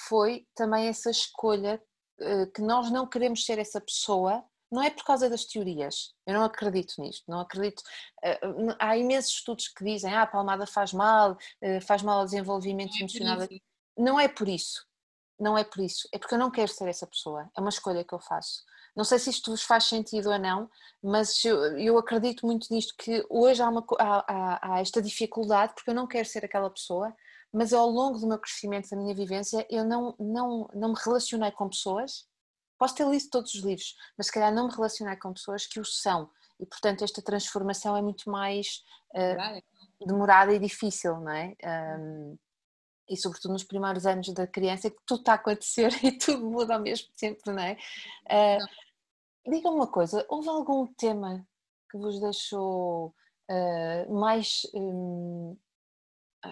foi 0.06 0.46
também 0.54 0.86
essa 0.86 1.10
escolha 1.10 1.82
uh, 2.20 2.52
que 2.52 2.62
nós 2.62 2.90
não 2.90 3.06
queremos 3.06 3.44
ser 3.44 3.58
essa 3.58 3.80
pessoa 3.80 4.44
não 4.70 4.82
é 4.82 4.90
por 4.90 5.04
causa 5.04 5.30
das 5.30 5.44
teorias, 5.44 6.12
eu 6.26 6.34
não 6.34 6.44
acredito 6.44 6.94
nisto, 6.98 7.24
não 7.26 7.40
acredito. 7.40 7.82
Eh, 8.22 8.40
há 8.78 8.96
imensos 8.96 9.32
estudos 9.32 9.68
que 9.68 9.82
dizem 9.84 10.12
ah, 10.12 10.22
a 10.22 10.26
palmada 10.26 10.66
faz 10.66 10.92
mal, 10.92 11.36
eh, 11.62 11.80
faz 11.80 12.02
mal 12.02 12.18
ao 12.18 12.24
desenvolvimento 12.26 12.90
não 12.90 12.96
é 12.96 13.00
emocional. 13.00 13.48
Não 13.96 14.20
é 14.20 14.28
por 14.28 14.48
isso, 14.48 14.86
não 15.40 15.56
é 15.56 15.64
por 15.64 15.82
isso, 15.82 16.08
é 16.12 16.18
porque 16.18 16.34
eu 16.34 16.38
não 16.38 16.50
quero 16.50 16.70
ser 16.70 16.88
essa 16.88 17.06
pessoa, 17.06 17.50
é 17.56 17.60
uma 17.60 17.70
escolha 17.70 18.04
que 18.04 18.14
eu 18.14 18.20
faço. 18.20 18.62
Não 18.98 19.04
sei 19.04 19.18
se 19.18 19.30
isto 19.30 19.50
vos 19.50 19.62
faz 19.62 19.84
sentido 19.84 20.30
ou 20.30 20.38
não, 20.38 20.68
mas 21.02 21.42
eu, 21.44 21.78
eu 21.78 21.96
acredito 21.96 22.44
muito 22.44 22.66
nisto, 22.70 22.94
que 22.98 23.24
hoje 23.30 23.62
há, 23.62 23.68
uma, 23.70 23.86
há, 23.98 24.24
há, 24.26 24.74
há 24.74 24.80
esta 24.80 25.00
dificuldade, 25.00 25.72
porque 25.74 25.90
eu 25.90 25.94
não 25.94 26.06
quero 26.06 26.28
ser 26.28 26.44
aquela 26.44 26.68
pessoa, 26.68 27.14
mas 27.52 27.72
ao 27.72 27.88
longo 27.88 28.18
do 28.18 28.26
meu 28.26 28.38
crescimento, 28.38 28.90
da 28.90 28.96
minha 28.96 29.14
vivência, 29.14 29.64
eu 29.70 29.84
não, 29.84 30.14
não, 30.18 30.68
não 30.74 30.88
me 30.90 30.98
relacionei 30.98 31.52
com 31.52 31.68
pessoas 31.68 32.26
Posso 32.78 32.94
ter 32.94 33.06
lido 33.08 33.28
todos 33.28 33.52
os 33.54 33.62
livros, 33.62 33.96
mas 34.16 34.28
se 34.28 34.32
calhar 34.32 34.54
não 34.54 34.68
me 34.68 34.74
relacionar 34.74 35.16
com 35.16 35.32
pessoas 35.32 35.66
que 35.66 35.80
o 35.80 35.84
são. 35.84 36.30
E, 36.60 36.64
portanto, 36.64 37.02
esta 37.02 37.20
transformação 37.20 37.96
é 37.96 38.00
muito 38.00 38.30
mais 38.30 38.84
uh, 39.14 40.06
demorada 40.06 40.54
e 40.54 40.58
difícil, 40.58 41.16
não 41.20 41.32
é? 41.32 41.56
Um, 41.98 42.38
e, 43.08 43.16
sobretudo, 43.16 43.52
nos 43.52 43.64
primeiros 43.64 44.06
anos 44.06 44.32
da 44.32 44.46
criança, 44.46 44.90
que 44.90 44.96
tudo 45.04 45.20
está 45.20 45.32
a 45.32 45.36
acontecer 45.36 45.90
e 46.04 46.16
tudo 46.16 46.44
muda 46.48 46.74
ao 46.74 46.80
mesmo 46.80 47.08
tempo, 47.18 47.40
não 47.46 47.58
é? 47.58 47.76
Uh, 48.26 48.87
Diga-me 49.48 49.76
uma 49.76 49.86
coisa: 49.86 50.24
houve 50.28 50.48
algum 50.48 50.86
tema 50.94 51.46
que 51.90 51.96
vos 51.96 52.20
deixou 52.20 53.14
uh, 53.50 54.14
mais. 54.14 54.62
Um, 54.74 55.56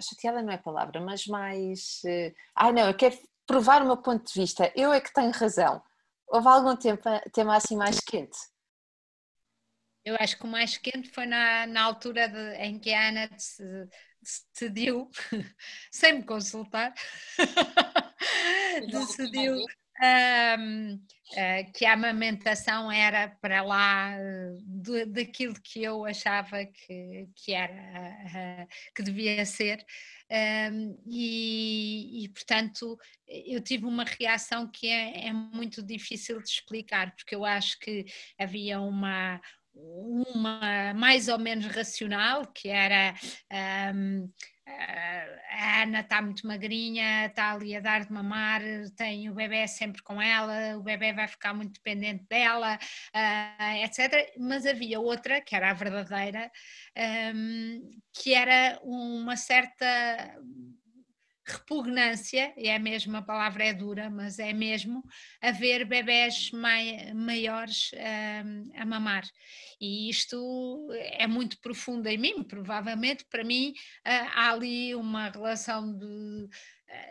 chateada 0.01 0.42
não 0.42 0.53
é 0.53 0.59
palavra, 0.59 1.01
mas 1.01 1.26
mais. 1.26 2.01
Uh, 2.05 2.34
ah, 2.55 2.72
não, 2.72 2.88
eu 2.88 2.97
quero 2.97 3.18
provar 3.47 3.82
o 3.82 3.86
meu 3.86 3.97
ponto 3.97 4.26
de 4.26 4.40
vista, 4.40 4.72
eu 4.74 4.92
é 4.92 5.01
que 5.01 5.12
tenho 5.12 5.30
razão. 5.30 5.82
Houve 6.26 6.49
algum 6.49 6.76
tempo, 6.76 7.03
tema 7.32 7.57
assim 7.57 7.76
mais 7.76 8.01
quente? 8.01 8.36
Eu 10.05 10.16
acho 10.20 10.36
que 10.38 10.44
o 10.44 10.49
mais 10.49 10.76
quente 10.76 11.11
foi 11.11 11.26
na, 11.26 11.66
na 11.66 11.82
altura 11.82 12.28
de, 12.28 12.55
em 12.57 12.78
que 12.78 12.92
a 12.92 13.09
Ana 13.09 13.28
decidiu, 14.20 15.11
sem 15.90 16.14
me 16.14 16.24
consultar, 16.24 16.92
decidiu 18.88 19.57
um, 20.01 20.94
uh, 20.94 21.01
ah, 21.36 21.64
que 21.74 21.84
a 21.84 21.94
amamentação 21.94 22.90
era 22.90 23.28
para 23.28 23.62
lá 23.62 24.14
uh, 24.16 25.07
daquilo 25.07 25.55
que 25.62 25.82
eu 25.82 26.05
achava 26.05 26.64
que, 26.64 27.28
que 27.34 27.53
era, 27.53 27.72
uh, 27.74 28.68
que 28.94 29.03
devia 29.03 29.44
ser. 29.44 29.84
Um, 30.30 30.99
e, 31.07 32.24
e, 32.24 32.28
portanto, 32.30 32.99
eu 33.28 33.61
tive 33.61 33.86
uma 33.86 34.05
reação 34.05 34.68
que 34.68 34.88
é, 34.88 35.28
é 35.28 35.32
muito 35.32 35.82
difícil 35.82 36.42
de 36.42 36.49
explicar, 36.49 37.14
porque 37.14 37.34
eu 37.34 37.44
acho 37.44 37.78
que 37.78 38.05
havia 38.38 38.80
uma, 38.80 39.40
uma 39.72 40.92
mais 40.94 41.28
ou 41.28 41.38
menos 41.38 41.66
racional, 41.66 42.47
que 42.47 42.68
era 42.68 43.14
um, 43.94 44.28
a 44.67 45.83
Ana 45.83 46.01
está 46.01 46.21
muito 46.21 46.47
magrinha, 46.47 47.27
está 47.27 47.53
ali 47.53 47.77
a 47.77 47.81
dar 47.81 48.05
de 48.05 48.12
mamar, 48.12 48.61
tem 48.97 49.31
o 49.31 49.35
bebê 49.35 49.67
sempre 49.69 50.03
com 50.03 50.21
ela, 50.21 50.77
o 50.77 50.83
bebê 50.83 51.12
vai 51.12 51.29
ficar 51.29 51.55
muito 51.55 51.75
dependente 51.75 52.25
dela, 52.29 52.79
uh, 53.14 53.85
etc. 53.85 54.35
Mas 54.39 54.67
havia 54.67 55.01
outra, 55.01 55.41
que 55.41 55.55
era 55.55 55.71
a 55.71 55.75
verdadeira, 55.75 56.51
um, 57.35 57.91
que 58.12 58.35
era 58.35 58.79
uma 58.83 59.37
certa 59.37 59.87
repugnância, 61.47 62.53
é 62.57 62.74
a 62.74 63.22
palavra 63.22 63.64
é 63.64 63.72
dura, 63.72 64.11
mas 64.11 64.38
é 64.38 64.53
mesmo, 64.53 65.03
haver 65.40 65.84
bebés 65.84 66.51
mai, 66.51 67.12
maiores 67.14 67.90
um, 68.44 68.80
a 68.80 68.84
mamar. 68.84 69.24
E 69.80 70.11
isto 70.11 70.88
é 70.92 71.26
muito 71.26 71.61
profundo 71.61 72.07
em 72.09 72.18
mim, 72.18 72.42
provavelmente 72.42 73.24
para 73.30 73.44
mim 73.44 73.70
uh, 73.70 74.28
há 74.34 74.51
ali 74.53 74.94
uma 74.94 75.28
relação 75.28 75.97
de 75.97 76.05
uh, 76.05 76.49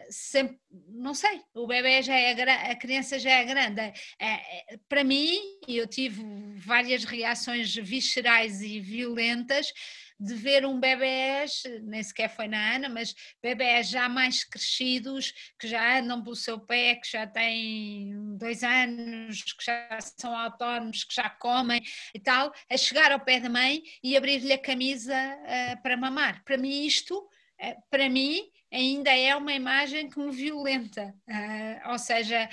sempre, 0.09 0.59
não 0.89 1.13
sei, 1.13 1.41
o 1.53 1.65
bebê 1.67 2.01
já 2.01 2.15
é 2.15 2.71
a 2.71 2.75
criança 2.75 3.17
já 3.17 3.31
é 3.31 3.45
grande. 3.45 3.81
É, 3.81 3.93
é, 4.19 4.79
para 4.89 5.03
mim, 5.03 5.39
eu 5.67 5.87
tive 5.87 6.21
várias 6.57 7.05
reações 7.05 7.73
viscerais 7.75 8.61
e 8.61 8.79
violentas 8.79 9.71
de 10.19 10.33
ver 10.33 10.65
um 10.65 10.79
bebés, 10.79 11.63
nem 11.83 12.01
sequer 12.01 12.29
foi 12.29 12.47
na 12.47 12.75
Ana, 12.75 12.89
mas 12.89 13.13
bebés 13.41 13.89
já 13.89 14.07
mais 14.07 14.43
crescidos, 14.43 15.33
que 15.59 15.67
já 15.67 15.99
andam 15.99 16.23
pelo 16.23 16.35
seu 16.35 16.59
pé, 16.59 16.95
que 16.95 17.11
já 17.11 17.27
têm 17.27 18.37
dois 18.37 18.63
anos, 18.63 19.43
que 19.43 19.65
já 19.65 19.99
são 20.17 20.35
autónomos, 20.37 21.03
que 21.03 21.15
já 21.15 21.29
comem 21.29 21.81
e 22.13 22.19
tal, 22.19 22.53
a 22.69 22.77
chegar 22.77 23.11
ao 23.11 23.19
pé 23.19 23.39
da 23.39 23.49
mãe 23.49 23.83
e 24.03 24.15
abrir-lhe 24.15 24.53
a 24.53 24.57
camisa 24.57 25.15
uh, 25.15 25.81
para 25.81 25.97
mamar. 25.97 26.43
Para 26.43 26.57
mim 26.57 26.85
isto, 26.85 27.17
uh, 27.17 27.83
para 27.89 28.09
mim, 28.09 28.41
ainda 28.71 29.11
é 29.11 29.35
uma 29.35 29.53
imagem 29.53 30.09
que 30.09 30.19
me 30.19 30.31
violenta, 30.31 31.15
uh, 31.27 31.91
ou 31.91 31.99
seja, 31.99 32.49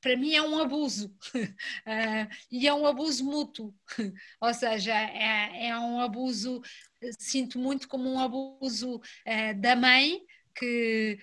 para 0.00 0.16
mim 0.16 0.34
é 0.34 0.42
um 0.42 0.58
abuso. 0.58 1.14
Uh, 1.34 2.28
e 2.50 2.66
é 2.66 2.74
um 2.74 2.86
abuso 2.86 3.24
mútuo, 3.24 3.74
ou 4.40 4.54
seja, 4.54 4.94
é, 4.94 5.68
é, 5.68 5.78
um 5.78 6.00
abuso, 6.00 6.60
sinto 7.18 7.58
muito 7.58 7.88
como 7.88 8.08
um 8.10 8.18
abuso 8.18 8.96
uh, 8.96 9.60
da 9.60 9.76
mãe 9.76 10.20
que 10.54 11.18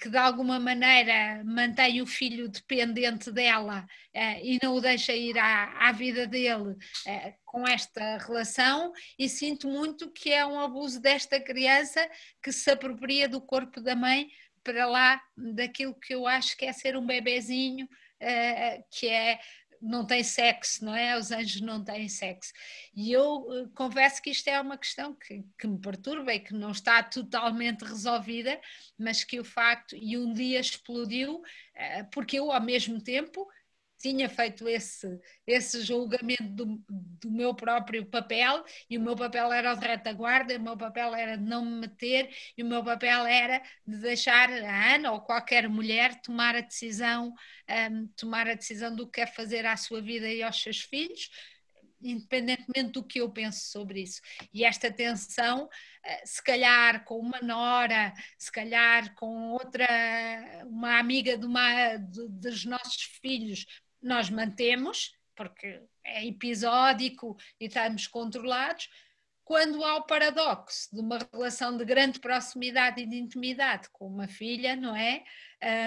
que 0.00 0.08
de 0.08 0.16
alguma 0.16 0.58
maneira 0.58 1.42
mantém 1.44 2.02
o 2.02 2.06
filho 2.06 2.48
dependente 2.48 3.30
dela 3.30 3.86
eh, 4.12 4.44
e 4.44 4.58
não 4.62 4.74
o 4.74 4.80
deixa 4.80 5.12
ir 5.12 5.38
à, 5.38 5.88
à 5.88 5.92
vida 5.92 6.26
dele 6.26 6.76
eh, 7.06 7.34
com 7.44 7.66
esta 7.66 8.18
relação, 8.18 8.92
e 9.18 9.28
sinto 9.28 9.68
muito 9.68 10.10
que 10.10 10.32
é 10.32 10.44
um 10.44 10.58
abuso 10.58 11.00
desta 11.00 11.40
criança 11.40 12.08
que 12.42 12.52
se 12.52 12.70
apropria 12.70 13.28
do 13.28 13.40
corpo 13.40 13.80
da 13.80 13.94
mãe 13.94 14.28
para 14.64 14.86
lá 14.86 15.20
daquilo 15.36 15.94
que 15.94 16.14
eu 16.14 16.26
acho 16.26 16.56
que 16.56 16.66
é 16.66 16.72
ser 16.72 16.96
um 16.96 17.06
bebezinho, 17.06 17.88
eh, 18.20 18.82
que 18.90 19.06
é 19.06 19.38
não 19.80 20.04
tem 20.04 20.22
sexo, 20.22 20.84
não 20.84 20.94
é? 20.94 21.16
Os 21.16 21.30
anjos 21.30 21.60
não 21.60 21.82
têm 21.82 22.08
sexo. 22.08 22.52
E 22.94 23.12
eu 23.12 23.36
uh, 23.36 23.68
confesso 23.70 24.20
que 24.20 24.30
isto 24.30 24.48
é 24.48 24.60
uma 24.60 24.76
questão 24.78 25.14
que, 25.14 25.44
que 25.58 25.66
me 25.66 25.78
perturba 25.78 26.34
e 26.34 26.40
que 26.40 26.54
não 26.54 26.70
está 26.70 27.02
totalmente 27.02 27.84
resolvida, 27.84 28.60
mas 28.98 29.24
que 29.24 29.40
o 29.40 29.44
facto, 29.44 29.96
e 29.96 30.16
um 30.18 30.32
dia 30.32 30.60
explodiu, 30.60 31.36
uh, 31.36 32.10
porque 32.12 32.38
eu, 32.38 32.50
ao 32.50 32.60
mesmo 32.60 33.00
tempo, 33.00 33.46
tinha 33.98 34.28
feito 34.28 34.68
esse, 34.68 35.20
esse 35.46 35.82
julgamento 35.82 36.44
do, 36.44 36.84
do, 36.88 37.30
meu 37.30 37.54
próprio 37.54 38.06
papel, 38.06 38.64
e 38.88 38.96
o 38.96 39.00
meu 39.00 39.16
papel 39.16 39.52
era 39.52 39.72
o 39.72 39.76
de 39.76 39.86
retaguarda, 39.86 40.56
o 40.56 40.60
meu 40.60 40.76
papel 40.76 41.14
era 41.14 41.36
de 41.36 41.44
não 41.44 41.64
me 41.64 41.80
meter, 41.80 42.30
e 42.56 42.62
o 42.62 42.66
meu 42.66 42.82
papel 42.82 43.26
era 43.26 43.60
de 43.86 43.98
deixar 43.98 44.50
a 44.50 44.94
Ana 44.94 45.12
ou 45.12 45.20
qualquer 45.20 45.68
mulher 45.68 46.20
tomar 46.22 46.54
a 46.54 46.60
decisão, 46.60 47.34
um, 47.90 48.06
tomar 48.16 48.48
a 48.48 48.54
decisão 48.54 48.94
do 48.94 49.06
que 49.06 49.20
quer 49.20 49.34
fazer 49.34 49.66
à 49.66 49.76
sua 49.76 50.00
vida 50.00 50.28
e 50.28 50.42
aos 50.42 50.62
seus 50.62 50.80
filhos, 50.80 51.28
independentemente 52.00 52.92
do 52.92 53.02
que 53.02 53.20
eu 53.20 53.30
penso 53.30 53.70
sobre 53.70 54.02
isso. 54.02 54.20
E 54.52 54.64
esta 54.64 54.92
tensão, 54.92 55.68
eh, 56.04 56.22
se 56.24 56.42
calhar 56.42 57.04
com 57.04 57.18
uma 57.18 57.40
nora, 57.40 58.12
se 58.38 58.50
calhar 58.52 59.14
com 59.14 59.50
outra, 59.50 59.86
uma 60.66 60.98
amiga 60.98 61.36
de 61.36 61.44
uma, 61.44 61.96
de, 61.96 62.28
dos 62.28 62.64
nossos 62.64 63.02
filhos, 63.20 63.66
nós 64.02 64.30
mantemos, 64.30 65.12
porque 65.34 65.82
é 66.04 66.26
episódico 66.26 67.36
e 67.60 67.66
estamos 67.66 68.06
controlados. 68.06 68.88
quando 69.44 69.82
há 69.82 69.96
o 69.96 70.02
paradoxo 70.02 70.94
de 70.94 71.00
uma 71.00 71.18
relação 71.32 71.74
de 71.74 71.82
grande 71.82 72.20
proximidade 72.20 73.00
e 73.00 73.06
de 73.06 73.16
intimidade 73.16 73.88
com 73.90 74.06
uma 74.06 74.28
filha, 74.28 74.76
não 74.76 74.94
é? 74.94 75.24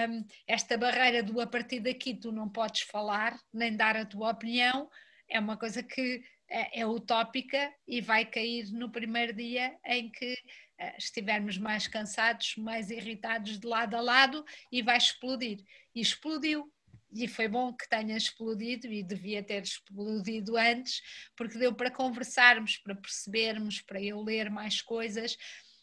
Um, 0.08 0.24
esta 0.48 0.76
barreira 0.76 1.22
do 1.22 1.40
a 1.40 1.46
partir 1.46 1.78
daqui 1.78 2.12
tu 2.12 2.32
não 2.32 2.48
podes 2.48 2.82
falar 2.82 3.38
nem 3.52 3.76
dar 3.76 3.96
a 3.96 4.04
tua 4.04 4.30
opinião 4.32 4.90
é 5.32 5.40
uma 5.40 5.56
coisa 5.56 5.82
que 5.82 6.22
é, 6.48 6.80
é 6.80 6.86
utópica 6.86 7.72
e 7.88 8.00
vai 8.00 8.26
cair 8.26 8.70
no 8.72 8.90
primeiro 8.90 9.32
dia 9.32 9.74
em 9.86 10.10
que 10.10 10.34
uh, 10.34 10.96
estivermos 10.98 11.56
mais 11.56 11.86
cansados, 11.86 12.54
mais 12.58 12.90
irritados 12.90 13.58
de 13.58 13.66
lado 13.66 13.96
a 13.96 14.00
lado 14.00 14.44
e 14.70 14.82
vai 14.82 14.98
explodir. 14.98 15.64
E 15.94 16.00
explodiu 16.00 16.70
e 17.12 17.28
foi 17.28 17.48
bom 17.48 17.72
que 17.72 17.88
tenha 17.88 18.16
explodido 18.16 18.86
e 18.86 19.02
devia 19.02 19.42
ter 19.42 19.62
explodido 19.62 20.56
antes, 20.56 21.00
porque 21.36 21.58
deu 21.58 21.74
para 21.74 21.90
conversarmos, 21.90 22.78
para 22.78 22.94
percebermos, 22.94 23.80
para 23.80 24.00
eu 24.00 24.20
ler 24.22 24.50
mais 24.50 24.80
coisas 24.80 25.36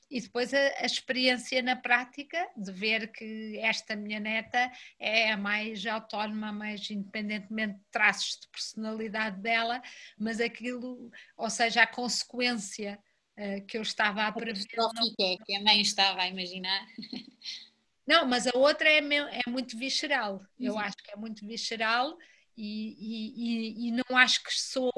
e 0.09 0.19
depois 0.19 0.53
a, 0.53 0.57
a, 0.57 0.85
experiência 0.85 1.61
na 1.61 1.75
prática 1.75 2.49
de 2.57 2.71
ver 2.71 3.11
que 3.11 3.59
esta 3.59 3.95
minha 3.95 4.19
neta 4.19 4.71
é 4.97 5.31
a 5.31 5.37
mais 5.37 5.85
autónoma, 5.85 6.51
mais 6.51 6.89
independentemente 6.89 7.75
de 7.75 7.85
traços 7.91 8.39
de 8.41 8.47
personalidade 8.47 9.39
dela, 9.39 9.81
mas 10.17 10.41
aquilo, 10.41 11.11
ou 11.37 11.49
seja, 11.49 11.83
a 11.83 11.87
consequência 11.87 12.99
uh, 13.37 13.65
que 13.67 13.77
eu 13.77 13.83
estava 13.83 14.23
a 14.23 14.31
prever. 14.31 14.65
Não... 14.75 15.37
que 15.45 15.55
a 15.55 15.61
mãe 15.61 15.81
estava 15.81 16.21
a 16.21 16.27
imaginar. 16.27 16.87
Não, 18.09 18.25
mas 18.25 18.47
a 18.47 18.57
outra 18.57 18.89
é, 18.89 18.97
é 18.97 19.47
muito 19.47 19.77
visceral. 19.77 20.41
Eu 20.59 20.73
uhum. 20.73 20.79
acho 20.79 20.97
que 20.97 21.11
é 21.11 21.15
muito 21.15 21.45
visceral 21.45 22.17
e, 22.57 22.95
e, 22.97 23.87
e, 23.87 23.91
não 23.91 24.17
acho 24.17 24.43
que 24.43 24.51
sou 24.51 24.91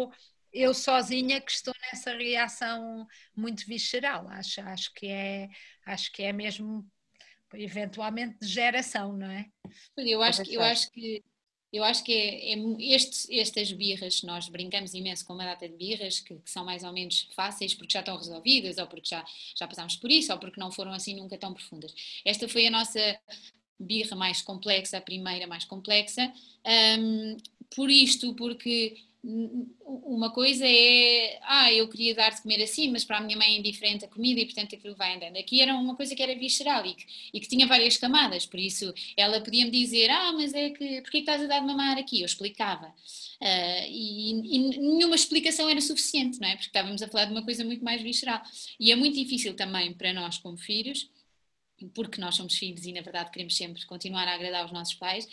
eu 0.54 0.74
sozinha 0.74 1.42
que 1.42 1.52
estou 1.52 1.74
nessa 1.82 2.16
reação 2.16 3.06
muito 3.36 3.66
visceral. 3.66 4.30
Acho, 4.30 4.62
acho, 4.62 4.94
que, 4.94 5.08
é, 5.08 5.50
acho 5.86 6.10
que 6.14 6.24
é 6.24 6.32
mesmo 6.32 6.90
eventualmente 7.54 8.38
de 8.40 8.48
geração, 8.48 9.18
não 9.18 9.30
é? 9.30 9.46
Eu 9.98 10.24
acho, 10.24 10.44
eu 10.50 10.62
acho 10.62 10.90
que 10.92 11.22
eu 11.72 11.84
acho 11.84 12.04
que 12.04 12.12
é, 12.12 12.54
é 12.54 12.58
este, 12.80 13.40
estas 13.40 13.72
birras, 13.72 14.24
nós 14.24 14.50
brincamos 14.50 14.94
imenso 14.94 15.26
com 15.26 15.34
uma 15.34 15.46
data 15.46 15.68
de 15.68 15.76
birras 15.76 16.20
que, 16.20 16.36
que, 16.36 16.52
são 16.52 16.66
mais 16.66 16.84
ou 16.84 16.92
menos 16.92 17.28
fáceis 17.34 17.74
porque 17.74 17.94
já 17.94 18.00
estão 18.02 18.18
resolvidas, 18.18 18.78
ou 18.78 18.88
porque 18.88 19.08
já, 19.10 19.26
já 19.56 19.68
passámos 19.68 19.96
por 19.96 20.12
isso, 20.12 20.32
ou 20.34 20.40
porque 20.40 20.60
não 20.60 20.72
foram 20.72 20.92
assim 20.92 21.16
nunca 21.16 21.38
tão 21.38 21.54
profundas. 21.54 21.94
Esta 22.26 22.48
foi 22.48 22.68
a 22.68 22.72
nossa 22.72 23.00
birra 23.80 24.16
mais 24.16 24.42
complexa, 24.42 24.98
a 24.98 25.02
primeira 25.02 25.48
mais 25.48 25.64
complexa, 25.64 26.32
um, 27.00 27.38
por 27.74 27.90
isto, 27.90 28.36
porque 28.36 28.98
uma 29.24 30.32
coisa 30.32 30.66
é, 30.66 31.40
ah, 31.44 31.72
eu 31.72 31.88
queria 31.88 32.16
dar 32.16 32.32
de 32.32 32.42
comer 32.42 32.64
assim, 32.64 32.92
mas 32.92 33.04
para 33.06 33.18
a 33.18 33.22
minha 33.22 33.38
mãe 33.38 33.56
é 33.56 33.60
indiferente 33.60 34.04
a 34.04 34.08
comida 34.08 34.40
e 34.40 34.46
portanto 34.46 34.76
aquilo 34.76 34.96
vai 34.96 35.16
andando. 35.16 35.38
Aqui 35.38 35.62
era 35.62 35.76
uma 35.76 35.96
coisa 35.96 36.16
que 36.16 36.24
era 36.24 36.34
visceral 36.36 36.84
e 36.86 36.96
que, 36.96 37.06
e 37.34 37.40
que 37.40 37.48
tinha 37.48 37.68
várias 37.68 37.98
camadas, 37.98 38.48
por 38.48 38.60
isso 38.60 38.92
ela 39.16 39.40
podia-me 39.40 39.70
dizer, 39.70 40.10
ah, 40.10 40.32
mas 40.34 40.54
é 40.54 40.72
que, 40.72 41.02
porquê 41.02 41.20
que 41.20 41.30
estás 41.30 41.44
a 41.44 41.48
dar 41.48 41.60
de 41.60 41.68
mamar 41.68 41.98
aqui? 42.00 42.22
Eu 42.22 42.26
explicava. 42.26 42.88
Uh, 43.42 43.86
e, 43.90 44.32
e, 44.56 44.80
nenhuma 44.80 45.16
explicação 45.16 45.70
era 45.70 45.82
suficiente, 45.82 46.40
não 46.40 46.48
é? 46.48 46.52
Porque 46.52 46.68
estávamos 46.68 47.02
a 47.02 47.08
falar 47.08 47.26
de 47.26 47.32
uma 47.32 47.44
coisa 47.44 47.64
muito 47.64 47.84
mais 47.84 48.02
visceral. 48.02 48.42
E 48.80 48.92
é 48.92 48.96
muito 48.96 49.16
difícil 49.16 49.56
também 49.56 49.94
para 49.94 50.14
nós 50.14 50.38
como 50.38 50.58
filhos, 50.58 51.10
porque 51.94 52.22
nós 52.22 52.36
somos 52.36 52.56
filhos 52.56 52.86
e 52.86 52.94
na 52.94 53.02
verdade 53.02 53.32
queremos 53.32 53.56
sempre 53.56 53.84
continuar 53.86 54.28
a 54.28 54.34
agradar 54.34 54.66
os 54.66 54.72
nossos 54.72 54.94
pais, 54.96 55.26
uh, 55.26 55.30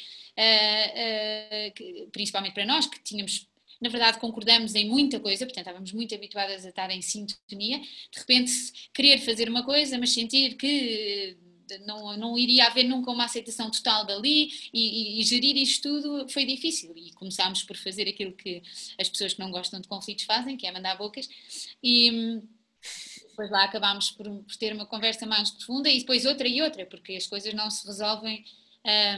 uh, 1.69 1.75
que, 1.75 2.09
principalmente 2.13 2.55
para 2.55 2.65
nós 2.65 2.87
que 2.87 2.99
tínhamos 3.03 3.47
na 3.81 3.89
verdade 3.89 4.19
concordamos 4.19 4.75
em 4.75 4.89
muita 4.89 5.21
coisa, 5.21 5.45
portanto 5.45 5.67
estávamos 5.67 5.93
muito 5.93 6.15
habituadas 6.15 6.65
a 6.65 6.69
estar 6.69 6.91
em 6.91 7.01
sintonia, 7.01 7.79
de 7.79 8.19
repente 8.19 8.53
querer 8.93 9.19
fazer 9.19 9.49
uma 9.49 9.65
coisa, 9.65 9.99
mas 9.99 10.13
sentir 10.13 10.57
que 10.57 11.37
eh, 11.71 11.79
não, 11.87 12.17
não 12.17 12.39
iria 12.39 12.67
haver 12.67 12.85
nunca 12.85 13.11
uma 13.11 13.25
aceitação 13.25 13.71
total 13.71 14.05
dali 14.05 14.51
e, 14.73 15.19
e, 15.19 15.21
e, 15.21 15.25
gerir 15.25 15.57
isto 15.57 15.83
tudo 15.89 16.29
foi 16.29 16.45
difícil. 16.45 16.93
E 16.97 17.13
começámos 17.13 17.63
por 17.63 17.77
fazer 17.77 18.09
aquilo 18.09 18.33
que 18.33 18.63
as 18.99 19.09
pessoas 19.09 19.35
que 19.35 19.41
não 19.41 19.51
gostam 19.51 19.81
de 19.81 19.89
conflitos 19.89 20.25
fazem, 20.25 20.57
que 20.57 20.67
é 20.67 20.73
mandar 20.73 20.97
bocas. 20.97 21.29
E 21.83 22.41
depois 23.31 23.51
lá 23.51 23.65
acabámos 23.65 24.11
por, 24.11 24.27
por 24.27 24.57
ter 24.57 24.73
uma 24.73 24.87
conversa 24.87 25.27
mais 25.27 25.51
profunda 25.51 25.89
e 25.89 26.01
depois 26.01 26.25
outra 26.25 26.49
e 26.49 26.61
outra, 26.63 26.87
porque 26.87 27.15
as 27.15 27.27
coisas 27.27 27.53
não 27.55 27.71
se 27.71 27.87
resolvem 27.87 28.45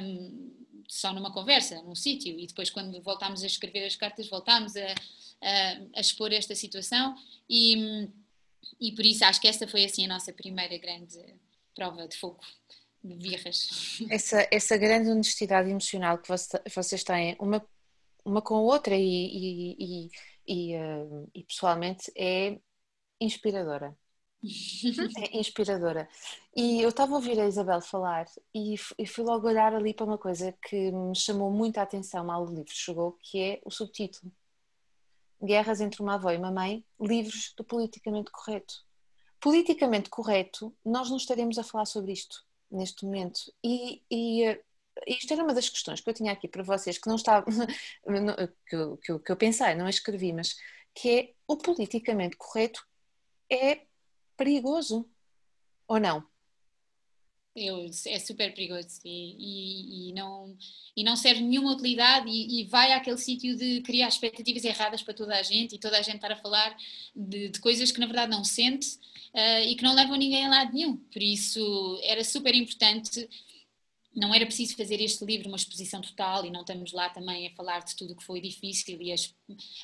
um, 0.02 0.59
só 0.90 1.12
numa 1.12 1.32
conversa, 1.32 1.80
num 1.82 1.94
sítio, 1.94 2.36
e 2.38 2.48
depois, 2.48 2.68
quando 2.68 3.00
voltámos 3.00 3.44
a 3.44 3.46
escrever 3.46 3.86
as 3.86 3.94
cartas, 3.94 4.28
voltámos 4.28 4.74
a, 4.76 4.86
a, 5.40 5.78
a 5.94 6.00
expor 6.00 6.32
esta 6.32 6.54
situação, 6.56 7.14
e, 7.48 8.08
e 8.80 8.90
por 8.92 9.04
isso 9.04 9.24
acho 9.24 9.40
que 9.40 9.46
esta 9.46 9.68
foi 9.68 9.84
assim 9.84 10.04
a 10.04 10.08
nossa 10.08 10.32
primeira 10.32 10.76
grande 10.78 11.16
prova 11.76 12.08
de 12.08 12.16
fogo 12.16 12.40
de 13.04 13.14
birras. 13.14 14.00
Essa, 14.10 14.46
essa 14.50 14.76
grande 14.76 15.08
honestidade 15.08 15.70
emocional 15.70 16.18
que 16.18 16.28
vocês 16.74 17.02
têm, 17.02 17.34
uma, 17.38 17.64
uma 18.24 18.42
com 18.42 18.56
a 18.56 18.60
outra 18.60 18.94
e, 18.94 19.00
e, 19.00 19.76
e, 19.78 20.10
e, 20.46 20.76
uh, 20.76 21.30
e 21.34 21.44
pessoalmente, 21.44 22.12
é 22.14 22.58
inspiradora. 23.18 23.96
É 24.42 25.38
inspiradora. 25.38 26.08
E 26.56 26.80
eu 26.80 26.88
estava 26.88 27.12
a 27.12 27.16
ouvir 27.16 27.38
a 27.38 27.46
Isabel 27.46 27.80
falar 27.80 28.26
e, 28.54 28.74
e 28.98 29.06
fui 29.06 29.24
logo 29.24 29.46
olhar 29.46 29.74
ali 29.74 29.92
para 29.92 30.06
uma 30.06 30.18
coisa 30.18 30.52
que 30.62 30.90
me 30.90 31.14
chamou 31.14 31.50
muito 31.50 31.78
a 31.78 31.82
atenção 31.82 32.24
mal 32.24 32.44
o 32.44 32.54
livro 32.54 32.72
chegou, 32.72 33.12
que 33.20 33.38
é 33.38 33.60
o 33.64 33.70
subtítulo. 33.70 34.32
Guerras 35.42 35.80
entre 35.80 36.02
uma 36.02 36.14
avó 36.14 36.30
e 36.30 36.36
uma 36.36 36.50
mãe, 36.50 36.84
livros 37.00 37.52
do 37.56 37.64
politicamente 37.64 38.30
correto. 38.30 38.74
Politicamente 39.40 40.10
correto, 40.10 40.74
nós 40.84 41.08
não 41.10 41.16
estaremos 41.16 41.58
a 41.58 41.64
falar 41.64 41.86
sobre 41.86 42.12
isto 42.12 42.44
neste 42.70 43.04
momento. 43.04 43.40
E, 43.64 44.02
e 44.10 44.44
eh, 44.44 44.62
isto 45.06 45.32
era 45.32 45.42
uma 45.42 45.54
das 45.54 45.68
questões 45.68 46.00
que 46.00 46.10
eu 46.10 46.14
tinha 46.14 46.32
aqui 46.32 46.46
para 46.46 46.62
vocês, 46.62 46.98
que 46.98 47.08
não 47.08 47.16
estava, 47.16 47.46
que, 48.66 48.76
eu, 48.76 48.96
que, 48.98 49.12
eu, 49.12 49.20
que 49.20 49.32
eu 49.32 49.36
pensei, 49.36 49.74
não 49.74 49.88
escrevi, 49.88 50.32
mas 50.32 50.56
que 50.94 51.10
é 51.10 51.34
o 51.46 51.56
politicamente 51.56 52.36
correto 52.36 52.86
é 53.50 53.86
perigoso 54.40 55.06
ou 55.86 56.00
não? 56.00 56.24
Eu, 57.54 57.84
é 58.06 58.18
super 58.18 58.54
perigoso 58.54 59.00
e, 59.04 59.36
e, 59.38 60.08
e, 60.08 60.12
não, 60.14 60.56
e 60.96 61.04
não 61.04 61.14
serve 61.14 61.42
nenhuma 61.42 61.72
utilidade 61.72 62.26
e, 62.26 62.60
e 62.60 62.64
vai 62.64 62.92
àquele 62.92 63.18
sítio 63.18 63.54
de 63.54 63.82
criar 63.82 64.08
expectativas 64.08 64.64
erradas 64.64 65.02
para 65.02 65.12
toda 65.12 65.36
a 65.36 65.42
gente 65.42 65.74
e 65.74 65.78
toda 65.78 65.98
a 65.98 66.02
gente 66.02 66.14
estar 66.14 66.32
a 66.32 66.36
falar 66.36 66.74
de, 67.14 67.50
de 67.50 67.60
coisas 67.60 67.92
que 67.92 68.00
na 68.00 68.06
verdade 68.06 68.30
não 68.30 68.42
sente 68.42 68.88
uh, 69.34 69.68
e 69.68 69.74
que 69.74 69.82
não 69.82 69.94
levam 69.94 70.16
ninguém 70.16 70.46
a 70.46 70.48
lado 70.48 70.72
nenhum. 70.72 70.96
Por 70.96 71.20
isso 71.20 72.00
era 72.04 72.24
super 72.24 72.54
importante 72.54 73.28
não 74.14 74.34
era 74.34 74.44
preciso 74.44 74.76
fazer 74.76 75.00
este 75.00 75.24
livro 75.24 75.48
uma 75.48 75.56
exposição 75.56 76.00
total 76.00 76.44
e 76.44 76.50
não 76.50 76.60
estamos 76.62 76.92
lá 76.92 77.08
também 77.10 77.46
a 77.46 77.54
falar 77.54 77.80
de 77.80 77.94
tudo 77.94 78.16
que 78.16 78.24
foi 78.24 78.40
difícil 78.40 79.00
e 79.00 79.12
as, 79.12 79.34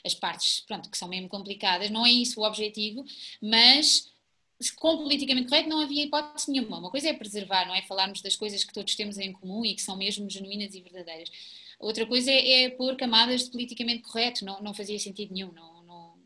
as 0.04 0.14
partes 0.14 0.64
pronto, 0.66 0.90
que 0.90 0.98
são 0.98 1.09
mesmo 1.09 1.28
complicadas, 1.28 1.90
não 1.90 2.04
é 2.04 2.11
isso 2.11 2.40
o 2.40 2.44
objetivo, 2.44 3.04
mas 3.40 4.11
com 4.76 4.98
politicamente 4.98 5.48
correto 5.48 5.68
não 5.68 5.80
havia 5.80 6.04
hipótese 6.04 6.50
nenhuma. 6.50 6.78
Uma 6.78 6.90
coisa 6.90 7.09
é 7.09 7.12
preservar, 7.12 7.66
não 7.66 7.74
é 7.74 7.82
falarmos 7.82 8.20
das 8.22 8.36
coisas 8.36 8.64
que 8.64 8.72
todos 8.72 8.94
temos 8.94 9.18
em 9.18 9.32
comum 9.32 9.64
e 9.64 9.74
que 9.74 9.82
são 9.82 9.96
mesmo 9.96 10.28
genuínas 10.30 10.74
e 10.74 10.80
verdadeiras. 10.80 11.30
Outra 11.78 12.07
coisa 12.07 12.30
é, 12.30 12.64
é 12.64 12.70
pôr 12.70 12.96
camadas 12.96 13.44
de 13.44 13.50
politicamente 13.50 14.02
correto, 14.02 14.44
não, 14.44 14.62
não 14.62 14.72
fazia 14.72 14.98
sentido 14.98 15.34
nenhum, 15.34 15.52
não, 15.52 15.82
não, 15.82 16.18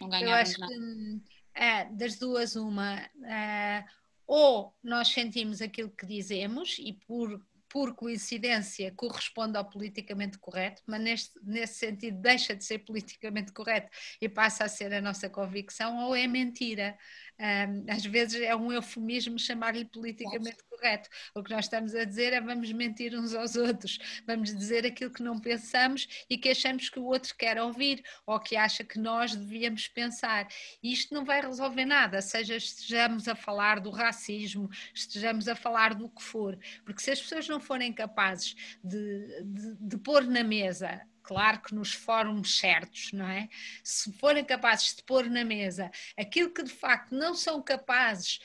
não 0.00 0.08
ganhávamos 0.08 0.58
nada. 0.58 0.74
Que, 0.74 1.20
é, 1.54 1.84
das 1.84 2.18
duas, 2.18 2.56
uma, 2.56 2.98
é, 3.26 3.84
ou 4.26 4.74
nós 4.82 5.08
sentimos 5.08 5.60
aquilo 5.60 5.90
que 5.90 6.06
dizemos 6.06 6.76
e 6.78 6.92
por 6.92 7.40
por 7.74 7.92
coincidência, 7.96 8.92
corresponde 8.94 9.58
ao 9.58 9.64
politicamente 9.68 10.38
correto, 10.38 10.80
mas 10.86 11.00
neste, 11.00 11.40
nesse 11.42 11.74
sentido 11.74 12.20
deixa 12.20 12.54
de 12.54 12.64
ser 12.64 12.78
politicamente 12.78 13.50
correto 13.50 13.90
e 14.20 14.28
passa 14.28 14.62
a 14.62 14.68
ser 14.68 14.94
a 14.94 15.00
nossa 15.00 15.28
convicção, 15.28 15.98
ou 16.04 16.14
é 16.14 16.24
mentira. 16.28 16.96
Um, 17.38 17.90
às 17.90 18.04
vezes 18.04 18.40
é 18.40 18.54
um 18.54 18.72
eufemismo 18.72 19.38
chamar-lhe 19.38 19.84
politicamente 19.84 20.62
correto. 20.70 21.08
O 21.34 21.42
que 21.42 21.50
nós 21.50 21.64
estamos 21.64 21.94
a 21.94 22.04
dizer 22.04 22.32
é 22.32 22.40
vamos 22.40 22.70
mentir 22.72 23.14
uns 23.14 23.34
aos 23.34 23.56
outros, 23.56 23.98
vamos 24.26 24.54
dizer 24.54 24.86
aquilo 24.86 25.10
que 25.10 25.22
não 25.22 25.40
pensamos 25.40 26.06
e 26.30 26.38
que 26.38 26.48
achamos 26.48 26.88
que 26.88 26.98
o 26.98 27.04
outro 27.04 27.34
quer 27.36 27.60
ouvir 27.60 28.02
ou 28.26 28.38
que 28.38 28.56
acha 28.56 28.84
que 28.84 28.98
nós 28.98 29.34
devíamos 29.34 29.88
pensar. 29.88 30.46
E 30.82 30.92
isto 30.92 31.12
não 31.12 31.24
vai 31.24 31.40
resolver 31.40 31.84
nada, 31.84 32.22
seja 32.22 32.56
estejamos 32.56 33.26
a 33.26 33.34
falar 33.34 33.80
do 33.80 33.90
racismo, 33.90 34.70
estejamos 34.94 35.48
a 35.48 35.56
falar 35.56 35.94
do 35.94 36.08
que 36.08 36.22
for, 36.22 36.58
porque 36.84 37.02
se 37.02 37.10
as 37.10 37.20
pessoas 37.20 37.48
não 37.48 37.58
forem 37.58 37.92
capazes 37.92 38.54
de, 38.82 39.42
de, 39.44 39.74
de 39.80 39.98
pôr 39.98 40.24
na 40.24 40.44
mesa 40.44 41.00
claro 41.24 41.60
que 41.60 41.74
nos 41.74 41.92
fóruns 41.92 42.58
certos, 42.58 43.12
não 43.12 43.26
é? 43.26 43.48
Se 43.82 44.12
forem 44.12 44.44
capazes 44.44 44.94
de 44.94 45.02
pôr 45.02 45.28
na 45.28 45.44
mesa 45.44 45.90
aquilo 46.16 46.50
que 46.50 46.62
de 46.62 46.72
facto 46.72 47.14
não 47.14 47.34
são 47.34 47.60
capazes 47.60 48.38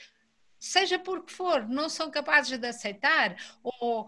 seja 0.60 1.00
por 1.00 1.24
que 1.24 1.32
for, 1.32 1.68
não 1.68 1.88
são 1.88 2.12
capazes 2.12 2.58
de 2.58 2.68
aceitar, 2.68 3.36
ou, 3.64 4.04
uh, 4.04 4.08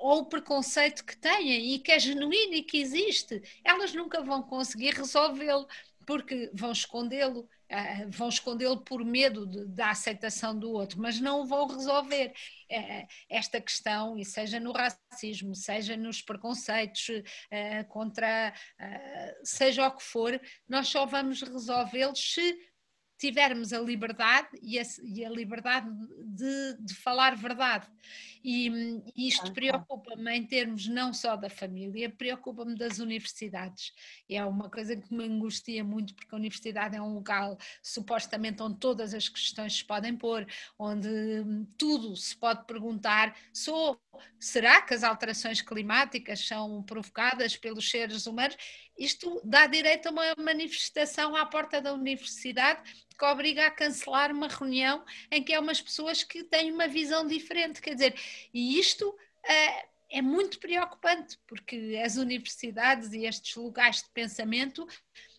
ou 0.00 0.20
o 0.20 0.26
preconceito 0.26 1.04
que 1.04 1.16
têm 1.16 1.74
e 1.74 1.78
que 1.78 1.92
é 1.92 1.98
genuíno 1.98 2.54
e 2.54 2.62
que 2.62 2.78
existe, 2.78 3.40
elas 3.64 3.94
nunca 3.94 4.20
vão 4.20 4.42
conseguir 4.42 4.94
resolvê-lo, 4.94 5.66
porque 6.04 6.50
vão 6.52 6.72
escondê-lo, 6.72 7.48
uh, 7.72 8.10
vão 8.10 8.28
escondê-lo 8.28 8.84
por 8.84 9.04
medo 9.04 9.46
de, 9.46 9.66
da 9.66 9.90
aceitação 9.90 10.58
do 10.58 10.70
outro, 10.70 11.00
mas 11.00 11.20
não 11.20 11.46
vão 11.46 11.66
resolver. 11.66 12.32
Uh, 12.70 13.06
esta 13.28 13.60
questão, 13.60 14.18
e 14.18 14.24
seja 14.24 14.60
no 14.60 14.72
racismo, 14.72 15.54
seja 15.54 15.96
nos 15.96 16.22
preconceitos 16.22 17.10
contra, 17.88 18.52
seja 19.44 19.86
o 19.86 19.96
que 19.96 20.02
for, 20.02 20.40
nós 20.68 20.88
só 20.88 21.04
vamos 21.04 21.42
resolvê-los 21.42 22.32
se 22.32 22.71
tivermos 23.22 23.72
a 23.72 23.78
liberdade 23.78 24.48
e 24.60 24.80
a, 24.80 24.82
e 25.04 25.24
a 25.24 25.30
liberdade 25.30 25.88
de, 26.24 26.76
de, 26.80 26.92
falar 26.92 27.36
verdade. 27.36 27.86
E, 28.42 28.68
e 29.14 29.28
isto 29.28 29.52
preocupa-me 29.52 30.36
em 30.36 30.44
termos 30.44 30.88
não 30.88 31.14
só 31.14 31.36
da 31.36 31.48
família, 31.48 32.10
preocupa-me 32.10 32.76
das 32.76 32.98
universidades. 32.98 33.92
E 34.28 34.34
é 34.34 34.44
uma 34.44 34.68
coisa 34.68 34.96
que 34.96 35.14
me 35.14 35.24
angustia 35.24 35.84
muito, 35.84 36.16
porque 36.16 36.34
a 36.34 36.36
universidade 36.36 36.96
é 36.96 37.00
um 37.00 37.14
local 37.14 37.56
supostamente 37.80 38.60
onde 38.60 38.80
todas 38.80 39.14
as 39.14 39.28
questões 39.28 39.74
se 39.76 39.84
podem 39.84 40.16
pôr, 40.16 40.44
onde 40.76 41.08
tudo 41.78 42.16
se 42.16 42.36
pode 42.36 42.66
perguntar. 42.66 43.36
Sou, 43.52 44.02
será 44.40 44.82
que 44.82 44.94
as 44.94 45.04
alterações 45.04 45.62
climáticas 45.62 46.44
são 46.44 46.82
provocadas 46.82 47.56
pelos 47.56 47.88
seres 47.88 48.26
humanos? 48.26 48.56
Isto 49.02 49.40
dá 49.42 49.66
direito 49.66 50.06
a 50.06 50.10
uma 50.12 50.34
manifestação 50.38 51.34
à 51.34 51.44
porta 51.44 51.80
da 51.80 51.92
universidade 51.92 52.82
que 53.18 53.24
obriga 53.24 53.66
a 53.66 53.70
cancelar 53.70 54.30
uma 54.30 54.46
reunião 54.46 55.04
em 55.28 55.42
que 55.42 55.52
há 55.52 55.58
umas 55.58 55.80
pessoas 55.80 56.22
que 56.22 56.44
têm 56.44 56.70
uma 56.70 56.86
visão 56.86 57.26
diferente. 57.26 57.82
Quer 57.82 57.94
dizer, 57.94 58.14
e 58.54 58.78
isto 58.78 59.12
é, 59.44 59.86
é 60.18 60.22
muito 60.22 60.60
preocupante, 60.60 61.36
porque 61.48 62.00
as 62.04 62.16
universidades 62.16 63.12
e 63.12 63.26
estes 63.26 63.56
lugares 63.56 64.04
de 64.04 64.10
pensamento, 64.10 64.86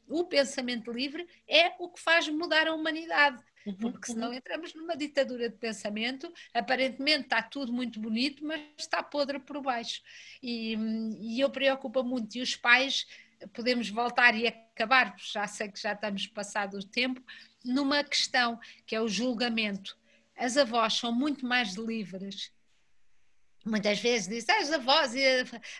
o 0.10 0.26
pensamento 0.26 0.92
livre 0.92 1.26
é 1.48 1.74
o 1.80 1.88
que 1.88 2.02
faz 2.02 2.28
mudar 2.28 2.68
a 2.68 2.74
humanidade. 2.74 3.42
Uhum, 3.66 3.76
porque 3.76 4.12
senão 4.12 4.28
uhum. 4.28 4.34
entramos 4.34 4.74
numa 4.74 4.96
ditadura 4.96 5.48
de 5.48 5.56
pensamento, 5.56 6.32
aparentemente 6.54 7.24
está 7.24 7.42
tudo 7.42 7.72
muito 7.72 7.98
bonito, 7.98 8.46
mas 8.46 8.62
está 8.78 9.02
podre 9.02 9.40
por 9.40 9.62
baixo. 9.62 10.02
E, 10.42 10.76
e 11.22 11.40
eu 11.40 11.50
preocupa 11.50 12.04
muito, 12.04 12.36
e 12.36 12.42
os 12.42 12.58
pais 12.58 13.08
podemos 13.54 13.90
voltar 13.90 14.36
e 14.36 14.48
acabar, 14.48 15.16
já 15.18 15.48
sei 15.48 15.70
que 15.70 15.80
já 15.80 15.94
estamos 15.94 16.28
passado 16.28 16.78
o 16.78 16.84
tempo, 16.84 17.22
numa 17.64 18.04
questão 18.04 18.60
que 18.86 18.96
é 18.96 19.02
o 19.02 19.08
julgamento. 19.08 19.98
As 20.36 20.58
avós 20.58 20.94
são 20.94 21.12
muito 21.12 21.46
mais 21.46 21.76
livres. 21.76 22.52
Muitas 23.66 24.00
vezes 24.00 24.28
dizem 24.28 24.56
ah, 24.56 24.60
as 24.60 24.72
avós, 24.72 25.16
e, 25.16 25.24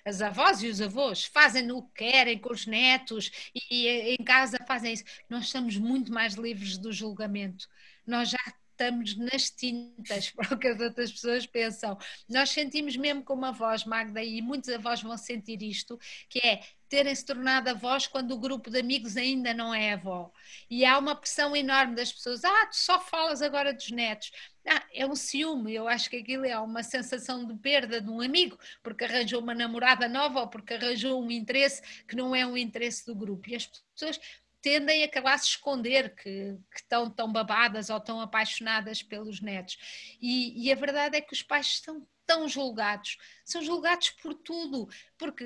as 0.06 0.22
avós 0.22 0.64
e 0.64 0.68
os 0.68 0.80
avós 0.80 1.26
fazem 1.26 1.70
o 1.72 1.82
que 1.82 2.06
querem 2.06 2.38
com 2.38 2.54
os 2.54 2.66
netos 2.66 3.30
e, 3.54 4.16
em 4.18 4.24
casa 4.24 4.58
fazem 4.66 4.94
isso. 4.94 5.04
Nós 5.30 5.46
estamos 5.46 5.76
muito 5.76 6.12
mais 6.12 6.36
livres 6.36 6.78
do 6.78 6.94
julgamento. 6.94 7.68
Nós 8.08 8.30
já 8.30 8.40
estamos 8.74 9.16
nas 9.16 9.50
tintas 9.50 10.30
para 10.36 10.54
o 10.54 10.58
que 10.58 10.68
as 10.68 10.80
outras 10.80 11.12
pessoas 11.12 11.46
pensam. 11.46 11.98
Nós 12.28 12.50
sentimos 12.50 12.98
mesmo 12.98 13.24
como 13.24 13.46
avós, 13.46 13.86
Magda, 13.86 14.22
e 14.22 14.42
muitos 14.42 14.70
avós 14.70 15.02
vão 15.02 15.18
sentir 15.18 15.62
isto, 15.62 15.98
que 16.28 16.40
é 16.40 16.62
terem-se 16.90 17.26
tornado 17.26 17.70
avós 17.70 18.06
quando 18.06 18.32
o 18.34 18.40
grupo 18.40 18.70
de 18.70 18.80
amigos 18.80 19.18
ainda 19.18 19.52
não 19.54 19.74
é 19.74 19.94
avó. 19.94 20.32
E 20.70 20.86
há 20.86 20.98
uma 21.00 21.16
pressão 21.16 21.56
enorme 21.56 21.96
das 21.96 22.12
pessoas, 22.12 22.44
ah, 22.44 22.66
tu 22.68 22.76
só 22.76 23.00
falas 23.00 23.42
agora 23.42 23.74
dos 23.74 23.90
netos. 23.90 24.32
Ah, 24.68 24.86
é 24.94 25.06
um 25.06 25.16
ciúme, 25.16 25.74
eu 25.74 25.88
acho 25.88 26.10
que 26.10 26.18
aquilo 26.18 26.46
é 26.46 26.58
uma 26.60 26.84
sensação 26.84 27.46
de 27.46 27.56
perda 27.56 28.00
de 28.00 28.10
um 28.10 28.22
amigo, 28.22 28.58
porque 28.84 29.04
arranjou 29.06 29.42
uma 29.42 29.56
namorada 29.56 30.08
nova 30.08 30.42
ou 30.42 30.48
porque 30.48 30.76
arranjou 30.76 31.22
um 31.22 31.32
interesse 31.32 31.82
que 32.08 32.16
não 32.16 32.36
é 32.36 32.46
um 32.46 32.56
interesse 32.56 33.06
do 33.06 33.16
grupo. 33.16 33.50
E 33.50 33.56
as 33.56 33.66
pessoas 33.96 34.20
tendem 34.64 35.04
a 35.04 35.06
acabar 35.06 35.38
se 35.38 35.50
esconder 35.50 36.16
que, 36.16 36.58
que, 36.72 36.78
estão 36.78 37.10
tão 37.10 37.32
babadas 37.32 37.90
ou 37.90 38.00
tão 38.00 38.22
apaixonadas 38.22 39.04
pelos 39.04 39.42
netos. 39.42 39.78
E, 40.22 40.66
e 40.66 40.72
a 40.72 40.76
verdade 40.76 41.18
é 41.18 41.22
que 41.22 41.34
os 41.34 41.44
pais 41.44 41.68
estão 41.68 42.08
tão 42.26 42.48
julgados, 42.48 43.18
são 43.44 43.62
julgados 43.62 44.12
por 44.12 44.34
tudo, 44.34 44.88
porque 45.18 45.44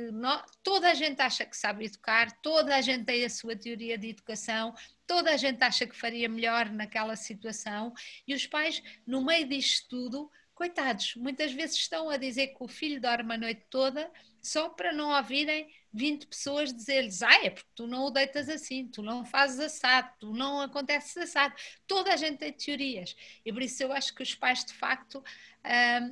toda 0.62 0.92
a 0.92 0.94
gente 0.94 1.20
acha 1.20 1.44
que 1.44 1.58
sabe 1.58 1.86
educar, 1.86 2.32
toda 2.44 2.76
a 2.76 2.82
gente 2.82 3.06
tem 3.06 3.26
a 3.26 3.30
sua 3.32 3.56
teoria 3.56 3.98
de 3.98 4.10
educação, 4.10 4.76
toda 5.08 5.32
a 5.32 5.38
gente 5.38 5.60
acha 5.64 5.88
que 5.88 5.96
faria 5.96 6.30
melhor 6.30 6.70
naquela 6.70 7.16
situação, 7.16 7.92
e 8.28 8.36
os 8.36 8.46
pais, 8.46 8.84
no 9.08 9.26
meio 9.26 9.48
disto 9.50 9.88
tudo, 9.90 10.32
coitados, 10.54 11.16
muitas 11.16 11.52
vezes 11.52 11.78
estão 11.78 12.12
a 12.12 12.18
dizer 12.18 12.50
que 12.50 12.64
o 12.64 12.68
filho 12.68 13.02
dorme 13.02 13.34
a 13.34 13.38
noite 13.40 13.66
toda 13.72 14.12
só 14.40 14.70
para 14.70 14.94
não 14.94 15.10
ouvirem 15.16 15.68
20 15.94 16.28
pessoas 16.28 16.74
dizer-lhes: 16.74 17.22
Ah, 17.22 17.46
é 17.46 17.50
porque 17.50 17.70
tu 17.76 17.88
não 17.88 18.06
o 18.06 18.12
deitas 18.12 18.50
assim, 18.50 18.88
tu 18.88 19.02
não 19.02 19.26
fazes 19.26 19.60
assado, 19.60 20.10
tu 20.20 20.34
não 20.34 20.62
acontece 20.62 21.20
assado. 21.20 21.54
Toda 21.86 22.14
a 22.14 22.18
gente 22.18 22.38
tem 22.38 22.54
teorias. 22.54 23.16
E 23.46 23.52
por 23.52 23.62
isso 23.62 23.84
eu 23.84 23.92
acho 23.92 24.14
que 24.14 24.24
os 24.24 24.36
pais, 24.36 24.64
de 24.64 24.74
facto, 24.74 25.24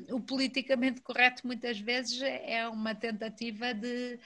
um, 0.10 0.16
o 0.16 0.22
politicamente 0.22 1.02
correto 1.02 1.46
muitas 1.46 1.80
vezes 1.80 2.22
é 2.22 2.68
uma 2.68 2.96
tentativa 2.96 3.74
de 3.74 4.20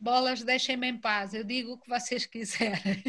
bolas, 0.00 0.42
deixem-me 0.42 0.88
em 0.88 0.98
paz. 0.98 1.34
Eu 1.34 1.44
digo 1.44 1.72
o 1.72 1.78
que 1.78 1.88
vocês 1.88 2.24
quiserem, 2.26 3.02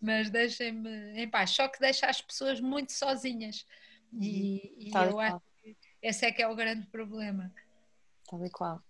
mas 0.00 0.30
deixem-me 0.30 1.12
em 1.20 1.28
paz. 1.28 1.50
Só 1.50 1.68
que 1.68 1.78
deixa 1.78 2.06
as 2.06 2.20
pessoas 2.20 2.60
muito 2.60 2.92
sozinhas. 2.92 3.66
E, 4.12 4.88
e 4.88 4.90
eu 4.94 5.20
acho 5.20 5.40
que 5.62 5.76
esse 6.00 6.24
é 6.24 6.32
que 6.32 6.42
é 6.42 6.48
o 6.48 6.56
grande 6.56 6.86
problema. 6.86 7.52
Tal 8.28 8.44
e 8.44 8.50
qual. 8.50 8.82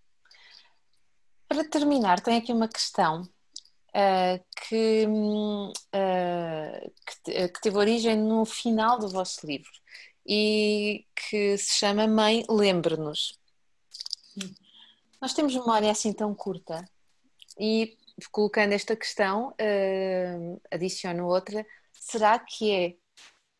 Para 1.49 1.69
terminar, 1.69 2.21
tenho 2.21 2.39
aqui 2.39 2.53
uma 2.53 2.69
questão 2.69 3.23
uh, 3.23 4.45
que, 4.69 5.07
uh, 5.07 6.93
que, 7.25 7.49
que, 7.49 7.61
teve 7.61 7.77
origem 7.77 8.17
no 8.17 8.45
final 8.45 8.99
do 8.99 9.09
vosso 9.09 9.47
livro 9.47 9.71
e 10.27 11.07
que 11.15 11.57
se 11.57 11.75
chama 11.79 12.07
Mãe, 12.07 12.45
lembre-nos. 12.49 13.39
Nós 15.21 15.33
temos 15.33 15.55
memória 15.55 15.91
assim 15.91 16.13
tão 16.13 16.35
curta 16.35 16.85
e 17.59 17.97
colocando 18.33 18.73
esta 18.73 18.97
questão, 18.97 19.51
uh, 19.51 20.61
adiciono 20.71 21.27
outra, 21.27 21.65
será 21.93 22.39
que 22.39 22.73
é 22.73 22.97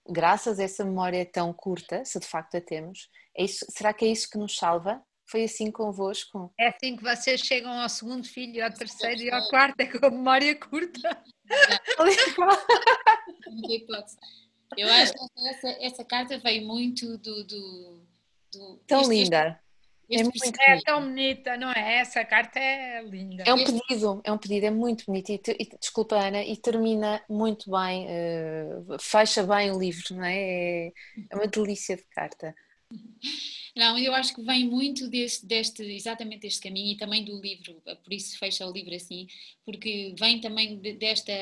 graças 0.09 0.59
a 0.59 0.65
essa 0.65 0.85
memória 0.85 1.25
tão 1.25 1.53
curta, 1.53 2.05
se 2.05 2.19
de 2.19 2.27
facto 2.27 2.57
a 2.57 2.61
temos, 2.61 3.11
é 3.37 3.45
isso, 3.45 3.67
será 3.69 3.93
que 3.93 4.05
é 4.05 4.09
isso 4.09 4.31
que 4.31 4.39
nos 4.39 4.57
salva? 4.57 5.03
Foi 5.27 5.45
assim 5.45 5.71
convosco? 5.73 6.53
É 6.59 6.69
assim 6.69 6.97
que 6.97 7.03
vocês 7.03 7.41
chegam 7.41 7.73
ao 7.73 7.89
segundo 7.89 8.27
filho, 8.27 8.65
ao 8.65 8.71
terceiro 8.71 9.23
e 9.23 9.31
ao 9.31 9.49
quarto, 9.49 9.81
é 9.81 9.87
com 9.87 10.07
a 10.07 10.11
memória 10.11 10.55
curta. 10.55 11.25
Eu 14.77 14.89
acho 14.89 15.13
que 15.13 15.49
essa, 15.49 15.69
essa 15.81 16.05
carta 16.05 16.39
veio 16.39 16.67
muito 16.67 17.19
do. 17.19 17.45
do, 17.45 18.07
do 18.53 18.81
Tão 18.87 19.01
este, 19.01 19.11
linda. 19.11 19.61
Este, 20.09 20.29
este 20.29 20.39
é, 20.39 20.45
muito 20.45 20.61
é 20.61 20.81
tão 20.83 21.03
bonita, 21.03 21.57
não 21.57 21.73
é? 21.73 21.99
Essa 21.99 22.25
carta 22.25 22.61
é 22.61 23.03
linda. 23.03 23.43
É 23.45 23.53
um 23.53 23.65
pedido, 23.65 24.21
é 24.23 24.33
um 24.33 24.39
pedido, 24.39 24.67
é 24.67 24.71
muito 24.71 25.05
bonito. 25.07 25.31
E, 25.31 25.41
e 25.59 25.79
desculpa, 25.79 26.17
Ana, 26.17 26.45
e 26.45 26.57
termina 26.57 27.21
muito 27.29 27.71
bem, 27.71 28.07
uh, 28.07 28.97
fecha 29.01 29.43
bem 29.43 29.73
o 29.73 29.79
livro, 29.79 30.15
não 30.15 30.25
é? 30.25 30.39
É, 30.39 30.93
é 31.31 31.35
uma 31.37 31.49
delícia 31.49 31.97
de 31.97 32.05
carta. 32.05 32.55
Não, 33.77 33.99
eu 33.99 34.15
acho 34.15 34.35
que 34.35 34.43
vem 34.43 34.65
muito 34.67 35.09
deste, 35.09 35.45
deste, 35.45 35.83
exatamente 35.83 36.43
deste 36.43 36.63
caminho 36.63 36.93
e 36.93 36.97
também 36.97 37.25
do 37.25 37.39
livro, 37.41 37.83
por 38.03 38.13
isso 38.13 38.39
fecha 38.39 38.67
o 38.67 38.73
livro 38.73 38.95
assim, 38.95 39.27
porque 39.65 40.15
vem 40.19 40.41
também 40.41 40.79
desta. 40.97 41.33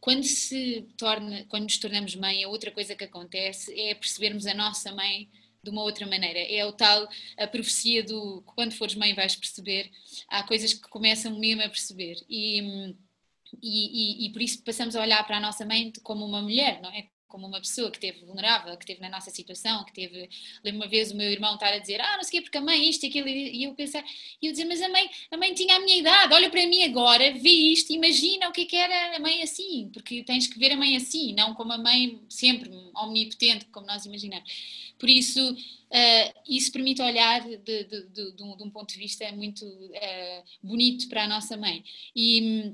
Quando 0.00 0.22
se 0.24 0.86
torna, 0.96 1.44
quando 1.46 1.64
nos 1.64 1.78
tornamos 1.78 2.14
mãe, 2.14 2.44
a 2.44 2.48
outra 2.48 2.70
coisa 2.70 2.94
que 2.94 3.04
acontece 3.04 3.78
é 3.78 3.94
percebermos 3.94 4.46
a 4.46 4.54
nossa 4.54 4.92
mãe 4.94 5.28
de 5.64 5.70
uma 5.70 5.82
outra 5.82 6.06
maneira. 6.06 6.38
É 6.38 6.64
o 6.64 6.72
tal, 6.72 7.08
a 7.36 7.46
profecia 7.48 8.04
do 8.04 8.42
quando 8.54 8.72
fores 8.72 8.94
mãe 8.94 9.14
vais 9.14 9.34
perceber, 9.34 9.90
há 10.28 10.44
coisas 10.44 10.72
que 10.72 10.88
começam 10.88 11.36
mesmo 11.38 11.62
a 11.62 11.68
perceber. 11.68 12.24
E, 12.28 12.60
e, 13.62 14.24
e, 14.24 14.26
e, 14.26 14.32
por 14.32 14.42
isso 14.42 14.62
passamos 14.62 14.94
a 14.94 15.00
olhar 15.00 15.26
para 15.26 15.38
a 15.38 15.40
nossa 15.40 15.64
mãe 15.64 15.92
como 16.02 16.24
uma 16.24 16.42
mulher, 16.42 16.80
não 16.80 16.90
é? 16.90 17.08
Como 17.28 17.46
uma 17.46 17.60
pessoa 17.60 17.90
que 17.90 17.98
teve 17.98 18.24
vulnerável, 18.24 18.76
que 18.76 18.84
esteve 18.84 19.00
na 19.00 19.08
nossa 19.08 19.30
situação, 19.30 19.84
que 19.84 19.92
teve, 19.92 20.28
lembro 20.64 20.82
uma 20.82 20.88
vez 20.88 21.10
o 21.10 21.16
meu 21.16 21.30
irmão 21.30 21.54
estar 21.54 21.72
a 21.72 21.78
dizer, 21.78 22.00
ah, 22.00 22.16
não 22.16 22.24
sei 22.24 22.28
o 22.28 22.32
quê, 22.32 22.42
porque 22.42 22.58
a 22.58 22.60
mãe 22.60 22.88
isto 22.88 23.04
e 23.04 23.08
aquilo, 23.08 23.28
e 23.28 23.64
eu 23.64 23.74
pensar, 23.74 24.04
e 24.40 24.46
eu 24.46 24.52
dizer, 24.52 24.64
mas 24.64 24.80
a 24.80 24.88
mãe, 24.88 25.08
a 25.30 25.36
mãe 25.36 25.54
tinha 25.54 25.76
a 25.76 25.80
minha 25.80 25.96
idade, 25.98 26.32
olha 26.32 26.50
para 26.50 26.66
mim 26.66 26.82
agora, 26.84 27.32
vê 27.32 27.50
isto, 27.50 27.92
imagina 27.92 28.48
o 28.48 28.52
que 28.52 28.62
é 28.62 28.64
que 28.64 28.76
era 28.76 29.16
a 29.16 29.20
mãe 29.20 29.42
assim, 29.42 29.90
porque 29.92 30.22
tens 30.22 30.46
que 30.46 30.58
ver 30.58 30.72
a 30.72 30.76
mãe 30.76 30.96
assim, 30.96 31.34
não 31.34 31.54
como 31.54 31.72
a 31.72 31.78
mãe 31.78 32.20
sempre 32.28 32.70
omnipotente, 32.94 33.66
como 33.66 33.86
nós 33.86 34.06
imaginamos. 34.06 34.50
Por 34.98 35.10
isso, 35.10 35.52
uh, 35.52 36.40
isso 36.48 36.72
permite 36.72 37.02
olhar 37.02 37.42
de, 37.42 37.58
de, 37.58 37.84
de, 37.84 38.32
de, 38.32 38.42
um, 38.42 38.70
ponto 38.70 38.92
de 38.92 38.98
vista 38.98 39.30
muito 39.32 39.64
uh, 39.66 40.44
bonito 40.62 41.08
para 41.08 41.24
a 41.24 41.28
nossa 41.28 41.56
mãe. 41.56 41.84
E, 42.14 42.72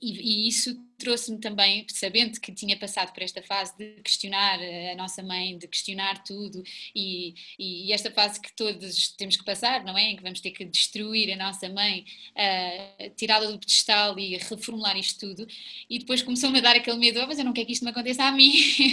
e, 0.00 0.10
e, 0.44 0.48
isso 0.48 0.76
trouxe-me 1.02 1.38
também, 1.38 1.84
sabendo 1.88 2.40
que 2.40 2.52
tinha 2.52 2.78
passado 2.78 3.12
por 3.12 3.22
esta 3.24 3.42
fase 3.42 3.76
de 3.76 4.00
questionar 4.02 4.60
a 4.92 4.94
nossa 4.94 5.20
mãe, 5.20 5.58
de 5.58 5.66
questionar 5.66 6.22
tudo, 6.22 6.62
e, 6.94 7.34
e 7.58 7.92
esta 7.92 8.10
fase 8.12 8.40
que 8.40 8.54
todos 8.54 9.08
temos 9.16 9.36
que 9.36 9.44
passar, 9.44 9.84
não 9.84 9.98
é? 9.98 10.10
Em 10.10 10.16
que 10.16 10.22
vamos 10.22 10.40
ter 10.40 10.52
que 10.52 10.64
destruir 10.64 11.32
a 11.32 11.36
nossa 11.36 11.68
mãe, 11.68 12.04
uh, 12.36 13.10
tirá-la 13.16 13.50
do 13.50 13.58
pedestal 13.58 14.16
e 14.16 14.36
reformular 14.36 14.96
isto 14.96 15.18
tudo, 15.18 15.46
e 15.90 15.98
depois 15.98 16.22
começou-me 16.22 16.58
a 16.58 16.62
dar 16.62 16.76
aquele 16.76 16.98
medo, 16.98 17.20
oh, 17.20 17.26
mas 17.26 17.38
eu 17.38 17.44
não 17.44 17.52
quero 17.52 17.66
que 17.66 17.72
isto 17.72 17.84
me 17.84 17.90
aconteça 17.90 18.22
a 18.22 18.30
mim, 18.30 18.52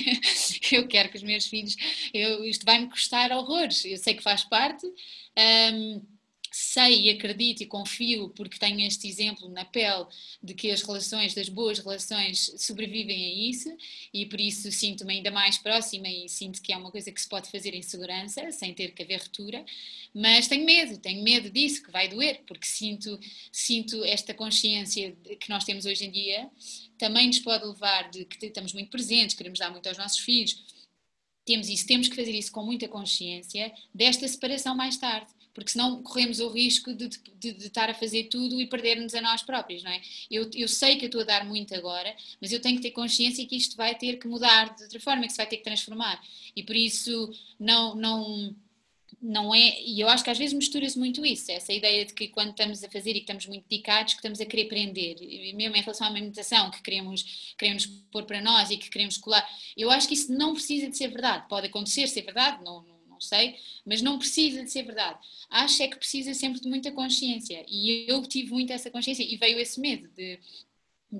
eu 0.71 0.87
quero 0.87 1.09
que 1.09 1.17
os 1.17 1.23
meus 1.23 1.45
filhos, 1.45 1.75
eu, 2.11 2.43
isto 2.43 2.65
vai-me 2.65 2.89
custar 2.89 3.31
horrores, 3.31 3.85
eu 3.85 3.97
sei 3.97 4.15
que 4.15 4.23
faz 4.23 4.43
parte. 4.43 4.85
Um, 5.37 6.18
sei 6.51 7.07
e 7.07 7.09
acredito 7.09 7.61
e 7.61 7.65
confio, 7.65 8.29
porque 8.29 8.57
tenho 8.57 8.79
este 8.81 9.07
exemplo 9.07 9.49
na 9.49 9.65
pele, 9.65 10.05
de 10.41 10.53
que 10.53 10.71
as 10.71 10.81
relações, 10.81 11.33
das 11.33 11.49
boas 11.49 11.79
relações, 11.79 12.51
sobrevivem 12.57 13.25
a 13.25 13.49
isso 13.49 13.75
e 14.13 14.25
por 14.25 14.39
isso 14.39 14.71
sinto-me 14.71 15.15
ainda 15.15 15.31
mais 15.31 15.57
próxima 15.57 16.07
e 16.07 16.27
sinto 16.27 16.61
que 16.61 16.73
é 16.73 16.77
uma 16.77 16.91
coisa 16.91 17.11
que 17.11 17.21
se 17.21 17.29
pode 17.29 17.49
fazer 17.51 17.73
em 17.73 17.81
segurança, 17.81 18.51
sem 18.51 18.73
ter 18.73 18.93
que 18.93 19.03
haver 19.03 19.21
ruptura, 19.21 19.63
mas 20.13 20.47
tenho 20.47 20.65
medo, 20.65 20.97
tenho 20.97 21.23
medo 21.23 21.49
disso, 21.49 21.83
que 21.83 21.91
vai 21.91 22.07
doer, 22.07 22.41
porque 22.47 22.65
sinto, 22.65 23.19
sinto 23.51 24.03
esta 24.03 24.33
consciência 24.33 25.15
que 25.39 25.49
nós 25.49 25.63
temos 25.63 25.85
hoje 25.85 26.05
em 26.05 26.11
dia, 26.11 26.49
também 26.97 27.27
nos 27.27 27.39
pode 27.39 27.65
levar 27.65 28.09
de 28.09 28.25
que 28.25 28.45
estamos 28.45 28.73
muito 28.73 28.89
presentes, 28.89 29.35
queremos 29.35 29.59
dar 29.59 29.69
muito 29.69 29.87
aos 29.87 29.97
nossos 29.97 30.19
filhos, 30.19 30.63
temos 31.45 31.69
isso, 31.69 31.85
temos 31.87 32.07
que 32.07 32.15
fazer 32.15 32.33
isso 32.33 32.51
com 32.51 32.63
muita 32.63 32.87
consciência 32.87 33.71
desta 33.93 34.27
separação 34.27 34.75
mais 34.75 34.97
tarde 34.97 35.38
porque 35.53 35.71
senão 35.71 36.01
corremos 36.03 36.39
o 36.39 36.49
risco 36.49 36.93
de, 36.93 37.07
de, 37.07 37.51
de, 37.53 37.67
estar 37.67 37.89
a 37.89 37.93
fazer 37.93 38.25
tudo 38.25 38.61
e 38.61 38.67
perder-nos 38.67 39.13
a 39.13 39.21
nós 39.21 39.41
próprios, 39.41 39.83
não 39.83 39.91
é? 39.91 40.01
Eu, 40.29 40.49
eu 40.53 40.67
sei 40.67 40.97
que 40.97 41.05
eu 41.05 41.07
estou 41.07 41.21
a 41.21 41.25
dar 41.25 41.45
muito 41.45 41.73
agora, 41.75 42.15
mas 42.39 42.51
eu 42.51 42.61
tenho 42.61 42.77
que 42.77 42.83
ter 42.83 42.91
consciência 42.91 43.45
que 43.45 43.55
isto 43.55 43.75
vai 43.75 43.95
ter 43.95 44.17
que 44.17 44.27
mudar 44.27 44.75
de 44.75 44.83
outra 44.83 44.99
forma, 44.99 45.23
que 45.23 45.31
se 45.31 45.37
vai 45.37 45.47
ter 45.47 45.57
que 45.57 45.63
transformar. 45.63 46.21
E 46.55 46.63
por 46.63 46.75
isso 46.75 47.29
não, 47.59 47.95
não, 47.95 48.55
não 49.21 49.53
é, 49.53 49.81
e 49.81 49.99
eu 49.99 50.07
acho 50.07 50.23
que 50.23 50.29
às 50.29 50.37
vezes 50.37 50.53
mistura-se 50.53 50.97
muito 50.97 51.25
isso, 51.25 51.51
essa 51.51 51.73
ideia 51.73 52.05
de 52.05 52.13
que 52.13 52.27
quando 52.27 52.51
estamos 52.51 52.83
a 52.83 52.89
fazer 52.89 53.11
e 53.11 53.15
que 53.15 53.19
estamos 53.21 53.45
muito 53.47 53.67
dedicados, 53.67 54.13
que 54.13 54.19
estamos 54.19 54.39
a 54.39 54.45
querer 54.45 54.67
aprender, 54.67 55.15
mesmo 55.55 55.75
em 55.75 55.81
relação 55.81 56.07
à 56.07 56.11
meditação, 56.11 56.71
que 56.71 56.81
queremos, 56.81 57.53
queremos 57.57 57.85
pôr 58.11 58.23
para 58.23 58.41
nós 58.41 58.69
e 58.69 58.77
que 58.77 58.89
queremos 58.89 59.17
colar, 59.17 59.47
eu 59.75 59.89
acho 59.91 60.07
que 60.07 60.13
isso 60.13 60.31
não 60.31 60.53
precisa 60.53 60.89
de 60.89 60.97
ser 60.97 61.09
verdade, 61.09 61.47
pode 61.49 61.67
acontecer 61.67 62.07
ser 62.07 62.21
verdade, 62.21 62.63
não, 62.63 62.83
não 62.83 62.98
não 63.19 63.21
sei, 63.21 63.57
mas 63.85 64.01
não 64.01 64.17
precisa 64.17 64.63
de 64.63 64.71
ser 64.71 64.83
verdade. 64.83 65.19
Acho 65.49 65.83
é 65.83 65.87
que 65.87 65.97
precisa 65.97 66.33
sempre 66.33 66.61
de 66.61 66.69
muita 66.69 66.91
consciência 66.91 67.65
e 67.67 68.09
eu 68.09 68.25
tive 68.25 68.51
muito 68.51 68.71
essa 68.71 68.89
consciência 68.89 69.23
e 69.23 69.35
veio 69.35 69.59
esse 69.59 69.79
medo 69.79 70.07
de, 70.15 70.39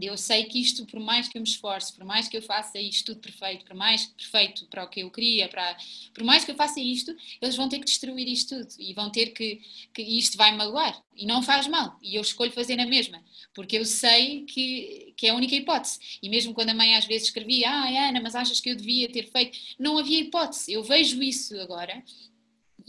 eu 0.01 0.15
sei 0.15 0.43
que 0.43 0.59
isto, 0.59 0.85
por 0.85 0.99
mais 0.99 1.27
que 1.27 1.37
eu 1.37 1.41
me 1.41 1.47
esforce, 1.47 1.93
por 1.93 2.05
mais 2.05 2.27
que 2.27 2.37
eu 2.37 2.41
faça 2.41 2.79
isto 2.79 3.07
tudo 3.07 3.21
perfeito, 3.21 3.65
por 3.65 3.75
mais 3.75 4.05
perfeito 4.05 4.67
para 4.67 4.83
o 4.83 4.87
que 4.87 5.01
eu 5.01 5.09
queria, 5.09 5.47
para, 5.47 5.77
por 6.13 6.23
mais 6.23 6.45
que 6.45 6.51
eu 6.51 6.55
faça 6.55 6.79
isto, 6.79 7.15
eles 7.41 7.55
vão 7.55 7.67
ter 7.67 7.79
que 7.79 7.85
destruir 7.85 8.27
isto 8.27 8.55
tudo 8.55 8.75
e 8.77 8.93
vão 8.93 9.09
ter 9.09 9.27
que, 9.27 9.61
que 9.93 10.01
isto 10.01 10.37
vai 10.37 10.55
magoar 10.55 11.01
e 11.15 11.25
não 11.25 11.41
faz 11.41 11.67
mal. 11.67 11.97
E 12.01 12.15
eu 12.15 12.21
escolho 12.21 12.51
fazer 12.51 12.75
na 12.75 12.85
mesma, 12.85 13.23
porque 13.53 13.77
eu 13.77 13.85
sei 13.85 14.45
que, 14.45 15.13
que 15.17 15.27
é 15.27 15.31
a 15.31 15.35
única 15.35 15.55
hipótese. 15.55 15.99
E 16.21 16.29
mesmo 16.29 16.53
quando 16.53 16.69
a 16.69 16.73
mãe 16.73 16.95
às 16.95 17.05
vezes 17.05 17.27
escrevia, 17.27 17.69
ah 17.69 18.09
Ana, 18.09 18.21
mas 18.21 18.35
achas 18.35 18.59
que 18.59 18.69
eu 18.69 18.75
devia 18.75 19.09
ter 19.09 19.29
feito, 19.31 19.57
não 19.79 19.97
havia 19.97 20.19
hipótese, 20.19 20.71
eu 20.71 20.83
vejo 20.83 21.21
isso 21.23 21.59
agora 21.59 22.03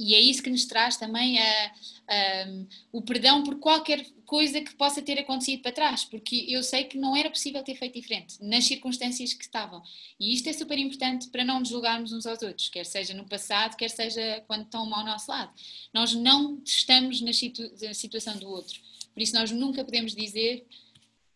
e 0.01 0.15
é 0.15 0.21
isso 0.21 0.43
que 0.43 0.49
nos 0.49 0.65
traz 0.65 0.97
também 0.97 1.39
a, 1.39 1.67
a, 2.09 2.47
o 2.91 3.03
perdão 3.03 3.45
por 3.45 3.57
qualquer 3.59 4.07
coisa 4.25 4.61
que 4.63 4.75
possa 4.75 5.03
ter 5.03 5.19
acontecido 5.19 5.61
para 5.61 5.73
trás, 5.73 6.05
porque 6.05 6.47
eu 6.49 6.63
sei 6.63 6.85
que 6.85 6.97
não 6.97 7.15
era 7.15 7.29
possível 7.29 7.63
ter 7.63 7.75
feito 7.75 8.01
diferente 8.01 8.37
nas 8.41 8.65
circunstâncias 8.65 9.35
que 9.35 9.45
estavam. 9.45 9.83
E 10.19 10.33
isto 10.33 10.49
é 10.49 10.55
super 10.55 10.79
importante 10.79 11.29
para 11.29 11.45
não 11.45 11.61
nos 11.61 11.69
julgarmos 11.69 12.13
uns 12.13 12.25
aos 12.25 12.41
outros, 12.41 12.71
quer 12.71 12.87
seja 12.87 13.13
no 13.13 13.29
passado, 13.29 13.77
quer 13.77 13.91
seja 13.91 14.43
quando 14.47 14.63
estão 14.63 14.83
ao 14.95 15.05
nosso 15.05 15.31
lado. 15.31 15.53
Nós 15.93 16.15
não 16.15 16.63
estamos 16.65 17.21
na, 17.21 17.35
situ 17.35 17.71
na 17.83 17.93
situação 17.93 18.39
do 18.39 18.49
outro, 18.49 18.81
por 19.13 19.23
isso 19.23 19.35
nós 19.35 19.51
nunca 19.51 19.85
podemos 19.85 20.15
dizer 20.15 20.65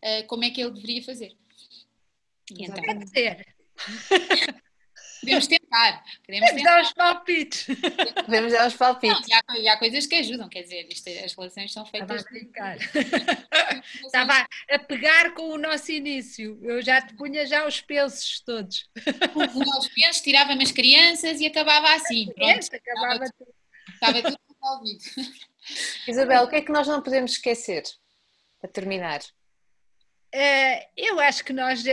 uh, 0.03 0.25
como 0.25 0.43
é 0.43 0.49
que 0.49 0.59
ele 0.59 0.71
deveria 0.71 1.03
fazer. 1.03 1.35
Então, 2.51 2.81
Pode 2.83 3.09
ser. 3.09 3.45
Podemos 5.25 5.47
tentar. 5.47 6.03
Podemos 6.25 6.49
tentar. 6.51 6.63
dar 6.63 6.81
os 6.83 6.93
palpites. 6.93 7.67
Podemos 8.25 8.53
dar 8.53 8.67
os 8.67 8.75
palpites. 8.75 9.19
Não, 9.19 9.27
e, 9.27 9.33
há, 9.33 9.59
e, 9.59 9.67
há, 9.67 9.77
coisas 9.77 10.05
que 10.05 10.15
ajudam, 10.15 10.47
quer 10.47 10.63
dizer, 10.63 10.87
isto, 10.89 11.09
as 11.09 11.33
relações 11.33 11.73
são 11.73 11.85
feitas. 11.85 12.21
Estava 12.21 12.29
a 12.29 12.39
brincar. 12.39 12.77
Estava 14.05 14.47
a 14.69 14.79
pegar 14.79 15.33
com 15.33 15.49
o 15.49 15.57
nosso 15.57 15.91
início. 15.91 16.59
Eu 16.61 16.81
já 16.81 17.01
te 17.01 17.15
punha 17.15 17.45
já 17.45 17.67
os 17.67 17.81
pensos 17.81 18.39
todos. 18.41 18.89
Punha 19.33 19.77
os 19.79 19.89
pensos, 19.89 20.21
tirava-me 20.21 20.63
as 20.63 20.71
crianças 20.71 21.41
e 21.41 21.47
acabava 21.47 21.93
assim. 21.95 22.31
Pronto, 22.33 22.75
acabava 22.75 23.25
tudo. 23.37 23.53
Estava 23.93 24.21
tudo 24.21 24.37
resolvido. 24.61 25.03
Isabel, 26.07 26.43
o 26.43 26.47
que 26.47 26.55
é 26.57 26.61
que 26.61 26.71
nós 26.71 26.87
não 26.87 27.01
podemos 27.01 27.31
esquecer? 27.31 27.83
Para 28.61 28.69
terminar. 28.69 29.21
Uh, 30.33 30.85
eu 30.97 31.19
acho 31.19 31.45
que 31.45 31.53
nós, 31.53 31.83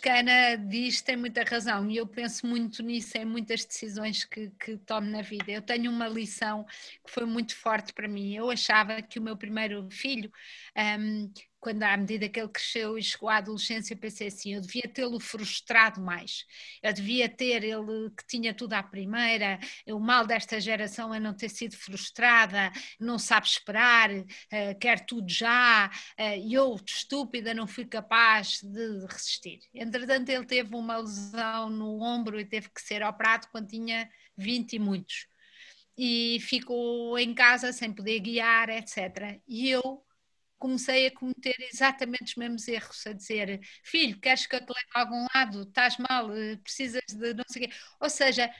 que 0.00 0.08
a 0.08 0.20
Ana 0.20 0.56
diz, 0.56 1.02
tem 1.02 1.16
muita 1.16 1.42
razão 1.42 1.90
e 1.90 1.96
eu 1.96 2.06
penso 2.06 2.46
muito 2.46 2.82
nisso 2.82 3.18
em 3.18 3.24
muitas 3.24 3.64
decisões 3.64 4.24
que, 4.24 4.50
que 4.60 4.76
tomo 4.78 5.08
na 5.08 5.22
vida. 5.22 5.50
Eu 5.50 5.62
tenho 5.62 5.90
uma 5.90 6.06
lição 6.06 6.64
que 7.04 7.10
foi 7.10 7.24
muito 7.24 7.56
forte 7.56 7.92
para 7.92 8.06
mim. 8.06 8.34
Eu 8.34 8.50
achava 8.50 9.02
que 9.02 9.18
o 9.18 9.22
meu 9.22 9.36
primeiro 9.36 9.88
filho 9.90 10.30
um, 10.76 10.80
ehm, 10.80 11.32
quando 11.64 11.82
à 11.82 11.96
medida 11.96 12.28
que 12.28 12.38
ele 12.38 12.50
cresceu 12.50 12.98
e 12.98 13.02
chegou 13.02 13.26
à 13.30 13.38
adolescência, 13.38 13.96
pensei 13.96 14.26
assim: 14.26 14.52
eu 14.52 14.60
devia 14.60 14.86
tê-lo 14.86 15.18
frustrado 15.18 15.98
mais, 15.98 16.44
eu 16.82 16.92
devia 16.92 17.26
ter 17.26 17.64
ele 17.64 18.10
que 18.10 18.26
tinha 18.28 18.52
tudo 18.52 18.74
à 18.74 18.82
primeira. 18.82 19.58
O 19.86 19.98
mal 19.98 20.26
desta 20.26 20.60
geração 20.60 21.14
é 21.14 21.18
não 21.18 21.32
ter 21.32 21.48
sido 21.48 21.74
frustrada, 21.74 22.70
não 23.00 23.18
sabe 23.18 23.46
esperar, 23.46 24.10
uh, 24.10 24.78
quer 24.78 25.06
tudo 25.06 25.26
já, 25.32 25.90
uh, 26.20 26.38
e 26.38 26.52
eu, 26.52 26.76
estúpida, 26.86 27.54
não 27.54 27.66
fui 27.66 27.86
capaz 27.86 28.60
de 28.62 29.06
resistir. 29.06 29.60
Entretanto, 29.74 30.28
ele 30.28 30.44
teve 30.44 30.76
uma 30.76 30.98
lesão 30.98 31.70
no 31.70 32.02
ombro 32.02 32.38
e 32.38 32.44
teve 32.44 32.68
que 32.68 32.82
ser 32.82 33.02
operado 33.02 33.48
quando 33.50 33.68
tinha 33.68 34.06
20 34.36 34.74
e 34.74 34.78
muitos. 34.78 35.26
E 35.96 36.38
ficou 36.40 37.18
em 37.18 37.32
casa 37.32 37.72
sem 37.72 37.90
poder 37.90 38.18
guiar, 38.20 38.68
etc. 38.68 39.40
E 39.48 39.70
eu 39.70 40.03
comecei 40.64 41.06
a 41.08 41.10
cometer 41.12 41.54
exatamente 41.60 42.24
os 42.24 42.36
mesmos 42.36 42.66
erros, 42.68 43.06
a 43.06 43.12
dizer, 43.12 43.60
filho, 43.82 44.18
queres 44.18 44.46
que 44.46 44.56
eu 44.56 44.60
te 44.60 44.70
leve 44.70 44.88
a 44.94 45.00
algum 45.00 45.26
lado? 45.34 45.62
Estás 45.62 45.98
mal, 45.98 46.34
eh, 46.34 46.56
precisas 46.56 47.02
de 47.06 47.34
não 47.34 47.44
sei 47.50 47.66
o 47.66 47.68
quê. 47.68 47.74
Ou 48.00 48.08
seja, 48.08 48.50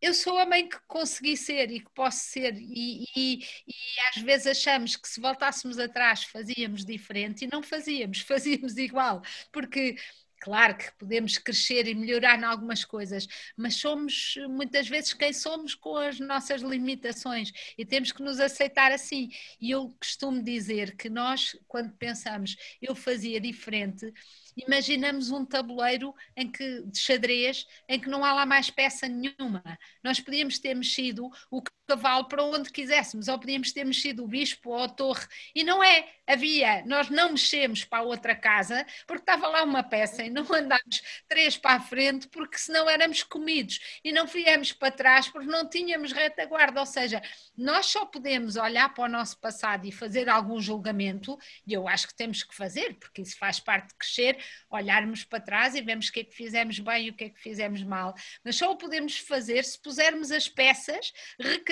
eu 0.00 0.14
sou 0.14 0.38
a 0.38 0.46
mãe 0.46 0.66
que 0.66 0.78
consegui 0.88 1.36
ser 1.36 1.70
e 1.70 1.80
que 1.80 1.90
posso 1.94 2.20
ser, 2.20 2.54
e, 2.56 3.04
e, 3.14 3.38
e, 3.68 3.74
às 4.08 4.22
vezes 4.22 4.46
achamos 4.46 4.96
que 4.96 5.06
se 5.06 5.20
voltássemos 5.20 5.78
atrás 5.78 6.24
fazíamos 6.24 6.82
diferente 6.84 7.44
e 7.44 7.48
não 7.52 7.62
fazíamos, 7.62 8.20
fazíamos 8.24 8.78
igual, 8.78 9.20
porque 9.52 9.96
Claro 10.40 10.74
que 10.74 10.90
podemos 10.92 11.36
crescer 11.36 11.86
e 11.86 11.94
melhorar 11.94 12.38
em 12.38 12.44
algumas 12.44 12.82
coisas, 12.82 13.28
mas 13.54 13.76
somos 13.76 14.36
muitas 14.48 14.88
vezes 14.88 15.12
quem 15.12 15.34
somos 15.34 15.74
com 15.74 15.98
as 15.98 16.18
nossas 16.18 16.62
limitações 16.62 17.52
e 17.76 17.84
temos 17.84 18.10
que 18.10 18.22
nos 18.22 18.40
aceitar 18.40 18.90
assim. 18.90 19.28
E 19.60 19.70
eu 19.70 19.94
costumo 20.00 20.42
dizer 20.42 20.96
que 20.96 21.10
nós, 21.10 21.54
quando 21.68 21.92
pensamos 21.92 22.56
eu 22.80 22.94
fazia 22.94 23.38
diferente, 23.38 24.10
imaginamos 24.56 25.30
um 25.30 25.44
tabuleiro 25.44 26.14
em 26.34 26.50
que, 26.50 26.82
de 26.86 26.98
xadrez 26.98 27.66
em 27.86 28.00
que 28.00 28.08
não 28.08 28.24
há 28.24 28.32
lá 28.32 28.46
mais 28.46 28.70
peça 28.70 29.06
nenhuma. 29.06 29.62
Nós 30.02 30.20
podíamos 30.20 30.58
ter 30.58 30.74
mexido 30.74 31.30
o 31.50 31.62
cavalo 32.00 32.24
para 32.24 32.42
onde 32.42 32.70
quiséssemos, 32.70 33.28
ou 33.28 33.38
podíamos 33.38 33.72
ter 33.72 33.84
mexido 33.84 34.24
o 34.24 34.28
bispo 34.28 34.70
ou 34.70 34.84
a 34.84 34.88
torre, 34.88 35.26
e 35.54 35.64
não 35.64 35.82
é. 35.82 36.08
Havia, 36.26 36.84
nós 36.86 37.10
não 37.10 37.30
mexemos 37.32 37.84
para 37.84 37.98
a 37.98 38.02
outra 38.02 38.36
casa 38.36 38.86
porque 39.04 39.22
estava 39.22 39.48
lá 39.48 39.64
uma 39.64 39.82
peça 39.82 40.22
e 40.22 40.30
não 40.30 40.44
andámos 40.54 41.02
três 41.26 41.56
para 41.56 41.74
a 41.74 41.80
frente 41.80 42.28
porque 42.28 42.56
senão 42.56 42.88
éramos 42.88 43.24
comidos 43.24 43.80
e 44.04 44.12
não 44.12 44.28
viemos 44.28 44.72
para 44.72 44.92
trás 44.92 45.26
porque 45.26 45.48
não 45.48 45.68
tínhamos 45.68 46.12
retaguarda. 46.12 46.78
Ou 46.78 46.86
seja, 46.86 47.20
nós 47.56 47.86
só 47.86 48.06
podemos 48.06 48.54
olhar 48.54 48.94
para 48.94 49.06
o 49.06 49.08
nosso 49.08 49.40
passado 49.40 49.86
e 49.86 49.90
fazer 49.90 50.28
algum 50.28 50.60
julgamento, 50.60 51.36
e 51.66 51.72
eu 51.72 51.88
acho 51.88 52.06
que 52.06 52.14
temos 52.14 52.44
que 52.44 52.54
fazer, 52.54 52.94
porque 52.94 53.22
isso 53.22 53.36
faz 53.36 53.58
parte 53.58 53.88
de 53.88 53.94
crescer, 53.96 54.38
olharmos 54.70 55.24
para 55.24 55.40
trás 55.40 55.74
e 55.74 55.80
vemos 55.80 56.08
o 56.08 56.12
que 56.12 56.20
é 56.20 56.24
que 56.24 56.36
fizemos 56.36 56.78
bem 56.78 57.06
e 57.06 57.10
o 57.10 57.14
que 57.14 57.24
é 57.24 57.30
que 57.30 57.40
fizemos 57.40 57.82
mal. 57.82 58.14
Mas 58.44 58.54
só 58.54 58.70
o 58.70 58.76
podemos 58.76 59.18
fazer 59.18 59.64
se 59.64 59.82
pusermos 59.82 60.30
as 60.30 60.48
peças, 60.48 61.12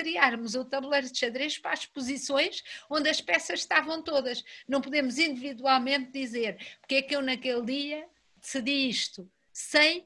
recriarmos 0.09 0.55
o 0.55 0.65
tabuleiro 0.65 1.09
de 1.09 1.17
xadrez 1.17 1.57
para 1.57 1.73
as 1.73 1.85
posições 1.85 2.63
onde 2.89 3.09
as 3.09 3.21
peças 3.21 3.59
estavam 3.59 4.01
todas. 4.01 4.43
Não 4.67 4.81
podemos 4.81 5.17
individualmente 5.17 6.11
dizer 6.11 6.57
porque 6.79 6.95
é 6.95 7.01
que 7.01 7.15
eu 7.15 7.21
naquele 7.21 7.63
dia 7.63 8.07
decidi 8.35 8.89
isto, 8.89 9.29
sem 9.53 9.99
uh, 9.99 10.05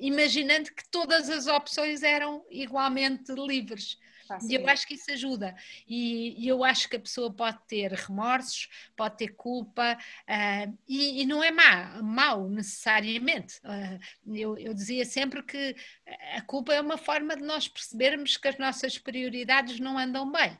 imaginando 0.00 0.72
que 0.72 0.88
todas 0.90 1.30
as 1.30 1.46
opções 1.46 2.02
eram 2.02 2.44
igualmente 2.50 3.32
livres. 3.32 3.98
E 4.48 4.54
eu 4.54 4.68
acho 4.68 4.86
que 4.86 4.94
isso 4.94 5.10
ajuda. 5.10 5.54
E, 5.86 6.44
e, 6.44 6.48
eu 6.48 6.64
acho 6.64 6.88
que 6.88 6.96
a 6.96 7.00
pessoa 7.00 7.32
pode 7.32 7.58
ter 7.66 7.92
remorsos, 7.92 8.68
pode 8.96 9.16
ter 9.16 9.28
culpa, 9.28 9.96
uh, 9.96 10.78
e, 10.88 11.22
e, 11.22 11.26
não 11.26 11.42
é 11.42 11.50
má, 11.50 12.02
mau 12.02 12.48
necessariamente. 12.48 13.58
Uh, 13.58 14.34
eu, 14.36 14.58
eu 14.58 14.74
dizia 14.74 15.04
sempre 15.04 15.42
que 15.42 15.74
a 16.34 16.42
culpa 16.42 16.74
é 16.74 16.80
uma 16.80 16.98
forma 16.98 17.36
de 17.36 17.42
nós 17.42 17.68
percebermos 17.68 18.36
que 18.36 18.48
as 18.48 18.58
nossas 18.58 18.98
prioridades 18.98 19.80
não 19.80 19.98
andam 19.98 20.30
bem. 20.30 20.58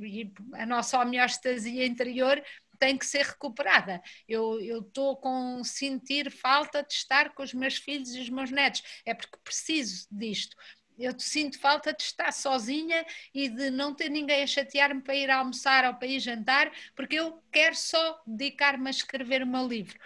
E 0.00 0.30
a 0.54 0.66
nossa 0.66 0.98
homeostasia 0.98 1.86
interior 1.86 2.42
tem 2.80 2.96
que 2.96 3.04
ser 3.04 3.26
recuperada. 3.26 4.02
Eu 4.26 4.80
estou 4.80 5.14
com 5.16 5.62
sentir 5.62 6.30
falta 6.30 6.82
de 6.82 6.94
estar 6.94 7.34
com 7.34 7.42
os 7.42 7.52
meus 7.52 7.76
filhos 7.76 8.14
e 8.14 8.20
os 8.20 8.30
meus 8.30 8.50
netos. 8.50 8.82
É 9.04 9.12
porque 9.12 9.36
preciso 9.44 10.08
disto. 10.10 10.56
Eu 11.00 11.18
sinto 11.18 11.58
falta 11.58 11.94
de 11.94 12.02
estar 12.02 12.30
sozinha 12.30 13.06
e 13.32 13.48
de 13.48 13.70
não 13.70 13.94
ter 13.94 14.10
ninguém 14.10 14.42
a 14.42 14.46
chatear-me 14.46 15.00
para 15.00 15.14
ir 15.14 15.30
almoçar 15.30 15.86
ou 15.86 15.94
para 15.94 16.06
ir 16.06 16.20
jantar, 16.20 16.70
porque 16.94 17.16
eu 17.16 17.42
quero 17.50 17.74
só 17.74 18.22
dedicar-me 18.26 18.86
a 18.86 18.90
escrever 18.90 19.42
o 19.42 19.46
meu 19.46 19.66
livro. 19.66 19.98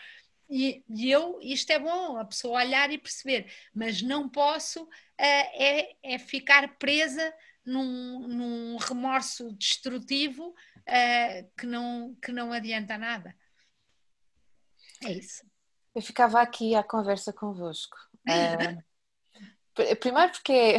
E, 0.48 0.84
e, 0.88 1.10
eu, 1.10 1.40
isto 1.42 1.70
é 1.72 1.80
bom, 1.80 2.16
a 2.16 2.24
pessoa 2.24 2.60
olhar 2.60 2.92
e 2.92 2.98
perceber, 2.98 3.50
mas 3.74 4.02
não 4.02 4.28
posso 4.28 4.88
é, 5.18 5.80
é, 5.80 5.96
é 6.02 6.18
ficar 6.18 6.76
presa 6.76 7.34
num, 7.64 8.28
num 8.28 8.76
remorso 8.76 9.52
destrutivo 9.52 10.48
uh, 10.48 11.50
que, 11.58 11.66
não, 11.66 12.14
que 12.22 12.30
não 12.30 12.52
adianta 12.52 12.96
nada. 12.96 13.34
É 15.02 15.12
isso. 15.12 15.44
Eu 15.94 16.02
ficava 16.02 16.40
aqui 16.40 16.74
à 16.74 16.84
conversa 16.84 17.32
convosco. 17.32 17.96
Uh, 18.28 18.80
primeiro 20.00 20.32
porque 20.32 20.52
é, 20.52 20.78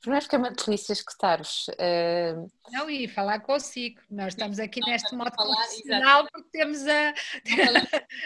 primeiro 0.00 0.24
porque 0.24 0.36
é 0.36 0.38
uma 0.38 0.50
delícia 0.50 0.92
escutar-vos. 0.92 1.68
Uh, 1.68 2.50
não, 2.70 2.90
e 2.90 3.08
falar 3.08 3.40
consigo. 3.40 4.00
Nós 4.10 4.28
estamos 4.28 4.58
aqui 4.58 4.80
não, 4.80 4.88
neste 4.88 5.14
modo 5.14 5.34
falar, 5.34 5.54
profissional 5.54 6.20
exatamente. 6.20 6.32
porque 6.32 6.50
temos 6.50 6.86
a. 6.86 7.14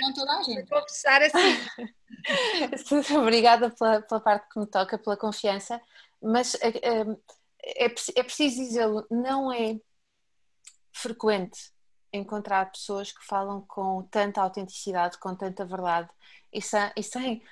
Com 0.00 0.12
toda 0.14 0.38
a 0.38 0.42
gente. 0.42 0.68
conversar 0.68 1.22
assim. 1.22 3.14
Obrigada 3.16 3.70
pela, 3.70 4.02
pela 4.02 4.20
parte 4.20 4.48
que 4.52 4.58
me 4.58 4.66
toca, 4.66 4.98
pela 4.98 5.16
confiança, 5.16 5.80
mas 6.20 6.54
uh, 6.54 7.20
é, 7.62 7.84
é 7.84 8.22
preciso 8.22 8.56
dizê-lo, 8.56 9.06
não 9.10 9.52
é 9.52 9.78
frequente 10.92 11.72
encontrar 12.12 12.70
pessoas 12.72 13.12
que 13.12 13.24
falam 13.24 13.62
com 13.62 14.02
tanta 14.10 14.40
autenticidade, 14.40 15.18
com 15.18 15.34
tanta 15.34 15.64
verdade 15.64 16.08
e 16.52 16.60
sem, 16.60 16.90
e 16.96 17.02
sem 17.02 17.42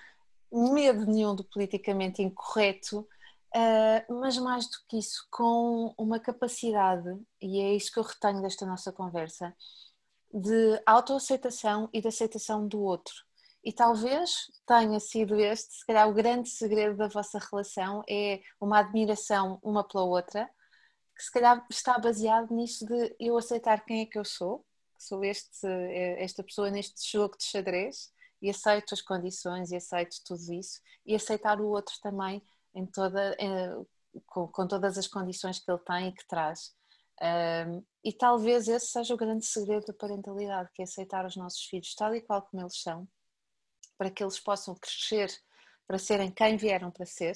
medo 0.53 1.07
nenhum 1.07 1.35
do 1.35 1.45
politicamente 1.45 2.23
incorreto, 2.23 3.01
uh, 3.01 4.15
mas 4.21 4.39
mais 4.39 4.67
do 4.67 4.77
que 4.89 4.99
isso, 4.99 5.27
com 5.31 5.95
uma 5.99 6.19
capacidade, 6.19 7.09
e 7.41 7.61
é 7.61 7.75
isso 7.75 7.93
que 7.93 7.99
eu 7.99 8.05
retenho 8.05 8.43
desta 8.43 8.67
nossa 8.67 8.93
conversa, 8.93 9.55
de 10.33 10.81
autoaceitação 10.87 11.89
e 11.93 12.01
de 12.01 12.09
aceitação 12.09 12.67
do 12.67 12.81
outro. 12.81 13.15
E 13.65 13.73
talvez 13.73 14.31
tenha 14.67 15.01
sido 15.01 15.39
este, 15.41 15.75
se 15.75 15.87
calhar, 15.87 16.09
o 16.09 16.15
grande 16.15 16.49
segredo 16.49 16.97
da 16.97 17.09
vossa 17.09 17.39
relação 17.39 18.03
é 18.09 18.41
uma 18.61 18.79
admiração 18.79 19.59
uma 19.63 19.87
pela 19.87 20.05
outra, 20.05 20.49
que 21.17 21.25
se 21.25 21.33
calhar 21.33 21.67
está 21.71 21.99
baseado 21.99 22.55
nisso 22.55 22.87
de 22.87 23.17
eu 23.19 23.37
aceitar 23.37 23.85
quem 23.85 24.03
é 24.03 24.07
que 24.07 24.19
eu 24.19 24.25
sou, 24.25 24.65
que 24.97 25.05
sou 25.05 25.25
este, 25.25 25.67
esta 26.19 26.45
pessoa 26.45 26.71
neste 26.71 27.11
jogo 27.11 27.37
de 27.37 27.45
xadrez, 27.45 28.13
e 28.41 28.51
aceito 28.51 28.95
as 28.95 29.03
condições 29.03 29.71
e 29.71 29.77
aceito 29.77 30.17
tudo 30.25 30.53
isso, 30.53 30.81
e 31.05 31.15
aceitar 31.15 31.61
o 31.61 31.69
outro 31.69 31.95
também 32.03 32.43
em 32.75 32.87
toda, 32.87 33.37
com, 34.27 34.47
com, 34.49 34.67
todas 34.67 34.97
as 34.97 35.07
condições 35.07 35.59
que 35.59 35.71
ele 35.71 35.81
tem 35.81 36.09
e 36.09 36.13
que 36.13 36.27
traz. 36.27 36.73
Um, 37.21 37.85
e 38.05 38.13
talvez 38.13 38.69
esse 38.69 38.87
seja 38.87 39.13
o 39.13 39.17
grande 39.17 39.45
segredo 39.45 39.87
da 39.87 39.93
parentalidade, 39.93 40.71
que 40.73 40.83
é 40.83 40.85
aceitar 40.85 41.27
os 41.27 41.37
nossos 41.37 41.65
filhos 41.65 41.95
tal 41.95 42.15
e 42.15 42.21
qual 42.21 42.43
como 42.43 42.63
eles 42.63 42.81
são, 42.81 43.09
para 43.97 44.11
que 44.11 44.23
eles 44.23 44.39
possam 44.39 44.75
crescer 44.77 45.29
para 45.87 45.99
serem 45.99 46.31
quem 46.31 46.57
vieram 46.57 46.91
para 46.91 47.07
ser 47.07 47.35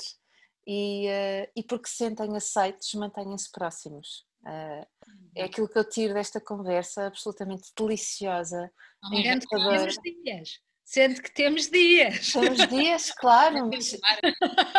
e, 0.67 1.09
uh, 1.09 1.51
e 1.57 1.63
porque 1.65 1.89
se 1.89 1.97
sentem 1.97 2.37
aceitos, 2.37 2.95
mantenham-se 2.95 3.51
próximos. 3.51 4.25
Uh, 4.43 4.87
é 5.35 5.45
aquilo 5.45 5.69
que 5.69 5.79
eu 5.79 5.89
tiro 5.89 6.15
desta 6.15 6.41
conversa, 6.41 7.07
absolutamente 7.07 7.73
deliciosa. 7.77 8.71
Temos 9.51 9.99
dias. 10.23 10.61
Sendo 10.93 11.23
que 11.23 11.33
temos 11.33 11.71
dias. 11.71 12.35
Temos 12.35 12.69
dias, 12.69 13.13
claro. 13.13 13.67
Mas, 13.73 13.99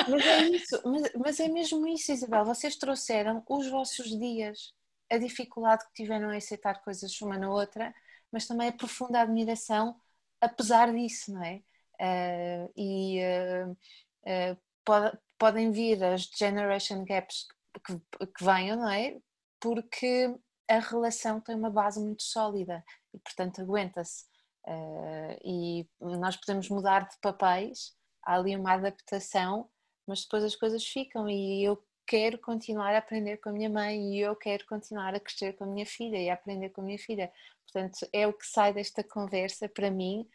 mas 0.07 0.25
é 0.27 0.43
isso, 0.49 0.81
mas, 0.85 1.11
mas, 1.15 1.39
é 1.39 1.47
mesmo 1.47 1.87
isso, 1.87 2.11
Isabel. 2.11 2.45
Vocês 2.45 2.75
trouxeram 2.75 3.43
os 3.49 3.67
vossos 3.67 4.15
dias, 4.19 4.75
a 5.09 5.17
dificuldade 5.17 5.83
que 5.87 6.03
tiveram 6.03 6.31
em 6.31 6.37
aceitar 6.37 6.83
coisas 6.83 7.19
uma 7.19 7.35
na 7.35 7.49
outra, 7.49 7.91
mas 8.31 8.45
também 8.45 8.67
a 8.67 8.73
profunda 8.73 9.21
admiração, 9.21 9.99
apesar 10.39 10.93
disso, 10.93 11.33
não 11.33 11.43
é? 11.43 11.63
Uh, 11.99 12.73
e 12.77 13.19
uh, 13.23 13.71
uh, 13.71 14.61
pode, 14.85 15.17
podem 15.39 15.71
vir 15.71 16.03
as 16.03 16.29
generation 16.37 17.03
gaps 17.05 17.47
que, 17.83 17.97
que 18.27 18.43
venham, 18.43 18.77
não 18.77 18.89
é? 18.89 19.17
Porque 19.59 20.31
a 20.69 20.77
relação 20.77 21.41
tem 21.41 21.55
uma 21.55 21.71
base 21.71 21.99
muito 21.99 22.21
sólida 22.21 22.83
e, 23.11 23.17
portanto, 23.17 23.61
aguenta-se. 23.61 24.31
E 25.43 25.87
nós 25.99 26.35
podemos 26.37 26.69
mudar 26.69 27.07
de 27.07 27.17
papéis, 27.21 27.93
há 28.23 28.35
ali 28.35 28.55
uma 28.55 28.73
adaptação, 28.73 29.69
mas 30.07 30.23
depois 30.23 30.43
as 30.43 30.55
coisas 30.55 30.85
ficam 30.85 31.29
e 31.29 31.63
eu 31.63 31.83
quero 32.05 32.37
continuar 32.37 32.93
a 32.93 32.97
aprender 32.97 33.37
com 33.37 33.49
a 33.49 33.53
minha 33.53 33.69
mãe 33.69 34.13
e 34.13 34.19
eu 34.19 34.35
quero 34.35 34.65
continuar 34.65 35.15
a 35.15 35.19
crescer 35.19 35.53
com 35.53 35.63
a 35.63 35.67
minha 35.67 35.85
filha 35.85 36.17
e 36.17 36.29
a 36.29 36.33
aprender 36.33 36.69
com 36.69 36.81
a 36.81 36.83
minha 36.83 36.99
filha. 36.99 37.31
Portanto, 37.65 38.07
é 38.11 38.27
o 38.27 38.33
que 38.33 38.45
sai 38.45 38.73
desta 38.73 39.03
conversa 39.03 39.69
para 39.69 39.89
mim 39.89 40.27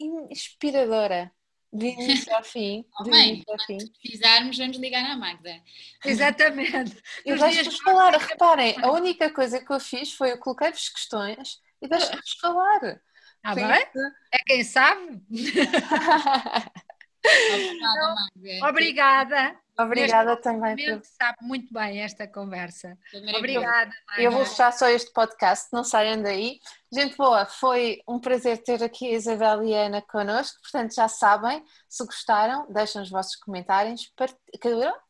inspiradora. 0.00 1.30
De 1.72 1.86
início 1.92 2.34
ao 2.34 2.42
fim. 2.42 2.86
Oh, 2.98 3.04
de 3.04 3.10
bem, 3.10 3.28
início 3.34 3.52
ao 3.52 3.66
fim. 3.66 3.80
Se 3.80 3.92
precisarmos, 4.00 4.56
vamos 4.56 4.76
ligar 4.78 5.04
à 5.04 5.16
Magda. 5.16 5.60
Exatamente. 6.04 7.00
Eu 7.24 7.38
deixo-vos 7.38 7.78
falar. 7.80 8.16
Reparem, 8.16 8.76
a 8.82 8.90
única 8.92 9.30
coisa 9.30 9.62
que 9.62 9.70
eu 9.70 9.80
fiz 9.80 10.12
foi 10.12 10.32
eu 10.32 10.38
coloquei-vos 10.38 10.88
questões 10.88 11.60
e 11.82 11.88
deixo-vos 11.88 12.32
falar. 12.40 13.00
Ah, 13.46 13.54
bem? 13.54 13.64
É 14.32 14.38
quem 14.44 14.64
sabe. 14.64 15.22
Obrigada, 17.26 18.14
Magda. 18.14 18.68
Obrigada. 18.68 19.60
Obrigada 19.78 20.32
este 20.32 20.42
também. 20.42 20.76
Por... 20.76 21.04
sabe 21.04 21.36
muito 21.42 21.72
bem 21.72 22.00
esta 22.00 22.26
conversa. 22.26 22.98
Obrigada. 23.36 23.92
Eu, 24.16 24.24
eu 24.24 24.30
vou 24.32 24.44
fechar 24.44 24.72
só 24.72 24.88
este 24.88 25.12
podcast, 25.12 25.68
não 25.72 25.84
saiam 25.84 26.20
daí. 26.20 26.58
Gente 26.92 27.16
boa, 27.16 27.46
foi 27.46 28.00
um 28.08 28.18
prazer 28.18 28.62
ter 28.64 28.82
aqui 28.82 29.10
a 29.10 29.16
Isabel 29.16 29.62
e 29.62 29.74
a 29.74 29.86
Ana 29.86 30.02
connosco. 30.02 30.60
Portanto, 30.62 30.94
já 30.94 31.06
sabem, 31.06 31.62
se 31.88 32.04
gostaram, 32.04 32.66
deixem 32.72 33.02
os 33.02 33.10
vossos 33.10 33.36
comentários, 33.36 34.12
part... 34.16 34.34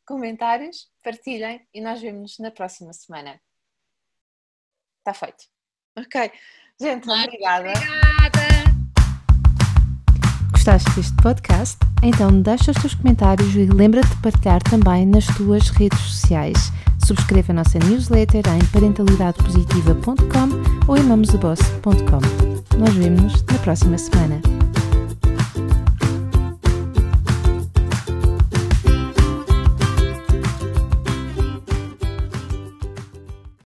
comentários, 0.05 0.91
partilhem 1.03 1.67
e 1.73 1.81
nós 1.81 2.03
vemos 2.03 2.39
na 2.39 2.51
próxima 2.51 2.93
semana. 2.93 3.41
Está 4.99 5.15
feito. 5.15 5.45
Ok. 5.97 6.33
Gente, 6.79 7.09
obrigada. 7.09 7.71
Obrigada. 7.71 8.16
Gostaste 10.67 10.91
deste 10.97 11.15
podcast? 11.23 11.77
Então 12.03 12.43
deixa 12.43 12.73
os 12.73 12.77
teus 12.79 12.93
comentários 12.93 13.55
e 13.55 13.67
lembra-te 13.67 14.09
de 14.09 14.17
partilhar 14.17 14.61
também 14.65 15.07
nas 15.07 15.25
tuas 15.25 15.71
redes 15.71 16.01
sociais. 16.01 16.73
Subscreva 17.07 17.53
a 17.53 17.55
nossa 17.55 17.79
newsletter 17.79 18.43
em 18.49 18.65
parentalidadepositiva.com 18.73 20.91
ou 20.91 20.97
em 20.97 21.05
mamosdeboss.com. 21.05 22.79
Nós 22.79 22.95
vemos-nos 22.95 23.45
na 23.45 23.59
próxima 23.59 23.97
semana. 23.97 24.41